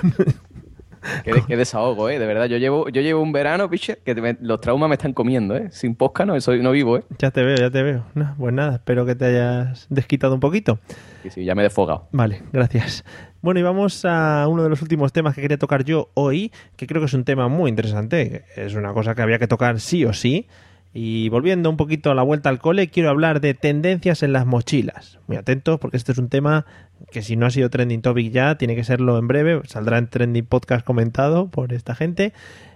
Qué, 1.24 1.44
qué 1.48 1.58
desahogo, 1.58 2.10
¿eh? 2.10 2.20
De 2.20 2.26
verdad, 2.26 2.46
yo 2.46 2.58
llevo, 2.58 2.90
yo 2.90 3.02
llevo 3.02 3.22
un 3.22 3.32
verano, 3.32 3.70
piche, 3.70 4.00
que 4.06 4.16
me- 4.16 4.38
los 4.42 4.62
traumas 4.62 4.90
me 4.90 4.96
están 4.96 5.14
comiendo, 5.14 5.56
¿eh? 5.56 5.68
Sin 5.72 5.96
posca 5.96 6.26
no, 6.26 6.40
soy, 6.42 6.62
no 6.62 6.72
vivo, 6.72 6.98
¿eh? 6.98 7.04
Ya 7.20 7.32
te 7.32 7.44
veo, 7.44 7.58
ya 7.58 7.70
te 7.70 7.84
veo. 7.84 8.06
No, 8.16 8.36
pues 8.38 8.54
nada, 8.54 8.76
espero 8.76 9.06
que 9.06 9.16
te 9.16 9.26
hayas 9.26 9.86
desquitado 9.90 10.34
un 10.34 10.40
poquito. 10.40 10.80
Sí, 11.24 11.30
sí, 11.30 11.46
ya 11.46 11.56
me 11.56 11.62
he 11.62 11.66
desfogado. 11.66 12.08
Vale, 12.12 12.42
gracias. 12.52 13.04
Bueno, 13.42 13.60
y 13.60 13.64
vamos 13.64 14.06
a 14.06 14.46
uno 14.48 14.64
de 14.64 14.70
los 14.70 14.82
últimos 14.82 15.12
temas 15.14 15.36
que 15.36 15.42
quería 15.42 15.58
tocar 15.58 15.84
yo 15.84 16.10
hoy, 16.14 16.52
que 16.78 16.88
creo 16.88 17.02
que 17.02 17.08
es 17.08 17.14
un 17.14 17.26
tema 17.26 17.48
muy 17.50 17.70
interesante. 17.70 18.46
Es 18.56 18.74
una 18.76 18.94
cosa 18.94 19.16
que 19.16 19.22
había 19.22 19.40
que 19.40 19.48
tocar 19.48 19.80
sí 19.80 20.06
o 20.06 20.14
sí. 20.14 20.48
Y 20.94 21.30
volviendo 21.30 21.72
un 21.72 21.78
poquito 21.78 22.12
a 22.12 22.16
la 22.16 22.22
vuelta 22.22 22.50
al 22.50 22.60
cole, 22.60 22.90
quiero 22.90 23.10
hablar 23.10 23.42
de 23.42 23.56
tendencias 23.56 24.22
en 24.22 24.32
las 24.32 24.46
mochilas. 24.46 25.20
Muy 25.28 25.38
atentos, 25.38 25.80
porque 25.80 25.98
este 25.98 26.12
es 26.12 26.20
un 26.20 26.30
tema 26.30 26.66
que 27.12 27.24
si 27.24 27.36
no 27.36 27.48
ha 27.48 27.50
sido 27.50 27.72
trending 27.72 28.02
topic 28.02 28.32
ya, 28.32 28.58
tiene 28.60 28.76
que 28.76 28.84
serlo 28.84 29.18
en 29.18 29.28
breve. 29.28 29.62
Saldrá 29.66 29.98
en 29.98 30.08
trending 30.08 30.46
podcast 30.46 30.86
comentado 30.86 31.50
por 31.50 31.74
esta 31.74 31.96
gente. 31.96 32.32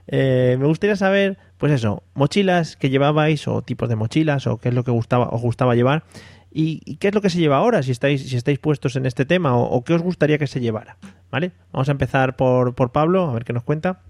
Eh, 0.07 0.57
me 0.59 0.65
gustaría 0.65 0.95
saber, 0.95 1.37
pues 1.57 1.71
eso, 1.71 2.01
mochilas 2.15 2.75
que 2.75 2.89
llevabais 2.89 3.47
o 3.47 3.61
tipos 3.61 3.87
de 3.87 3.95
mochilas 3.95 4.47
o 4.47 4.57
qué 4.57 4.69
es 4.69 4.75
lo 4.75 4.83
que 4.83 4.91
gustaba, 4.91 5.29
os 5.29 5.41
gustaba 5.41 5.75
llevar. 5.75 6.03
¿Y, 6.51 6.95
qué 6.95 7.09
es 7.09 7.13
lo 7.13 7.21
que 7.21 7.29
se 7.29 7.37
lleva 7.37 7.57
ahora 7.57 7.83
si 7.83 7.91
estáis, 7.91 8.27
si 8.27 8.35
estáis 8.35 8.57
puestos 8.57 8.95
en 8.95 9.05
este 9.05 9.25
tema 9.25 9.55
o, 9.55 9.65
o 9.65 9.83
qué 9.83 9.93
os 9.93 10.01
gustaría 10.01 10.39
que 10.39 10.47
se 10.47 10.59
llevara? 10.59 10.97
¿Vale? 11.29 11.51
Vamos 11.71 11.87
a 11.89 11.91
empezar 11.91 12.35
por, 12.35 12.73
por 12.73 12.91
Pablo, 12.91 13.29
a 13.29 13.33
ver 13.33 13.43
qué 13.43 13.53
nos 13.53 13.63
cuenta. 13.63 14.01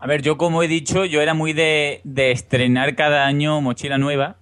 A 0.00 0.06
ver, 0.06 0.22
yo 0.22 0.38
como 0.38 0.62
he 0.62 0.68
dicho, 0.68 1.04
yo 1.04 1.20
era 1.20 1.34
muy 1.34 1.52
de, 1.52 2.00
de 2.04 2.30
estrenar 2.30 2.94
cada 2.96 3.26
año 3.26 3.60
mochila 3.60 3.98
nueva, 3.98 4.36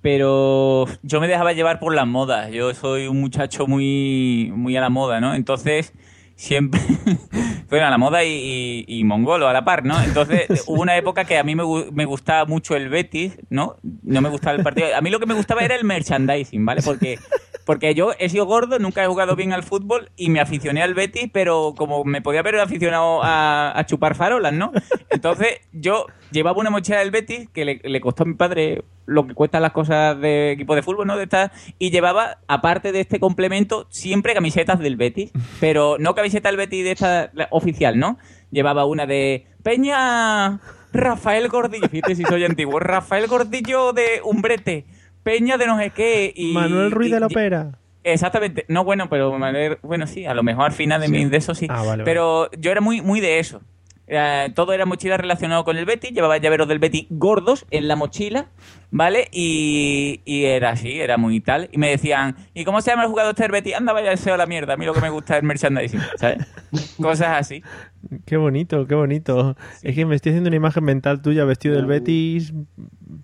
pero 0.00 0.86
yo 1.02 1.20
me 1.20 1.28
dejaba 1.28 1.52
llevar 1.52 1.78
por 1.78 1.94
las 1.94 2.06
modas. 2.06 2.50
Yo 2.52 2.72
soy 2.74 3.06
un 3.06 3.20
muchacho 3.20 3.66
muy, 3.66 4.50
muy 4.54 4.76
a 4.76 4.80
la 4.80 4.88
moda, 4.88 5.20
¿no? 5.20 5.34
Entonces, 5.34 5.92
siempre... 6.36 6.80
bueno, 7.70 7.86
a 7.86 7.90
la 7.90 7.98
moda 7.98 8.24
y, 8.24 8.84
y- 8.88 8.98
y 9.00 9.04
mongolo 9.04 9.46
a 9.46 9.52
la 9.52 9.64
par, 9.64 9.84
¿no? 9.84 10.02
Entonces, 10.02 10.46
hubo 10.66 10.80
una 10.80 10.96
época 10.96 11.24
que 11.24 11.36
a 11.36 11.44
mí 11.44 11.54
me, 11.54 11.64
me 11.92 12.06
gustaba 12.06 12.46
mucho 12.46 12.74
el 12.74 12.88
Betis, 12.88 13.38
¿no? 13.50 13.76
No 14.02 14.22
me 14.22 14.30
gustaba 14.30 14.56
el 14.56 14.62
partido. 14.62 14.88
A 14.96 15.02
mí 15.02 15.10
lo 15.10 15.20
que 15.20 15.26
me 15.26 15.34
gustaba 15.34 15.60
era 15.62 15.74
el 15.74 15.84
merchandising, 15.84 16.64
¿vale? 16.64 16.80
Porque... 16.82 17.18
Porque 17.64 17.94
yo 17.94 18.12
he 18.18 18.28
sido 18.28 18.46
gordo, 18.46 18.78
nunca 18.78 19.02
he 19.02 19.06
jugado 19.06 19.36
bien 19.36 19.52
al 19.52 19.62
fútbol 19.62 20.10
y 20.16 20.28
me 20.28 20.40
aficioné 20.40 20.82
al 20.82 20.94
Betis, 20.94 21.30
pero 21.32 21.74
como 21.76 22.04
me 22.04 22.20
podía 22.20 22.40
haber 22.40 22.58
aficionado 22.60 23.20
a, 23.22 23.82
chupar 23.86 24.14
farolas, 24.14 24.52
¿no? 24.52 24.72
Entonces 25.10 25.60
yo 25.72 26.06
llevaba 26.30 26.58
una 26.58 26.70
mochila 26.70 26.98
del 26.98 27.10
Betis 27.10 27.48
que 27.50 27.64
le, 27.64 28.00
costó 28.00 28.24
a 28.24 28.26
mi 28.26 28.34
padre 28.34 28.84
lo 29.06 29.26
que 29.26 29.34
cuestan 29.34 29.62
las 29.62 29.72
cosas 29.72 30.18
de 30.20 30.52
equipo 30.52 30.74
de 30.74 30.82
fútbol, 30.82 31.06
¿no? 31.06 31.16
De 31.16 31.24
estas, 31.24 31.50
y 31.78 31.90
llevaba, 31.90 32.38
aparte 32.48 32.92
de 32.92 33.00
este 33.00 33.20
complemento, 33.20 33.86
siempre 33.90 34.34
camisetas 34.34 34.78
del 34.78 34.96
Betis, 34.96 35.30
pero 35.60 35.96
no 35.98 36.14
camiseta 36.14 36.48
del 36.48 36.56
Betis 36.56 36.84
de 36.84 36.92
esta 36.92 37.30
oficial, 37.50 37.98
¿no? 37.98 38.18
Llevaba 38.50 38.84
una 38.84 39.06
de 39.06 39.46
Peña 39.62 40.60
Rafael 40.92 41.48
Gordillo, 41.48 41.88
fíjate 41.88 42.14
si 42.14 42.24
soy 42.24 42.44
antiguo, 42.44 42.78
Rafael 42.78 43.26
Gordillo 43.26 43.92
de 43.92 44.20
Umbrete, 44.22 44.84
Peña 45.24 45.56
de 45.58 45.66
no 45.66 45.76
sé 45.78 45.90
qué 45.90 46.32
y... 46.36 46.52
Manuel 46.52 46.92
Ruiz 46.92 47.08
y- 47.08 47.12
de 47.12 47.20
la 47.20 47.26
Opera. 47.26 47.78
Exactamente, 48.04 48.66
no 48.68 48.84
bueno, 48.84 49.08
pero 49.08 49.36
Manuel- 49.38 49.78
bueno, 49.82 50.06
sí, 50.06 50.26
a 50.26 50.34
lo 50.34 50.42
mejor 50.42 50.66
al 50.66 50.72
final 50.72 51.00
de, 51.00 51.08
mi, 51.08 51.24
de 51.24 51.36
eso 51.38 51.54
sí. 51.54 51.66
Ah, 51.70 51.82
vale, 51.82 52.04
pero 52.04 52.50
yo 52.52 52.70
era 52.70 52.80
muy, 52.82 53.00
muy 53.00 53.20
de 53.20 53.38
eso. 53.38 53.62
Eh, 54.06 54.52
todo 54.54 54.74
era 54.74 54.84
mochila 54.84 55.16
relacionado 55.16 55.64
con 55.64 55.78
el 55.78 55.86
Betty, 55.86 56.08
llevaba 56.08 56.36
llaveros 56.36 56.68
del 56.68 56.78
Betty 56.78 57.06
gordos 57.08 57.64
en 57.70 57.88
la 57.88 57.96
mochila, 57.96 58.48
¿vale? 58.90 59.28
Y, 59.32 60.20
y 60.26 60.44
era 60.44 60.68
así, 60.72 61.00
era 61.00 61.16
muy 61.16 61.40
tal. 61.40 61.70
Y 61.72 61.78
me 61.78 61.88
decían, 61.88 62.36
¿y 62.52 62.64
cómo 62.66 62.82
se 62.82 62.90
llama 62.90 63.04
el 63.04 63.08
jugador 63.08 63.30
este 63.30 63.44
del 63.44 63.52
Betty? 63.52 63.72
Anda, 63.72 63.94
vaya 63.94 64.10
deseo 64.10 64.34
a 64.34 64.36
la 64.36 64.44
mierda. 64.44 64.74
A 64.74 64.76
mí 64.76 64.84
lo 64.84 64.92
que 64.92 65.00
me 65.00 65.08
gusta 65.08 65.36
es 65.36 65.40
el 65.40 65.46
merchandising, 65.48 66.00
¿sabes? 66.18 66.46
Cosas 67.00 67.28
así. 67.38 67.62
Qué 68.26 68.36
bonito, 68.36 68.86
qué 68.86 68.94
bonito. 68.94 69.56
Es 69.82 69.94
que 69.94 70.04
me 70.04 70.14
estoy 70.16 70.32
haciendo 70.32 70.48
una 70.48 70.56
imagen 70.56 70.84
mental 70.84 71.22
tuya 71.22 71.46
vestido 71.46 71.74
del 71.76 71.86
Betis 71.86 72.52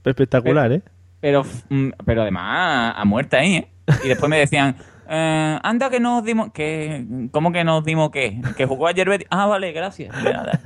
espectacular, 0.07 0.73
¿eh? 0.73 0.83
Pero, 1.21 1.45
mm, 1.69 1.89
pero 2.05 2.23
además, 2.23 2.95
a 2.97 3.05
muerte 3.05 3.37
ahí, 3.37 3.55
¿eh? 3.57 3.69
Y 4.05 4.09
después 4.09 4.31
me 4.31 4.39
decían, 4.39 4.77
eh, 5.09 5.59
anda 5.63 5.91
que 5.91 6.01
nos 6.01 6.25
dimos... 6.25 6.53
que 6.53 7.05
¿Cómo 7.31 7.53
que 7.53 7.65
nos 7.65 7.85
dimos 7.85 8.11
qué? 8.11 8.41
Que 8.57 8.67
jugó 8.67 8.87
ayer 8.87 9.09
Betty. 9.09 9.27
Ah, 9.31 9.47
vale, 9.47 9.73
gracias. 9.73 10.15
Nada. 10.23 10.61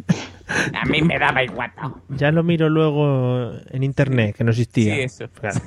A 0.74 0.84
mí 0.84 1.00
me 1.00 1.18
daba 1.18 1.42
igual. 1.42 1.72
Ya 2.10 2.30
lo 2.30 2.42
miro 2.42 2.68
luego 2.68 3.52
en 3.70 3.82
internet, 3.82 4.36
que 4.36 4.44
no 4.44 4.50
existía. 4.50 4.94
Sí, 4.94 5.00
eso. 5.00 5.24
Claro, 5.30 5.58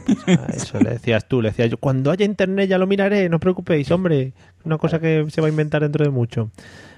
eso 0.49 0.79
le 0.79 0.91
decías 0.91 1.27
tú, 1.27 1.41
le 1.41 1.49
decías 1.49 1.71
yo, 1.71 1.77
cuando 1.77 2.11
haya 2.11 2.25
internet 2.25 2.69
ya 2.69 2.77
lo 2.77 2.85
miraré, 2.85 3.27
no 3.27 3.37
os 3.37 3.41
preocupéis, 3.41 3.89
hombre. 3.91 4.33
Una 4.63 4.77
cosa 4.77 4.99
que 4.99 5.25
se 5.29 5.41
va 5.41 5.47
a 5.47 5.49
inventar 5.49 5.81
dentro 5.81 6.05
de 6.05 6.11
mucho. 6.11 6.51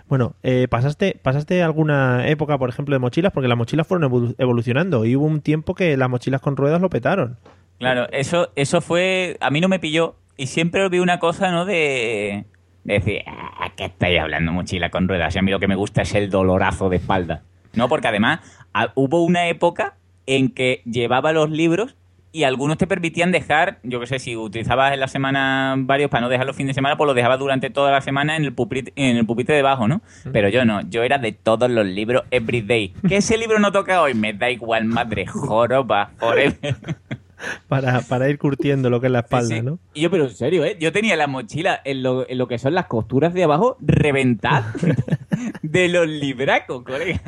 Bueno, 0.09 0.33
eh, 0.43 0.67
¿pasaste, 0.69 1.17
¿pasaste 1.21 1.63
alguna 1.63 2.27
época, 2.27 2.57
por 2.57 2.67
ejemplo, 2.69 2.95
de 2.95 2.99
mochilas? 2.99 3.31
Porque 3.31 3.47
las 3.47 3.57
mochilas 3.57 3.87
fueron 3.87 4.11
evolu- 4.11 4.35
evolucionando 4.39 5.05
y 5.05 5.15
hubo 5.15 5.25
un 5.25 5.39
tiempo 5.39 5.73
que 5.75 5.95
las 5.95 6.09
mochilas 6.09 6.41
con 6.41 6.57
ruedas 6.57 6.81
lo 6.81 6.89
petaron. 6.89 7.37
Claro, 7.79 8.07
eso, 8.11 8.51
eso 8.55 8.81
fue. 8.81 9.37
A 9.39 9.49
mí 9.49 9.61
no 9.61 9.67
me 9.67 9.79
pilló. 9.79 10.15
Y 10.37 10.47
siempre 10.47 10.87
vi 10.89 10.99
una 10.99 11.19
cosa, 11.19 11.51
¿no? 11.51 11.65
De, 11.65 12.45
de 12.83 12.93
decir, 12.93 13.21
"Ah, 13.27 13.71
¿qué 13.75 13.85
estáis 13.85 14.19
hablando, 14.19 14.51
mochila 14.51 14.89
con 14.89 15.07
ruedas? 15.07 15.35
Y 15.35 15.39
a 15.39 15.41
mí 15.41 15.51
lo 15.51 15.59
que 15.59 15.67
me 15.67 15.75
gusta 15.75 16.01
es 16.03 16.13
el 16.15 16.29
dolorazo 16.29 16.89
de 16.89 16.97
espalda. 16.97 17.41
No, 17.73 17.89
porque 17.89 18.07
además 18.07 18.39
a- 18.73 18.91
hubo 18.95 19.23
una 19.23 19.47
época 19.47 19.95
en 20.27 20.49
que 20.49 20.81
llevaba 20.85 21.33
los 21.33 21.49
libros 21.49 21.95
y 22.31 22.43
algunos 22.43 22.77
te 22.77 22.85
permitían 22.85 23.31
dejar, 23.31 23.79
yo 23.83 23.99
qué 23.99 24.05
sé, 24.05 24.19
si 24.19 24.35
utilizabas 24.37 24.93
en 24.93 24.99
la 24.99 25.07
semana 25.07 25.73
varios 25.77 26.11
para 26.11 26.21
no 26.21 26.29
dejar 26.29 26.45
los 26.45 26.55
fines 26.55 26.69
de 26.69 26.73
semana, 26.75 26.95
pues 26.95 27.07
los 27.07 27.15
dejabas 27.15 27.39
durante 27.39 27.69
toda 27.71 27.91
la 27.91 28.01
semana 28.01 28.35
en 28.37 28.43
el 28.45 28.53
pupitre, 28.53 28.93
en 28.95 29.17
el 29.17 29.25
pupitre 29.25 29.55
debajo, 29.55 29.87
¿no? 29.87 30.01
Pero 30.31 30.47
yo 30.49 30.63
no, 30.63 30.81
yo 30.89 31.01
era 31.03 31.17
de 31.17 31.31
todos 31.31 31.69
los 31.71 31.85
libros 31.87 32.23
everyday. 32.29 32.93
¿Que 33.07 33.17
ese 33.17 33.37
libro 33.37 33.57
no 33.59 33.71
toca 33.71 34.01
hoy? 34.01 34.13
Me 34.13 34.33
da 34.33 34.49
igual, 34.51 34.85
madre, 34.85 35.25
joroba, 35.25 36.11
forever. 36.17 36.75
Para, 37.67 38.01
para 38.01 38.29
ir 38.29 38.37
curtiendo 38.37 38.89
lo 38.89 38.99
que 38.99 39.07
es 39.07 39.11
la 39.13 39.19
espalda, 39.19 39.47
Sí, 39.47 39.55
sí. 39.55 39.61
¿no? 39.61 39.79
Y 39.93 40.01
yo, 40.01 40.11
pero 40.11 40.25
en 40.25 40.31
serio, 40.35 40.65
¿eh? 40.65 40.77
Yo 40.79 40.91
tenía 40.91 41.15
la 41.15 41.27
mochila 41.27 41.79
en 41.85 42.03
lo, 42.03 42.27
en 42.29 42.37
lo 42.37 42.47
que 42.47 42.57
son 42.57 42.73
las 42.73 42.87
costuras 42.87 43.33
de 43.33 43.43
abajo 43.43 43.77
reventada 43.79 44.73
de 45.61 45.87
los 45.89 46.07
libracos, 46.07 46.83
colega. 46.83 47.21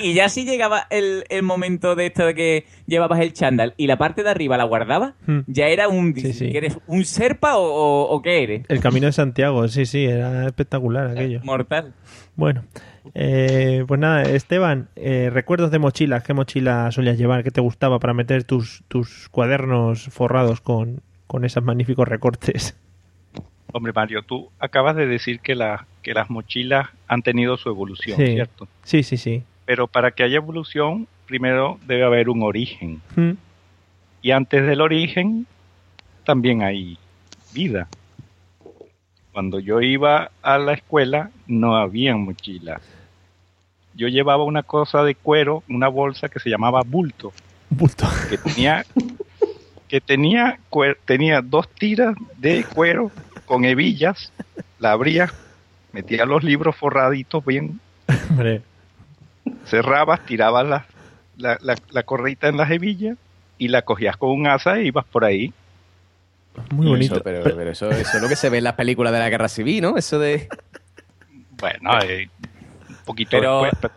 Y 0.00 0.14
ya 0.14 0.28
si 0.28 0.44
llegaba 0.44 0.86
el, 0.90 1.24
el 1.28 1.44
momento 1.44 1.94
de 1.94 2.06
esto 2.06 2.26
de 2.26 2.34
que 2.34 2.64
llevabas 2.86 3.20
el 3.20 3.32
chándal 3.32 3.74
y 3.76 3.86
la 3.86 3.98
parte 3.98 4.24
de 4.24 4.30
arriba 4.30 4.56
la 4.56 4.64
guardabas, 4.64 5.14
Hmm. 5.26 5.40
ya 5.46 5.68
era 5.68 5.86
un... 5.86 6.12
Sí, 6.16 6.32
sí. 6.32 6.50
¿que 6.50 6.58
¿Eres 6.58 6.78
un 6.88 7.04
serpa 7.04 7.56
o, 7.56 7.62
o- 7.62 8.08
o 8.16 8.20
qué 8.20 8.42
eres? 8.42 8.62
El 8.68 8.80
camino 8.80 9.06
de 9.06 9.12
Santiago, 9.12 9.68
sí, 9.68 9.86
sí, 9.86 10.04
era 10.06 10.46
espectacular 10.46 11.06
aquello. 11.10 11.40
Mortal. 11.44 11.92
Bueno, 12.36 12.64
eh, 13.14 13.84
pues 13.86 14.00
nada, 14.00 14.22
Esteban, 14.22 14.88
eh, 14.96 15.30
recuerdos 15.32 15.70
de 15.70 15.78
mochilas, 15.78 16.22
¿qué 16.22 16.32
mochila 16.32 16.90
solías 16.90 17.18
llevar? 17.18 17.42
¿Qué 17.42 17.50
te 17.50 17.60
gustaba 17.60 17.98
para 17.98 18.14
meter 18.14 18.44
tus, 18.44 18.82
tus 18.88 19.28
cuadernos 19.30 20.04
forrados 20.04 20.60
con, 20.60 21.02
con 21.26 21.44
esos 21.44 21.62
magníficos 21.62 22.08
recortes? 22.08 22.76
Hombre, 23.72 23.92
Mario, 23.92 24.22
tú 24.22 24.50
acabas 24.58 24.96
de 24.96 25.06
decir 25.06 25.40
que, 25.40 25.54
la, 25.54 25.86
que 26.02 26.12
las 26.14 26.28
mochilas 26.30 26.88
han 27.06 27.22
tenido 27.22 27.56
su 27.56 27.68
evolución, 27.68 28.16
Sí. 28.16 28.26
¿cierto? 28.34 28.68
Sí, 28.82 29.02
sí, 29.02 29.16
sí. 29.16 29.42
Pero 29.64 29.86
para 29.86 30.10
que 30.10 30.24
haya 30.24 30.36
evolución, 30.36 31.06
primero 31.26 31.78
debe 31.86 32.04
haber 32.04 32.28
un 32.30 32.42
origen. 32.42 33.00
Mm. 33.14 33.32
Y 34.22 34.30
antes 34.32 34.66
del 34.66 34.80
origen, 34.80 35.46
también 36.24 36.62
hay 36.62 36.98
vida. 37.54 37.86
Cuando 39.40 39.58
yo 39.58 39.80
iba 39.80 40.32
a 40.42 40.58
la 40.58 40.74
escuela, 40.74 41.30
no 41.46 41.74
había 41.74 42.14
mochilas. 42.14 42.82
Yo 43.94 44.06
llevaba 44.06 44.44
una 44.44 44.62
cosa 44.62 45.02
de 45.02 45.14
cuero, 45.14 45.62
una 45.66 45.88
bolsa 45.88 46.28
que 46.28 46.40
se 46.40 46.50
llamaba 46.50 46.82
bulto. 46.84 47.32
Bulto. 47.70 48.06
Que 48.28 48.36
tenía, 48.36 48.84
que 49.88 50.02
tenía, 50.02 50.60
tenía 51.06 51.40
dos 51.40 51.70
tiras 51.70 52.14
de 52.36 52.64
cuero 52.64 53.10
con 53.46 53.64
hebillas. 53.64 54.30
La 54.78 54.92
abría, 54.92 55.32
metía 55.92 56.26
los 56.26 56.44
libros 56.44 56.76
forraditos 56.76 57.42
bien, 57.42 57.80
Hombre, 58.28 58.60
cerrabas, 59.64 60.20
tirabas 60.26 60.68
la, 60.68 60.86
la, 61.38 61.56
la, 61.62 61.76
la 61.88 62.02
correita 62.02 62.48
en 62.48 62.58
las 62.58 62.70
hebillas 62.70 63.16
y 63.56 63.68
la 63.68 63.80
cogías 63.80 64.18
con 64.18 64.32
un 64.32 64.46
asa 64.48 64.76
e 64.76 64.84
ibas 64.84 65.06
por 65.06 65.24
ahí. 65.24 65.54
Muy 66.70 66.86
Eso, 66.86 66.90
bonito. 66.90 67.20
pero, 67.22 67.42
pero 67.44 67.70
eso, 67.70 67.90
eso 67.90 68.16
es 68.16 68.22
lo 68.22 68.28
que 68.28 68.36
se 68.36 68.48
ve 68.50 68.58
en 68.58 68.64
las 68.64 68.74
películas 68.74 69.12
de 69.12 69.18
la 69.18 69.28
guerra 69.30 69.48
civil, 69.48 69.82
¿no? 69.82 69.96
Eso 69.96 70.18
de. 70.18 70.48
Bueno, 71.52 71.90
eh, 72.02 72.28
un 72.88 72.96
poquito 73.04 73.30
Pero- 73.32 73.62
después, 73.62 73.80
pero 73.80 73.94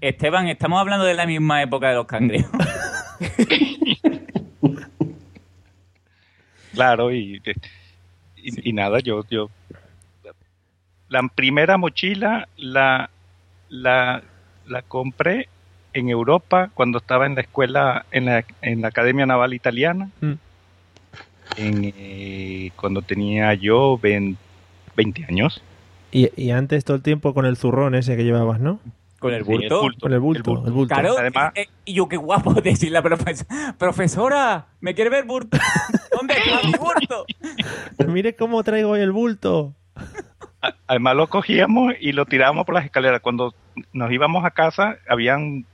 Esteban, 0.00 0.48
estamos 0.48 0.80
hablando 0.80 1.04
de 1.06 1.14
la 1.14 1.24
misma 1.26 1.62
época 1.62 1.88
de 1.88 1.94
los 1.94 2.06
cangrejos. 2.06 2.50
claro, 6.74 7.12
y, 7.12 7.40
y, 8.36 8.70
y 8.70 8.72
nada, 8.72 8.98
yo, 9.00 9.24
yo 9.30 9.50
la 11.08 11.22
primera 11.34 11.76
mochila 11.76 12.48
la, 12.56 13.08
la, 13.68 14.22
la 14.66 14.82
compré 14.82 15.48
en 15.92 16.08
Europa 16.10 16.70
cuando 16.74 16.98
estaba 16.98 17.26
en 17.26 17.36
la 17.36 17.42
escuela, 17.42 18.04
en 18.10 18.24
la, 18.26 18.44
en 18.62 18.80
la 18.82 18.88
Academia 18.88 19.26
Naval 19.26 19.54
Italiana, 19.54 20.08
Mm. 20.20 20.32
En, 21.56 21.92
eh, 21.96 22.70
cuando 22.76 23.02
tenía 23.02 23.54
yo 23.54 23.98
20, 23.98 24.40
20 24.96 25.24
años. 25.26 25.62
Y, 26.12 26.30
y 26.40 26.50
antes 26.50 26.84
todo 26.84 26.96
el 26.96 27.02
tiempo 27.02 27.34
con 27.34 27.44
el 27.46 27.56
zurrón 27.56 27.94
ese 27.94 28.16
que 28.16 28.24
llevabas, 28.24 28.60
¿no? 28.60 28.78
Con 29.18 29.32
el 29.34 29.44
Sí, 29.44 29.52
el 29.52 29.58
bulto. 29.58 29.80
Con 30.00 30.12
el 30.12 30.20
bulto, 30.20 30.38
El 30.50 30.56
bulto. 30.56 30.66
el 30.68 30.72
bulto. 30.72 30.94
Claro, 30.94 31.14
Además- 31.18 31.52
eh, 31.54 31.66
y 31.84 31.94
yo 31.94 32.08
qué 32.08 32.16
guapo 32.16 32.52
decir 32.62 32.92
la 32.92 33.02
profesora. 33.02 33.74
Profesora, 33.78 34.66
¿me 34.80 34.94
quiere 34.94 35.10
ver 35.10 35.24
bulto? 35.24 35.56
¿Dónde 36.12 36.34
está 36.34 36.60
mi 36.66 36.72
bulto? 36.78 37.24
Mire 38.06 38.34
cómo 38.36 38.62
traigo 38.62 38.90
hoy 38.90 39.00
el 39.00 39.12
bulto. 39.12 39.72
Además 40.86 41.16
lo 41.16 41.26
cogíamos 41.28 41.94
y 42.00 42.12
lo 42.12 42.24
tirábamos 42.26 42.64
por 42.64 42.74
las 42.74 42.84
escaleras. 42.84 43.20
Cuando 43.20 43.54
nos 43.92 44.10
íbamos 44.12 44.44
a 44.44 44.50
casa, 44.50 44.96
habían 45.08 45.64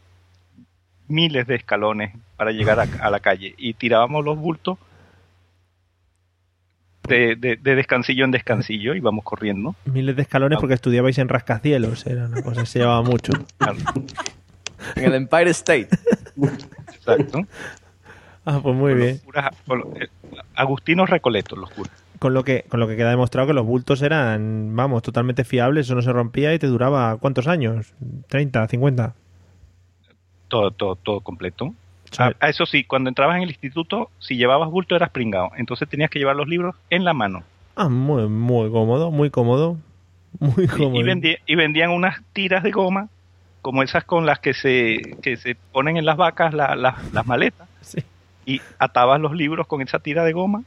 miles 1.09 1.47
de 1.47 1.57
escalones 1.57 2.12
para 2.37 2.53
llegar 2.53 2.79
a, 2.81 2.87
a 3.05 3.11
la 3.11 3.21
calle 3.21 3.55
y 3.59 3.75
tirábamos 3.75 4.25
los 4.25 4.39
bultos 4.39 4.79
de, 7.09 7.36
de- 7.36 7.57
de 7.57 7.74
descansillo 7.74 8.24
en 8.24 8.30
descansillo, 8.30 8.94
íbamos 8.94 9.24
corriendo. 9.24 9.74
Miles 9.84 10.16
de 10.16 10.22
escalones 10.22 10.59
porque 10.59 10.74
estudiabais 10.74 11.18
en 11.18 11.28
rascacielos. 11.28 12.07
Era 12.07 12.26
una 12.26 12.42
cosa 12.42 12.61
que 12.62 12.66
se 12.66 12.78
llevaba 12.80 13.03
mucho. 13.03 13.32
En 14.96 15.05
el 15.05 15.14
Empire 15.14 15.51
State. 15.51 15.88
Exacto. 16.94 17.46
Ah, 18.46 18.61
pues 18.62 18.74
muy 18.74 18.94
bien. 18.94 19.20
Eh, 20.01 20.09
Agustinos 20.55 21.11
Recoletos, 21.11 21.59
los 21.59 21.70
curas. 21.70 21.92
Con 22.18 22.32
lo 22.34 22.44
que 22.44 22.64
con 22.68 22.80
lo 22.80 22.88
que 22.88 22.96
queda 22.96 23.11
demostrado 23.11 23.46
que 23.48 23.53
los 23.55 23.66
bultos 23.66 24.01
eran, 24.03 24.74
vamos, 24.74 25.03
totalmente 25.03 25.44
fiables, 25.44 25.86
eso 25.86 25.94
no 25.94 26.03
se 26.03 26.12
rompía 26.12 26.55
y 26.55 26.59
te 26.59 26.66
duraba 26.66 27.16
¿cuántos 27.18 27.46
años? 27.46 27.92
¿30, 28.30 28.68
50? 28.68 29.14
Todo, 30.48 30.70
todo, 30.70 30.96
todo 30.96 31.20
completo. 31.20 31.74
Sí. 32.11 32.23
Ah, 32.23 32.49
eso 32.49 32.67
sí, 32.67 32.85
cuando 32.85 33.09
entrabas 33.09 33.37
en 33.37 33.43
el 33.45 33.51
instituto, 33.51 34.11
si 34.19 34.37
llevabas 34.37 34.69
bulto 34.71 34.97
eras 34.97 35.11
pringado. 35.11 35.51
Entonces 35.57 35.89
tenías 35.89 36.11
que 36.11 36.19
llevar 36.19 36.37
los 36.37 36.49
libros 36.49 36.75
en 36.91 37.05
la 37.05 37.13
mano. 37.15 37.45
Ah, 37.77 37.89
muy, 37.89 38.29
muy 38.29 38.71
cómodo, 38.71 39.11
muy 39.11 39.31
cómodo. 39.31 39.77
Muy 40.39 40.65
Y, 40.65 40.69
cómodo. 40.69 41.01
y 41.47 41.55
vendían 41.55 41.91
unas 41.91 42.21
tiras 42.33 42.63
de 42.63 42.71
goma, 42.73 43.09
como 43.63 43.83
esas 43.83 44.05
con 44.05 44.27
las 44.27 44.39
que 44.39 44.55
se, 44.55 45.17
que 45.23 45.37
se 45.37 45.55
ponen 45.73 45.97
en 45.97 46.05
las 46.05 46.17
vacas 46.17 46.55
la- 46.55 46.75
la- 46.77 46.97
las 47.13 47.27
maletas. 47.27 47.69
Sí. 47.83 48.01
Y 48.47 48.61
atabas 48.79 49.21
los 49.21 49.33
libros 49.35 49.67
con 49.67 49.81
esa 49.83 49.99
tira 50.01 50.25
de 50.25 50.33
goma 50.33 50.63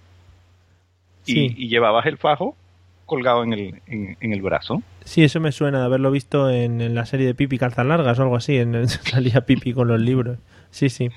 y, 1.26 1.34
Sí. 1.34 1.54
y 1.58 1.68
llevabas 1.70 2.06
el 2.06 2.18
fajo 2.18 2.56
colgado 3.06 3.44
en 3.44 3.54
el, 3.54 3.82
en, 3.88 4.18
en 4.20 4.34
el 4.34 4.42
brazo. 4.42 4.82
Sí, 5.06 5.24
eso 5.24 5.40
me 5.40 5.52
suena 5.52 5.80
de 5.80 5.86
haberlo 5.86 6.10
visto 6.12 6.50
en, 6.50 6.82
en 6.82 6.96
la 6.96 7.06
serie 7.06 7.26
de 7.28 7.36
Pipi 7.36 7.58
Calzas 7.58 7.86
Largas 7.86 8.18
o 8.20 8.24
algo 8.24 8.36
así. 8.38 8.58
En, 8.58 8.88
salía 8.88 9.42
Pipi 9.42 9.74
con 9.74 9.88
los 9.88 10.00
libros. 10.00 10.38
Sí, 10.74 10.90
sí. 10.90 11.10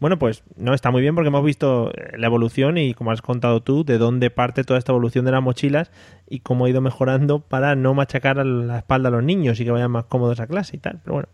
Bueno, 0.00 0.18
pues 0.18 0.42
no 0.56 0.72
está 0.72 0.90
muy 0.90 1.02
bien 1.02 1.14
porque 1.14 1.28
hemos 1.28 1.44
visto 1.44 1.90
eh, 1.92 2.16
la 2.16 2.26
evolución 2.26 2.78
y, 2.78 2.94
como 2.94 3.10
has 3.12 3.20
contado 3.20 3.60
tú, 3.60 3.84
de 3.84 3.98
dónde 3.98 4.30
parte 4.30 4.64
toda 4.64 4.78
esta 4.78 4.92
evolución 4.92 5.24
de 5.26 5.32
las 5.32 5.42
mochilas 5.42 5.92
y 6.30 6.40
cómo 6.40 6.64
ha 6.64 6.70
ido 6.70 6.80
mejorando 6.80 7.40
para 7.40 7.74
no 7.76 7.92
machacar 7.92 8.38
a 8.40 8.44
la 8.44 8.78
espalda 8.78 9.10
a 9.10 9.12
los 9.12 9.22
niños 9.22 9.60
y 9.60 9.64
que 9.66 9.70
vayan 9.70 9.90
más 9.90 10.06
cómodos 10.06 10.40
a 10.40 10.46
clase 10.46 10.76
y 10.76 10.80
tal. 10.80 10.98
Pero 11.04 11.12
bueno, 11.14 11.28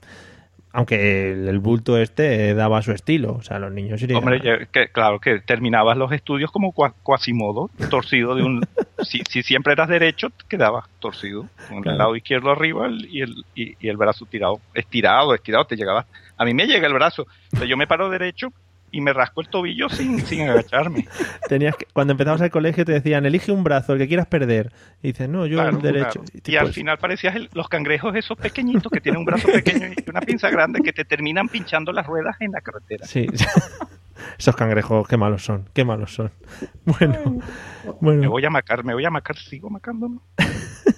Aunque 0.73 1.31
el, 1.33 1.59
bulto 1.61 1.97
este 1.99 2.53
daba 2.55 2.83
su 2.83 2.91
estilo. 2.93 3.35
O 3.35 3.43
sea, 3.43 3.61
los 3.61 3.73
niños 3.73 4.03
irían... 4.03 4.19
Hombre, 4.19 4.67
que, 4.73 4.89
claro 4.89 5.21
que 5.21 5.39
terminabas 5.39 5.97
los 5.97 6.11
estudios 6.13 6.51
como 6.51 6.75
cua- 6.75 6.95
Quasimodo, 7.05 7.71
torcido 7.91 8.35
de 8.35 8.43
un... 8.43 8.61
si, 9.03 9.23
si 9.31 9.43
siempre 9.45 9.73
eras 9.73 9.89
derecho, 9.89 10.29
quedabas 10.49 10.85
torcido, 10.99 11.47
con 11.69 11.81
Claro. 11.83 11.93
el 11.93 11.99
lado 11.99 12.17
izquierdo 12.17 12.51
arriba 12.51 12.89
y 12.91 13.23
el, 13.23 13.45
y, 13.55 13.77
y 13.81 13.89
el 13.89 13.97
brazo 13.97 14.27
tirado. 14.27 14.61
Estirado, 14.75 15.33
estirado, 15.33 15.65
te 15.65 15.77
llegaba... 15.77 16.05
A 16.39 16.45
mí 16.45 16.55
me 16.55 16.67
llega 16.67 16.87
el 16.87 16.95
brazo. 16.95 17.27
O 17.53 17.57
sea, 17.57 17.67
yo 17.67 17.77
me 17.77 17.87
paro 17.87 18.09
derecho 18.09 18.49
y 18.91 19.03
me 19.03 19.13
rasco 19.13 19.43
el 19.43 19.49
tobillo 19.49 19.91
sin, 19.91 20.25
sin 20.25 20.49
agacharme. 20.49 21.07
Tenías 21.47 21.77
que, 21.77 21.85
cuando 21.93 22.13
empezabas 22.13 22.41
el 22.41 22.51
colegio 22.51 22.87
te 22.87 22.93
decían, 22.93 23.27
elige 23.27 23.53
un 23.53 23.63
brazo, 23.63 23.93
el 23.93 23.99
que 23.99 24.09
quieras 24.09 24.27
perder. 24.29 24.73
Y 25.03 25.09
dices, 25.09 25.29
no, 25.29 25.45
yo 25.47 25.59
Claro, 25.59 25.77
el 25.77 25.83
derecho. 25.83 26.21
claro. 26.23 26.41
Y 26.47 26.51
Y, 26.53 26.57
al 26.57 26.63
pues- 26.67 26.75
final 26.77 26.97
parecías 26.99 27.37
el- 27.37 27.51
los 27.53 27.69
cangrejos 27.69 28.17
esos 28.17 28.39
pequeñitos 28.39 28.91
que 28.91 29.01
tienen 29.03 29.19
un 29.19 29.27
brazo 29.27 29.47
pequeño 29.53 29.89
y 29.89 30.09
una 30.11 30.21
pinza 30.23 30.49
grande 30.49 30.81
que 30.83 30.93
te 30.95 31.05
terminan 31.05 31.49
pinchando 31.51 31.93
las 31.93 32.07
ruedas 32.07 32.37
en 32.41 32.53
la 32.53 32.61
carretera. 32.63 33.07
Sí. 33.07 33.27
Esos 34.37 34.57
cangrejos, 34.57 35.07
qué 35.07 35.17
malos 35.17 35.45
son, 35.45 35.69
qué 35.73 35.85
malos 35.85 36.13
son. 36.13 36.33
Bueno, 36.85 37.41
bueno. 38.01 38.21
Me 38.23 38.27
voy 38.27 38.45
a 38.45 38.51
macar, 38.51 38.85
me 38.85 38.93
voy 38.93 39.05
a 39.05 39.11
macar, 39.11 39.37
sigo 39.37 39.71
macándome. 39.71 40.19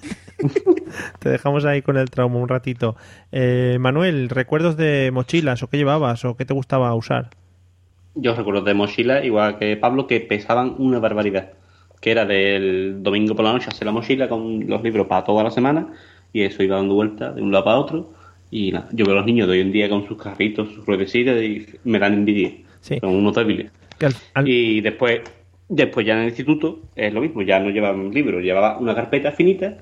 Te 1.18 1.28
dejamos 1.28 1.64
ahí 1.64 1.82
con 1.82 1.96
el 1.96 2.10
trauma 2.10 2.38
un 2.38 2.48
ratito. 2.48 2.96
Eh, 3.32 3.76
Manuel, 3.80 4.28
¿recuerdos 4.28 4.76
de 4.76 5.10
mochilas 5.12 5.62
o 5.62 5.68
qué 5.68 5.76
llevabas 5.76 6.24
o 6.24 6.36
qué 6.36 6.44
te 6.44 6.54
gustaba 6.54 6.94
usar? 6.94 7.30
Yo 8.14 8.34
recuerdo 8.34 8.62
de 8.62 8.74
mochila, 8.74 9.24
igual 9.24 9.58
que 9.58 9.76
Pablo, 9.76 10.06
que 10.06 10.20
pesaban 10.20 10.74
una 10.78 10.98
barbaridad. 10.98 11.52
Que 12.00 12.10
era 12.10 12.24
del 12.24 13.02
domingo 13.02 13.34
por 13.34 13.44
la 13.44 13.52
noche 13.52 13.68
hacer 13.68 13.86
la 13.86 13.92
mochila 13.92 14.28
con 14.28 14.68
los 14.68 14.82
libros 14.82 15.06
para 15.06 15.24
toda 15.24 15.44
la 15.44 15.50
semana 15.50 15.88
y 16.32 16.42
eso 16.42 16.62
iba 16.62 16.76
dando 16.76 16.94
vueltas 16.94 17.34
de 17.34 17.42
un 17.42 17.52
lado 17.52 17.64
para 17.64 17.78
otro. 17.78 18.12
Y 18.50 18.72
nada, 18.72 18.88
yo 18.92 19.04
veo 19.04 19.14
a 19.14 19.18
los 19.18 19.26
niños 19.26 19.46
de 19.46 19.52
hoy 19.52 19.60
en 19.60 19.70
día 19.70 19.88
con 19.88 20.06
sus 20.08 20.20
carritos, 20.20 20.68
sus 20.74 20.84
ruedecitas 20.84 21.40
y 21.42 21.66
me 21.84 21.98
dan 21.98 22.14
envidia. 22.14 22.52
Son 22.80 23.14
unos 23.14 23.34
débiles. 23.34 23.70
Y 24.44 24.80
después, 24.80 25.20
después 25.68 26.06
ya 26.06 26.14
en 26.14 26.20
el 26.20 26.28
instituto 26.28 26.80
es 26.96 27.12
lo 27.12 27.20
mismo, 27.20 27.42
ya 27.42 27.60
no 27.60 27.70
llevaban 27.70 28.10
libros, 28.10 28.42
llevaba 28.42 28.78
una 28.78 28.94
carpeta 28.94 29.30
finita 29.30 29.76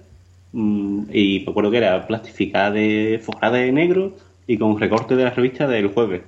y 0.53 1.43
me 1.45 1.51
acuerdo 1.51 1.70
que 1.70 1.79
era 1.79 2.07
plastificada 2.07 2.70
de 2.70 3.20
forrada 3.23 3.59
de 3.59 3.70
negro 3.73 4.15
y 4.47 4.57
con 4.59 4.79
recorte 4.81 5.15
de 5.16 5.25
la 5.25 5.31
revista 5.31 5.66
del 5.66 5.89
jueves. 5.89 6.23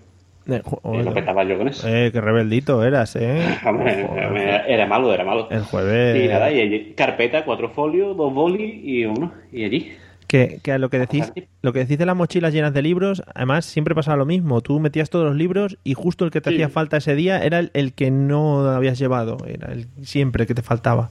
Eh, 0.46 0.62
Y 0.94 1.02
lo 1.02 1.14
petaba 1.14 1.44
yo 1.44 1.56
con 1.58 1.68
eso. 1.68 1.86
Eh, 1.88 2.10
qué 2.12 2.20
rebeldito 2.20 2.82
eras, 2.84 3.14
¿eh? 3.16 3.40
Era 4.66 4.86
malo, 4.86 5.12
era 5.12 5.24
malo. 5.24 5.48
El 5.50 5.62
jueves... 5.62 6.24
Y 6.24 6.28
nada, 6.28 6.50
y 6.50 6.60
allí, 6.60 6.92
carpeta, 6.96 7.44
cuatro 7.44 7.70
folios, 7.70 8.16
dos 8.16 8.32
bolis 8.34 8.80
y 8.84 9.04
uno, 9.04 9.32
y 9.52 9.64
allí. 9.64 9.92
Que, 10.26 10.60
que 10.62 10.78
lo 10.78 10.90
que 10.90 10.98
decís, 10.98 11.32
lo 11.62 11.72
que 11.72 11.80
decís 11.80 11.98
de 11.98 12.06
las 12.06 12.14
mochilas 12.16 12.52
llenas 12.52 12.72
de 12.72 12.82
libros, 12.82 13.22
además 13.34 13.64
siempre 13.64 13.94
pasaba 13.96 14.16
lo 14.16 14.26
mismo. 14.26 14.60
Tú 14.60 14.78
metías 14.80 15.10
todos 15.10 15.26
los 15.26 15.34
libros 15.36 15.76
y 15.82 15.94
justo 15.94 16.24
el 16.24 16.30
que 16.30 16.40
te 16.40 16.50
Sí. 16.50 16.56
hacía 16.56 16.68
falta 16.68 16.96
ese 16.98 17.14
día 17.16 17.42
era 17.44 17.58
el, 17.58 17.70
el 17.74 17.92
que 17.94 18.10
no 18.12 18.60
habías 18.70 18.98
llevado, 18.98 19.38
era 19.46 19.72
el 19.72 19.86
siempre 20.02 20.44
el 20.44 20.46
que 20.48 20.54
te 20.54 20.62
faltaba. 20.62 21.10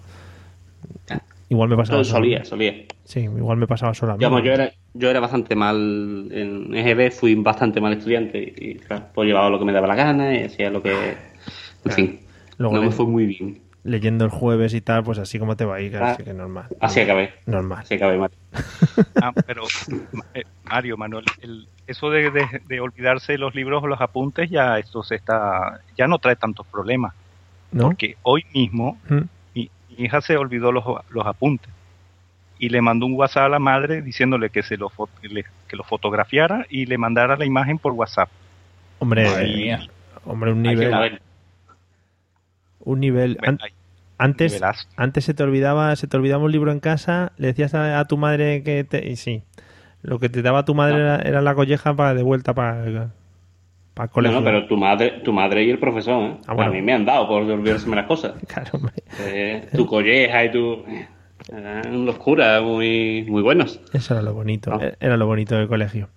Igual 1.49 1.69
me 1.69 1.75
pasaba 1.77 2.03
solo. 2.03 2.17
solía, 2.19 2.45
solía. 2.45 2.73
Sí, 3.03 3.21
igual 3.21 3.57
me 3.57 3.65
pasaba 3.67 3.93
solo 3.93 4.11
a 4.11 4.15
mí. 4.15 4.19
Digamos, 4.19 4.43
yo 4.43 4.51
era, 4.53 4.71
yo 4.93 5.09
era 5.09 5.19
bastante 5.19 5.55
mal 5.55 6.29
en 6.31 6.73
EGB, 6.75 7.11
fui 7.11 7.35
bastante 7.35 7.81
mal 7.81 7.93
estudiante 7.93 8.53
y 8.55 8.75
claro, 8.75 9.05
pues 9.13 9.27
llevaba 9.27 9.49
lo 9.49 9.57
que 9.59 9.65
me 9.65 9.73
daba 9.73 9.87
la 9.87 9.95
gana 9.95 10.33
y 10.35 10.43
hacía 10.43 10.69
lo 10.69 10.81
que... 10.83 11.17
En 11.85 11.91
fin, 11.91 12.19
Luego 12.57 12.75
no 12.75 12.81
le- 12.81 12.87
me 12.87 12.93
fue 12.93 13.05
muy 13.07 13.25
bien. 13.25 13.61
Leyendo 13.83 14.25
el 14.25 14.29
jueves 14.31 14.73
y 14.73 14.81
tal, 14.81 15.03
pues 15.03 15.17
así 15.19 15.39
como 15.39 15.55
te 15.55 15.63
va 15.65 15.77
a 15.77 15.81
ir, 15.81 15.95
Ah, 15.97 16.11
así 16.11 16.23
que 16.23 16.33
normal. 16.33 16.65
Así 16.81 16.99
acabé. 16.99 17.31
Normal. 17.45 17.79
Así 17.79 17.95
acabé 17.95 18.17
mal. 18.17 18.29
Ah, 19.21 19.31
pero 19.47 19.63
eh, 20.33 20.43
Mario, 20.65 20.97
Manuel, 20.97 21.25
el- 21.41 21.67
eso 21.87 22.09
de, 22.11 22.29
de- 22.29 22.61
de 22.67 22.79
olvidarse 22.79 23.37
los 23.39 23.55
libros 23.55 23.81
o 23.81 23.87
los 23.87 23.99
apuntes 24.01 24.49
ya 24.51 24.77
esto 24.77 25.01
se 25.01 25.15
está 25.15 25.79
ya 25.97 26.07
no 26.07 26.19
trae 26.19 26.35
tantos 26.35 26.67
problemas. 26.67 27.13
¿No? 27.71 27.83
Porque 27.85 28.17
hoy 28.23 28.43
mismo 28.53 28.99
Mm. 29.09 29.21
Mi, 29.99 30.05
hija 30.05 30.21
se 30.21 30.37
olvidó 30.37 30.71
los, 30.71 30.83
los 31.09 31.25
apuntes 31.25 31.69
y 32.57 32.69
le 32.69 32.81
mandó 32.81 33.05
un 33.05 33.13
WhatsApp 33.13 33.43
a 33.45 33.49
la 33.49 33.59
madre 33.59 34.01
diciéndole 34.01 34.49
que 34.49 34.63
se 34.63 34.75
lo 34.77 34.91
que 35.67 35.75
lo 35.77 35.83
fotografiara 35.83 36.65
y 36.69 36.85
le 36.85 36.97
mandara 36.97 37.37
la 37.37 37.45
imagen 37.45 37.77
por 37.77 37.93
WhatsApp. 37.93 38.29
Hombre, 38.99 39.25
Madre 39.29 39.47
mía. 39.55 39.87
hombre, 40.25 40.51
un 40.51 40.61
nivel. 40.63 41.21
Un 42.79 42.99
nivel. 42.99 43.37
an- 43.45 43.59
antes, 44.17 44.51
nivelazo. 44.53 44.87
antes 44.97 45.23
se 45.25 45.33
te 45.33 45.43
olvidaba, 45.43 45.95
se 45.95 46.07
te 46.07 46.17
olvidaba 46.17 46.43
un 46.43 46.51
libro 46.51 46.71
en 46.71 46.79
casa, 46.81 47.31
le 47.37 47.47
decías 47.47 47.73
a, 47.73 47.99
a 47.99 48.05
tu 48.05 48.17
madre 48.17 48.63
que 48.63 48.83
te. 48.83 49.07
Y 49.09 49.15
sí. 49.15 49.43
Lo 50.01 50.19
que 50.19 50.29
te 50.29 50.41
daba 50.41 50.63
tu 50.65 50.75
madre 50.75 50.97
era, 50.99 51.17
era 51.17 51.41
la 51.41 51.55
colleja 51.55 51.93
para 51.93 52.13
de 52.13 52.23
vuelta 52.23 52.53
para, 52.53 53.11
para 54.07 54.29
No, 54.29 54.39
no, 54.39 54.43
pero 54.43 54.65
tu 54.65 54.77
madre, 54.77 55.21
tu 55.23 55.33
madre 55.33 55.65
y 55.65 55.69
el 55.69 55.79
profesor, 55.79 56.23
¿eh? 56.23 56.37
Ah, 56.47 56.53
bueno. 56.53 56.71
A 56.71 56.73
mí 56.73 56.81
me 56.81 56.93
han 56.93 57.05
dado 57.05 57.27
por 57.27 57.41
olvidarse 57.41 57.89
las 57.89 58.05
cosas. 58.05 58.33
Claro, 58.47 58.69
hombre. 58.73 58.93
Eh, 59.19 59.67
tu 59.75 59.85
colleja 59.85 60.45
y 60.45 60.51
tu... 60.51 60.83
Eran 61.51 62.05
los 62.05 62.17
curas 62.17 62.61
muy, 62.61 63.25
muy 63.27 63.41
buenos. 63.41 63.81
Eso 63.91 64.13
era 64.13 64.21
lo 64.21 64.33
bonito. 64.33 64.79
Era 64.99 65.17
lo 65.17 65.25
bonito 65.25 65.55
del 65.55 65.67
colegio. 65.67 66.09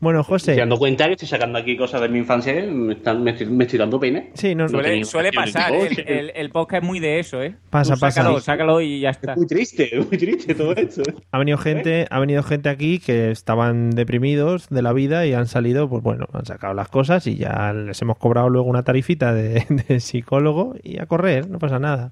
Bueno, 0.00 0.24
José. 0.24 0.52
Estoy 0.52 0.60
dando 0.60 0.78
cuenta 0.78 1.06
que 1.06 1.12
estoy 1.12 1.28
sacando 1.28 1.58
aquí 1.58 1.76
cosas 1.76 2.00
de 2.00 2.08
mi 2.08 2.18
infancia 2.20 2.54
me, 2.66 2.94
están, 2.94 3.22
me, 3.22 3.32
estoy, 3.32 3.46
me 3.48 3.64
estoy 3.64 3.78
dando 3.78 4.00
pena. 4.00 4.24
Sí, 4.32 4.54
no, 4.54 4.66
Suele, 4.66 4.88
tenía 4.88 5.04
suele 5.04 5.30
vacaciones 5.34 5.54
pasar, 5.54 5.74
¿eh? 5.74 6.04
el, 6.06 6.18
el, 6.18 6.32
el 6.34 6.50
podcast 6.50 6.82
es 6.82 6.88
muy 6.88 7.00
de 7.00 7.18
eso, 7.18 7.42
¿eh? 7.42 7.54
Pasa, 7.68 7.94
Tú 7.94 8.00
pasa. 8.00 8.22
Sácalo, 8.22 8.40
sácalo 8.40 8.80
y 8.80 9.00
ya 9.00 9.10
está. 9.10 9.36
Muy 9.36 9.46
triste, 9.46 9.90
muy 10.08 10.16
triste 10.16 10.54
todo 10.54 10.74
esto. 10.74 11.02
¿eh? 11.02 11.14
Ha 11.32 11.38
venido 11.38 11.58
gente, 11.58 12.06
ha 12.10 12.18
venido 12.18 12.42
gente 12.42 12.70
aquí 12.70 12.98
que 12.98 13.30
estaban 13.30 13.90
deprimidos 13.90 14.68
de 14.70 14.80
la 14.80 14.94
vida 14.94 15.26
y 15.26 15.34
han 15.34 15.46
salido, 15.46 15.88
pues 15.90 16.02
bueno, 16.02 16.26
han 16.32 16.46
sacado 16.46 16.72
las 16.72 16.88
cosas 16.88 17.26
y 17.26 17.36
ya 17.36 17.72
les 17.74 18.00
hemos 18.00 18.16
cobrado 18.16 18.48
luego 18.48 18.68
una 18.70 18.82
tarifita 18.84 19.34
de, 19.34 19.66
de 19.88 20.00
psicólogo 20.00 20.76
y 20.82 20.98
a 20.98 21.04
correr, 21.06 21.50
no 21.50 21.58
pasa 21.58 21.78
nada. 21.78 22.10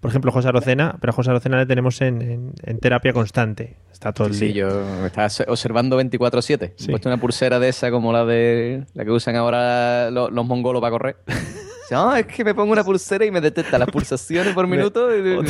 Por 0.00 0.10
ejemplo, 0.10 0.30
José 0.32 0.48
Arocena, 0.48 0.96
pero 1.00 1.10
a 1.10 1.14
José 1.14 1.30
Arocena 1.30 1.58
le 1.58 1.66
tenemos 1.66 2.00
en, 2.00 2.22
en- 2.22 2.52
en 2.64 2.78
terapia 2.78 3.12
constante. 3.12 3.76
Está 4.00 4.12
todo 4.14 4.28
el 4.28 4.34
Sí, 4.34 4.46
día. 4.46 4.54
yo 4.66 4.82
me 5.02 5.08
estaba 5.08 5.28
observando 5.48 6.00
24-7. 6.00 6.72
He 6.78 6.90
puesto 6.90 7.10
una 7.10 7.20
pulsera 7.20 7.58
de 7.60 7.68
esa 7.68 7.90
como 7.90 8.14
la 8.14 8.24
de 8.24 8.86
la 8.94 9.04
que 9.04 9.10
usan 9.10 9.36
ahora 9.36 10.10
los, 10.10 10.32
los 10.32 10.46
mongolos 10.46 10.80
para 10.80 10.90
correr. 10.90 11.16
Dice, 11.26 11.40
No, 11.90 12.14
es 12.16 12.24
que 12.24 12.42
me 12.42 12.54
pongo 12.54 12.72
una 12.72 12.82
pulsera 12.82 13.26
y 13.26 13.30
me 13.30 13.42
detecta 13.42 13.76
las 13.76 13.90
pulsaciones 13.90 14.54
por 14.54 14.66
minuto. 14.68 15.14
¿Y 15.14 15.44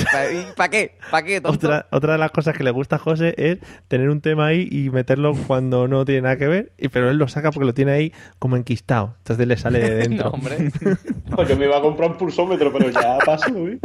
para 0.57 0.69
qué? 0.69 0.97
¿Para 1.13 1.25
qué, 1.25 1.41
tonto? 1.41 1.65
Otra, 1.69 1.87
otra 1.93 2.13
de 2.15 2.19
las 2.19 2.33
cosas 2.33 2.57
que 2.57 2.65
le 2.65 2.73
gusta 2.73 2.97
a 2.97 2.99
José 2.99 3.35
es 3.37 3.59
tener 3.87 4.09
un 4.11 4.21
tema 4.21 4.47
ahí 4.47 4.67
y 4.69 4.91
meterlo 4.91 5.33
cuando 5.47 5.87
no 5.87 6.05
tiene 6.05 6.23
nada 6.23 6.37
que 6.37 6.49
ver, 6.49 6.73
y 6.77 6.89
pero 6.89 7.09
él 7.09 7.19
lo 7.19 7.29
saca 7.29 7.53
porque 7.53 7.67
lo 7.67 7.75
tiene 7.75 7.93
ahí 7.93 8.13
como 8.41 8.57
enquistado. 8.57 9.15
Entonces 9.19 9.47
le 9.47 9.57
sale 9.59 9.79
de 9.79 9.95
dentro. 10.09 10.25
No, 10.25 10.31
hombre. 10.33 10.73
Yo 11.49 11.57
me 11.57 11.67
iba 11.67 11.79
a 11.79 11.83
comprar 11.83 12.11
un 12.11 12.17
pulsómetro, 12.19 12.73
pero 12.73 12.91
ya 12.91 13.19
pasó. 13.25 13.47
¿eh? 13.69 13.79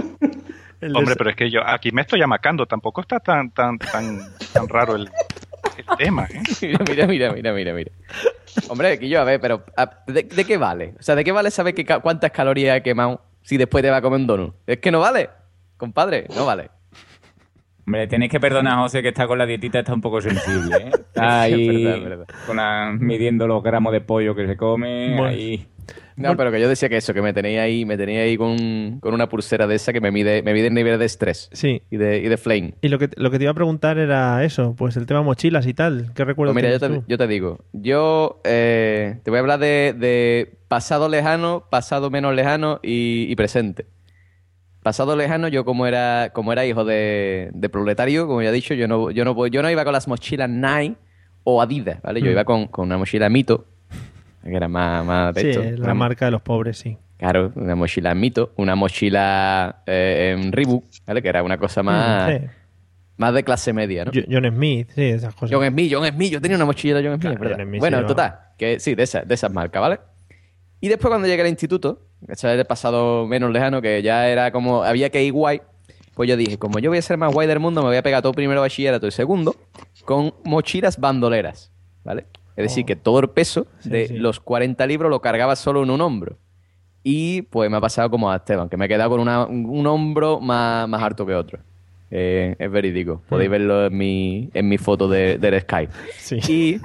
El 0.82 0.96
Hombre, 0.96 1.16
pero 1.18 1.30
es 1.30 1.36
que 1.36 1.50
yo 1.50 1.62
aquí 1.66 1.92
me 1.92 2.02
estoy 2.02 2.22
amacando, 2.22 2.66
tampoco 2.66 3.02
está 3.02 3.20
tan 3.20 3.52
tan 3.52 3.78
tan 3.80 4.20
tan 4.54 4.68
raro 4.68 4.96
el, 4.96 5.10
el 5.78 5.86
tema, 5.98 6.26
¿eh? 6.26 6.42
Mira, 6.62 7.08
mira, 7.08 7.08
mira, 7.08 7.32
mira, 7.34 7.54
mira, 7.54 7.74
mira. 7.74 7.92
Hombre, 8.70 8.90
aquí 8.94 9.10
yo, 9.10 9.20
a 9.22 9.24
ver, 9.24 9.40
pero 9.40 9.64
a- 9.78 10.04
¿de, 10.08 10.24
de 10.24 10.46
qué 10.46 10.58
vale? 10.58 10.94
O 11.00 11.04
sea, 11.04 11.16
¿de 11.16 11.24
qué 11.24 11.32
vale 11.32 11.52
saber 11.52 11.74
que 11.74 11.86
cuántas 11.86 12.32
calorías 12.32 12.78
he 12.78 12.84
quemado 12.84 13.22
si 13.42 13.58
después 13.58 13.82
te 13.84 13.90
va 13.90 13.98
a 13.98 14.02
comer 14.02 14.20
un 14.20 14.28
donut? 14.28 14.56
Es 14.68 14.78
que 14.80 14.92
no 14.92 15.00
vale, 15.00 15.30
compadre, 15.78 16.28
no 16.36 16.46
vale. 16.46 16.70
Hombre, 17.88 18.08
tenéis 18.08 18.32
que 18.32 18.40
perdonar 18.40 18.74
a 18.74 18.82
José 18.82 19.02
que 19.04 19.10
está 19.10 19.28
con 19.28 19.38
la 19.38 19.46
dietita, 19.46 19.80
está 19.80 19.94
un 19.94 20.02
poco 20.02 20.20
sensible, 20.20 20.76
¿eh? 20.78 20.90
Está 20.90 21.46
Es 21.48 21.54
ahí 21.54 21.68
verdad, 21.84 21.98
es 21.98 22.04
verdad. 22.10 22.26
Con 22.48 22.58
la- 22.58 22.96
midiendo 23.00 23.48
los 23.48 23.62
gramos 23.64 23.94
de 23.94 24.02
pollo 24.02 24.34
que 24.36 24.48
se 24.48 24.58
come, 24.58 25.10
Bueno. 25.16 25.26
ahí... 25.26 25.68
No, 26.18 26.38
pero 26.38 26.50
que 26.52 26.62
yo 26.62 26.70
decía 26.70 26.88
que 26.88 26.96
eso, 26.98 27.14
que 27.14 27.22
me 27.22 27.34
tenía 27.34 27.64
ahí, 27.64 27.84
me 27.86 27.98
tenía 27.98 28.22
ahí 28.22 28.38
con, 28.38 29.00
con 29.02 29.14
una 29.14 29.28
pulsera 29.28 29.68
de 29.68 29.76
esa 29.76 29.92
que 29.92 30.00
me 30.00 30.12
mide, 30.12 30.42
me 30.44 30.54
mide 30.54 30.68
el 30.68 30.74
nivel 30.74 30.98
de 30.98 31.06
estrés. 31.06 31.50
Sí. 31.52 31.82
Y 31.92 31.98
de, 31.98 32.20
y 32.20 32.30
de 32.30 32.38
flame. 32.38 32.74
Y 32.82 32.88
lo 32.88 32.98
que, 33.00 33.10
lo 33.18 33.30
que 33.32 33.38
te 33.38 33.44
iba 33.44 33.52
a 33.52 33.56
preguntar 33.56 33.98
era 33.98 34.44
eso, 34.46 34.76
pues 34.78 34.96
el 34.96 35.06
tema 35.06 35.24
mochilas 35.24 35.68
y 35.68 35.74
tal. 35.74 36.12
¿Qué 36.16 36.24
recuerdo 36.24 36.54
Pues 36.54 36.64
mira, 36.64 36.74
yo 36.74 36.80
te, 36.80 36.88
tú? 36.88 37.04
yo 37.08 37.18
te 37.18 37.28
digo, 37.28 37.60
yo 37.74 38.40
eh, 38.46 39.20
te 39.24 39.30
voy 39.30 39.38
a 39.38 39.42
hablar 39.42 39.60
de, 39.60 39.94
de 39.98 40.58
pasado 40.70 41.10
lejano, 41.10 41.66
pasado 41.70 42.10
menos 42.10 42.34
lejano 42.34 42.80
y, 42.82 43.26
y 43.30 43.36
presente. 43.36 43.86
Pasado 44.84 45.16
lejano, 45.16 45.48
yo 45.48 45.66
como 45.66 45.88
era, 45.88 46.30
como 46.32 46.54
era 46.54 46.66
hijo 46.66 46.86
de, 46.86 47.50
de 47.54 47.70
proletario, 47.70 48.28
como 48.28 48.42
ya 48.44 48.50
he 48.50 48.54
dicho, 48.54 48.76
yo 48.76 48.88
no, 48.88 49.10
yo 49.10 49.26
no, 49.26 49.48
yo 49.48 49.62
no 49.64 49.72
iba 49.72 49.84
con 49.84 49.94
las 49.94 50.08
mochilas 50.08 50.48
Nike 50.50 50.96
o 51.44 51.62
Adidas, 51.62 52.02
¿vale? 52.04 52.22
Yo 52.22 52.28
Mm. 52.28 52.32
iba 52.32 52.44
con, 52.46 52.68
con 52.68 52.86
una 52.86 52.98
mochila 52.98 53.28
Mito, 53.30 53.66
que 54.50 54.56
era 54.56 54.68
más, 54.68 55.06
más 55.06 55.34
de 55.36 55.42
Sí, 55.42 55.48
esto. 55.50 55.64
la 55.64 55.84
Una- 55.86 55.94
marca 55.94 56.26
de 56.26 56.32
los 56.32 56.42
pobres, 56.42 56.78
sí. 56.78 56.98
Claro, 57.18 57.52
una 57.56 57.76
mochila 57.76 58.14
Mito, 58.14 58.52
una 58.58 58.76
mochila 58.76 59.84
eh, 59.86 60.36
en 60.38 60.52
Reebok, 60.52 60.84
¿vale? 61.08 61.22
Que 61.22 61.30
era 61.30 61.44
una 61.44 61.58
cosa 61.58 61.82
más, 61.82 62.30
Mm, 62.30 62.38
sí. 62.44 62.48
más 63.18 63.34
de 63.34 63.44
clase 63.44 63.74
media, 63.74 64.06
¿no? 64.06 64.12
Jo- 64.14 64.22
John 64.30 64.46
Smith, 64.54 64.90
sí, 64.94 65.02
esas 65.04 65.34
cosas. 65.34 65.58
John 65.58 65.66
Smith, 65.68 65.92
John 65.94 66.06
Smith, 66.08 66.32
yo 66.34 66.42
tenía 66.42 66.58
una 66.58 66.66
mochila 66.66 67.00
de 67.02 67.08
John 67.08 67.20
Smith, 67.22 67.38
Claro. 67.38 67.56
John 67.58 67.66
Smith 67.68 67.80
Bueno, 67.80 67.98
en 67.98 68.04
llevaba. 68.08 68.30
total, 68.32 68.40
que 68.58 68.80
sí, 68.80 68.96
de 68.96 69.04
esas, 69.04 69.28
de 69.28 69.34
esas 69.34 69.52
marcas, 69.52 69.82
¿vale? 69.82 70.00
Y 70.82 70.90
después 70.90 71.10
cuando 71.10 71.28
llegué 71.28 71.42
al 71.42 71.48
instituto, 71.48 72.02
que 72.26 72.34
eso 72.34 72.48
era 72.50 72.60
el 72.62 72.68
pasado 72.68 73.26
menos 73.26 73.50
lejano, 73.52 73.82
que 73.82 74.02
ya 74.02 74.28
era 74.28 74.52
como, 74.52 74.84
había 74.84 75.10
que 75.10 75.24
ir 75.24 75.32
guay, 75.32 75.62
pues 76.14 76.30
yo 76.30 76.36
dije, 76.38 76.58
como 76.60 76.80
yo 76.80 76.90
voy 76.92 76.98
a 77.00 77.02
ser 77.02 77.18
más 77.18 77.34
guay 77.34 77.48
del 77.48 77.60
mundo, 77.60 77.82
me 77.82 77.88
voy 77.88 77.98
a 77.98 78.04
pegar 78.04 78.22
todo 78.22 78.34
primero 78.34 78.60
bachillerato 78.62 79.08
y 79.08 79.12
segundo 79.12 79.56
con 80.04 80.34
mochilas 80.44 81.00
bandoleras, 81.00 81.72
¿vale? 82.04 82.26
Es 82.56 82.64
decir, 82.64 82.86
que 82.86 82.96
todo 82.96 83.20
el 83.20 83.30
peso 83.30 83.68
de 83.84 84.10
los 84.12 84.40
40 84.40 84.86
libros 84.88 85.10
lo 85.10 85.22
cargaba 85.22 85.56
solo 85.56 85.84
en 85.84 85.90
un 85.90 86.02
hombro. 86.02 86.38
Y 87.04 87.44
pues 87.44 87.70
me 87.70 87.78
ha 87.78 87.82
pasado 87.82 88.10
como 88.10 88.32
a 88.32 88.38
Esteban, 88.38 88.70
que 88.70 88.78
me 88.78 88.86
he 88.86 88.88
quedado 88.88 89.10
con 89.12 89.20
una- 89.20 89.46
un 89.46 89.86
hombro 89.86 90.40
más, 90.40 90.88
más 90.88 91.02
harto 91.04 91.26
que 91.26 91.36
otro. 91.36 91.60
Eh, 92.12 92.56
es 92.58 92.72
verídico. 92.72 93.22
Podéis 93.28 93.50
Mm. 93.50 93.52
verlo 93.52 93.86
en 93.88 93.98
mi, 93.98 94.50
en 94.54 94.70
mi 94.70 94.78
foto 94.78 95.08
de, 95.08 95.38
del 95.38 95.60
Skype. 95.62 95.92
Y, 96.48 96.80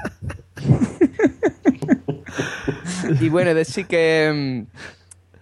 y 3.21 3.29
bueno, 3.29 3.51
es 3.51 3.57
decir 3.57 3.87
que, 3.87 4.65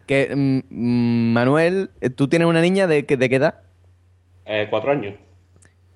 que 0.06 0.34
mm, 0.34 0.58
mm, 0.70 1.32
Manuel, 1.32 1.90
¿tú 2.16 2.28
tienes 2.28 2.48
una 2.48 2.60
niña 2.60 2.86
de, 2.86 3.06
qué- 3.06 3.16
de 3.16 3.28
qué 3.28 3.36
edad? 3.36 3.54
Eh, 4.44 4.66
cuatro 4.70 4.92
años. 4.92 5.14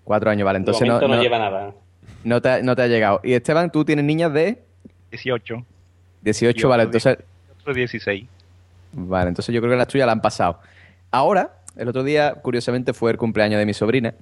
Cuatro 0.05 0.31
años, 0.31 0.45
vale. 0.45 0.59
Entonces 0.59 0.87
no, 0.87 1.01
no, 1.01 1.09
no- 1.09 1.23
lleva 1.23 1.39
nada. 1.39 1.75
No 2.25 2.41
te, 2.43 2.49
ha- 2.49 2.63
no 2.63 2.75
te 2.77 2.83
ha 2.83 2.87
llegado. 2.87 3.21
Y 3.23 3.33
Esteban, 3.35 3.71
¿tú 3.71 3.85
tienes 3.85 4.05
niñas 4.05 4.33
de 4.33 4.63
18. 5.11 5.65
18? 6.23 6.59
Yo 6.61 6.69
vale, 6.69 6.85
entonces... 6.85 7.19
Otro 7.61 7.75
16. 7.75 8.25
Vale, 8.93 9.29
entonces 9.29 9.55
yo 9.55 9.61
creo 9.61 9.73
que 9.73 9.77
las 9.79 9.89
tuyas 9.89 10.07
la 10.07 10.13
han 10.13 10.21
pasado. 10.21 10.59
Ahora, 11.11 11.53
el 11.77 11.89
otro 11.89 12.05
día, 12.05 12.35
curiosamente, 12.35 12.93
fue 12.93 13.11
el 13.11 13.17
cumpleaños 13.17 13.59
de 13.59 13.67
mi 13.67 13.75
sobrina. 13.75 14.15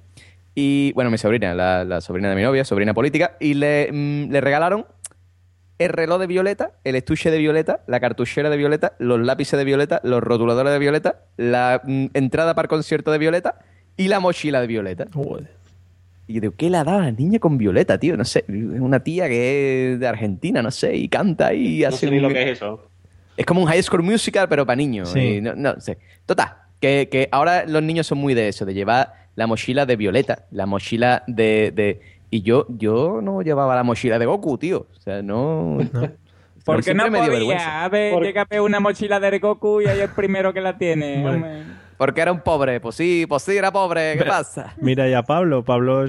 Y, 0.55 0.91
bueno, 0.93 1.09
mi 1.11 1.17
sobrina, 1.17 1.53
la, 1.53 1.83
la 1.85 2.01
sobrina 2.01 2.29
de 2.29 2.35
mi 2.35 2.41
novia, 2.43 2.65
sobrina 2.65 2.93
política, 2.93 3.35
y 3.39 3.53
le, 3.53 3.89
mm, 3.91 4.31
le 4.31 4.41
regalaron 4.41 4.85
el 5.79 5.89
reloj 5.89 6.19
de 6.19 6.27
Violeta, 6.27 6.71
el 6.83 6.95
estuche 6.95 7.31
de 7.31 7.37
Violeta, 7.39 7.81
la 7.87 7.99
cartuchera 7.99 8.49
de 8.49 8.57
Violeta, 8.57 8.93
los 8.99 9.19
lápices 9.19 9.57
de 9.57 9.63
Violeta, 9.65 9.99
los 10.03 10.21
rotuladores 10.21 10.71
de 10.73 10.79
Violeta, 10.79 11.21
la 11.37 11.81
mm, 11.83 12.07
entrada 12.13 12.53
para 12.53 12.65
el 12.65 12.69
concierto 12.69 13.11
de 13.11 13.17
Violeta 13.17 13.59
y 13.97 14.07
la 14.09 14.19
mochila 14.19 14.61
de 14.61 14.67
Violeta. 14.67 15.05
Y 16.31 16.35
yo 16.35 16.41
digo, 16.41 16.53
¿qué 16.57 16.69
le 16.69 16.77
ha 16.77 16.83
dado 16.83 16.99
a 16.99 17.03
la 17.03 17.11
niña 17.11 17.39
con 17.39 17.57
Violeta, 17.57 17.97
tío? 17.97 18.15
No 18.17 18.25
sé, 18.25 18.39
es 18.47 18.79
una 18.79 19.01
tía 19.01 19.27
que 19.27 19.93
es 19.93 19.99
de 19.99 20.07
Argentina, 20.07 20.61
no 20.61 20.71
sé, 20.71 20.95
y 20.95 21.07
canta 21.09 21.53
y 21.53 21.81
No 21.81 21.87
hace 21.89 21.97
sé 22.07 22.11
ni 22.11 22.17
un- 22.17 22.23
lo 22.23 22.29
que 22.29 22.41
es 22.43 22.49
eso. 22.57 22.87
es 23.37 23.45
como 23.45 23.61
un 23.61 23.67
high 23.67 23.83
school 23.83 24.01
musical, 24.03 24.47
pero 24.49 24.65
para 24.65 24.75
niños. 24.77 25.09
Sí. 25.09 25.41
No, 25.41 25.53
no 25.55 25.79
sé. 25.79 25.97
Total, 26.25 26.53
que, 26.79 27.09
que 27.11 27.27
ahora 27.31 27.65
los 27.65 27.83
niños 27.83 28.07
son 28.07 28.17
muy 28.17 28.33
de 28.33 28.47
eso, 28.47 28.65
de 28.65 28.73
llevar 28.73 29.13
la 29.35 29.47
mochila 29.47 29.85
de 29.85 29.95
Violeta, 29.95 30.45
la 30.51 30.65
mochila 30.65 31.23
de... 31.27 31.71
de- 31.75 32.01
y 32.33 32.43
yo, 32.43 32.65
yo 32.69 33.19
no 33.21 33.41
llevaba 33.41 33.75
la 33.75 33.83
mochila 33.83 34.17
de 34.17 34.25
Goku, 34.25 34.57
tío. 34.57 34.87
O 34.95 34.99
sea, 35.01 35.21
no... 35.21 35.79
Porque 36.63 36.93
no 36.93 37.03
me 37.09 37.17
dio 37.17 37.25
podía. 37.27 37.37
vergüenza. 37.39 37.83
A 37.83 37.89
ver, 37.89 38.13
Por- 38.13 38.23
llega 38.23 38.43
a 38.43 38.45
ver 38.49 38.61
una 38.61 38.79
mochila 38.79 39.19
de 39.19 39.39
Goku 39.39 39.81
y 39.81 39.87
ahí 39.87 39.99
el 39.99 40.09
primero 40.09 40.53
que 40.53 40.61
la 40.61 40.77
tiene. 40.77 41.21
Bueno. 41.21 41.45
Porque 42.01 42.19
era 42.21 42.31
un 42.31 42.39
pobre. 42.41 42.79
Pues 42.79 42.95
sí, 42.95 43.27
pues 43.29 43.43
sí, 43.43 43.55
era 43.55 43.71
pobre. 43.71 44.13
¿Qué 44.13 44.19
Pero- 44.23 44.31
pasa? 44.31 44.73
Mira 44.81 45.07
ya 45.07 45.21
Pablo. 45.21 45.63
Pablo, 45.63 46.05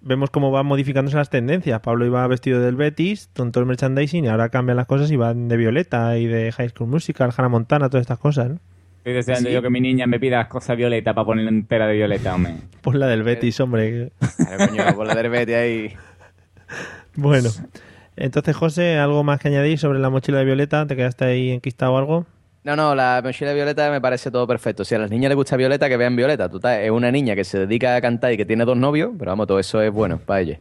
vemos 0.00 0.30
cómo 0.30 0.50
van 0.50 0.66
modificándose 0.66 1.16
las 1.16 1.30
tendencias. 1.30 1.78
Pablo 1.80 2.04
iba 2.04 2.26
vestido 2.26 2.60
del 2.60 2.74
Betis, 2.74 3.30
con 3.36 3.52
todo 3.52 3.62
el 3.62 3.68
merchandising, 3.68 4.24
y 4.24 4.28
ahora 4.28 4.48
cambian 4.48 4.76
las 4.76 4.88
cosas 4.88 5.12
y 5.12 5.16
van 5.16 5.46
de 5.46 5.56
Violeta 5.56 6.18
y 6.18 6.26
de 6.26 6.50
High 6.50 6.70
School 6.70 6.88
Musical, 6.90 7.30
Hannah 7.36 7.48
Montana, 7.50 7.88
todas 7.88 8.00
estas 8.00 8.18
cosas, 8.18 8.48
¿no? 8.48 8.58
Estoy 8.96 9.12
deseando 9.12 9.48
Sí. 9.48 9.54
yo 9.54 9.62
que 9.62 9.70
mi 9.70 9.80
niña 9.80 10.08
me 10.08 10.18
pida 10.18 10.48
cosas 10.48 10.76
violetas 10.76 11.14
para 11.14 11.24
ponerla 11.24 11.50
entera 11.50 11.86
de 11.86 11.94
violeta, 11.94 12.34
hombre. 12.34 12.54
Pues 12.82 12.96
la 12.98 13.06
del 13.06 13.22
Betis, 13.22 13.60
hombre. 13.60 14.10
Claro, 14.36 14.66
coño, 14.70 14.96
por 14.96 15.06
la 15.06 15.14
del 15.14 15.30
Betis 15.30 15.54
ahí. 15.54 15.92
Bueno. 17.14 17.48
Entonces, 18.16 18.56
José, 18.56 18.98
¿algo 18.98 19.22
más 19.22 19.38
que 19.38 19.46
añadir 19.46 19.78
sobre 19.78 20.00
la 20.00 20.10
mochila 20.10 20.38
de 20.38 20.44
Violeta? 20.44 20.84
¿Te 20.88 20.96
quedaste 20.96 21.24
ahí 21.26 21.50
enquistado 21.52 21.92
o 21.92 21.98
algo? 21.98 22.26
No, 22.68 22.76
no, 22.76 22.94
la 22.94 23.22
mochila 23.24 23.48
de 23.50 23.56
Violeta 23.56 23.90
me 23.90 23.98
parece 23.98 24.30
todo 24.30 24.46
perfecto. 24.46 24.84
Si 24.84 24.94
a 24.94 24.98
las 24.98 25.10
niñas 25.10 25.30
les 25.30 25.36
gusta 25.36 25.56
Violeta, 25.56 25.88
que 25.88 25.96
vean 25.96 26.14
Violeta. 26.16 26.50
Total, 26.50 26.80
es 26.82 26.90
una 26.90 27.10
niña 27.10 27.34
que 27.34 27.42
se 27.44 27.58
dedica 27.60 27.96
a 27.96 28.00
cantar 28.02 28.30
y 28.32 28.36
que 28.36 28.44
tiene 28.44 28.66
dos 28.66 28.76
novios, 28.76 29.10
pero 29.18 29.30
vamos, 29.30 29.46
todo 29.46 29.58
eso 29.58 29.80
es 29.80 29.90
bueno 29.90 30.18
para 30.18 30.42
ella. 30.42 30.60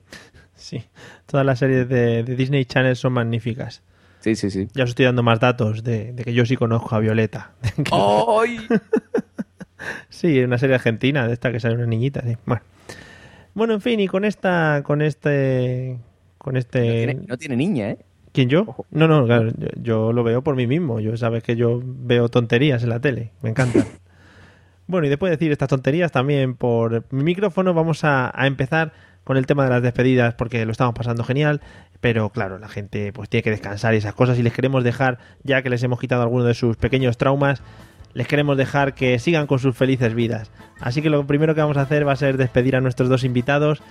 Sí. 0.55 0.85
Todas 1.25 1.45
las 1.45 1.59
series 1.59 1.89
de, 1.89 2.23
de 2.23 2.35
Disney 2.37 2.63
Channel 2.63 2.95
son 2.95 3.11
magníficas. 3.11 3.83
Sí, 4.21 4.35
sí, 4.35 4.49
sí. 4.49 4.67
Ya 4.73 4.85
os 4.85 4.91
estoy 4.91 5.03
dando 5.05 5.21
más 5.21 5.39
datos 5.41 5.83
de, 5.83 6.13
de 6.13 6.23
que 6.23 6.33
yo 6.33 6.45
sí 6.45 6.55
conozco 6.55 6.95
a 6.95 6.99
Violeta. 6.99 7.51
¡Ay! 7.91 8.57
Sí, 10.09 10.39
una 10.39 10.57
serie 10.57 10.75
argentina 10.75 11.27
de 11.27 11.33
esta 11.33 11.51
que 11.51 11.59
sale 11.59 11.75
una 11.75 11.85
niñita, 11.85 12.21
sí. 12.23 12.37
Bueno. 12.45 12.61
Bueno, 13.53 13.73
en 13.73 13.81
fin, 13.81 13.99
y 13.99 14.07
con 14.07 14.23
esta, 14.23 14.81
con 14.83 15.01
este, 15.01 15.97
con 16.37 16.57
este. 16.57 16.81
Tiene- 17.05 17.25
no 17.27 17.37
tiene 17.37 17.55
niña, 17.55 17.89
¿eh? 17.91 17.97
¿Quién 18.37 18.49
yo? 18.49 18.85
No, 18.91 19.07
no, 19.07 19.25
claro, 19.25 19.49
yo, 19.57 19.67
yo 19.81 20.13
lo 20.13 20.23
veo 20.23 20.43
por 20.43 20.55
mí 20.55 20.67
mismo. 20.67 20.99
Yo 20.99 21.17
sabes 21.17 21.41
que 21.41 21.55
yo 21.55 21.81
veo 21.83 22.29
tonterías 22.29 22.83
en 22.83 22.89
la 22.89 22.99
tele, 22.99 23.31
me 23.41 23.49
encanta. 23.49 23.83
bueno, 24.85 25.07
y 25.07 25.09
después 25.09 25.31
de 25.31 25.37
decir 25.37 25.51
estas 25.51 25.69
tonterías 25.69 26.11
también 26.11 26.53
por 26.53 27.03
mi 27.11 27.23
micrófono 27.23 27.73
vamos 27.73 28.03
a, 28.03 28.31
a 28.39 28.45
empezar 28.45 28.93
con 29.23 29.37
el 29.37 29.47
tema 29.47 29.63
de 29.63 29.71
las 29.71 29.81
despedidas 29.81 30.35
porque 30.35 30.63
lo 30.67 30.71
estamos 30.71 30.93
pasando 30.93 31.23
genial, 31.23 31.61
pero 31.99 32.29
claro, 32.29 32.59
la 32.59 32.67
gente 32.67 33.11
pues 33.11 33.27
tiene 33.27 33.41
que 33.41 33.49
descansar 33.49 33.95
y 33.95 33.97
esas 33.97 34.13
cosas 34.13 34.37
y 34.37 34.43
les 34.43 34.53
queremos 34.53 34.83
dejar, 34.83 35.17
ya 35.41 35.63
que 35.63 35.71
les 35.71 35.81
hemos 35.81 35.99
quitado 35.99 36.21
algunos 36.21 36.45
de 36.45 36.53
sus 36.53 36.77
pequeños 36.77 37.17
traumas, 37.17 37.63
les 38.13 38.27
queremos 38.27 38.55
dejar 38.55 38.93
que 38.93 39.17
sigan 39.19 39.47
con 39.47 39.59
sus 39.59 39.75
felices 39.75 40.13
vidas. 40.13 40.51
Así 40.79 41.01
que 41.01 41.09
lo 41.09 41.25
primero 41.25 41.55
que 41.55 41.61
vamos 41.61 41.77
a 41.77 41.81
hacer 41.81 42.07
va 42.07 42.13
a 42.13 42.15
ser 42.15 42.37
despedir 42.37 42.75
a 42.75 42.81
nuestros 42.81 43.09
dos 43.09 43.23
invitados. 43.23 43.81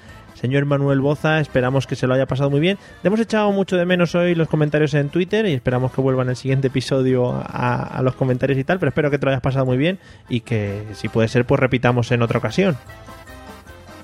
Señor 0.40 0.66
Manuel 0.66 1.00
Boza, 1.00 1.40
esperamos 1.40 1.86
que 1.86 1.96
se 1.96 2.06
lo 2.06 2.14
haya 2.14 2.26
pasado 2.26 2.50
muy 2.50 2.60
bien. 2.60 2.78
Le 3.02 3.08
hemos 3.08 3.20
echado 3.20 3.50
mucho 3.52 3.76
de 3.76 3.86
menos 3.86 4.14
hoy 4.14 4.34
los 4.34 4.48
comentarios 4.48 4.94
en 4.94 5.08
Twitter 5.08 5.46
y 5.46 5.54
esperamos 5.54 5.92
que 5.92 6.00
vuelvan 6.00 6.28
el 6.28 6.36
siguiente 6.36 6.68
episodio 6.68 7.32
a, 7.32 7.82
a 7.82 8.02
los 8.02 8.14
comentarios 8.14 8.58
y 8.58 8.64
tal, 8.64 8.78
pero 8.78 8.90
espero 8.90 9.10
que 9.10 9.18
te 9.18 9.24
lo 9.24 9.30
hayas 9.30 9.42
pasado 9.42 9.64
muy 9.66 9.76
bien 9.76 9.98
y 10.28 10.40
que 10.40 10.82
si 10.92 11.08
puede 11.08 11.28
ser 11.28 11.46
pues 11.46 11.58
repitamos 11.60 12.12
en 12.12 12.22
otra 12.22 12.38
ocasión. 12.38 12.76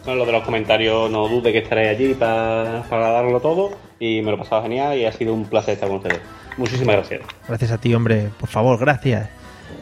Bueno, 0.05 0.21
lo 0.21 0.27
de 0.27 0.33
los 0.33 0.43
comentarios, 0.43 1.11
no 1.11 1.29
dude 1.29 1.53
que 1.53 1.59
estaré 1.59 1.89
allí 1.89 2.15
para, 2.15 2.83
para 2.89 3.11
darlo 3.11 3.39
todo 3.41 3.71
y 4.01 4.21
me 4.23 4.33
lo 4.33 4.37
he 4.37 4.39
pasado 4.39 4.63
genial 4.63 4.99
y 4.99 5.05
ha 5.05 5.13
sido 5.13 5.33
un 5.33 5.45
placer 5.45 5.75
estar 5.75 5.89
con 5.89 5.99
ustedes. 5.99 6.21
Muchísimas 6.57 6.97
gracias. 6.97 7.23
Gracias 7.47 7.71
a 7.71 7.79
ti, 7.79 7.95
hombre, 7.95 8.31
por 8.41 8.49
favor, 8.49 8.79
gracias. 8.79 9.29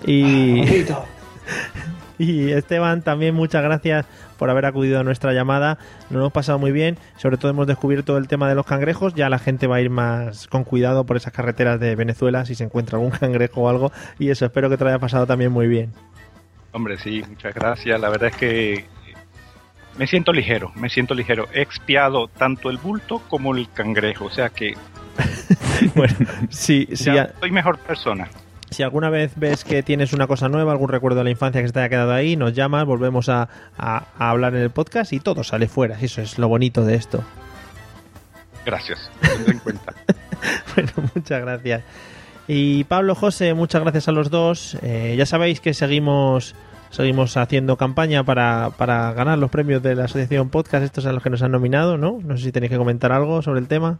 Y, 0.06 0.62
y 2.24 2.52
Esteban, 2.52 3.00
también 3.00 3.34
muchas 3.34 3.62
gracias 3.62 4.04
por 4.38 4.50
haber 4.50 4.66
acudido 4.66 5.00
a 5.00 5.04
nuestra 5.04 5.32
llamada. 5.32 5.78
Nos 6.10 6.20
hemos 6.20 6.32
pasado 6.32 6.58
muy 6.58 6.70
bien. 6.70 6.98
Sobre 7.16 7.38
todo 7.38 7.50
hemos 7.50 7.66
descubierto 7.66 8.18
el 8.18 8.28
tema 8.28 8.46
de 8.46 8.54
los 8.54 8.66
cangrejos. 8.66 9.14
Ya 9.14 9.30
la 9.30 9.38
gente 9.38 9.66
va 9.66 9.76
a 9.76 9.80
ir 9.80 9.88
más 9.88 10.46
con 10.46 10.64
cuidado 10.64 11.06
por 11.06 11.16
esas 11.16 11.32
carreteras 11.32 11.80
de 11.80 11.96
Venezuela 11.96 12.44
si 12.44 12.54
se 12.54 12.64
encuentra 12.64 12.98
algún 12.98 13.10
cangrejo 13.18 13.62
o 13.62 13.68
algo. 13.70 13.90
Y 14.18 14.28
eso, 14.28 14.44
espero 14.44 14.68
que 14.68 14.76
te 14.76 14.84
lo 14.84 14.90
haya 14.90 14.98
pasado 14.98 15.26
también 15.26 15.50
muy 15.50 15.66
bien. 15.66 15.92
Hombre, 16.72 16.98
sí, 16.98 17.24
muchas 17.26 17.54
gracias. 17.54 17.98
La 17.98 18.10
verdad 18.10 18.28
es 18.28 18.36
que 18.36 18.84
me 19.96 20.06
siento 20.06 20.32
ligero, 20.32 20.72
me 20.76 20.90
siento 20.90 21.14
ligero. 21.14 21.48
He 21.54 21.62
expiado 21.62 22.28
tanto 22.28 22.68
el 22.68 22.76
bulto 22.76 23.22
como 23.28 23.56
el 23.56 23.70
cangrejo, 23.72 24.26
o 24.26 24.30
sea 24.30 24.50
que 24.50 24.74
bueno, 25.94 26.14
sí, 26.50 26.86
sí, 26.92 27.06
ya 27.06 27.32
soy 27.40 27.50
mejor 27.50 27.78
persona. 27.78 28.28
Si 28.70 28.82
alguna 28.82 29.10
vez 29.10 29.32
ves 29.36 29.64
que 29.64 29.82
tienes 29.82 30.12
una 30.12 30.26
cosa 30.26 30.48
nueva, 30.48 30.72
algún 30.72 30.88
recuerdo 30.88 31.18
de 31.18 31.24
la 31.24 31.30
infancia 31.30 31.60
que 31.60 31.66
se 31.68 31.72
te 31.72 31.80
haya 31.80 31.88
quedado 31.88 32.12
ahí, 32.12 32.36
nos 32.36 32.52
llamas, 32.52 32.84
volvemos 32.86 33.28
a, 33.28 33.48
a- 33.76 34.04
a 34.18 34.30
hablar 34.30 34.54
en 34.54 34.62
el 34.62 34.70
podcast 34.70 35.12
y 35.12 35.20
todo 35.20 35.42
sale 35.44 35.66
fuera. 35.68 35.98
Eso 36.00 36.22
es 36.22 36.38
lo 36.38 36.48
bonito 36.48 36.84
de 36.84 36.94
esto. 36.94 37.24
Gracias, 38.64 39.10
en 39.46 39.58
cuenta. 39.58 39.94
Bueno, 40.74 40.90
muchas 41.14 41.40
gracias. 41.40 41.82
Y 42.46 42.84
Pablo, 42.84 43.14
José, 43.14 43.54
muchas 43.54 43.80
gracias 43.82 44.08
a 44.08 44.12
los 44.12 44.30
dos. 44.30 44.76
Eh, 44.82 45.14
ya 45.16 45.26
sabéis 45.26 45.60
que 45.60 45.74
seguimos 45.74 46.54
seguimos 46.90 47.36
haciendo 47.36 47.76
campaña 47.76 48.24
para, 48.24 48.70
para 48.76 49.12
ganar 49.12 49.38
los 49.38 49.48
premios 49.50 49.80
de 49.80 49.94
la 49.94 50.04
Asociación 50.06 50.48
Podcast, 50.48 50.84
estos 50.84 51.06
a 51.06 51.12
los 51.12 51.22
que 51.22 51.30
nos 51.30 51.40
han 51.42 51.52
nominado, 51.52 51.96
¿no? 51.96 52.18
No 52.24 52.36
sé 52.36 52.44
si 52.44 52.52
tenéis 52.52 52.70
que 52.72 52.78
comentar 52.78 53.12
algo 53.12 53.42
sobre 53.42 53.60
el 53.60 53.68
tema. 53.68 53.98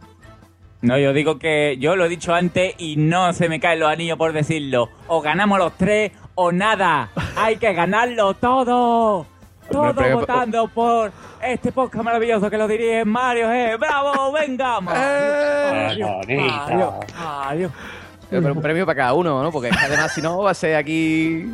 No, 0.81 0.97
yo 0.97 1.13
digo 1.13 1.37
que 1.37 1.77
yo 1.79 1.95
lo 1.95 2.05
he 2.05 2.09
dicho 2.09 2.33
antes 2.33 2.73
y 2.79 2.95
no 2.95 3.33
se 3.33 3.49
me 3.49 3.59
caen 3.59 3.79
los 3.79 3.91
anillos 3.91 4.17
por 4.17 4.33
decirlo. 4.33 4.89
O 5.07 5.21
ganamos 5.21 5.59
los 5.59 5.77
tres 5.77 6.11
o 6.33 6.51
nada. 6.51 7.09
Hay 7.37 7.57
que 7.57 7.71
ganarlo 7.73 8.33
todo. 8.33 9.27
Todos 9.71 10.13
votando 10.13 10.67
por 10.67 11.11
este 11.41 11.71
podcast 11.71 12.03
maravilloso 12.03 12.49
que 12.49 12.57
lo 12.57 12.67
dirige 12.67 13.05
Mario 13.05 13.47
G. 13.47 13.79
¡Bravo! 13.79 14.31
¡Venga! 14.33 14.81
Mario, 14.81 16.07
Mario, 16.27 16.99
Mario. 17.15 17.67
Eh, 17.67 18.00
Pero 18.39 18.53
un 18.53 18.61
premio 18.61 18.85
para 18.85 18.95
cada 18.95 19.13
uno, 19.13 19.43
¿no? 19.43 19.51
Porque 19.51 19.69
además, 19.77 20.13
si 20.13 20.21
no, 20.21 20.41
va 20.41 20.51
a 20.51 20.53
ser 20.53 20.75
aquí. 20.77 21.45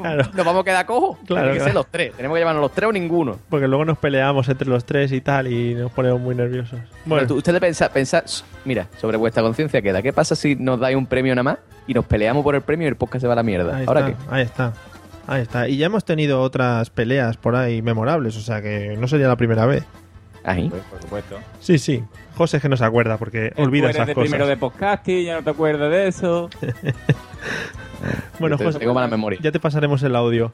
Claro. 0.00 0.22
Nos 0.32 0.46
vamos 0.46 0.62
a 0.62 0.64
quedar 0.64 0.86
cojos. 0.86 1.18
Claro, 1.26 1.48
Tiene 1.48 1.58
que 1.58 1.64
ser 1.64 1.74
los 1.74 1.86
tres. 1.88 2.12
Tenemos 2.14 2.36
que 2.36 2.40
llevarnos 2.40 2.62
los 2.62 2.72
tres 2.72 2.88
o 2.88 2.92
ninguno. 2.92 3.38
Porque 3.48 3.66
luego 3.68 3.84
nos 3.84 3.98
peleamos 3.98 4.48
entre 4.48 4.68
los 4.68 4.84
tres 4.84 5.12
y 5.12 5.20
tal 5.20 5.48
y 5.52 5.74
nos 5.74 5.90
ponemos 5.92 6.20
muy 6.20 6.34
nerviosos. 6.34 6.78
Bueno, 7.04 7.26
tú- 7.26 7.36
ustedes 7.36 7.60
pensa, 7.60 7.90
mira, 8.64 8.86
sobre 9.00 9.16
vuestra 9.16 9.42
conciencia 9.42 9.82
queda. 9.82 10.00
¿Qué 10.00 10.12
pasa 10.12 10.34
si 10.36 10.54
nos 10.54 10.78
dais 10.80 10.96
un 10.96 11.06
premio 11.06 11.34
nada 11.34 11.42
más 11.42 11.58
y 11.86 11.94
nos 11.94 12.04
peleamos 12.04 12.42
por 12.44 12.54
el 12.54 12.62
premio 12.62 12.86
y 12.86 12.88
el 12.88 12.96
podcast 12.96 13.22
se 13.22 13.26
va 13.26 13.32
a 13.32 13.36
la 13.36 13.42
mierda? 13.42 13.76
Ahí 13.76 13.84
¿Ahora 13.86 14.08
está, 14.08 14.12
qué? 14.12 14.34
Ahí 14.34 14.42
está. 14.42 14.72
Ahí 15.26 15.42
está. 15.42 15.68
Y 15.68 15.76
ya 15.76 15.86
hemos 15.86 16.04
tenido 16.04 16.40
otras 16.40 16.90
peleas 16.90 17.36
por 17.36 17.54
ahí 17.56 17.82
memorables, 17.82 18.36
o 18.36 18.40
sea 18.40 18.62
que 18.62 18.96
no 18.98 19.08
sería 19.08 19.28
la 19.28 19.36
primera 19.36 19.66
vez. 19.66 19.84
Ahí. 20.44 20.68
Pues, 20.68 20.82
por 20.84 21.02
supuesto. 21.02 21.38
Sí, 21.60 21.78
sí. 21.78 22.02
José 22.34 22.56
es 22.56 22.62
que 22.62 22.68
no 22.68 22.76
se 22.76 22.84
acuerda 22.84 23.18
porque 23.18 23.52
olvida 23.56 23.90
esas 23.90 24.06
de 24.06 24.14
cosas. 24.14 24.30
primero 24.30 24.46
de 24.48 24.56
podcasting, 24.56 25.24
ya 25.24 25.36
no 25.36 25.44
te 25.44 25.50
acuerdas 25.50 25.90
de 25.90 26.08
eso. 26.08 26.50
Bueno, 28.40 28.56
Tengo 28.56 28.72
José, 28.72 28.84
mala 28.86 29.06
memoria. 29.06 29.38
ya 29.40 29.52
te 29.52 29.60
pasaremos 29.60 30.02
el 30.02 30.16
audio. 30.16 30.52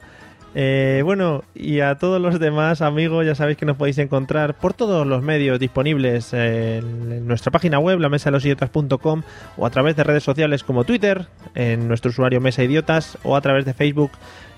Eh, 0.55 1.01
bueno, 1.03 1.43
y 1.55 1.79
a 1.79 1.95
todos 1.95 2.19
los 2.21 2.39
demás 2.39 2.81
amigos, 2.81 3.25
ya 3.25 3.35
sabéis 3.35 3.57
que 3.57 3.65
nos 3.65 3.77
podéis 3.77 3.97
encontrar 3.99 4.55
por 4.55 4.73
todos 4.73 5.05
los 5.05 5.21
medios 5.23 5.59
disponibles 5.59 6.33
en 6.33 7.27
nuestra 7.27 7.51
página 7.51 7.79
web, 7.79 7.99
la 7.99 8.09
mesa 8.09 8.29
de 8.29 8.33
los 8.33 8.45
idiotas.com, 8.45 9.21
o 9.57 9.65
a 9.65 9.69
través 9.69 9.95
de 9.95 10.03
redes 10.03 10.23
sociales 10.23 10.63
como 10.63 10.83
Twitter, 10.83 11.27
en 11.55 11.87
nuestro 11.87 12.09
usuario 12.09 12.41
Mesa 12.41 12.63
Idiotas, 12.63 13.17
o 13.23 13.35
a 13.35 13.41
través 13.41 13.65
de 13.65 13.73
Facebook, 13.73 14.11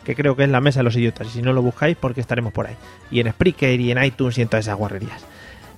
que 0.03 0.15
creo 0.15 0.35
que 0.35 0.43
es 0.43 0.49
la 0.49 0.61
mesa 0.61 0.79
de 0.79 0.83
los 0.83 0.95
idiotas. 0.95 1.27
Y 1.27 1.29
si 1.31 1.41
no 1.41 1.53
lo 1.53 1.61
buscáis, 1.61 1.97
porque 1.97 2.21
estaremos 2.21 2.53
por 2.53 2.67
ahí. 2.67 2.75
Y 3.09 3.19
en 3.19 3.31
Spreaker 3.31 3.79
y 3.79 3.91
en 3.91 4.03
iTunes 4.03 4.37
y 4.37 4.41
en 4.41 4.47
todas 4.47 4.65
esas 4.65 4.77
guarrerías. 4.77 5.25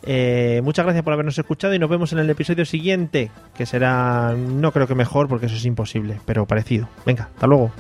Eh, 0.05 0.61
muchas 0.63 0.85
gracias 0.85 1.03
por 1.03 1.13
habernos 1.13 1.37
escuchado 1.37 1.73
y 1.73 1.79
nos 1.79 1.89
vemos 1.89 2.11
en 2.11 2.19
el 2.19 2.29
episodio 2.29 2.65
siguiente, 2.65 3.31
que 3.55 3.65
será, 3.65 4.33
no 4.33 4.71
creo 4.71 4.85
que 4.85 4.95
mejor, 4.95 5.29
porque 5.29 5.45
eso 5.45 5.55
es 5.55 5.65
imposible, 5.65 6.19
pero 6.25 6.45
parecido. 6.45 6.89
Venga, 7.05 7.29
hasta 7.33 7.47
luego. 7.47 7.71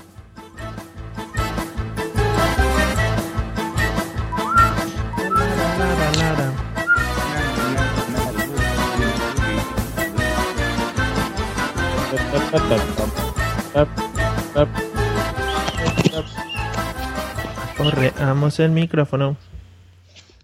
Correamos 17.83 18.61
el 18.61 18.71
micrófono. 18.71 19.35